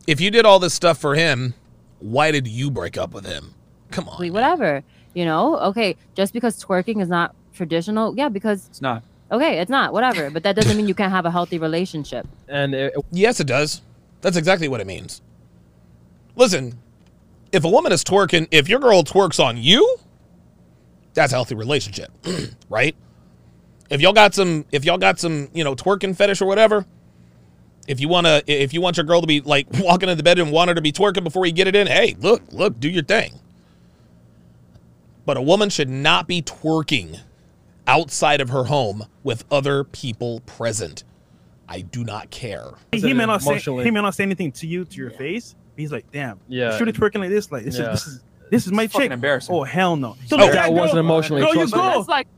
If 0.07 0.21
you 0.21 0.31
did 0.31 0.47
all 0.47 0.59
this 0.59 0.73
stuff 0.75 0.99
for 0.99 1.15
him, 1.17 1.55
why 1.99 2.31
did 2.31 2.47
you 2.47 2.71
break 2.71 2.97
up 2.97 3.13
with 3.13 3.27
him? 3.27 3.55
Come 3.91 4.09
on. 4.09 4.33
whatever. 4.33 4.83
You 5.15 5.25
know, 5.25 5.59
okay, 5.59 5.97
just 6.15 6.33
because 6.33 6.63
twerking 6.63 7.01
is 7.01 7.09
not 7.09 7.35
traditional, 7.55 8.15
yeah, 8.17 8.29
because 8.29 8.67
It's 8.69 8.83
not. 8.83 9.03
okay, 9.33 9.59
it's 9.61 9.71
not 9.71 9.93
whatever, 9.93 10.29
but 10.31 10.43
that 10.43 10.55
doesn't 10.55 10.77
mean 10.77 10.87
you 10.87 10.95
can't 10.95 11.11
have 11.13 11.25
a 11.25 11.31
healthy 11.31 11.59
relationship. 11.59 12.27
And 12.49 12.75
it, 12.75 12.95
Yes, 13.11 13.41
it 13.41 13.47
does. 13.47 13.81
That's 14.21 14.37
exactly 14.37 14.69
what 14.69 14.81
it 14.81 14.87
means. 14.87 15.23
Listen, 16.35 16.79
if 17.53 17.65
a 17.65 17.69
woman 17.69 17.93
is 17.93 18.05
twerking, 18.05 18.49
if 18.51 18.69
your 18.69 18.81
girl 18.81 19.03
twerks 19.03 19.43
on 19.43 19.57
you, 19.57 19.99
that's 21.15 21.33
a 21.33 21.37
healthy 21.37 21.55
relationship, 21.55 22.11
right? 22.69 22.95
If 23.89 24.01
y'all 24.01 24.13
got 24.13 24.35
some, 24.35 24.65
if 24.73 24.85
y'all 24.85 24.99
got 24.99 25.19
some, 25.19 25.49
you 25.55 25.65
know, 25.65 25.75
twerking 25.75 26.17
fetish 26.17 26.41
or 26.41 26.47
whatever, 26.47 26.85
if 27.89 28.01
you 28.01 28.09
wanna, 28.09 28.43
if 28.47 28.75
you 28.75 28.81
want 28.81 28.97
your 28.97 29.07
girl 29.07 29.21
to 29.21 29.27
be 29.27 29.41
like 29.41 29.67
walking 29.75 30.09
in 30.09 30.17
the 30.17 30.23
bed 30.23 30.39
and 30.39 30.51
want 30.53 30.69
her 30.69 30.75
to 30.75 30.83
be 30.83 30.93
twerking 30.93 31.25
before 31.25 31.47
you 31.47 31.53
get 31.53 31.69
it 31.69 31.77
in, 31.77 31.87
hey, 31.87 32.17
look, 32.19 32.43
look, 32.51 32.79
do 32.81 32.91
your 32.91 33.05
thing. 33.05 33.41
But 35.25 35.37
a 35.37 35.43
woman 35.43 35.71
should 35.71 35.89
not 35.89 36.27
be 36.27 36.43
twerking 36.43 37.21
outside 37.87 38.41
of 38.41 38.51
her 38.51 38.65
home 38.65 39.07
with 39.23 39.45
other 39.51 39.85
people 39.85 40.41
present. 40.41 41.05
I 41.69 41.81
do 41.81 42.05
not 42.05 42.31
care. 42.31 42.65
he 42.93 43.13
may 43.13 43.27
not 43.27 43.43
say 43.43 43.59
he 43.59 43.91
may 43.91 44.01
not 44.01 44.15
say 44.15 44.23
anything 44.25 44.53
to 44.53 44.67
you 44.67 44.85
to 44.85 44.97
your 44.97 45.11
face. 45.11 45.55
but 45.75 45.81
He's 45.81 45.93
like, 45.93 46.11
damn, 46.13 46.39
Yeah. 46.49 46.77
shoot 46.79 46.89
it 46.89 46.95
twerking 46.97 47.19
like 47.21 47.31
this, 47.31 47.51
like 47.51 47.65
this 47.65 47.79
Yeah. 47.79 47.93
is 47.93 48.05
this 48.05 48.07
is 48.07 48.23
this 48.51 48.67
is 48.67 48.73
my 48.73 48.85
It's 48.85 48.95
chick. 48.95 49.11
embarrassing. 49.11 49.55
Oh 49.55 49.65
hell 49.65 49.97
no! 49.97 50.17
So 50.27 50.37
Oh, 50.41 50.53
that 50.53 50.73
wasn't 50.73 51.01
emotionally, 51.01 51.43
Girl, 51.43 51.51
you 51.55 51.61
trust 51.69 51.75
me. 51.75 51.81
go. 51.81 51.99
It's 52.01 52.09
like 52.09 52.29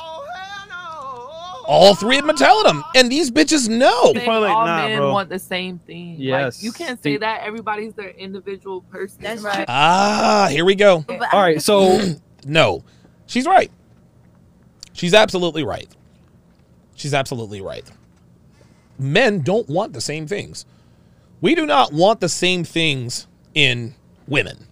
All 1.70 1.94
three 1.94 2.16
of 2.16 2.22
them 2.26 2.34
are 2.34 2.38
telling 2.38 2.64
them, 2.64 2.82
and 2.94 3.12
these 3.12 3.30
bitches 3.30 3.68
know. 3.68 4.12
think 4.14 4.24
probably 4.24 4.48
like, 4.48 4.56
all 4.56 4.64
nah, 4.64 4.86
men 4.88 4.96
bro. 4.96 5.12
want 5.12 5.28
the 5.28 5.38
same 5.38 5.78
thing. 5.80 6.16
Yes. 6.18 6.56
Like, 6.58 6.64
you 6.64 6.72
can't 6.72 7.02
say 7.02 7.12
See- 7.12 7.16
that 7.18 7.42
everybody's 7.42 7.92
their 7.92 8.08
individual 8.08 8.80
person. 8.82 9.18
That's 9.20 9.42
right. 9.42 9.66
Ah, 9.68 10.48
here 10.50 10.64
we 10.64 10.74
go. 10.74 11.04
But 11.06 11.34
all 11.34 11.42
right, 11.42 11.60
so 11.60 12.00
No, 12.46 12.84
she's 13.26 13.44
right. 13.44 13.70
She's 14.94 15.12
absolutely 15.12 15.62
right. 15.62 15.88
She's 16.94 17.12
absolutely 17.12 17.60
right. 17.60 17.84
Men 18.98 19.40
don't 19.40 19.68
want 19.68 19.92
the 19.92 20.00
same 20.00 20.26
things. 20.26 20.66
We 21.40 21.54
do 21.54 21.66
not 21.66 21.92
want 21.92 22.20
the 22.20 22.28
same 22.28 22.64
things 22.64 23.26
in 23.54 23.94
women. 24.26 24.66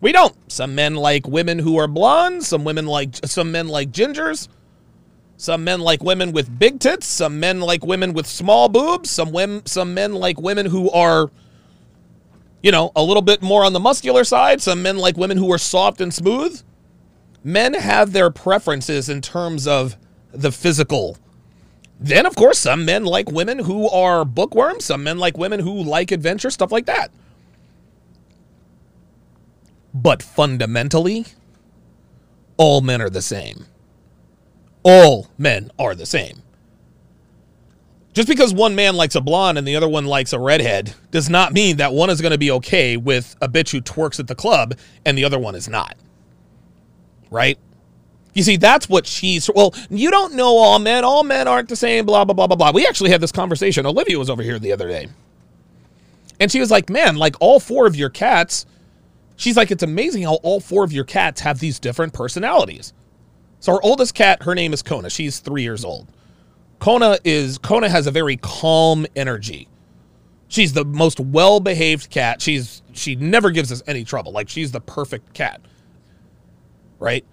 We 0.00 0.12
don't. 0.12 0.34
Some 0.50 0.74
men 0.74 0.94
like 0.94 1.26
women 1.28 1.58
who 1.58 1.76
are 1.78 1.86
blonde. 1.86 2.44
Some 2.44 2.64
women 2.64 2.86
like 2.86 3.16
some 3.24 3.52
men 3.52 3.68
like 3.68 3.92
gingers. 3.92 4.48
Some 5.36 5.64
men 5.64 5.80
like 5.80 6.02
women 6.02 6.32
with 6.32 6.58
big 6.58 6.80
tits. 6.80 7.06
Some 7.06 7.38
men 7.38 7.60
like 7.60 7.84
women 7.84 8.12
with 8.12 8.26
small 8.26 8.68
boobs. 8.68 9.10
Some 9.10 9.32
women, 9.32 9.66
some 9.66 9.94
men 9.94 10.14
like 10.14 10.40
women 10.40 10.66
who 10.66 10.90
are, 10.90 11.30
you 12.62 12.72
know, 12.72 12.92
a 12.96 13.02
little 13.02 13.22
bit 13.22 13.42
more 13.42 13.64
on 13.64 13.72
the 13.72 13.80
muscular 13.80 14.24
side. 14.24 14.62
Some 14.62 14.82
men 14.82 14.96
like 14.96 15.16
women 15.16 15.36
who 15.36 15.52
are 15.52 15.58
soft 15.58 16.00
and 16.00 16.12
smooth 16.12 16.62
men 17.44 17.74
have 17.74 18.12
their 18.12 18.30
preferences 18.30 19.08
in 19.08 19.20
terms 19.20 19.66
of 19.66 19.96
the 20.32 20.52
physical. 20.52 21.16
Then, 22.02 22.26
of 22.26 22.36
course, 22.36 22.58
some 22.58 22.84
men 22.84 23.04
like 23.04 23.30
women 23.30 23.60
who 23.60 23.88
are 23.88 24.24
bookworms. 24.24 24.86
Some 24.86 25.04
men 25.04 25.18
like 25.18 25.38
women 25.38 25.60
who 25.60 25.82
like 25.82 26.10
adventure, 26.10 26.50
stuff 26.50 26.72
like 26.72 26.86
that. 26.86 27.10
But 29.94 30.22
fundamentally, 30.22 31.26
all 32.56 32.80
men 32.80 33.02
are 33.02 33.10
the 33.10 33.22
same. 33.22 33.66
All 34.82 35.28
men 35.38 35.70
are 35.78 35.94
the 35.94 36.06
same. 36.06 36.42
Just 38.14 38.28
because 38.28 38.52
one 38.52 38.74
man 38.74 38.96
likes 38.96 39.14
a 39.14 39.20
blonde 39.20 39.58
and 39.58 39.66
the 39.66 39.76
other 39.76 39.88
one 39.88 40.06
likes 40.06 40.32
a 40.32 40.38
redhead 40.38 40.94
does 41.10 41.30
not 41.30 41.52
mean 41.52 41.78
that 41.78 41.94
one 41.94 42.10
is 42.10 42.20
going 42.20 42.32
to 42.32 42.38
be 42.38 42.50
okay 42.50 42.96
with 42.96 43.36
a 43.40 43.48
bitch 43.48 43.70
who 43.70 43.80
twerks 43.80 44.20
at 44.20 44.26
the 44.26 44.34
club 44.34 44.74
and 45.06 45.16
the 45.16 45.24
other 45.24 45.38
one 45.38 45.54
is 45.54 45.68
not 45.68 45.96
right? 47.32 47.58
You 48.34 48.42
see, 48.42 48.56
that's 48.56 48.88
what 48.88 49.06
she's. 49.06 49.50
Well, 49.54 49.74
you 49.90 50.10
don't 50.10 50.34
know 50.34 50.56
all 50.56 50.78
men. 50.78 51.04
All 51.04 51.22
men 51.24 51.48
aren't 51.48 51.68
the 51.68 51.76
same. 51.76 52.06
Blah 52.06 52.24
blah 52.24 52.34
blah 52.34 52.46
blah 52.46 52.56
blah. 52.56 52.70
We 52.72 52.86
actually 52.86 53.10
had 53.10 53.20
this 53.20 53.32
conversation. 53.32 53.86
Olivia 53.86 54.18
was 54.18 54.30
over 54.30 54.42
here 54.42 54.58
the 54.58 54.72
other 54.72 54.88
day, 54.88 55.08
and 56.40 56.50
she 56.50 56.60
was 56.60 56.70
like, 56.70 56.88
"Man, 56.88 57.16
like 57.16 57.36
all 57.40 57.60
four 57.60 57.86
of 57.86 57.96
your 57.96 58.10
cats." 58.10 58.66
She's 59.36 59.56
like, 59.56 59.70
"It's 59.70 59.82
amazing 59.82 60.22
how 60.22 60.34
all 60.36 60.60
four 60.60 60.84
of 60.84 60.92
your 60.92 61.04
cats 61.04 61.40
have 61.42 61.58
these 61.60 61.78
different 61.78 62.14
personalities." 62.14 62.92
So 63.60 63.72
our 63.72 63.80
oldest 63.82 64.14
cat, 64.14 64.42
her 64.44 64.54
name 64.54 64.72
is 64.72 64.82
Kona. 64.82 65.10
She's 65.10 65.40
three 65.40 65.62
years 65.62 65.84
old. 65.84 66.08
Kona 66.78 67.18
is 67.24 67.58
Kona 67.58 67.88
has 67.88 68.06
a 68.06 68.10
very 68.10 68.36
calm 68.38 69.06
energy. 69.14 69.68
She's 70.48 70.72
the 70.72 70.84
most 70.84 71.20
well-behaved 71.20 72.10
cat. 72.10 72.42
She's 72.42 72.82
she 72.92 73.14
never 73.14 73.50
gives 73.50 73.70
us 73.70 73.82
any 73.86 74.04
trouble. 74.04 74.32
Like 74.32 74.48
she's 74.48 74.72
the 74.72 74.80
perfect 74.80 75.34
cat 75.34 75.60
right? 77.02 77.24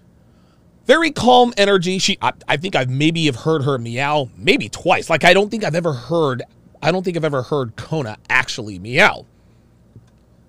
Very 0.90 1.12
calm 1.12 1.54
energy. 1.56 2.00
She, 2.00 2.18
I, 2.20 2.34
I 2.48 2.58
think 2.58 2.76
I've 2.76 2.90
maybe 2.90 3.28
have 3.28 3.36
heard 3.36 3.62
her 3.62 3.78
meow 3.78 4.32
maybe 4.36 4.70
twice. 4.70 5.08
Like 5.08 5.24
I 5.24 5.36
don't 5.36 5.52
think 5.52 5.64
I've 5.64 5.76
ever 5.76 5.94
heard, 5.94 6.42
I 6.82 6.92
don't 6.92 7.04
think 7.04 7.16
I've 7.16 7.24
ever 7.24 7.44
heard 7.44 7.76
Kona 7.76 8.18
actually 8.28 8.80
meow. 8.80 9.28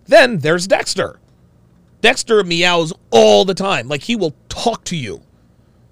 Then 0.06 0.38
there's 0.38 0.66
Dexter. 0.66 1.20
Dexter 2.00 2.42
meows 2.42 2.90
all 3.10 3.44
the 3.44 3.52
time. 3.52 3.86
Like 3.86 4.00
he 4.00 4.16
will 4.16 4.34
talk 4.48 4.82
to 4.84 4.96
you. 4.96 5.20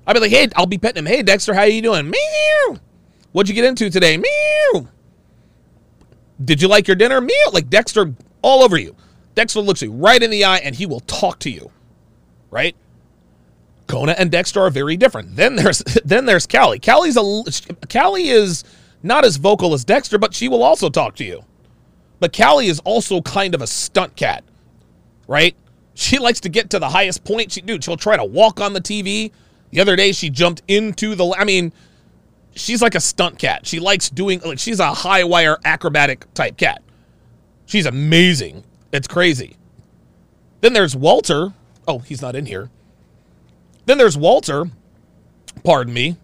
I'll 0.06 0.14
be 0.14 0.20
like, 0.20 0.30
hey, 0.30 0.48
I'll 0.56 0.64
be 0.64 0.78
petting 0.78 1.00
him. 1.00 1.06
Hey, 1.06 1.22
Dexter, 1.22 1.52
how 1.52 1.60
are 1.60 1.66
you 1.66 1.82
doing? 1.82 2.08
Meow. 2.08 2.78
What'd 3.32 3.50
you 3.50 3.54
get 3.54 3.66
into 3.66 3.90
today? 3.90 4.16
Meow. 4.16 4.88
Did 6.42 6.62
you 6.62 6.68
like 6.68 6.88
your 6.88 6.96
dinner? 6.96 7.20
Meow. 7.20 7.50
Like 7.52 7.68
Dexter 7.68 8.14
all 8.40 8.62
over 8.62 8.78
you. 8.78 8.96
Dexter 9.34 9.60
looks 9.60 9.82
you 9.82 9.92
right 9.92 10.22
in 10.22 10.30
the 10.30 10.46
eye 10.46 10.60
and 10.64 10.74
he 10.74 10.86
will 10.86 11.00
talk 11.00 11.38
to 11.40 11.50
you. 11.50 11.70
Right? 12.50 12.74
Kona 13.88 14.12
and 14.12 14.30
Dexter 14.30 14.60
are 14.60 14.70
very 14.70 14.96
different. 14.96 15.34
Then 15.34 15.56
there's 15.56 15.78
then 16.04 16.26
there's 16.26 16.46
Callie. 16.46 16.78
Callie's 16.78 17.16
a 17.16 17.86
Callie 17.90 18.28
is 18.28 18.62
not 19.02 19.24
as 19.24 19.36
vocal 19.36 19.74
as 19.74 19.84
Dexter, 19.84 20.18
but 20.18 20.34
she 20.34 20.48
will 20.48 20.62
also 20.62 20.88
talk 20.88 21.16
to 21.16 21.24
you. 21.24 21.42
But 22.20 22.36
Callie 22.36 22.66
is 22.66 22.80
also 22.80 23.20
kind 23.22 23.54
of 23.54 23.62
a 23.62 23.66
stunt 23.66 24.14
cat, 24.16 24.44
right? 25.26 25.56
She 25.94 26.18
likes 26.20 26.40
to 26.40 26.48
get 26.48 26.70
to 26.70 26.78
the 26.78 26.88
highest 26.88 27.24
point. 27.24 27.52
She 27.52 27.60
dude, 27.60 27.82
she'll 27.82 27.96
try 27.96 28.16
to 28.16 28.24
walk 28.24 28.60
on 28.60 28.74
the 28.74 28.80
TV. 28.80 29.32
The 29.70 29.80
other 29.80 29.96
day 29.96 30.12
she 30.12 30.30
jumped 30.30 30.62
into 30.68 31.14
the 31.14 31.34
I 31.36 31.44
mean, 31.44 31.72
she's 32.54 32.82
like 32.82 32.94
a 32.94 33.00
stunt 33.00 33.38
cat. 33.38 33.66
She 33.66 33.80
likes 33.80 34.10
doing 34.10 34.40
like 34.44 34.58
she's 34.58 34.80
a 34.80 34.92
high 34.92 35.24
wire 35.24 35.58
acrobatic 35.64 36.32
type 36.34 36.56
cat. 36.56 36.82
She's 37.66 37.86
amazing. 37.86 38.64
It's 38.92 39.08
crazy. 39.08 39.56
Then 40.60 40.72
there's 40.72 40.96
Walter. 40.96 41.52
Oh, 41.86 41.98
he's 42.00 42.20
not 42.20 42.34
in 42.34 42.46
here. 42.46 42.70
Then 43.88 43.96
there's 43.96 44.18
Walter, 44.18 44.66
pardon 45.64 45.94
me, 45.94 46.18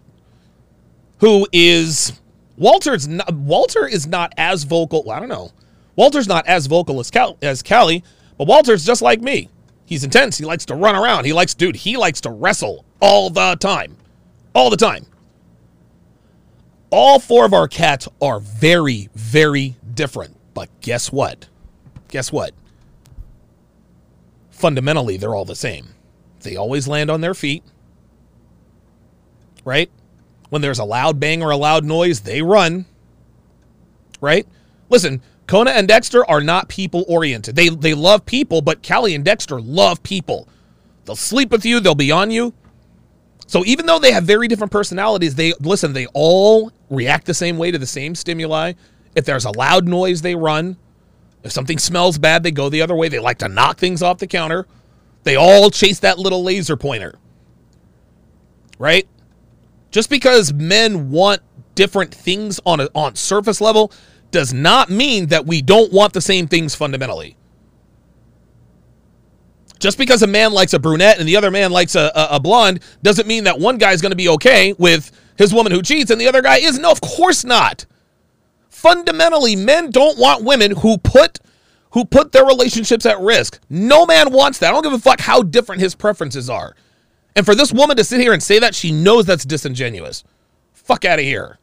who 1.17 1.47
is 1.51 2.13
Walter's 2.57 3.07
not, 3.07 3.33
Walter 3.33 3.87
is 3.87 4.05
not 4.05 4.35
as 4.37 4.65
vocal. 4.65 5.09
I 5.09 5.19
don't 5.19 5.29
know. 5.29 5.49
Walter's 5.95 6.27
not 6.27 6.45
as 6.45 6.67
vocal 6.67 6.99
as 6.99 7.09
Cal, 7.09 7.39
as 7.41 7.63
Callie, 7.63 8.03
but 8.37 8.45
Walter's 8.45 8.85
just 8.85 9.01
like 9.01 9.19
me. 9.19 9.49
He's 9.87 10.03
intense. 10.03 10.37
He 10.37 10.45
likes 10.45 10.63
to 10.67 10.75
run 10.75 10.95
around. 10.95 11.25
He 11.25 11.33
likes, 11.33 11.55
dude, 11.55 11.75
he 11.75 11.97
likes 11.97 12.21
to 12.21 12.29
wrestle 12.29 12.85
all 12.99 13.31
the 13.31 13.55
time. 13.55 13.97
All 14.53 14.69
the 14.69 14.77
time. 14.77 15.07
All 16.91 17.17
four 17.17 17.45
of 17.45 17.53
our 17.53 17.67
cats 17.67 18.07
are 18.21 18.41
very, 18.41 19.09
very 19.15 19.75
different. 19.95 20.37
But 20.53 20.69
guess 20.81 21.11
what? 21.11 21.47
Guess 22.09 22.31
what? 22.31 22.53
Fundamentally, 24.51 25.17
they're 25.17 25.33
all 25.33 25.45
the 25.45 25.55
same. 25.55 25.94
They 26.45 26.55
always 26.55 26.87
land 26.87 27.11
on 27.11 27.19
their 27.19 27.33
feet. 27.33 27.63
Right? 29.65 29.91
When 30.49 30.61
there's 30.61 30.79
a 30.79 30.85
loud 30.85 31.19
bang 31.19 31.43
or 31.43 31.51
a 31.51 31.57
loud 31.57 31.83
noise, 31.83 32.21
they 32.21 32.41
run. 32.41 32.85
Right? 34.21 34.47
Listen, 34.89 35.21
Kona 35.47 35.71
and 35.71 35.87
Dexter 35.87 36.25
are 36.25 36.41
not 36.41 36.69
people 36.69 37.03
oriented. 37.07 37.55
They 37.55 37.69
they 37.69 37.93
love 37.93 38.25
people, 38.25 38.61
but 38.61 38.87
Callie 38.87 39.15
and 39.15 39.25
Dexter 39.25 39.59
love 39.59 40.01
people. 40.01 40.47
They'll 41.05 41.15
sleep 41.15 41.51
with 41.51 41.65
you, 41.65 41.79
they'll 41.79 41.95
be 41.95 42.11
on 42.11 42.31
you. 42.31 42.53
So 43.47 43.63
even 43.65 43.85
though 43.85 43.99
they 43.99 44.11
have 44.11 44.23
very 44.23 44.47
different 44.47 44.71
personalities, 44.71 45.35
they 45.35 45.53
listen, 45.59 45.93
they 45.93 46.07
all 46.13 46.71
react 46.89 47.25
the 47.25 47.33
same 47.33 47.57
way 47.57 47.71
to 47.71 47.77
the 47.77 47.85
same 47.85 48.15
stimuli. 48.15 48.73
If 49.15 49.25
there's 49.25 49.45
a 49.45 49.51
loud 49.51 49.87
noise, 49.87 50.21
they 50.21 50.35
run. 50.35 50.77
If 51.43 51.51
something 51.51 51.77
smells 51.77 52.17
bad, 52.17 52.41
they 52.41 52.51
go 52.51 52.69
the 52.69 52.81
other 52.81 52.95
way. 52.95 53.07
They 53.07 53.19
like 53.19 53.37
to 53.39 53.47
knock 53.47 53.77
things 53.77 54.01
off 54.01 54.17
the 54.17 54.27
counter. 54.27 54.67
They 55.25 55.35
all 55.35 55.69
chase 55.69 55.99
that 55.99 56.17
little 56.17 56.43
laser 56.43 56.77
pointer. 56.77 57.17
Right? 58.79 59.07
Just 59.91 60.09
because 60.09 60.53
men 60.53 61.09
want 61.11 61.41
different 61.73 62.13
things 62.13 62.59
on 62.65 62.79
a 62.79 62.89
on 62.95 63.15
surface 63.15 63.59
level 63.59 63.91
does 64.31 64.53
not 64.53 64.89
mean 64.89 65.27
that 65.27 65.45
we 65.45 65.61
don't 65.61 65.91
want 65.91 66.13
the 66.13 66.21
same 66.21 66.47
things 66.47 66.75
fundamentally. 66.75 67.37
Just 69.79 69.97
because 69.97 70.21
a 70.21 70.27
man 70.27 70.53
likes 70.53 70.73
a 70.73 70.79
brunette 70.79 71.19
and 71.19 71.27
the 71.27 71.35
other 71.35 71.51
man 71.51 71.71
likes 71.71 71.95
a, 71.95 72.11
a, 72.15 72.27
a 72.31 72.39
blonde 72.39 72.81
doesn't 73.03 73.27
mean 73.27 73.43
that 73.45 73.59
one 73.59 73.77
guy 73.77 73.91
is 73.91 74.01
going 74.01 74.11
to 74.11 74.15
be 74.15 74.29
okay 74.29 74.73
with 74.73 75.11
his 75.37 75.53
woman 75.53 75.71
who 75.71 75.81
cheats 75.81 76.11
and 76.11 76.19
the 76.19 76.27
other 76.27 76.41
guy 76.41 76.57
is. 76.57 76.79
No, 76.79 76.91
of 76.91 77.01
course 77.01 77.43
not. 77.43 77.85
Fundamentally, 78.69 79.55
men 79.55 79.91
don't 79.91 80.17
want 80.17 80.43
women 80.43 80.71
who 80.71 80.97
put 80.97 81.39
who 81.95 82.03
put 82.05 82.33
their 82.33 82.45
relationships 82.45 83.05
at 83.05 83.17
risk. 83.21 83.57
No 83.69 84.05
man 84.05 84.33
wants 84.33 84.59
that. 84.59 84.67
I 84.67 84.71
don't 84.73 84.83
give 84.83 84.91
a 84.91 84.99
fuck 84.99 85.21
how 85.21 85.41
different 85.41 85.81
his 85.81 85.95
preferences 85.95 86.49
are. 86.49 86.75
And 87.37 87.45
for 87.45 87.55
this 87.55 87.71
woman 87.71 87.95
to 87.95 88.03
sit 88.03 88.19
here 88.19 88.33
and 88.33 88.43
say 88.43 88.59
that, 88.59 88.75
she 88.75 88.91
knows 88.91 89.25
that's 89.25 89.45
disingenuous. 89.45 90.25
Fuck 90.73 91.05
out 91.05 91.19
of 91.19 91.25
here. 91.25 91.57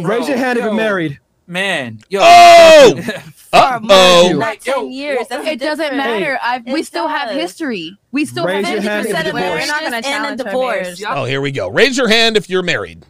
Raise 0.00 0.28
your 0.28 0.36
hand 0.38 0.58
if 0.58 0.64
you're 0.64 0.72
married. 0.72 1.18
Man, 1.48 1.98
yo. 2.08 2.20
Oh! 2.22 2.94
Uh 3.52 3.78
Not 3.82 3.88
oh. 3.90 4.54
ten 4.60 4.90
years. 4.90 5.28
That's 5.28 5.46
It 5.46 5.58
doesn't 5.60 5.78
different. 5.82 5.96
matter. 5.96 6.38
I 6.42 6.62
we 6.66 6.80
It 6.80 6.86
still 6.86 7.08
have 7.08 7.30
history. 7.30 7.96
We 8.12 8.24
still 8.26 8.44
Raise 8.44 8.66
have 8.66 8.82
your 8.84 8.92
hand 8.92 9.06
50% 9.06 9.10
of 9.18 9.24
divorced. 9.24 9.34
marriages 9.34 9.68
We're 9.68 9.72
not 9.72 9.82
gonna 9.82 9.96
end 9.96 10.04
challenge 10.04 10.40
in 10.40 10.46
divorce. 10.46 11.02
Oh, 11.08 11.24
here 11.24 11.40
we 11.40 11.52
go. 11.52 11.68
Raise 11.68 11.96
your 11.96 12.08
hand 12.08 12.36
if 12.36 12.50
you're 12.50 12.62
married. 12.64 13.06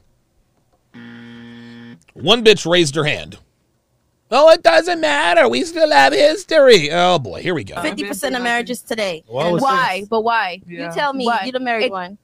One 2.13 2.45
bitch 2.45 2.71
raised 2.71 2.95
her 2.95 3.05
hand. 3.05 3.39
Oh, 4.31 4.51
it 4.51 4.63
doesn't 4.63 5.01
matter. 5.01 5.49
We 5.49 5.63
still 5.65 5.91
have 5.93 6.13
history. 6.13 6.91
Oh 6.91 7.19
boy, 7.19 7.43
here 7.43 7.55
we 7.55 7.63
go. 7.65 7.81
Fifty 7.81 8.05
percent 8.05 8.35
of 8.35 8.43
marriages 8.43 8.83
today. 8.83 9.23
Well, 9.29 9.57
it's- 9.57 9.63
Why? 9.63 10.05
But 10.11 10.23
why? 10.23 10.63
Yeah. 10.67 10.89
You 10.89 10.93
tell 10.95 11.13
me. 11.13 11.27
Why? 11.27 11.43
You 11.45 11.53
the 11.53 11.61
married 11.61 11.87
It- 11.87 11.93
one. 11.93 12.19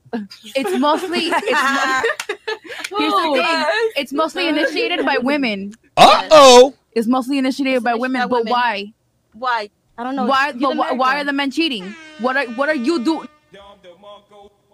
It's 0.57 0.79
mostly. 0.79 1.31
It's 1.33 1.53
mo- 1.53 2.99
here's 2.99 3.13
the 3.13 3.33
thing. 3.35 3.65
It's 3.97 4.13
mostly 4.13 4.49
initiated 4.49 5.05
by 5.07 5.19
women. 5.19 5.75
Uh 5.97 6.29
oh. 6.31 6.75
It's 6.93 7.07
mostly 7.07 7.39
initiated 7.39 7.83
by 7.85 7.95
women. 7.95 8.21
by 8.23 8.27
But 8.27 8.39
women. 8.41 8.51
why? 8.51 8.93
Why? 9.35 9.71
I 9.97 10.03
don't 10.05 10.17
know. 10.17 10.27
Why? 10.27 10.49
You 10.51 10.59
But 10.69 10.77
why, 10.77 10.93
why 10.93 11.21
are 11.21 11.25
the 11.25 11.33
men 11.33 11.51
cheating? 11.51 11.95
What 12.19 12.37
are 12.37 12.47
What 12.55 12.69
are 12.69 12.75
you 12.75 13.03
doing? 13.05 13.29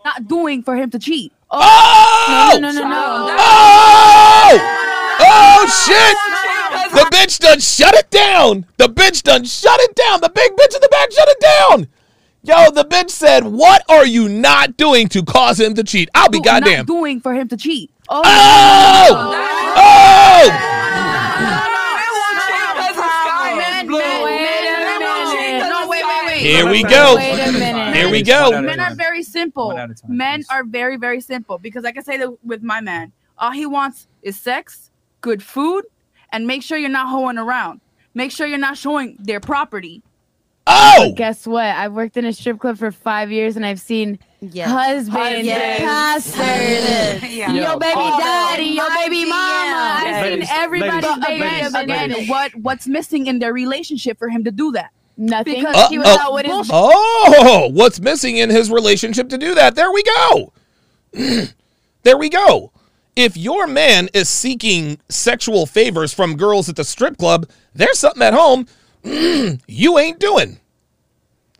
Not 0.05 0.27
doing 0.29 0.63
for 0.63 0.75
him 0.77 0.91
to 0.91 0.99
cheat. 0.99 1.33
Oh, 1.51 1.59
Oh! 1.61 2.51
no, 2.55 2.61
no, 2.61 2.73
no, 2.73 2.83
no, 2.83 2.89
no. 2.89 3.37
Oh! 3.39 4.59
Oh 5.21 5.67
shit! 5.87 6.17
The 6.71 7.09
bitch 7.13 7.39
done 7.39 7.61
shut 7.61 7.95
it 7.95 8.11
down. 8.11 8.67
The 8.77 8.89
bitch 8.89 9.23
done 9.23 9.45
shut 9.45 9.79
it 9.81 9.95
down. 9.95 10.21
The 10.21 10.29
big 10.31 10.53
bitch 10.53 10.75
in 10.75 10.81
the 10.81 10.89
back 10.91 11.11
shut 11.13 11.29
it 11.29 11.41
down. 11.41 11.89
Yo, 12.43 12.71
the 12.71 12.85
bitch 12.85 13.11
said, 13.11 13.45
"What 13.45 13.83
are 13.89 14.07
you 14.07 14.29
not 14.29 14.77
doing 14.77 15.09
to 15.09 15.23
cause 15.23 15.59
him 15.61 15.75
to 15.75 15.83
cheat?" 15.85 16.09
I'll 16.15 16.29
be 16.29 16.39
Do- 16.39 16.45
goddamn. 16.45 16.79
Not 16.79 16.87
doing 16.87 17.21
for 17.21 17.35
him 17.35 17.49
to 17.49 17.57
cheat. 17.57 17.91
Oh, 18.09 18.23
Oh! 18.25 19.35
Oh! 19.77 20.75
Here 26.39 26.69
we 26.71 26.83
go. 26.83 27.17
Wait 27.17 27.33
a 27.41 27.53
minute. 27.53 27.95
Here 27.95 28.11
we 28.11 28.23
go. 28.23 28.63
Men 28.63 28.81
are 28.81 28.95
very 28.95 29.23
simple. 29.23 29.69
One 29.69 29.79
at 29.79 29.91
a 29.91 29.95
time, 29.95 30.17
Men 30.17 30.45
are 30.51 30.65
very, 30.65 30.97
very 30.97 31.21
simple 31.21 31.59
because 31.59 31.85
I 31.85 31.93
can 31.93 32.05
say 32.05 32.17
that 32.17 32.31
with 32.45 32.63
my 32.63 32.81
man, 32.81 33.13
all 33.37 33.51
he 33.51 33.67
wants 33.67 34.07
is 34.23 34.39
sex, 34.39 34.91
good 35.21 35.43
food, 35.43 35.85
and 36.33 36.47
make 36.47 36.63
sure 36.63 36.79
you're 36.79 36.89
not 36.91 37.09
hoeing 37.09 37.39
around. 37.39 37.81
Make 38.15 38.31
sure 38.33 38.47
you're 38.47 38.59
not 38.59 38.77
showing 38.79 39.17
their 39.21 39.41
property. 39.41 40.03
Oh! 40.71 41.15
Guess 41.17 41.47
what? 41.47 41.65
I've 41.65 41.93
worked 41.95 42.17
in 42.19 42.27
a 42.27 42.33
strip 42.33 42.59
club 42.59 42.77
for 42.77 42.93
five 42.93 43.31
years 43.33 43.57
and 43.57 43.65
I've 43.65 43.81
seen 43.81 44.19
Yes. 44.41 44.69
husbands, 44.71 45.47
Yes. 45.47 45.81
pastors, 45.81 47.31
Yeah. 47.35 47.53
your 47.53 47.79
baby 47.79 47.95
Oh, 47.97 48.19
daddy, 48.19 48.65
your 48.65 48.89
baby 48.91 49.25
mama. 49.25 49.35
DM. 49.35 50.07
I've 50.07 50.23
seen 50.25 50.33
Ladies, 50.33 50.49
everybody. 50.53 51.07
ladies, 51.07 51.17
again, 51.25 51.41
ladies, 51.41 51.75
again, 51.75 52.11
ladies. 52.11 52.29
what 52.29 52.55
what's 52.57 52.87
missing 52.87 53.27
in 53.29 53.39
their 53.39 53.53
relationship 53.55 54.19
for 54.19 54.29
him 54.29 54.45
to 54.45 54.51
do 54.51 54.73
that? 54.73 54.91
Nothing. 55.17 55.55
Because 55.57 55.75
Uh, 55.75 55.89
he 55.89 55.99
was 55.99 56.07
oh. 56.09 56.19
out 56.21 56.35
with 56.35 56.45
his 56.47 56.71
Oh, 56.73 57.71
what's 57.73 57.99
missing 57.99 58.37
in 58.37 58.51
his 58.51 58.71
relationship 58.71 59.31
to 59.31 59.39
do 59.39 59.55
that? 59.55 59.75
There 59.75 59.91
we 59.91 60.03
go. 60.03 60.53
there 62.03 62.19
we 62.19 62.29
go. 62.29 62.73
If 63.19 63.37
your 63.37 63.67
man 63.67 64.09
is 64.15 64.29
seeking 64.29 65.01
sexual 65.09 65.67
favors 65.67 66.15
from 66.15 66.37
girls 66.37 66.69
at 66.69 66.77
the 66.77 66.85
strip 66.85 67.17
club, 67.19 67.51
there's 67.75 67.99
something 67.99 68.23
at 68.23 68.33
home 68.33 68.69
you 69.67 69.99
ain't 69.99 70.21
doing. 70.21 70.61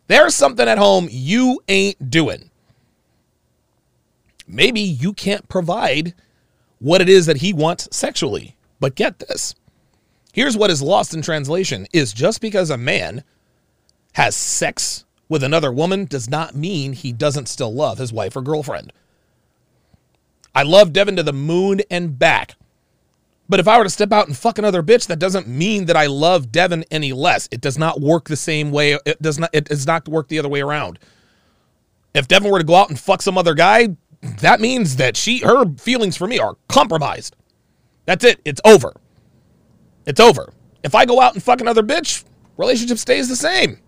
There's 0.07 0.33
something 0.33 0.69
at 0.69 0.77
home 0.77 1.09
you 1.11 1.61
ain't 1.67 2.09
doing. 2.09 2.49
Maybe 4.47 4.79
you 4.79 5.11
can't 5.11 5.49
provide 5.49 6.13
what 6.79 7.01
it 7.01 7.09
is 7.09 7.25
that 7.25 7.41
he 7.41 7.51
wants 7.51 7.89
sexually. 7.91 8.55
But 8.79 8.95
get 8.95 9.19
this. 9.19 9.53
Here's 10.31 10.55
what 10.55 10.71
is 10.71 10.81
lost 10.81 11.13
in 11.13 11.21
translation 11.21 11.87
is 11.91 12.13
just 12.13 12.39
because 12.39 12.69
a 12.69 12.77
man 12.77 13.25
has 14.13 14.33
sex 14.33 15.03
with 15.27 15.43
another 15.43 15.73
woman 15.73 16.05
does 16.05 16.29
not 16.29 16.55
mean 16.55 16.93
he 16.93 17.11
doesn't 17.11 17.49
still 17.49 17.73
love 17.73 17.97
his 17.97 18.13
wife 18.13 18.37
or 18.37 18.41
girlfriend. 18.41 18.93
I 20.59 20.63
love 20.63 20.91
Devin 20.91 21.15
to 21.15 21.23
the 21.23 21.31
moon 21.31 21.79
and 21.89 22.19
back. 22.19 22.57
But 23.47 23.61
if 23.61 23.67
I 23.69 23.77
were 23.77 23.85
to 23.85 23.89
step 23.89 24.11
out 24.11 24.27
and 24.27 24.35
fuck 24.35 24.57
another 24.57 24.83
bitch, 24.83 25.07
that 25.07 25.17
doesn't 25.17 25.47
mean 25.47 25.85
that 25.85 25.95
I 25.95 26.07
love 26.07 26.51
Devin 26.51 26.83
any 26.91 27.13
less. 27.13 27.47
It 27.49 27.61
does 27.61 27.77
not 27.77 28.01
work 28.01 28.27
the 28.27 28.35
same 28.35 28.69
way. 28.69 28.99
It 29.05 29.21
does 29.21 29.39
not. 29.39 29.51
It 29.53 29.69
does 29.69 29.87
not 29.87 30.09
work 30.09 30.27
the 30.27 30.37
other 30.37 30.49
way 30.49 30.59
around. 30.59 30.99
If 32.13 32.27
Devin 32.27 32.51
were 32.51 32.59
to 32.59 32.65
go 32.65 32.75
out 32.75 32.89
and 32.89 32.99
fuck 32.99 33.21
some 33.21 33.37
other 33.37 33.53
guy, 33.53 33.95
that 34.41 34.59
means 34.59 34.97
that 34.97 35.15
she, 35.15 35.39
her 35.39 35.63
feelings 35.77 36.17
for 36.17 36.27
me 36.27 36.39
are 36.39 36.57
compromised. 36.67 37.37
That's 38.03 38.25
it. 38.25 38.41
It's 38.43 38.59
over. 38.65 38.91
It's 40.05 40.19
over. 40.19 40.51
If 40.83 40.93
I 40.93 41.05
go 41.05 41.21
out 41.21 41.35
and 41.35 41.41
fuck 41.41 41.61
another 41.61 41.83
bitch, 41.83 42.25
relationship 42.57 42.97
stays 42.97 43.29
the 43.29 43.37
same. 43.37 43.79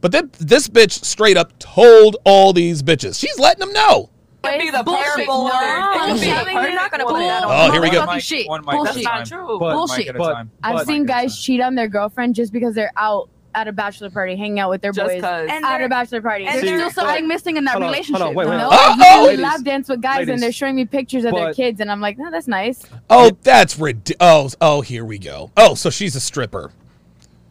But 0.00 0.10
then 0.10 0.32
this 0.40 0.66
bitch 0.66 1.04
straight 1.04 1.36
up 1.36 1.56
told 1.60 2.16
all 2.24 2.52
these 2.52 2.82
bitches. 2.82 3.20
She's 3.20 3.38
letting 3.38 3.60
them 3.60 3.72
know. 3.72 4.10
Be 4.58 4.70
the 4.70 4.82
Bullshit. 4.82 5.04
perfect 5.06 5.28
No. 5.28 5.46
It 5.46 6.10
could 6.10 6.20
be 6.20 6.26
You're 6.52 6.74
not 6.74 6.90
gonna 6.90 7.04
put 7.04 7.18
that 7.18 7.44
on. 7.44 7.68
Oh, 7.68 7.72
here 7.72 7.80
we 7.82 7.90
go. 7.90 8.04
Fucking 8.06 8.20
shit. 8.20 8.48
One 8.48 8.64
mic 8.64 8.74
Bullshit. 8.76 9.04
That's 9.04 9.30
not 9.30 9.38
true. 9.40 9.58
But- 9.58 9.74
Bullshit. 9.74 10.08
at 10.08 10.14
a 10.16 10.18
but- 10.18 10.46
I've 10.62 10.86
seen 10.86 11.02
mic 11.02 11.10
at 11.10 11.18
a 11.18 11.22
guys 11.24 11.40
cheat 11.42 11.60
on 11.60 11.74
their 11.74 11.88
girlfriend 11.88 12.34
just 12.34 12.52
because 12.52 12.74
they're 12.74 12.92
out 12.96 13.28
at 13.56 13.68
a 13.68 13.72
bachelor 13.72 14.10
party, 14.10 14.34
hanging 14.34 14.58
out 14.58 14.68
with 14.68 14.82
their 14.82 14.90
Just 14.90 15.12
boys. 15.12 15.20
'cause. 15.22 15.48
And 15.48 15.64
At 15.64 15.80
a 15.80 15.88
bachelor 15.88 16.20
party. 16.20 16.44
and 16.44 16.60
There's 16.60 16.90
still 16.92 17.04
something 17.04 17.28
missing 17.28 17.56
in 17.56 17.64
that 17.66 17.72
hold 17.74 17.84
on, 17.84 17.88
hold 17.88 17.94
relationship. 17.94 18.26
on, 18.26 18.34
wait, 18.34 18.48
wait, 18.48 18.56
no, 18.56 18.68
wait. 18.68 18.76
you 18.76 19.04
Uh-oh. 19.04 19.36
do 19.36 19.42
lap 19.42 19.62
dance 19.62 19.88
with 19.88 20.00
guys, 20.02 20.16
Ladies. 20.18 20.32
and 20.34 20.42
they're 20.42 20.50
showing 20.50 20.74
me 20.74 20.84
pictures 20.84 21.24
of 21.24 21.32
their 21.34 21.54
kids, 21.54 21.78
and 21.80 21.88
I'm 21.88 22.00
like, 22.00 22.18
no, 22.18 22.32
that's 22.32 22.48
nice. 22.48 22.82
Oh, 23.08 23.30
that's 23.44 23.78
ridiculous. 23.78 24.56
Oh, 24.60 24.78
oh, 24.78 24.80
here 24.80 25.04
we 25.04 25.18
go. 25.18 25.52
Oh, 25.56 25.74
so 25.76 25.88
she's 25.88 26.16
a 26.16 26.20
stripper. 26.20 26.72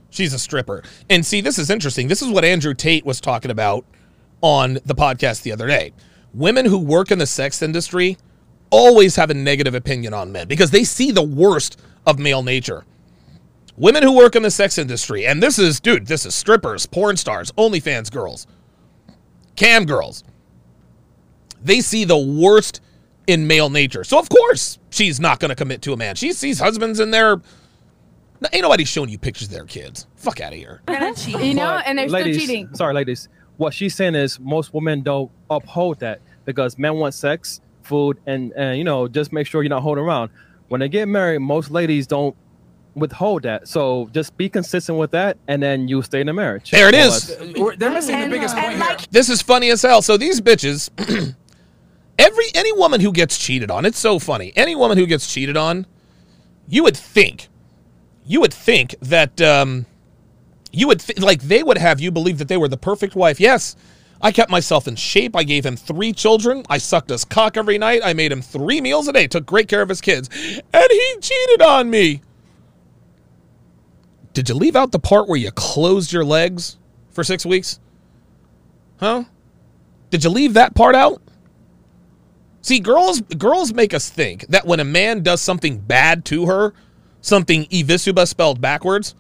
She's 0.10 0.34
a 0.34 0.40
stripper. 0.40 0.84
And 1.10 1.26
see, 1.26 1.40
this 1.40 1.58
is 1.58 1.70
interesting. 1.70 2.10
This 2.10 2.22
is 2.22 2.28
what 2.30 2.44
Andrew 2.44 2.74
Tate 2.74 3.06
was 3.06 3.22
talking 3.22 3.50
about 3.50 3.86
on 4.42 4.80
the 4.86 4.94
podcast 4.96 5.44
the 5.44 5.54
other 5.54 5.68
day. 5.68 5.94
Women 6.34 6.66
who 6.66 6.80
work 6.80 7.12
in 7.12 7.20
the 7.20 7.28
sex 7.28 7.62
industry 7.62 8.18
always 8.70 9.16
have 9.16 9.30
a 9.30 9.34
negative 9.34 9.76
opinion 9.76 10.14
on 10.14 10.32
men 10.32 10.48
because 10.48 10.72
they 10.72 10.84
see 10.84 11.12
the 11.12 11.22
worst 11.24 11.80
of 12.08 12.18
male 12.18 12.42
nature. 12.42 12.86
Women 13.78 14.04
who 14.04 14.16
work 14.16 14.36
in 14.36 14.44
the 14.44 14.52
sex 14.52 14.78
industry, 14.78 15.26
and 15.26 15.42
this 15.42 15.58
is, 15.58 15.80
dude, 15.80 16.08
this 16.08 16.26
is 16.26 16.36
strippers, 16.36 16.86
porn 16.86 17.18
stars, 17.18 17.52
OnlyFans 17.54 18.12
girls, 18.12 18.46
cam 19.56 19.86
girls. 19.86 20.24
They 21.64 21.82
see 21.82 22.04
the 22.04 22.18
worst 22.18 22.82
in 23.26 23.48
male 23.48 23.70
nature. 23.70 24.04
So, 24.04 24.20
of 24.20 24.30
course, 24.30 24.80
she's 24.90 25.20
not 25.20 25.40
going 25.40 25.50
to 25.50 25.56
commit 25.56 25.82
to 25.84 25.94
a 25.94 25.98
man. 25.98 26.16
She 26.16 26.34
sees 26.34 26.60
husbands 26.60 27.00
in 27.00 27.12
their. 27.12 27.42
Ain't 28.52 28.64
nobody 28.64 28.84
showing 28.84 29.10
you 29.10 29.18
pictures 29.18 29.48
of 29.48 29.54
their 29.54 29.66
kids. 29.66 30.06
Fuck 30.18 30.42
out 30.42 30.52
of 30.52 30.60
here. 30.60 30.82
You 31.28 31.54
know, 31.54 31.82
and 31.86 31.98
they're 31.98 32.10
ladies, 32.10 32.36
still 32.36 32.48
cheating. 32.48 32.76
Sorry, 32.76 32.94
ladies. 32.94 33.30
What 33.64 33.74
she's 33.74 33.96
saying 33.96 34.16
is 34.16 34.40
most 34.42 34.74
women 34.74 35.02
don't 35.04 35.32
uphold 35.50 36.00
that 36.02 36.20
because 36.44 36.78
men 36.78 36.96
want 36.96 37.14
sex, 37.14 37.62
food, 37.84 38.20
and 38.28 38.52
and 38.58 38.78
you 38.78 38.84
know 38.84 39.08
just 39.08 39.32
make 39.32 39.48
sure 39.48 39.64
you're 39.64 39.70
not 39.70 39.84
holding 39.84 40.04
around. 40.04 40.32
When 40.68 40.82
they 40.82 40.90
get 40.90 41.08
married, 41.08 41.40
most 41.40 41.72
ladies 41.72 42.06
don't 42.06 42.36
withhold 42.96 43.44
that. 43.44 43.70
So 43.70 44.10
just 44.14 44.36
be 44.36 44.50
consistent 44.50 44.98
with 44.98 45.12
that, 45.12 45.38
and 45.48 45.64
then 45.64 45.88
you 45.88 46.02
stay 46.02 46.20
in 46.20 46.28
the 46.28 46.34
marriage. 46.34 46.72
There 46.72 46.90
it 46.90 46.94
Well, 46.94 47.14
is. 47.14 47.28
that's- 47.28 47.54
We're- 47.58 47.76
They're 47.78 47.90
missing 47.90 48.20
the 48.20 48.28
biggest 48.28 48.54
point 48.56 48.74
here. 48.84 48.98
This 49.12 49.30
is 49.30 49.42
funny 49.42 49.70
as 49.70 49.82
hell. 49.82 50.02
So 50.02 50.18
these 50.18 50.42
bitches, 50.42 50.90
every 52.20 52.46
any 52.54 52.72
woman 52.74 53.00
who 53.00 53.12
gets 53.14 53.38
cheated 53.38 53.72
on, 53.72 53.86
it's 53.86 53.98
so 53.98 54.20
funny. 54.20 54.52
Any 54.58 54.76
woman 54.76 54.98
who 54.98 55.06
gets 55.06 55.32
cheated 55.34 55.56
on, 55.56 55.86
you 56.68 56.84
would 56.84 56.98
think, 56.98 57.48
you 58.26 58.42
would 58.42 58.54
think 58.54 58.96
that, 59.02 59.40
um, 59.42 59.86
you 60.74 60.88
would 60.88 61.00
th- 61.00 61.20
like 61.20 61.44
they 61.44 61.64
would 61.64 61.78
have 61.78 62.02
you 62.02 62.12
believe 62.12 62.40
that 62.40 62.50
they 62.50 62.58
were 62.58 62.68
the 62.68 62.78
perfect 62.78 63.16
wife. 63.16 63.40
Yes, 63.40 63.78
I 64.20 64.32
kept 64.32 64.52
myself 64.52 64.88
in 64.88 64.96
shape. 64.96 65.36
I 65.36 65.44
gave 65.44 65.66
him 65.66 65.78
three 65.78 66.12
children. 66.12 66.64
I 66.70 66.80
sucked 66.80 67.10
his 67.10 67.24
cock 67.24 67.56
every 67.56 67.78
night. 67.78 68.02
I 68.04 68.14
made 68.14 68.32
him 68.32 68.42
three 68.42 68.82
meals 68.82 69.08
a 69.08 69.14
day. 69.14 69.28
Took 69.28 69.46
great 69.46 69.68
care 69.68 69.82
of 69.82 69.90
his 69.90 70.02
kids, 70.02 70.30
and 70.36 70.88
he 70.90 71.16
cheated 71.22 71.62
on 71.62 71.90
me. 71.90 72.22
Did 74.34 74.50
you 74.50 74.56
leave 74.56 74.76
out 74.76 74.92
the 74.92 75.00
part 75.00 75.28
where 75.28 75.38
you 75.38 75.52
closed 75.52 76.12
your 76.12 76.26
legs 76.26 76.78
for 77.12 77.24
six 77.24 77.46
weeks? 77.46 77.80
Huh? 78.98 79.26
Did 80.10 80.24
you 80.24 80.32
leave 80.32 80.56
that 80.56 80.74
part 80.74 80.96
out? 80.96 81.22
See, 82.62 82.80
girls 82.80 83.22
girls 83.22 83.74
make 83.74 83.94
us 83.94 84.10
think 84.10 84.48
that 84.48 84.66
when 84.66 84.80
a 84.80 84.86
man 84.86 85.22
does 85.22 85.42
something 85.42 85.78
bad 85.78 86.26
to 86.26 86.46
her, 86.48 86.74
something 87.22 87.66
evisuba 87.66 88.28
spelled 88.28 88.62
backwards, 88.62 89.16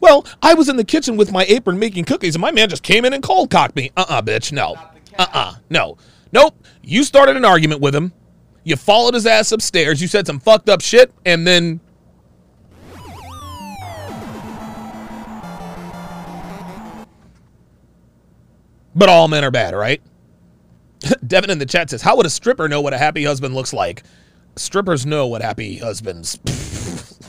well, 0.00 0.26
I 0.42 0.54
was 0.54 0.68
in 0.68 0.76
the 0.76 0.84
kitchen 0.84 1.16
with 1.16 1.32
my 1.32 1.44
apron 1.44 1.78
making 1.78 2.04
cookies 2.04 2.34
and 2.34 2.40
my 2.40 2.50
man 2.50 2.68
just 2.68 2.82
came 2.82 3.04
in 3.04 3.12
and 3.12 3.22
cold 3.22 3.50
cocked 3.50 3.76
me. 3.76 3.90
Uh-uh, 3.96 4.22
bitch. 4.22 4.52
No. 4.52 4.76
Uh-uh. 5.18 5.54
No. 5.70 5.96
Nope. 6.32 6.56
You 6.82 7.04
started 7.04 7.36
an 7.36 7.44
argument 7.44 7.80
with 7.80 7.94
him. 7.94 8.12
You 8.64 8.76
followed 8.76 9.14
his 9.14 9.26
ass 9.26 9.52
upstairs. 9.52 10.02
You 10.02 10.08
said 10.08 10.26
some 10.26 10.40
fucked 10.40 10.68
up 10.68 10.80
shit 10.80 11.12
and 11.24 11.46
then 11.46 11.80
But 18.94 19.10
all 19.10 19.28
men 19.28 19.44
are 19.44 19.50
bad, 19.50 19.74
right? 19.74 20.00
Devin 21.26 21.50
in 21.50 21.58
the 21.58 21.66
chat 21.66 21.90
says, 21.90 22.00
"How 22.00 22.16
would 22.16 22.24
a 22.24 22.30
stripper 22.30 22.66
know 22.66 22.80
what 22.80 22.94
a 22.94 22.98
happy 22.98 23.24
husband 23.24 23.54
looks 23.54 23.74
like?" 23.74 24.02
Strippers 24.56 25.04
know 25.04 25.26
what 25.26 25.42
happy 25.42 25.76
husbands 25.76 26.38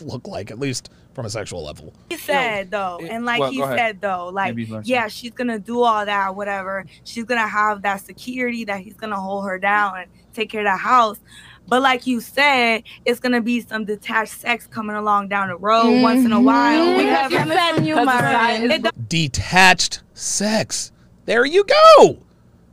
look 0.05 0.27
like, 0.27 0.51
at 0.51 0.59
least 0.59 0.89
from 1.13 1.25
a 1.25 1.29
sexual 1.29 1.63
level. 1.63 1.93
he 2.09 2.17
said 2.17 2.69
though, 2.71 2.99
and 3.01 3.25
like 3.25 3.39
well, 3.39 3.51
he 3.51 3.59
said 3.59 3.99
though, 4.01 4.27
like 4.29 4.55
Maybe 4.55 4.71
learn 4.71 4.83
yeah, 4.85 5.07
she's 5.07 5.31
gonna 5.31 5.59
do 5.59 5.81
all 5.81 6.05
that, 6.05 6.35
whatever. 6.35 6.85
She's 7.03 7.23
gonna 7.25 7.47
have 7.47 7.81
that 7.81 8.01
security 8.01 8.65
that 8.65 8.81
he's 8.81 8.93
gonna 8.95 9.19
hold 9.19 9.45
her 9.45 9.57
down 9.57 9.97
and 9.97 10.11
take 10.33 10.49
care 10.51 10.61
of 10.61 10.65
the 10.65 10.77
house. 10.77 11.19
But 11.67 11.81
like 11.81 12.07
you 12.07 12.21
said, 12.21 12.83
it's 13.03 13.19
gonna 13.19 13.41
be 13.41 13.61
some 13.61 13.83
detached 13.83 14.39
sex 14.39 14.67
coming 14.67 14.95
along 14.95 15.27
down 15.27 15.49
the 15.49 15.57
road 15.57 16.01
once 16.01 16.23
in 16.23 16.31
a 16.31 16.39
while. 16.39 16.85
Mhm. 16.85 16.95
whatever. 16.97 17.29
Because 17.29 17.47
you 17.47 17.53
said 17.53 17.85
you, 17.85 18.05
Myron. 18.05 18.71
It 18.71 18.81
don't 18.83 19.09
Detached 19.09 20.01
sex. 20.13 20.91
There 21.25 21.45
you 21.45 21.65
go. 21.65 22.19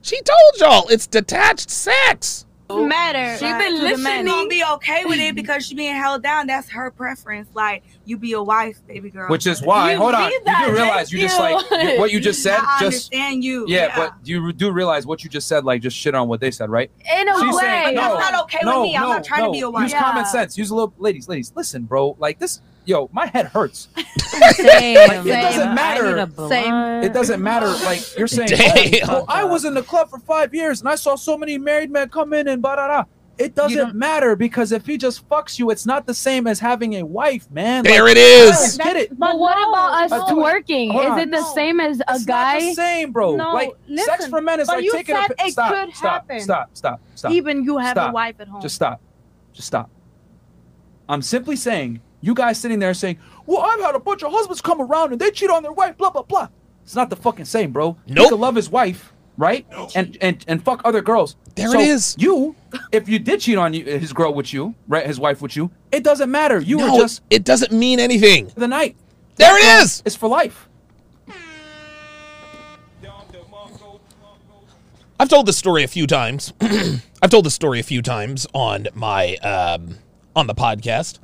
She 0.03 0.21
told 0.21 0.61
y'all 0.61 0.89
it's 0.89 1.07
detached 1.07 1.71
sex. 1.71 2.45
Matter. 2.70 3.36
She 3.39 3.45
been 3.53 3.81
listening. 3.82 4.27
Gonna 4.27 4.49
be 4.49 4.65
okay 4.74 5.05
with 5.05 5.19
it 5.19 5.35
because 5.36 5.66
she 5.66 5.74
being 5.74 5.95
held 5.95 6.23
down. 6.23 6.47
That's 6.47 6.69
her 6.70 6.91
preference. 6.91 7.49
Like 7.55 7.82
you 8.05 8.16
be 8.19 8.32
a 8.32 8.43
wife, 8.43 8.78
baby 8.86 9.11
girl. 9.11 9.28
Which 9.28 9.47
is 9.47 9.62
why, 9.62 9.93
You 9.93 9.99
hold 9.99 10.15
on, 10.15 10.28
be 10.28 10.35
you 10.35 10.41
do 10.66 10.73
realize 10.73 11.12
you 11.12 11.19
just 11.20 11.39
like 11.39 11.65
you- 11.70 11.99
what 12.01 12.11
you 12.12 12.20
just 12.20 12.43
said. 12.43 12.59
I 12.61 12.78
just 12.81 12.82
understand 13.12 13.45
you. 13.45 13.65
yeah, 13.69 13.95
but 13.97 14.15
you 14.24 14.53
do 14.53 14.70
realize 14.70 15.07
what 15.07 15.23
you 15.24 15.31
just 15.31 15.47
said, 15.49 15.65
like 15.65 15.82
just 15.82 15.97
shit 15.97 16.15
on 16.15 16.28
what 16.28 16.41
they 16.41 16.51
said, 16.51 16.70
right? 16.70 16.91
In 17.19 17.28
a 17.28 17.39
She's 17.41 17.55
way. 17.55 17.61
saying, 17.62 17.95
no, 17.97 18.16
that's 18.16 18.31
not 18.32 18.45
okay 18.45 18.59
with 18.62 18.66
no. 18.66 18.85
I'm 18.85 18.93
no, 18.93 19.09
not 19.09 19.24
trying 19.24 19.45
to 19.45 19.51
be 19.51 19.61
a 19.61 19.70
wife. 19.70 19.85
Use 19.85 19.95
common 19.95 20.24
sense. 20.27 20.57
Use 20.57 20.70
a 20.70 20.74
little, 20.74 20.95
ladies, 20.99 21.28
ladies. 21.28 21.53
Listen, 21.55 21.85
bro. 21.85 22.16
Like 22.19 22.39
this, 22.39 22.61
yo, 22.85 23.09
my 23.12 23.27
head 23.27 23.47
hurts. 23.47 23.89
Same, 23.97 24.97
Like, 24.97 25.11
it 25.20 25.24
same. 25.24 25.24
doesn't 25.24 25.74
matter. 25.74 26.16
a 26.19 26.27
blunt. 26.27 27.05
It 27.05 27.12
doesn't 27.12 27.43
matter. 27.43 27.69
Like 27.85 28.01
you're 28.19 28.27
saying, 28.27 28.48
Damn. 28.48 29.09
oh, 29.09 29.12
well, 29.12 29.24
I 29.28 29.44
was 29.44 29.65
in 29.65 29.74
the 29.74 29.82
club 29.82 30.11
for 30.11 30.19
five 30.19 30.52
years 30.55 30.81
and 30.81 30.89
I 30.89 30.97
saw 30.97 31.15
so 31.15 31.36
many 31.39 31.56
married 31.59 31.90
men 31.90 32.09
come 32.09 32.32
in 32.32 32.48
and 32.48 32.61
ba 32.61 32.74
da 32.77 32.89
da. 32.89 33.05
It 33.36 33.55
doesn't 33.56 33.94
matter 33.97 34.36
because 34.36 34.70
if 34.70 34.86
he 34.86 34.97
just 34.97 35.28
fucks 35.28 35.59
you, 35.59 35.70
it's 35.70 35.86
not 35.86 36.06
the 36.06 36.15
same 36.15 36.47
as 36.47 36.61
having 36.61 36.94
a 36.97 37.02
wife, 37.05 37.51
man. 37.51 37.82
There 37.82 38.02
Like, 38.05 38.12
it 38.12 38.19
is. 38.19 38.78
I 38.81 38.85
Get 38.85 38.97
it? 38.97 39.19
But 39.19 39.39
what 39.40 39.56
about 39.56 40.05
us 40.05 40.12
Uh, 40.12 40.28
do 40.28 40.36
working? 40.36 40.90
Hold 40.93 41.05
Is 41.05 41.11
on. 41.12 41.19
it 41.20 41.31
the 41.32 41.43
same 41.52 41.81
as 41.81 42.01
a 42.01 42.05
It's 42.11 42.24
guy? 42.24 42.52
not 42.55 42.61
the 42.61 42.74
same, 42.74 43.11
bro. 43.12 43.35
No, 43.36 43.52
like 43.52 43.70
sex 43.97 44.27
for 44.28 44.40
men 44.40 44.61
is 44.61 44.69
but 44.69 44.77
like 44.77 44.85
you 44.85 44.93
taking 44.93 45.16
said 45.16 45.31
a 45.31 45.35
pi- 45.35 45.47
it 45.47 45.52
stop, 45.52 45.73
could 45.73 45.94
stop, 45.97 46.12
happen. 46.12 46.40
stop, 46.40 46.70
stop, 46.74 47.01
stop. 47.16 47.32
Even 47.32 47.65
you 47.65 47.78
have 47.78 47.97
a 47.97 48.11
wife 48.12 48.36
at 48.40 48.47
home. 48.48 48.62
Just 48.62 48.77
stop. 48.77 49.01
Just 49.52 49.66
stop. 49.69 49.90
I'm 51.09 51.20
simply 51.23 51.56
saying, 51.56 52.01
you 52.25 52.35
guys 52.35 52.59
sitting 52.59 52.79
there 52.79 52.95
saying, 52.95 53.19
"Well, 53.47 53.61
I've 53.63 53.81
had 53.81 53.95
a 53.95 54.01
bunch 54.01 54.23
of 54.23 54.33
husbands 54.33 54.61
come 54.61 54.81
around 54.81 55.13
and 55.13 55.21
they 55.21 55.31
cheat 55.31 55.51
on 55.51 55.63
their 55.63 55.73
wife." 55.73 55.97
Blah 55.97 56.11
blah 56.11 56.23
blah. 56.23 56.49
It's 56.83 56.95
not 56.95 57.11
the 57.11 57.17
fucking 57.17 57.45
same, 57.47 57.73
bro. 57.73 57.97
He 58.07 58.15
Nope. 58.15 58.31
could 58.31 58.39
love 58.41 58.55
his 58.57 58.69
wife, 58.71 59.13
right? 59.37 59.67
And 59.95 60.17
and 60.21 60.45
and 60.49 60.63
fuck 60.63 60.81
other 60.85 61.01
girls. 61.03 61.37
There 61.55 61.69
So 61.69 61.79
it 61.79 61.87
is. 61.89 62.15
You, 62.19 62.57
if 62.93 63.09
you 63.09 63.19
did 63.19 63.41
cheat 63.41 63.57
on 63.59 63.73
you, 63.75 63.85
his 63.85 64.13
girl 64.13 64.35
with 64.35 64.53
you, 64.53 64.75
right? 64.89 65.07
His 65.07 65.19
wife 65.21 65.41
with 65.41 65.55
you, 65.57 65.71
it 65.93 66.03
doesn't 66.05 66.31
matter. 66.31 66.61
You 66.61 66.77
No, 66.79 66.93
were 66.95 66.99
just 66.99 67.23
it 67.31 67.45
doesn't 67.45 67.73
mean 67.73 68.01
anything. 68.01 68.51
the 68.57 68.69
night. 68.69 68.97
There 69.37 69.53
That 69.53 69.83
it. 69.87 70.03
It's 70.07 70.17
for 70.17 70.29
life. 70.29 70.69
I've 75.19 75.29
told 75.29 75.47
this 75.47 75.57
story 75.57 75.85
a 75.85 75.89
few 75.89 76.07
times. 76.07 76.53
I've 76.61 77.31
told 77.31 77.47
this 77.47 77.55
story 77.55 77.79
a 77.81 77.85
few 77.85 78.03
times 78.03 78.47
on 78.53 78.89
my 78.95 79.37
um, 79.37 79.99
on 80.35 80.47
the 80.49 80.55
podcast, 80.55 81.19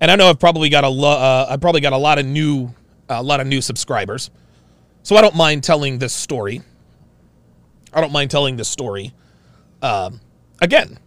and 0.00 0.10
I 0.10 0.16
know 0.16 0.28
I've 0.28 0.40
probably 0.40 0.68
got 0.68 0.84
a 0.84 0.88
lo- 0.88 1.18
uh, 1.18 1.46
I've 1.50 1.60
probably 1.60 1.80
got 1.80 1.92
a 1.92 1.98
lot 1.98 2.18
of 2.18 2.26
new 2.26 2.74
a 3.08 3.22
lot 3.22 3.40
of 3.40 3.46
new 3.46 3.60
subscribers, 3.60 4.30
so 5.02 5.16
I 5.16 5.20
don't 5.20 5.34
mind 5.34 5.64
telling 5.64 5.98
this 5.98 6.12
story. 6.12 6.62
I 7.92 8.00
don't 8.00 8.12
mind 8.12 8.30
telling 8.30 8.56
this 8.56 8.68
story 8.68 9.12
um, 9.82 10.20
again. 10.60 10.98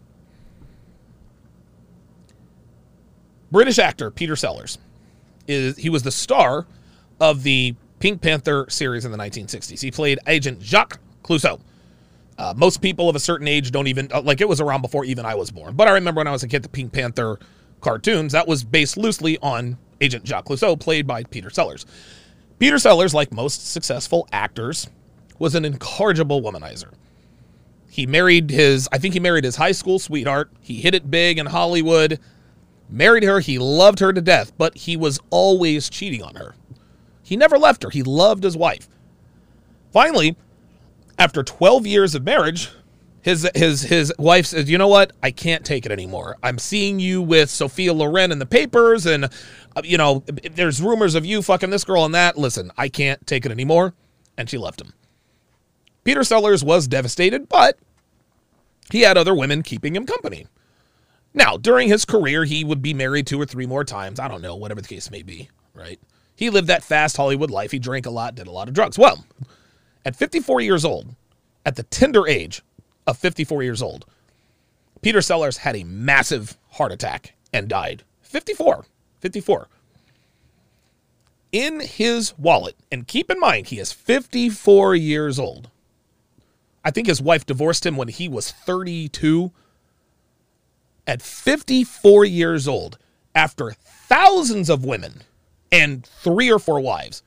British 3.52 3.78
actor 3.78 4.10
Peter 4.10 4.36
Sellers 4.36 4.80
is 5.48 5.78
he 5.78 5.90
was 5.90 6.03
the 6.03 6.11
star 6.11 6.65
of 7.20 7.44
the 7.44 7.76
Pink 7.99 8.22
Panther 8.22 8.65
series 8.70 9.06
in 9.06 9.11
the 9.11 9.18
1960s. 9.18 9.80
He 9.80 9.91
played 9.91 10.20
Agent 10.28 10.61
Jacques 10.61 10.99
Clouseau. 11.24 11.60
Uh, 12.38 12.53
most 12.57 12.82
people 12.82 13.10
of 13.10 13.15
a 13.15 13.20
certain 13.20 13.48
age 13.48 13.72
don't 13.72 13.88
even 13.88 14.11
uh, 14.11 14.22
like 14.22 14.41
it 14.41 14.49
was 14.49 14.60
around 14.60 14.82
before 14.82 15.06
even 15.06 15.26
I 15.26 15.36
was 15.36 15.52
born. 15.52 15.76
But 15.76 15.88
I 15.88 15.91
remember 15.91 16.20
when 16.20 16.28
I 16.28 16.32
was 16.32 16.44
a 16.44 16.48
kid, 16.48 16.64
the 16.64 16.70
Pink 16.70 16.91
Panther 16.91 17.40
cartoons 17.84 18.31
that 18.31 18.47
was 18.47 18.64
based 18.64 18.97
loosely 18.97 19.38
on 19.41 19.77
Agent 20.01 20.26
Jacques 20.26 20.45
Clouseau, 20.45 20.80
played 20.80 21.05
by 21.05 21.23
Peter 21.23 21.49
Sellers. 21.49 21.85
Peter 22.60 22.80
Sellers, 22.80 23.14
like 23.14 23.31
most 23.31 23.72
successful 23.72 24.27
actors, 24.31 24.89
was 25.38 25.55
an 25.55 25.65
incorrigible 25.65 26.41
womanizer. 26.41 26.93
He 27.89 28.07
married 28.07 28.49
his, 28.49 28.89
I 28.91 28.97
think 28.97 29.14
he 29.14 29.19
married 29.19 29.43
his 29.43 29.57
high 29.57 29.72
school 29.72 29.99
sweetheart. 29.99 30.49
He 30.61 30.81
hit 30.81 30.95
it 30.95 31.11
big 31.11 31.38
in 31.38 31.45
Hollywood, 31.45 32.19
married 32.89 33.23
her. 33.23 33.39
He 33.39 33.60
loved 33.60 33.99
her 33.99 34.11
to 34.11 34.22
death, 34.22 34.51
but 34.57 34.76
he 34.76 34.97
was 34.97 35.19
always 35.30 35.89
cheating 35.89 36.23
on 36.23 36.35
her. 36.35 36.55
He 37.22 37.38
never 37.38 37.57
left 37.57 37.84
her. 37.84 37.89
He 37.89 38.03
loved 38.03 38.43
his 38.43 38.57
wife. 38.57 38.88
Finally, 39.91 40.35
after 41.19 41.43
12 41.43 41.85
years 41.85 42.15
of 42.15 42.23
marriage, 42.23 42.69
his 43.24 43.50
his 43.56 43.82
his 43.82 44.14
wife 44.20 44.45
says, 44.45 44.70
"You 44.70 44.78
know 44.78 44.90
what? 44.90 45.14
I 45.24 45.32
can't 45.32 45.66
take 45.66 45.86
it 45.86 45.91
anymore. 45.91 46.38
I'm 46.44 46.60
seeing 46.60 47.00
you 47.00 47.22
with 47.22 47.50
Sophia 47.50 47.94
Loren 47.94 48.32
in 48.34 48.40
the 48.40 48.45
papers, 48.45 49.06
and 49.06 49.26
uh, 49.26 49.82
you 49.84 49.98
know 49.98 50.24
there's 50.28 50.82
rumors 50.82 51.16
of 51.16 51.26
you 51.26 51.41
fucking 51.41 51.70
this 51.70 51.86
girl 51.86 52.04
and 52.04 52.14
that. 52.14 52.38
Listen, 52.38 52.72
I 52.78 52.90
can't 52.90 53.26
take 53.26 53.45
it 53.45 53.52
anymore." 53.52 53.94
And 54.38 54.50
she 54.50 54.58
left 54.58 54.82
him. 54.82 54.94
Peter 56.04 56.24
Sellers 56.24 56.64
was 56.64 56.88
devastated, 56.88 57.48
but 57.48 57.78
he 58.91 59.02
had 59.02 59.18
other 59.18 59.34
women 59.34 59.64
keeping 59.64 59.95
him 59.95 60.06
company. 60.06 60.48
Now, 61.34 61.56
during 61.56 61.88
his 61.88 62.04
career, 62.04 62.44
he 62.44 62.64
would 62.64 62.82
be 62.82 62.94
married 62.94 63.26
two 63.26 63.40
or 63.40 63.45
three 63.45 63.66
more 63.66 63.86
times. 63.86 64.20
I 64.20 64.28
don't 64.28 64.41
know, 64.41 64.56
whatever 64.56 64.82
the 64.82 64.88
case 64.88 65.10
may 65.10 65.24
be, 65.24 65.50
right? 65.74 66.00
He 66.36 66.50
lived 66.50 66.68
that 66.68 66.84
fast 66.84 67.16
Hollywood 67.16 67.52
life. 67.52 67.72
He 67.72 67.80
drank 67.80 68.06
a 68.06 68.10
lot, 68.10 68.36
did 68.36 68.48
a 68.48 68.52
lot 68.52 68.68
of 68.68 68.74
drugs. 68.74 68.98
Well, 68.98 69.24
at 70.04 70.16
54 70.16 70.62
years 70.62 70.84
old, 70.84 71.16
at 71.66 71.76
the 71.76 71.84
tender 71.84 72.28
age 72.28 72.62
of 73.08 73.18
54 73.18 73.64
years 73.64 73.82
old, 73.82 74.06
Peter 75.02 75.22
Sellers 75.22 75.58
had 75.58 75.76
a 75.76 75.84
massive 75.84 76.58
heart 76.72 76.92
attack 76.92 77.36
and 77.52 77.68
died. 77.68 78.04
54. 78.22 78.86
54. 79.20 79.68
In 81.52 81.82
his 81.82 82.38
wallet, 82.38 82.76
and 82.92 83.08
keep 83.08 83.30
in 83.30 83.40
mind, 83.40 83.68
he 83.68 83.80
is 83.80 83.92
54 83.92 84.96
years 84.96 85.38
old. 85.38 85.70
I 86.84 86.92
think 86.92 87.08
his 87.08 87.22
wife 87.22 87.46
divorced 87.46 87.86
him 87.86 87.96
when 87.96 88.08
he 88.08 88.28
was 88.28 88.52
32. 88.52 89.52
At 91.06 91.22
54 91.22 92.26
years 92.26 92.68
old, 92.68 92.98
after 93.36 93.72
thousands 93.72 94.70
of 94.70 94.86
women 94.86 95.24
and 95.72 96.06
three 96.06 96.52
or 96.52 96.60
four 96.60 96.80
wives, 96.80 97.24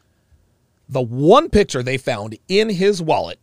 the 0.89 1.03
one 1.03 1.51
picture 1.51 1.83
they 1.83 1.99
found 1.99 2.39
in 2.49 2.71
his 2.71 3.03
wallet 3.03 3.39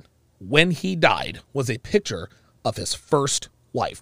when 0.50 0.72
he 0.72 0.96
died 0.96 1.40
was 1.54 1.70
a 1.70 1.78
picture 1.80 2.30
of 2.64 2.78
his 2.78 2.94
first 2.94 3.50
wife. 3.72 4.02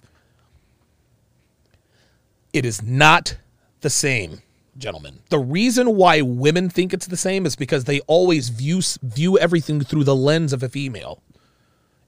It 2.52 2.64
is 2.64 2.82
not 2.82 3.36
the 3.80 3.90
same, 3.90 4.42
gentlemen. 4.76 5.20
The 5.30 5.38
reason 5.38 5.96
why 5.96 6.20
women 6.20 6.68
think 6.68 6.92
it's 6.92 7.06
the 7.06 7.16
same 7.16 7.46
is 7.46 7.56
because 7.56 7.84
they 7.84 8.00
always 8.00 8.50
view 8.50 8.82
view 9.02 9.38
everything 9.38 9.80
through 9.80 10.04
the 10.04 10.16
lens 10.16 10.52
of 10.52 10.62
a 10.62 10.68
female. 10.68 11.22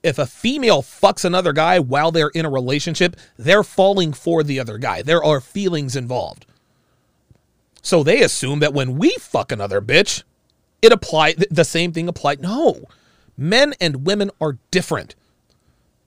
If 0.02 0.18
a 0.18 0.26
female 0.26 0.82
fucks 0.82 1.24
another 1.24 1.54
guy 1.54 1.78
while 1.78 2.10
they're 2.10 2.28
in 2.28 2.44
a 2.44 2.50
relationship, 2.50 3.16
they're 3.38 3.64
falling 3.64 4.12
for 4.12 4.42
the 4.42 4.60
other 4.60 4.76
guy. 4.76 5.00
There 5.00 5.24
are 5.24 5.40
feelings 5.40 5.96
involved. 5.96 6.44
So 7.80 8.02
they 8.02 8.22
assume 8.22 8.60
that 8.60 8.74
when 8.74 8.98
we 8.98 9.10
fuck 9.18 9.50
another 9.50 9.80
bitch, 9.80 10.22
it 10.82 10.92
apply 10.92 11.34
the 11.50 11.64
same 11.64 11.92
thing 11.92 12.06
applied. 12.08 12.40
No, 12.40 12.84
men 13.36 13.74
and 13.80 14.06
women 14.06 14.30
are 14.40 14.58
different. 14.70 15.14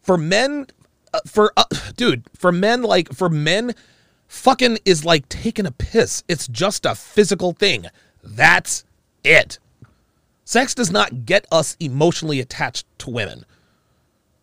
For 0.01 0.17
men, 0.17 0.67
uh, 1.13 1.19
for 1.25 1.51
uh, 1.57 1.65
dude, 1.95 2.23
for 2.35 2.51
men 2.51 2.83
like 2.83 3.13
for 3.13 3.29
men, 3.29 3.73
fucking 4.27 4.79
is 4.85 5.05
like 5.05 5.27
taking 5.29 5.65
a 5.65 5.71
piss. 5.71 6.23
It's 6.27 6.47
just 6.47 6.85
a 6.85 6.95
physical 6.95 7.53
thing. 7.53 7.87
That's 8.23 8.85
it. 9.23 9.59
Sex 10.45 10.73
does 10.73 10.91
not 10.91 11.25
get 11.25 11.45
us 11.51 11.75
emotionally 11.79 12.39
attached 12.39 12.85
to 12.99 13.09
women. 13.09 13.45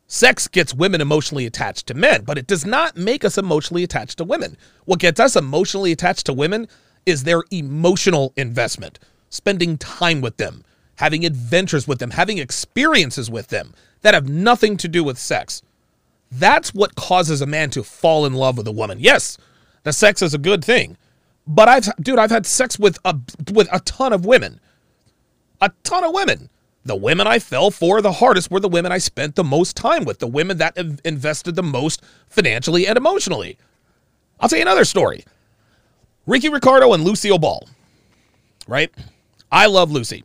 Sex 0.07 0.49
gets 0.49 0.75
women 0.75 1.01
emotionally 1.01 1.47
attached 1.47 1.87
to 1.87 1.95
men, 1.95 2.25
but 2.25 2.37
it 2.37 2.47
does 2.47 2.67
not 2.67 2.97
make 2.97 3.25
us 3.25 3.39
emotionally 3.39 3.83
attached 3.83 4.19
to 4.19 4.25
women. 4.25 4.57
What 4.85 5.01
gets 5.01 5.19
us 5.19 5.35
emotionally 5.35 5.93
attached 5.93 6.27
to 6.27 6.33
women 6.35 6.69
is 7.07 7.25
their 7.25 7.43
emotional 7.51 8.33
investment, 8.37 8.99
spending 9.31 9.79
time 9.79 10.21
with 10.21 10.37
them, 10.37 10.63
having 10.97 11.25
adventures 11.25 11.89
with 11.89 11.99
them, 11.99 12.11
having 12.11 12.39
experiences 12.39 13.31
with 13.31 13.49
them 13.49 13.75
that 14.03 14.15
have 14.15 14.29
nothing 14.29 14.77
to 14.79 14.89
do 14.89 15.03
with 15.03 15.19
sex. 15.19 15.63
That's 16.31 16.75
what 16.75 16.95
causes 16.95 17.41
a 17.41 17.47
man 17.47 17.71
to 17.71 17.83
fall 17.83 18.27
in 18.27 18.35
love 18.35 18.57
with 18.57 18.67
a 18.67 18.73
woman. 18.73 18.99
Yes, 19.01 19.39
the 19.83 19.93
sex 19.93 20.23
is 20.23 20.35
a 20.35 20.39
good 20.39 20.65
thing, 20.65 20.97
but 21.47 21.69
I've 21.69 21.95
dude, 21.97 22.19
I've 22.19 22.31
had 22.31 22.47
sex 22.47 22.79
with 22.79 22.99
a 23.05 23.17
with 23.53 23.69
a 23.73 23.81
ton 23.81 24.13
of 24.13 24.25
women. 24.25 24.61
A 25.61 25.71
ton 25.83 26.05
of 26.05 26.13
women. 26.13 26.51
The 26.87 26.97
women 26.97 27.27
I 27.27 27.39
fell 27.39 27.71
for 27.71 28.03
the 28.03 28.13
hardest 28.13 28.51
were 28.51 28.61
the 28.61 28.69
women 28.69 28.93
I 28.93 28.99
spent 28.99 29.37
the 29.37 29.45
most 29.45 29.75
time 29.75 30.05
with, 30.05 30.19
the 30.19 30.27
women 30.27 30.59
that 30.59 30.77
invested 31.05 31.55
the 31.55 31.63
most 31.63 32.03
financially 32.29 32.87
and 32.87 32.99
emotionally. 32.99 33.57
I'll 34.39 34.51
tell 34.51 34.59
you 34.59 34.65
another 34.65 34.85
story. 34.85 35.25
Ricky 36.27 36.51
Ricardo 36.51 36.93
and 36.93 37.03
Lucille 37.03 37.39
Ball. 37.39 37.67
Right? 38.69 38.93
I 39.51 39.67
love 39.67 39.91
Lucy. 39.91 40.25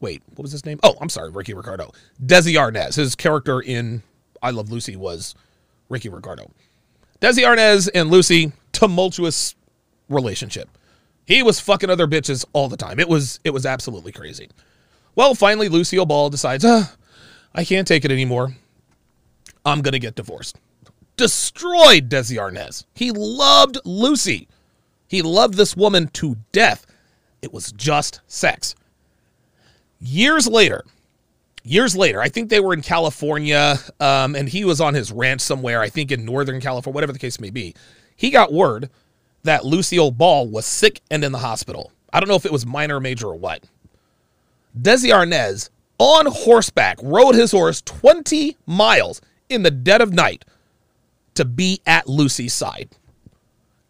Wait, 0.00 0.22
what 0.30 0.42
was 0.42 0.52
his 0.52 0.64
name? 0.64 0.80
Oh, 0.82 0.94
I'm 1.00 1.08
sorry, 1.08 1.30
Ricky 1.30 1.54
Ricardo. 1.54 1.92
Desi 2.24 2.54
Arnaz. 2.54 2.96
His 2.96 3.14
character 3.14 3.60
in 3.60 4.02
I 4.42 4.50
Love 4.50 4.70
Lucy 4.70 4.96
was 4.96 5.34
Ricky 5.88 6.08
Ricardo. 6.08 6.50
Desi 7.20 7.44
Arnaz 7.44 7.88
and 7.94 8.10
Lucy, 8.10 8.52
tumultuous 8.72 9.54
relationship. 10.08 10.68
He 11.26 11.42
was 11.42 11.60
fucking 11.60 11.90
other 11.90 12.06
bitches 12.06 12.44
all 12.52 12.68
the 12.68 12.76
time. 12.76 12.98
It 12.98 13.08
was 13.08 13.40
it 13.44 13.50
was 13.50 13.66
absolutely 13.66 14.12
crazy. 14.12 14.48
Well, 15.14 15.34
finally, 15.34 15.68
Lucille 15.68 16.06
Ball 16.06 16.30
decides, 16.30 16.64
uh, 16.64 16.86
I 17.54 17.64
can't 17.64 17.86
take 17.86 18.04
it 18.04 18.10
anymore. 18.10 18.56
I'm 19.64 19.82
gonna 19.82 19.98
get 19.98 20.14
divorced. 20.14 20.56
Destroyed 21.16 22.08
Desi 22.08 22.38
Arnaz. 22.38 22.84
He 22.94 23.10
loved 23.10 23.78
Lucy. 23.84 24.48
He 25.08 25.20
loved 25.20 25.54
this 25.54 25.76
woman 25.76 26.08
to 26.14 26.36
death. 26.52 26.86
It 27.42 27.52
was 27.52 27.72
just 27.72 28.20
sex. 28.26 28.74
Years 30.00 30.46
later, 30.46 30.84
years 31.62 31.94
later, 31.94 32.20
I 32.20 32.28
think 32.28 32.48
they 32.48 32.60
were 32.60 32.74
in 32.74 32.82
California, 32.82 33.76
um, 34.00 34.34
and 34.34 34.48
he 34.48 34.64
was 34.64 34.80
on 34.80 34.94
his 34.94 35.12
ranch 35.12 35.40
somewhere, 35.40 35.80
I 35.80 35.88
think 35.88 36.10
in 36.10 36.24
Northern 36.24 36.60
California, 36.60 36.94
whatever 36.94 37.12
the 37.12 37.18
case 37.18 37.40
may 37.40 37.50
be. 37.50 37.74
He 38.16 38.30
got 38.30 38.52
word 38.52 38.90
that 39.42 39.64
Lucille 39.64 40.10
Ball 40.10 40.48
was 40.48 40.66
sick 40.66 41.00
and 41.10 41.24
in 41.24 41.32
the 41.32 41.38
hospital. 41.38 41.92
I 42.12 42.20
don't 42.20 42.28
know 42.28 42.34
if 42.34 42.46
it 42.46 42.52
was 42.52 42.66
minor 42.66 42.96
or 42.96 43.00
major 43.00 43.28
or 43.28 43.36
what. 43.36 43.64
Desi 44.78 45.10
Arnaz, 45.10 45.70
on 45.98 46.26
horseback, 46.26 46.98
rode 47.02 47.34
his 47.34 47.52
horse 47.52 47.82
20 47.82 48.56
miles 48.66 49.20
in 49.48 49.62
the 49.62 49.70
dead 49.70 50.00
of 50.00 50.12
night 50.12 50.44
to 51.34 51.44
be 51.44 51.80
at 51.86 52.08
Lucy's 52.08 52.54
side. 52.54 52.90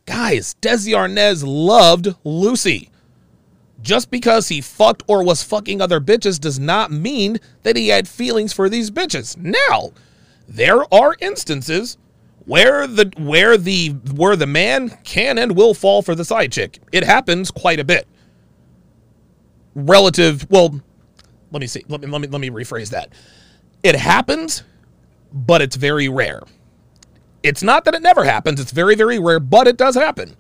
Guys, 0.06 0.54
Desi 0.60 0.92
Arnaz 0.92 1.44
loved 1.46 2.14
Lucy. 2.24 2.89
Just 3.82 4.10
because 4.10 4.48
he 4.48 4.60
fucked 4.60 5.02
or 5.06 5.24
was 5.24 5.42
fucking 5.42 5.80
other 5.80 6.00
bitches 6.00 6.38
does 6.38 6.58
not 6.58 6.90
mean 6.90 7.40
that 7.62 7.76
he 7.76 7.88
had 7.88 8.06
feelings 8.06 8.52
for 8.52 8.68
these 8.68 8.90
bitches. 8.90 9.36
Now, 9.36 9.92
there 10.46 10.82
are 10.92 11.16
instances 11.20 11.96
where 12.44 12.86
the 12.86 13.12
where 13.16 13.56
the 13.56 13.90
where 14.14 14.36
the 14.36 14.46
man 14.46 14.98
can 15.04 15.38
and 15.38 15.56
will 15.56 15.72
fall 15.72 16.02
for 16.02 16.14
the 16.14 16.24
side 16.24 16.52
chick. 16.52 16.78
It 16.92 17.04
happens 17.04 17.50
quite 17.50 17.80
a 17.80 17.84
bit. 17.84 18.06
Relative, 19.74 20.50
well, 20.50 20.80
let 21.52 21.60
me 21.60 21.66
see. 21.66 21.84
Let 21.88 22.00
me 22.00 22.08
let 22.08 22.20
me 22.20 22.28
let 22.28 22.40
me 22.40 22.50
rephrase 22.50 22.90
that. 22.90 23.12
It 23.82 23.94
happens, 23.94 24.64
but 25.32 25.62
it's 25.62 25.76
very 25.76 26.08
rare. 26.08 26.42
It's 27.42 27.62
not 27.62 27.84
that 27.84 27.94
it 27.94 28.02
never 28.02 28.24
happens, 28.24 28.60
it's 28.60 28.72
very 28.72 28.94
very 28.94 29.18
rare, 29.18 29.40
but 29.40 29.66
it 29.66 29.76
does 29.76 29.94
happen. 29.94 30.36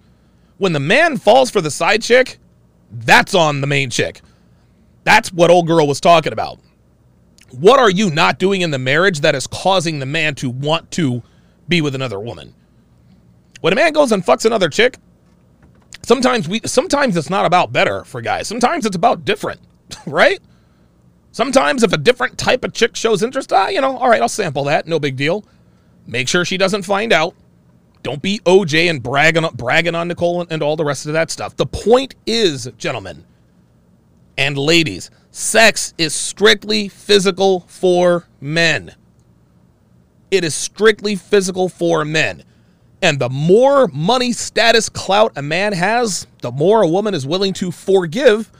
When 0.58 0.72
the 0.72 0.80
man 0.80 1.16
falls 1.16 1.50
for 1.50 1.62
the 1.62 1.70
side 1.70 2.02
chick, 2.02 2.38
that's 2.90 3.34
on 3.34 3.60
the 3.60 3.66
main 3.66 3.90
chick. 3.90 4.20
That's 5.04 5.32
what 5.32 5.50
old 5.50 5.66
girl 5.66 5.86
was 5.86 6.00
talking 6.00 6.32
about. 6.32 6.58
What 7.50 7.80
are 7.80 7.90
you 7.90 8.10
not 8.10 8.38
doing 8.38 8.60
in 8.60 8.70
the 8.70 8.78
marriage 8.78 9.20
that 9.20 9.34
is 9.34 9.46
causing 9.46 9.98
the 9.98 10.06
man 10.06 10.34
to 10.36 10.50
want 10.50 10.90
to 10.92 11.22
be 11.68 11.80
with 11.80 11.94
another 11.94 12.20
woman? 12.20 12.54
When 13.60 13.72
a 13.72 13.76
man 13.76 13.92
goes 13.92 14.12
and 14.12 14.24
fucks 14.24 14.44
another 14.44 14.68
chick, 14.68 14.98
sometimes 16.02 16.48
we 16.48 16.60
sometimes 16.64 17.16
it's 17.16 17.30
not 17.30 17.46
about 17.46 17.72
better 17.72 18.04
for 18.04 18.20
guys. 18.20 18.46
Sometimes 18.46 18.86
it's 18.86 18.96
about 18.96 19.24
different, 19.24 19.60
right? 20.06 20.40
Sometimes 21.32 21.82
if 21.82 21.92
a 21.92 21.98
different 21.98 22.38
type 22.38 22.64
of 22.64 22.72
chick 22.72 22.96
shows 22.96 23.22
interest, 23.22 23.52
ah, 23.52 23.68
you 23.68 23.80
know, 23.80 23.96
all 23.96 24.08
right, 24.08 24.20
I'll 24.20 24.28
sample 24.28 24.64
that, 24.64 24.86
no 24.86 24.98
big 24.98 25.16
deal. 25.16 25.44
Make 26.06 26.28
sure 26.28 26.44
she 26.44 26.56
doesn't 26.56 26.82
find 26.82 27.12
out. 27.12 27.34
Don't 28.02 28.22
be 28.22 28.38
OJ 28.40 28.88
and 28.88 29.02
bragging 29.02 29.46
bragging 29.54 29.94
on 29.94 30.08
Nicole 30.08 30.40
and, 30.40 30.52
and 30.52 30.62
all 30.62 30.76
the 30.76 30.84
rest 30.84 31.06
of 31.06 31.12
that 31.12 31.30
stuff. 31.30 31.56
The 31.56 31.66
point 31.66 32.14
is, 32.26 32.70
gentlemen 32.78 33.24
and 34.38 34.56
ladies, 34.56 35.10
sex 35.30 35.92
is 35.98 36.14
strictly 36.14 36.88
physical 36.88 37.60
for 37.60 38.26
men. 38.40 38.94
It 40.30 40.44
is 40.44 40.54
strictly 40.54 41.16
physical 41.16 41.68
for 41.68 42.04
men. 42.04 42.44
And 43.02 43.18
the 43.18 43.28
more 43.28 43.88
money, 43.88 44.32
status, 44.32 44.88
clout 44.88 45.32
a 45.36 45.42
man 45.42 45.72
has, 45.72 46.26
the 46.42 46.52
more 46.52 46.82
a 46.82 46.88
woman 46.88 47.14
is 47.14 47.26
willing 47.26 47.52
to 47.54 47.70
forgive 47.70 48.50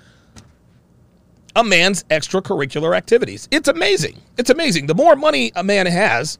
a 1.56 1.64
man's 1.64 2.04
extracurricular 2.04 2.96
activities. 2.96 3.48
It's 3.50 3.68
amazing. 3.68 4.18
It's 4.38 4.50
amazing. 4.50 4.86
The 4.86 4.94
more 4.94 5.16
money 5.16 5.52
a 5.56 5.64
man 5.64 5.86
has, 5.86 6.38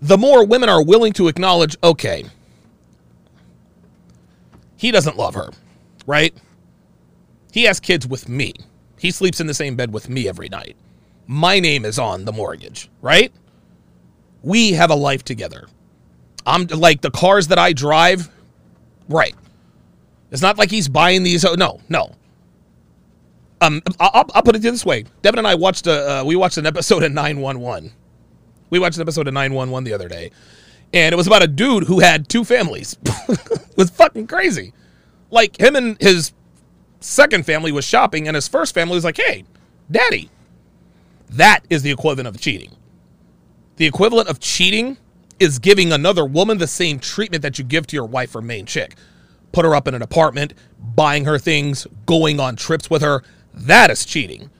the 0.00 0.18
more 0.18 0.44
women 0.44 0.68
are 0.68 0.82
willing 0.82 1.12
to 1.14 1.28
acknowledge, 1.28 1.76
okay, 1.82 2.24
he 4.76 4.90
doesn't 4.90 5.16
love 5.16 5.34
her, 5.34 5.50
right? 6.06 6.34
He 7.52 7.64
has 7.64 7.80
kids 7.80 8.06
with 8.06 8.28
me. 8.28 8.54
He 8.98 9.10
sleeps 9.10 9.40
in 9.40 9.46
the 9.46 9.54
same 9.54 9.76
bed 9.76 9.92
with 9.92 10.08
me 10.08 10.28
every 10.28 10.48
night. 10.48 10.76
My 11.26 11.60
name 11.60 11.84
is 11.84 11.98
on 11.98 12.24
the 12.24 12.32
mortgage, 12.32 12.88
right? 13.02 13.32
We 14.42 14.72
have 14.72 14.90
a 14.90 14.94
life 14.94 15.22
together. 15.22 15.68
I'm 16.46 16.66
like 16.66 17.02
the 17.02 17.10
cars 17.10 17.48
that 17.48 17.58
I 17.58 17.72
drive, 17.72 18.30
right? 19.08 19.34
It's 20.30 20.42
not 20.42 20.58
like 20.58 20.70
he's 20.70 20.88
buying 20.88 21.22
these. 21.22 21.44
Oh, 21.44 21.54
no, 21.54 21.80
no. 21.88 22.14
Um, 23.60 23.82
I'll, 23.98 24.24
I'll 24.34 24.42
put 24.42 24.56
it 24.56 24.62
this 24.62 24.86
way. 24.86 25.04
Devin 25.22 25.38
and 25.38 25.46
I 25.46 25.54
watched 25.54 25.86
a, 25.86 26.20
uh, 26.20 26.24
we 26.24 26.36
watched 26.36 26.56
an 26.56 26.66
episode 26.66 27.02
of 27.02 27.12
911. 27.12 27.92
We 28.70 28.78
watched 28.78 28.96
an 28.96 29.02
episode 29.02 29.28
of 29.28 29.34
911 29.34 29.84
the 29.84 29.92
other 29.92 30.08
day, 30.08 30.30
and 30.94 31.12
it 31.12 31.16
was 31.16 31.26
about 31.26 31.42
a 31.42 31.48
dude 31.48 31.84
who 31.84 32.00
had 32.00 32.28
two 32.28 32.44
families. 32.44 32.96
it 33.04 33.76
was 33.76 33.90
fucking 33.90 34.26
crazy. 34.26 34.72
Like 35.30 35.58
him 35.58 35.76
and 35.76 36.00
his 36.00 36.32
second 37.00 37.46
family 37.46 37.72
was 37.72 37.84
shopping, 37.84 38.26
and 38.26 38.34
his 38.34 38.48
first 38.48 38.74
family 38.74 38.94
was 38.94 39.04
like, 39.04 39.16
"Hey, 39.16 39.44
daddy." 39.90 40.30
That 41.30 41.60
is 41.70 41.82
the 41.82 41.92
equivalent 41.92 42.26
of 42.26 42.40
cheating. 42.40 42.72
The 43.76 43.86
equivalent 43.86 44.28
of 44.28 44.40
cheating 44.40 44.96
is 45.38 45.58
giving 45.58 45.92
another 45.92 46.24
woman 46.24 46.58
the 46.58 46.66
same 46.66 46.98
treatment 46.98 47.42
that 47.42 47.58
you 47.58 47.64
give 47.64 47.86
to 47.86 47.96
your 47.96 48.04
wife 48.04 48.34
or 48.34 48.42
main 48.42 48.66
chick. 48.66 48.96
Put 49.52 49.64
her 49.64 49.74
up 49.74 49.88
in 49.88 49.94
an 49.94 50.02
apartment, 50.02 50.54
buying 50.94 51.24
her 51.24 51.38
things, 51.38 51.86
going 52.04 52.40
on 52.40 52.56
trips 52.56 52.90
with 52.90 53.02
her. 53.02 53.22
That 53.54 53.90
is 53.90 54.04
cheating. 54.04 54.50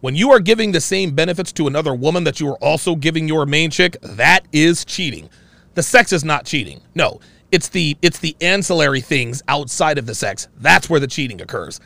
When 0.00 0.14
you 0.14 0.30
are 0.32 0.40
giving 0.40 0.72
the 0.72 0.80
same 0.80 1.14
benefits 1.14 1.52
to 1.52 1.66
another 1.66 1.94
woman 1.94 2.24
that 2.24 2.38
you 2.38 2.48
are 2.48 2.62
also 2.62 2.96
giving 2.96 3.26
your 3.26 3.46
main 3.46 3.70
chick, 3.70 3.96
that 4.02 4.46
is 4.52 4.84
cheating. 4.84 5.30
The 5.74 5.82
sex 5.82 6.12
is 6.12 6.24
not 6.24 6.44
cheating. 6.44 6.80
No, 6.94 7.20
it's 7.50 7.68
the 7.68 7.96
it's 8.02 8.18
the 8.18 8.36
ancillary 8.40 9.00
things 9.00 9.42
outside 9.48 9.98
of 9.98 10.06
the 10.06 10.14
sex. 10.14 10.48
That's 10.58 10.90
where 10.90 11.00
the 11.00 11.06
cheating 11.06 11.40
occurs. 11.40 11.80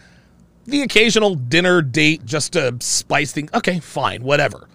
The 0.64 0.82
occasional 0.82 1.34
dinner 1.34 1.82
date 1.82 2.24
just 2.24 2.52
to 2.54 2.76
spice 2.80 3.32
things. 3.32 3.50
Okay, 3.54 3.80
fine, 3.80 4.22
whatever. 4.22 4.68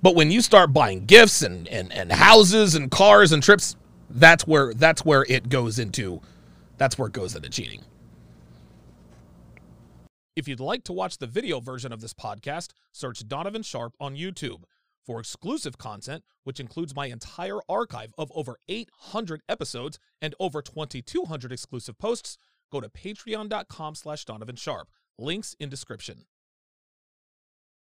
But 0.00 0.14
when 0.14 0.30
you 0.30 0.40
start 0.40 0.72
buying 0.72 1.06
gifts 1.06 1.42
and, 1.42 1.66
and, 1.68 1.92
and 1.92 2.12
houses 2.12 2.74
and 2.76 2.90
cars 2.90 3.32
and 3.32 3.42
trips, 3.42 3.76
that's 4.10 4.46
where 4.46 4.72
that's 4.74 5.04
where 5.04 5.26
it 5.28 5.48
goes 5.48 5.78
into 5.78 6.20
that's 6.76 6.96
where 6.96 7.08
it 7.08 7.12
goes 7.12 7.34
into 7.34 7.50
cheating. 7.50 7.84
If 10.38 10.46
you'd 10.46 10.60
like 10.60 10.84
to 10.84 10.92
watch 10.92 11.18
the 11.18 11.26
video 11.26 11.58
version 11.58 11.92
of 11.92 12.00
this 12.00 12.14
podcast, 12.14 12.68
search 12.92 13.26
Donovan 13.26 13.64
Sharpe 13.64 13.96
on 13.98 14.14
YouTube. 14.14 14.62
For 15.04 15.18
exclusive 15.18 15.78
content, 15.78 16.22
which 16.44 16.60
includes 16.60 16.94
my 16.94 17.06
entire 17.06 17.58
archive 17.68 18.14
of 18.16 18.30
over 18.32 18.56
800 18.68 19.42
episodes 19.48 19.98
and 20.22 20.36
over 20.38 20.62
2,200 20.62 21.50
exclusive 21.50 21.98
posts, 21.98 22.38
go 22.70 22.80
to 22.80 22.88
patreon.com 22.88 23.96
slash 23.96 24.24
Donovan 24.26 24.54
Sharpe. 24.54 24.90
Links 25.18 25.56
in 25.58 25.70
description. 25.70 26.26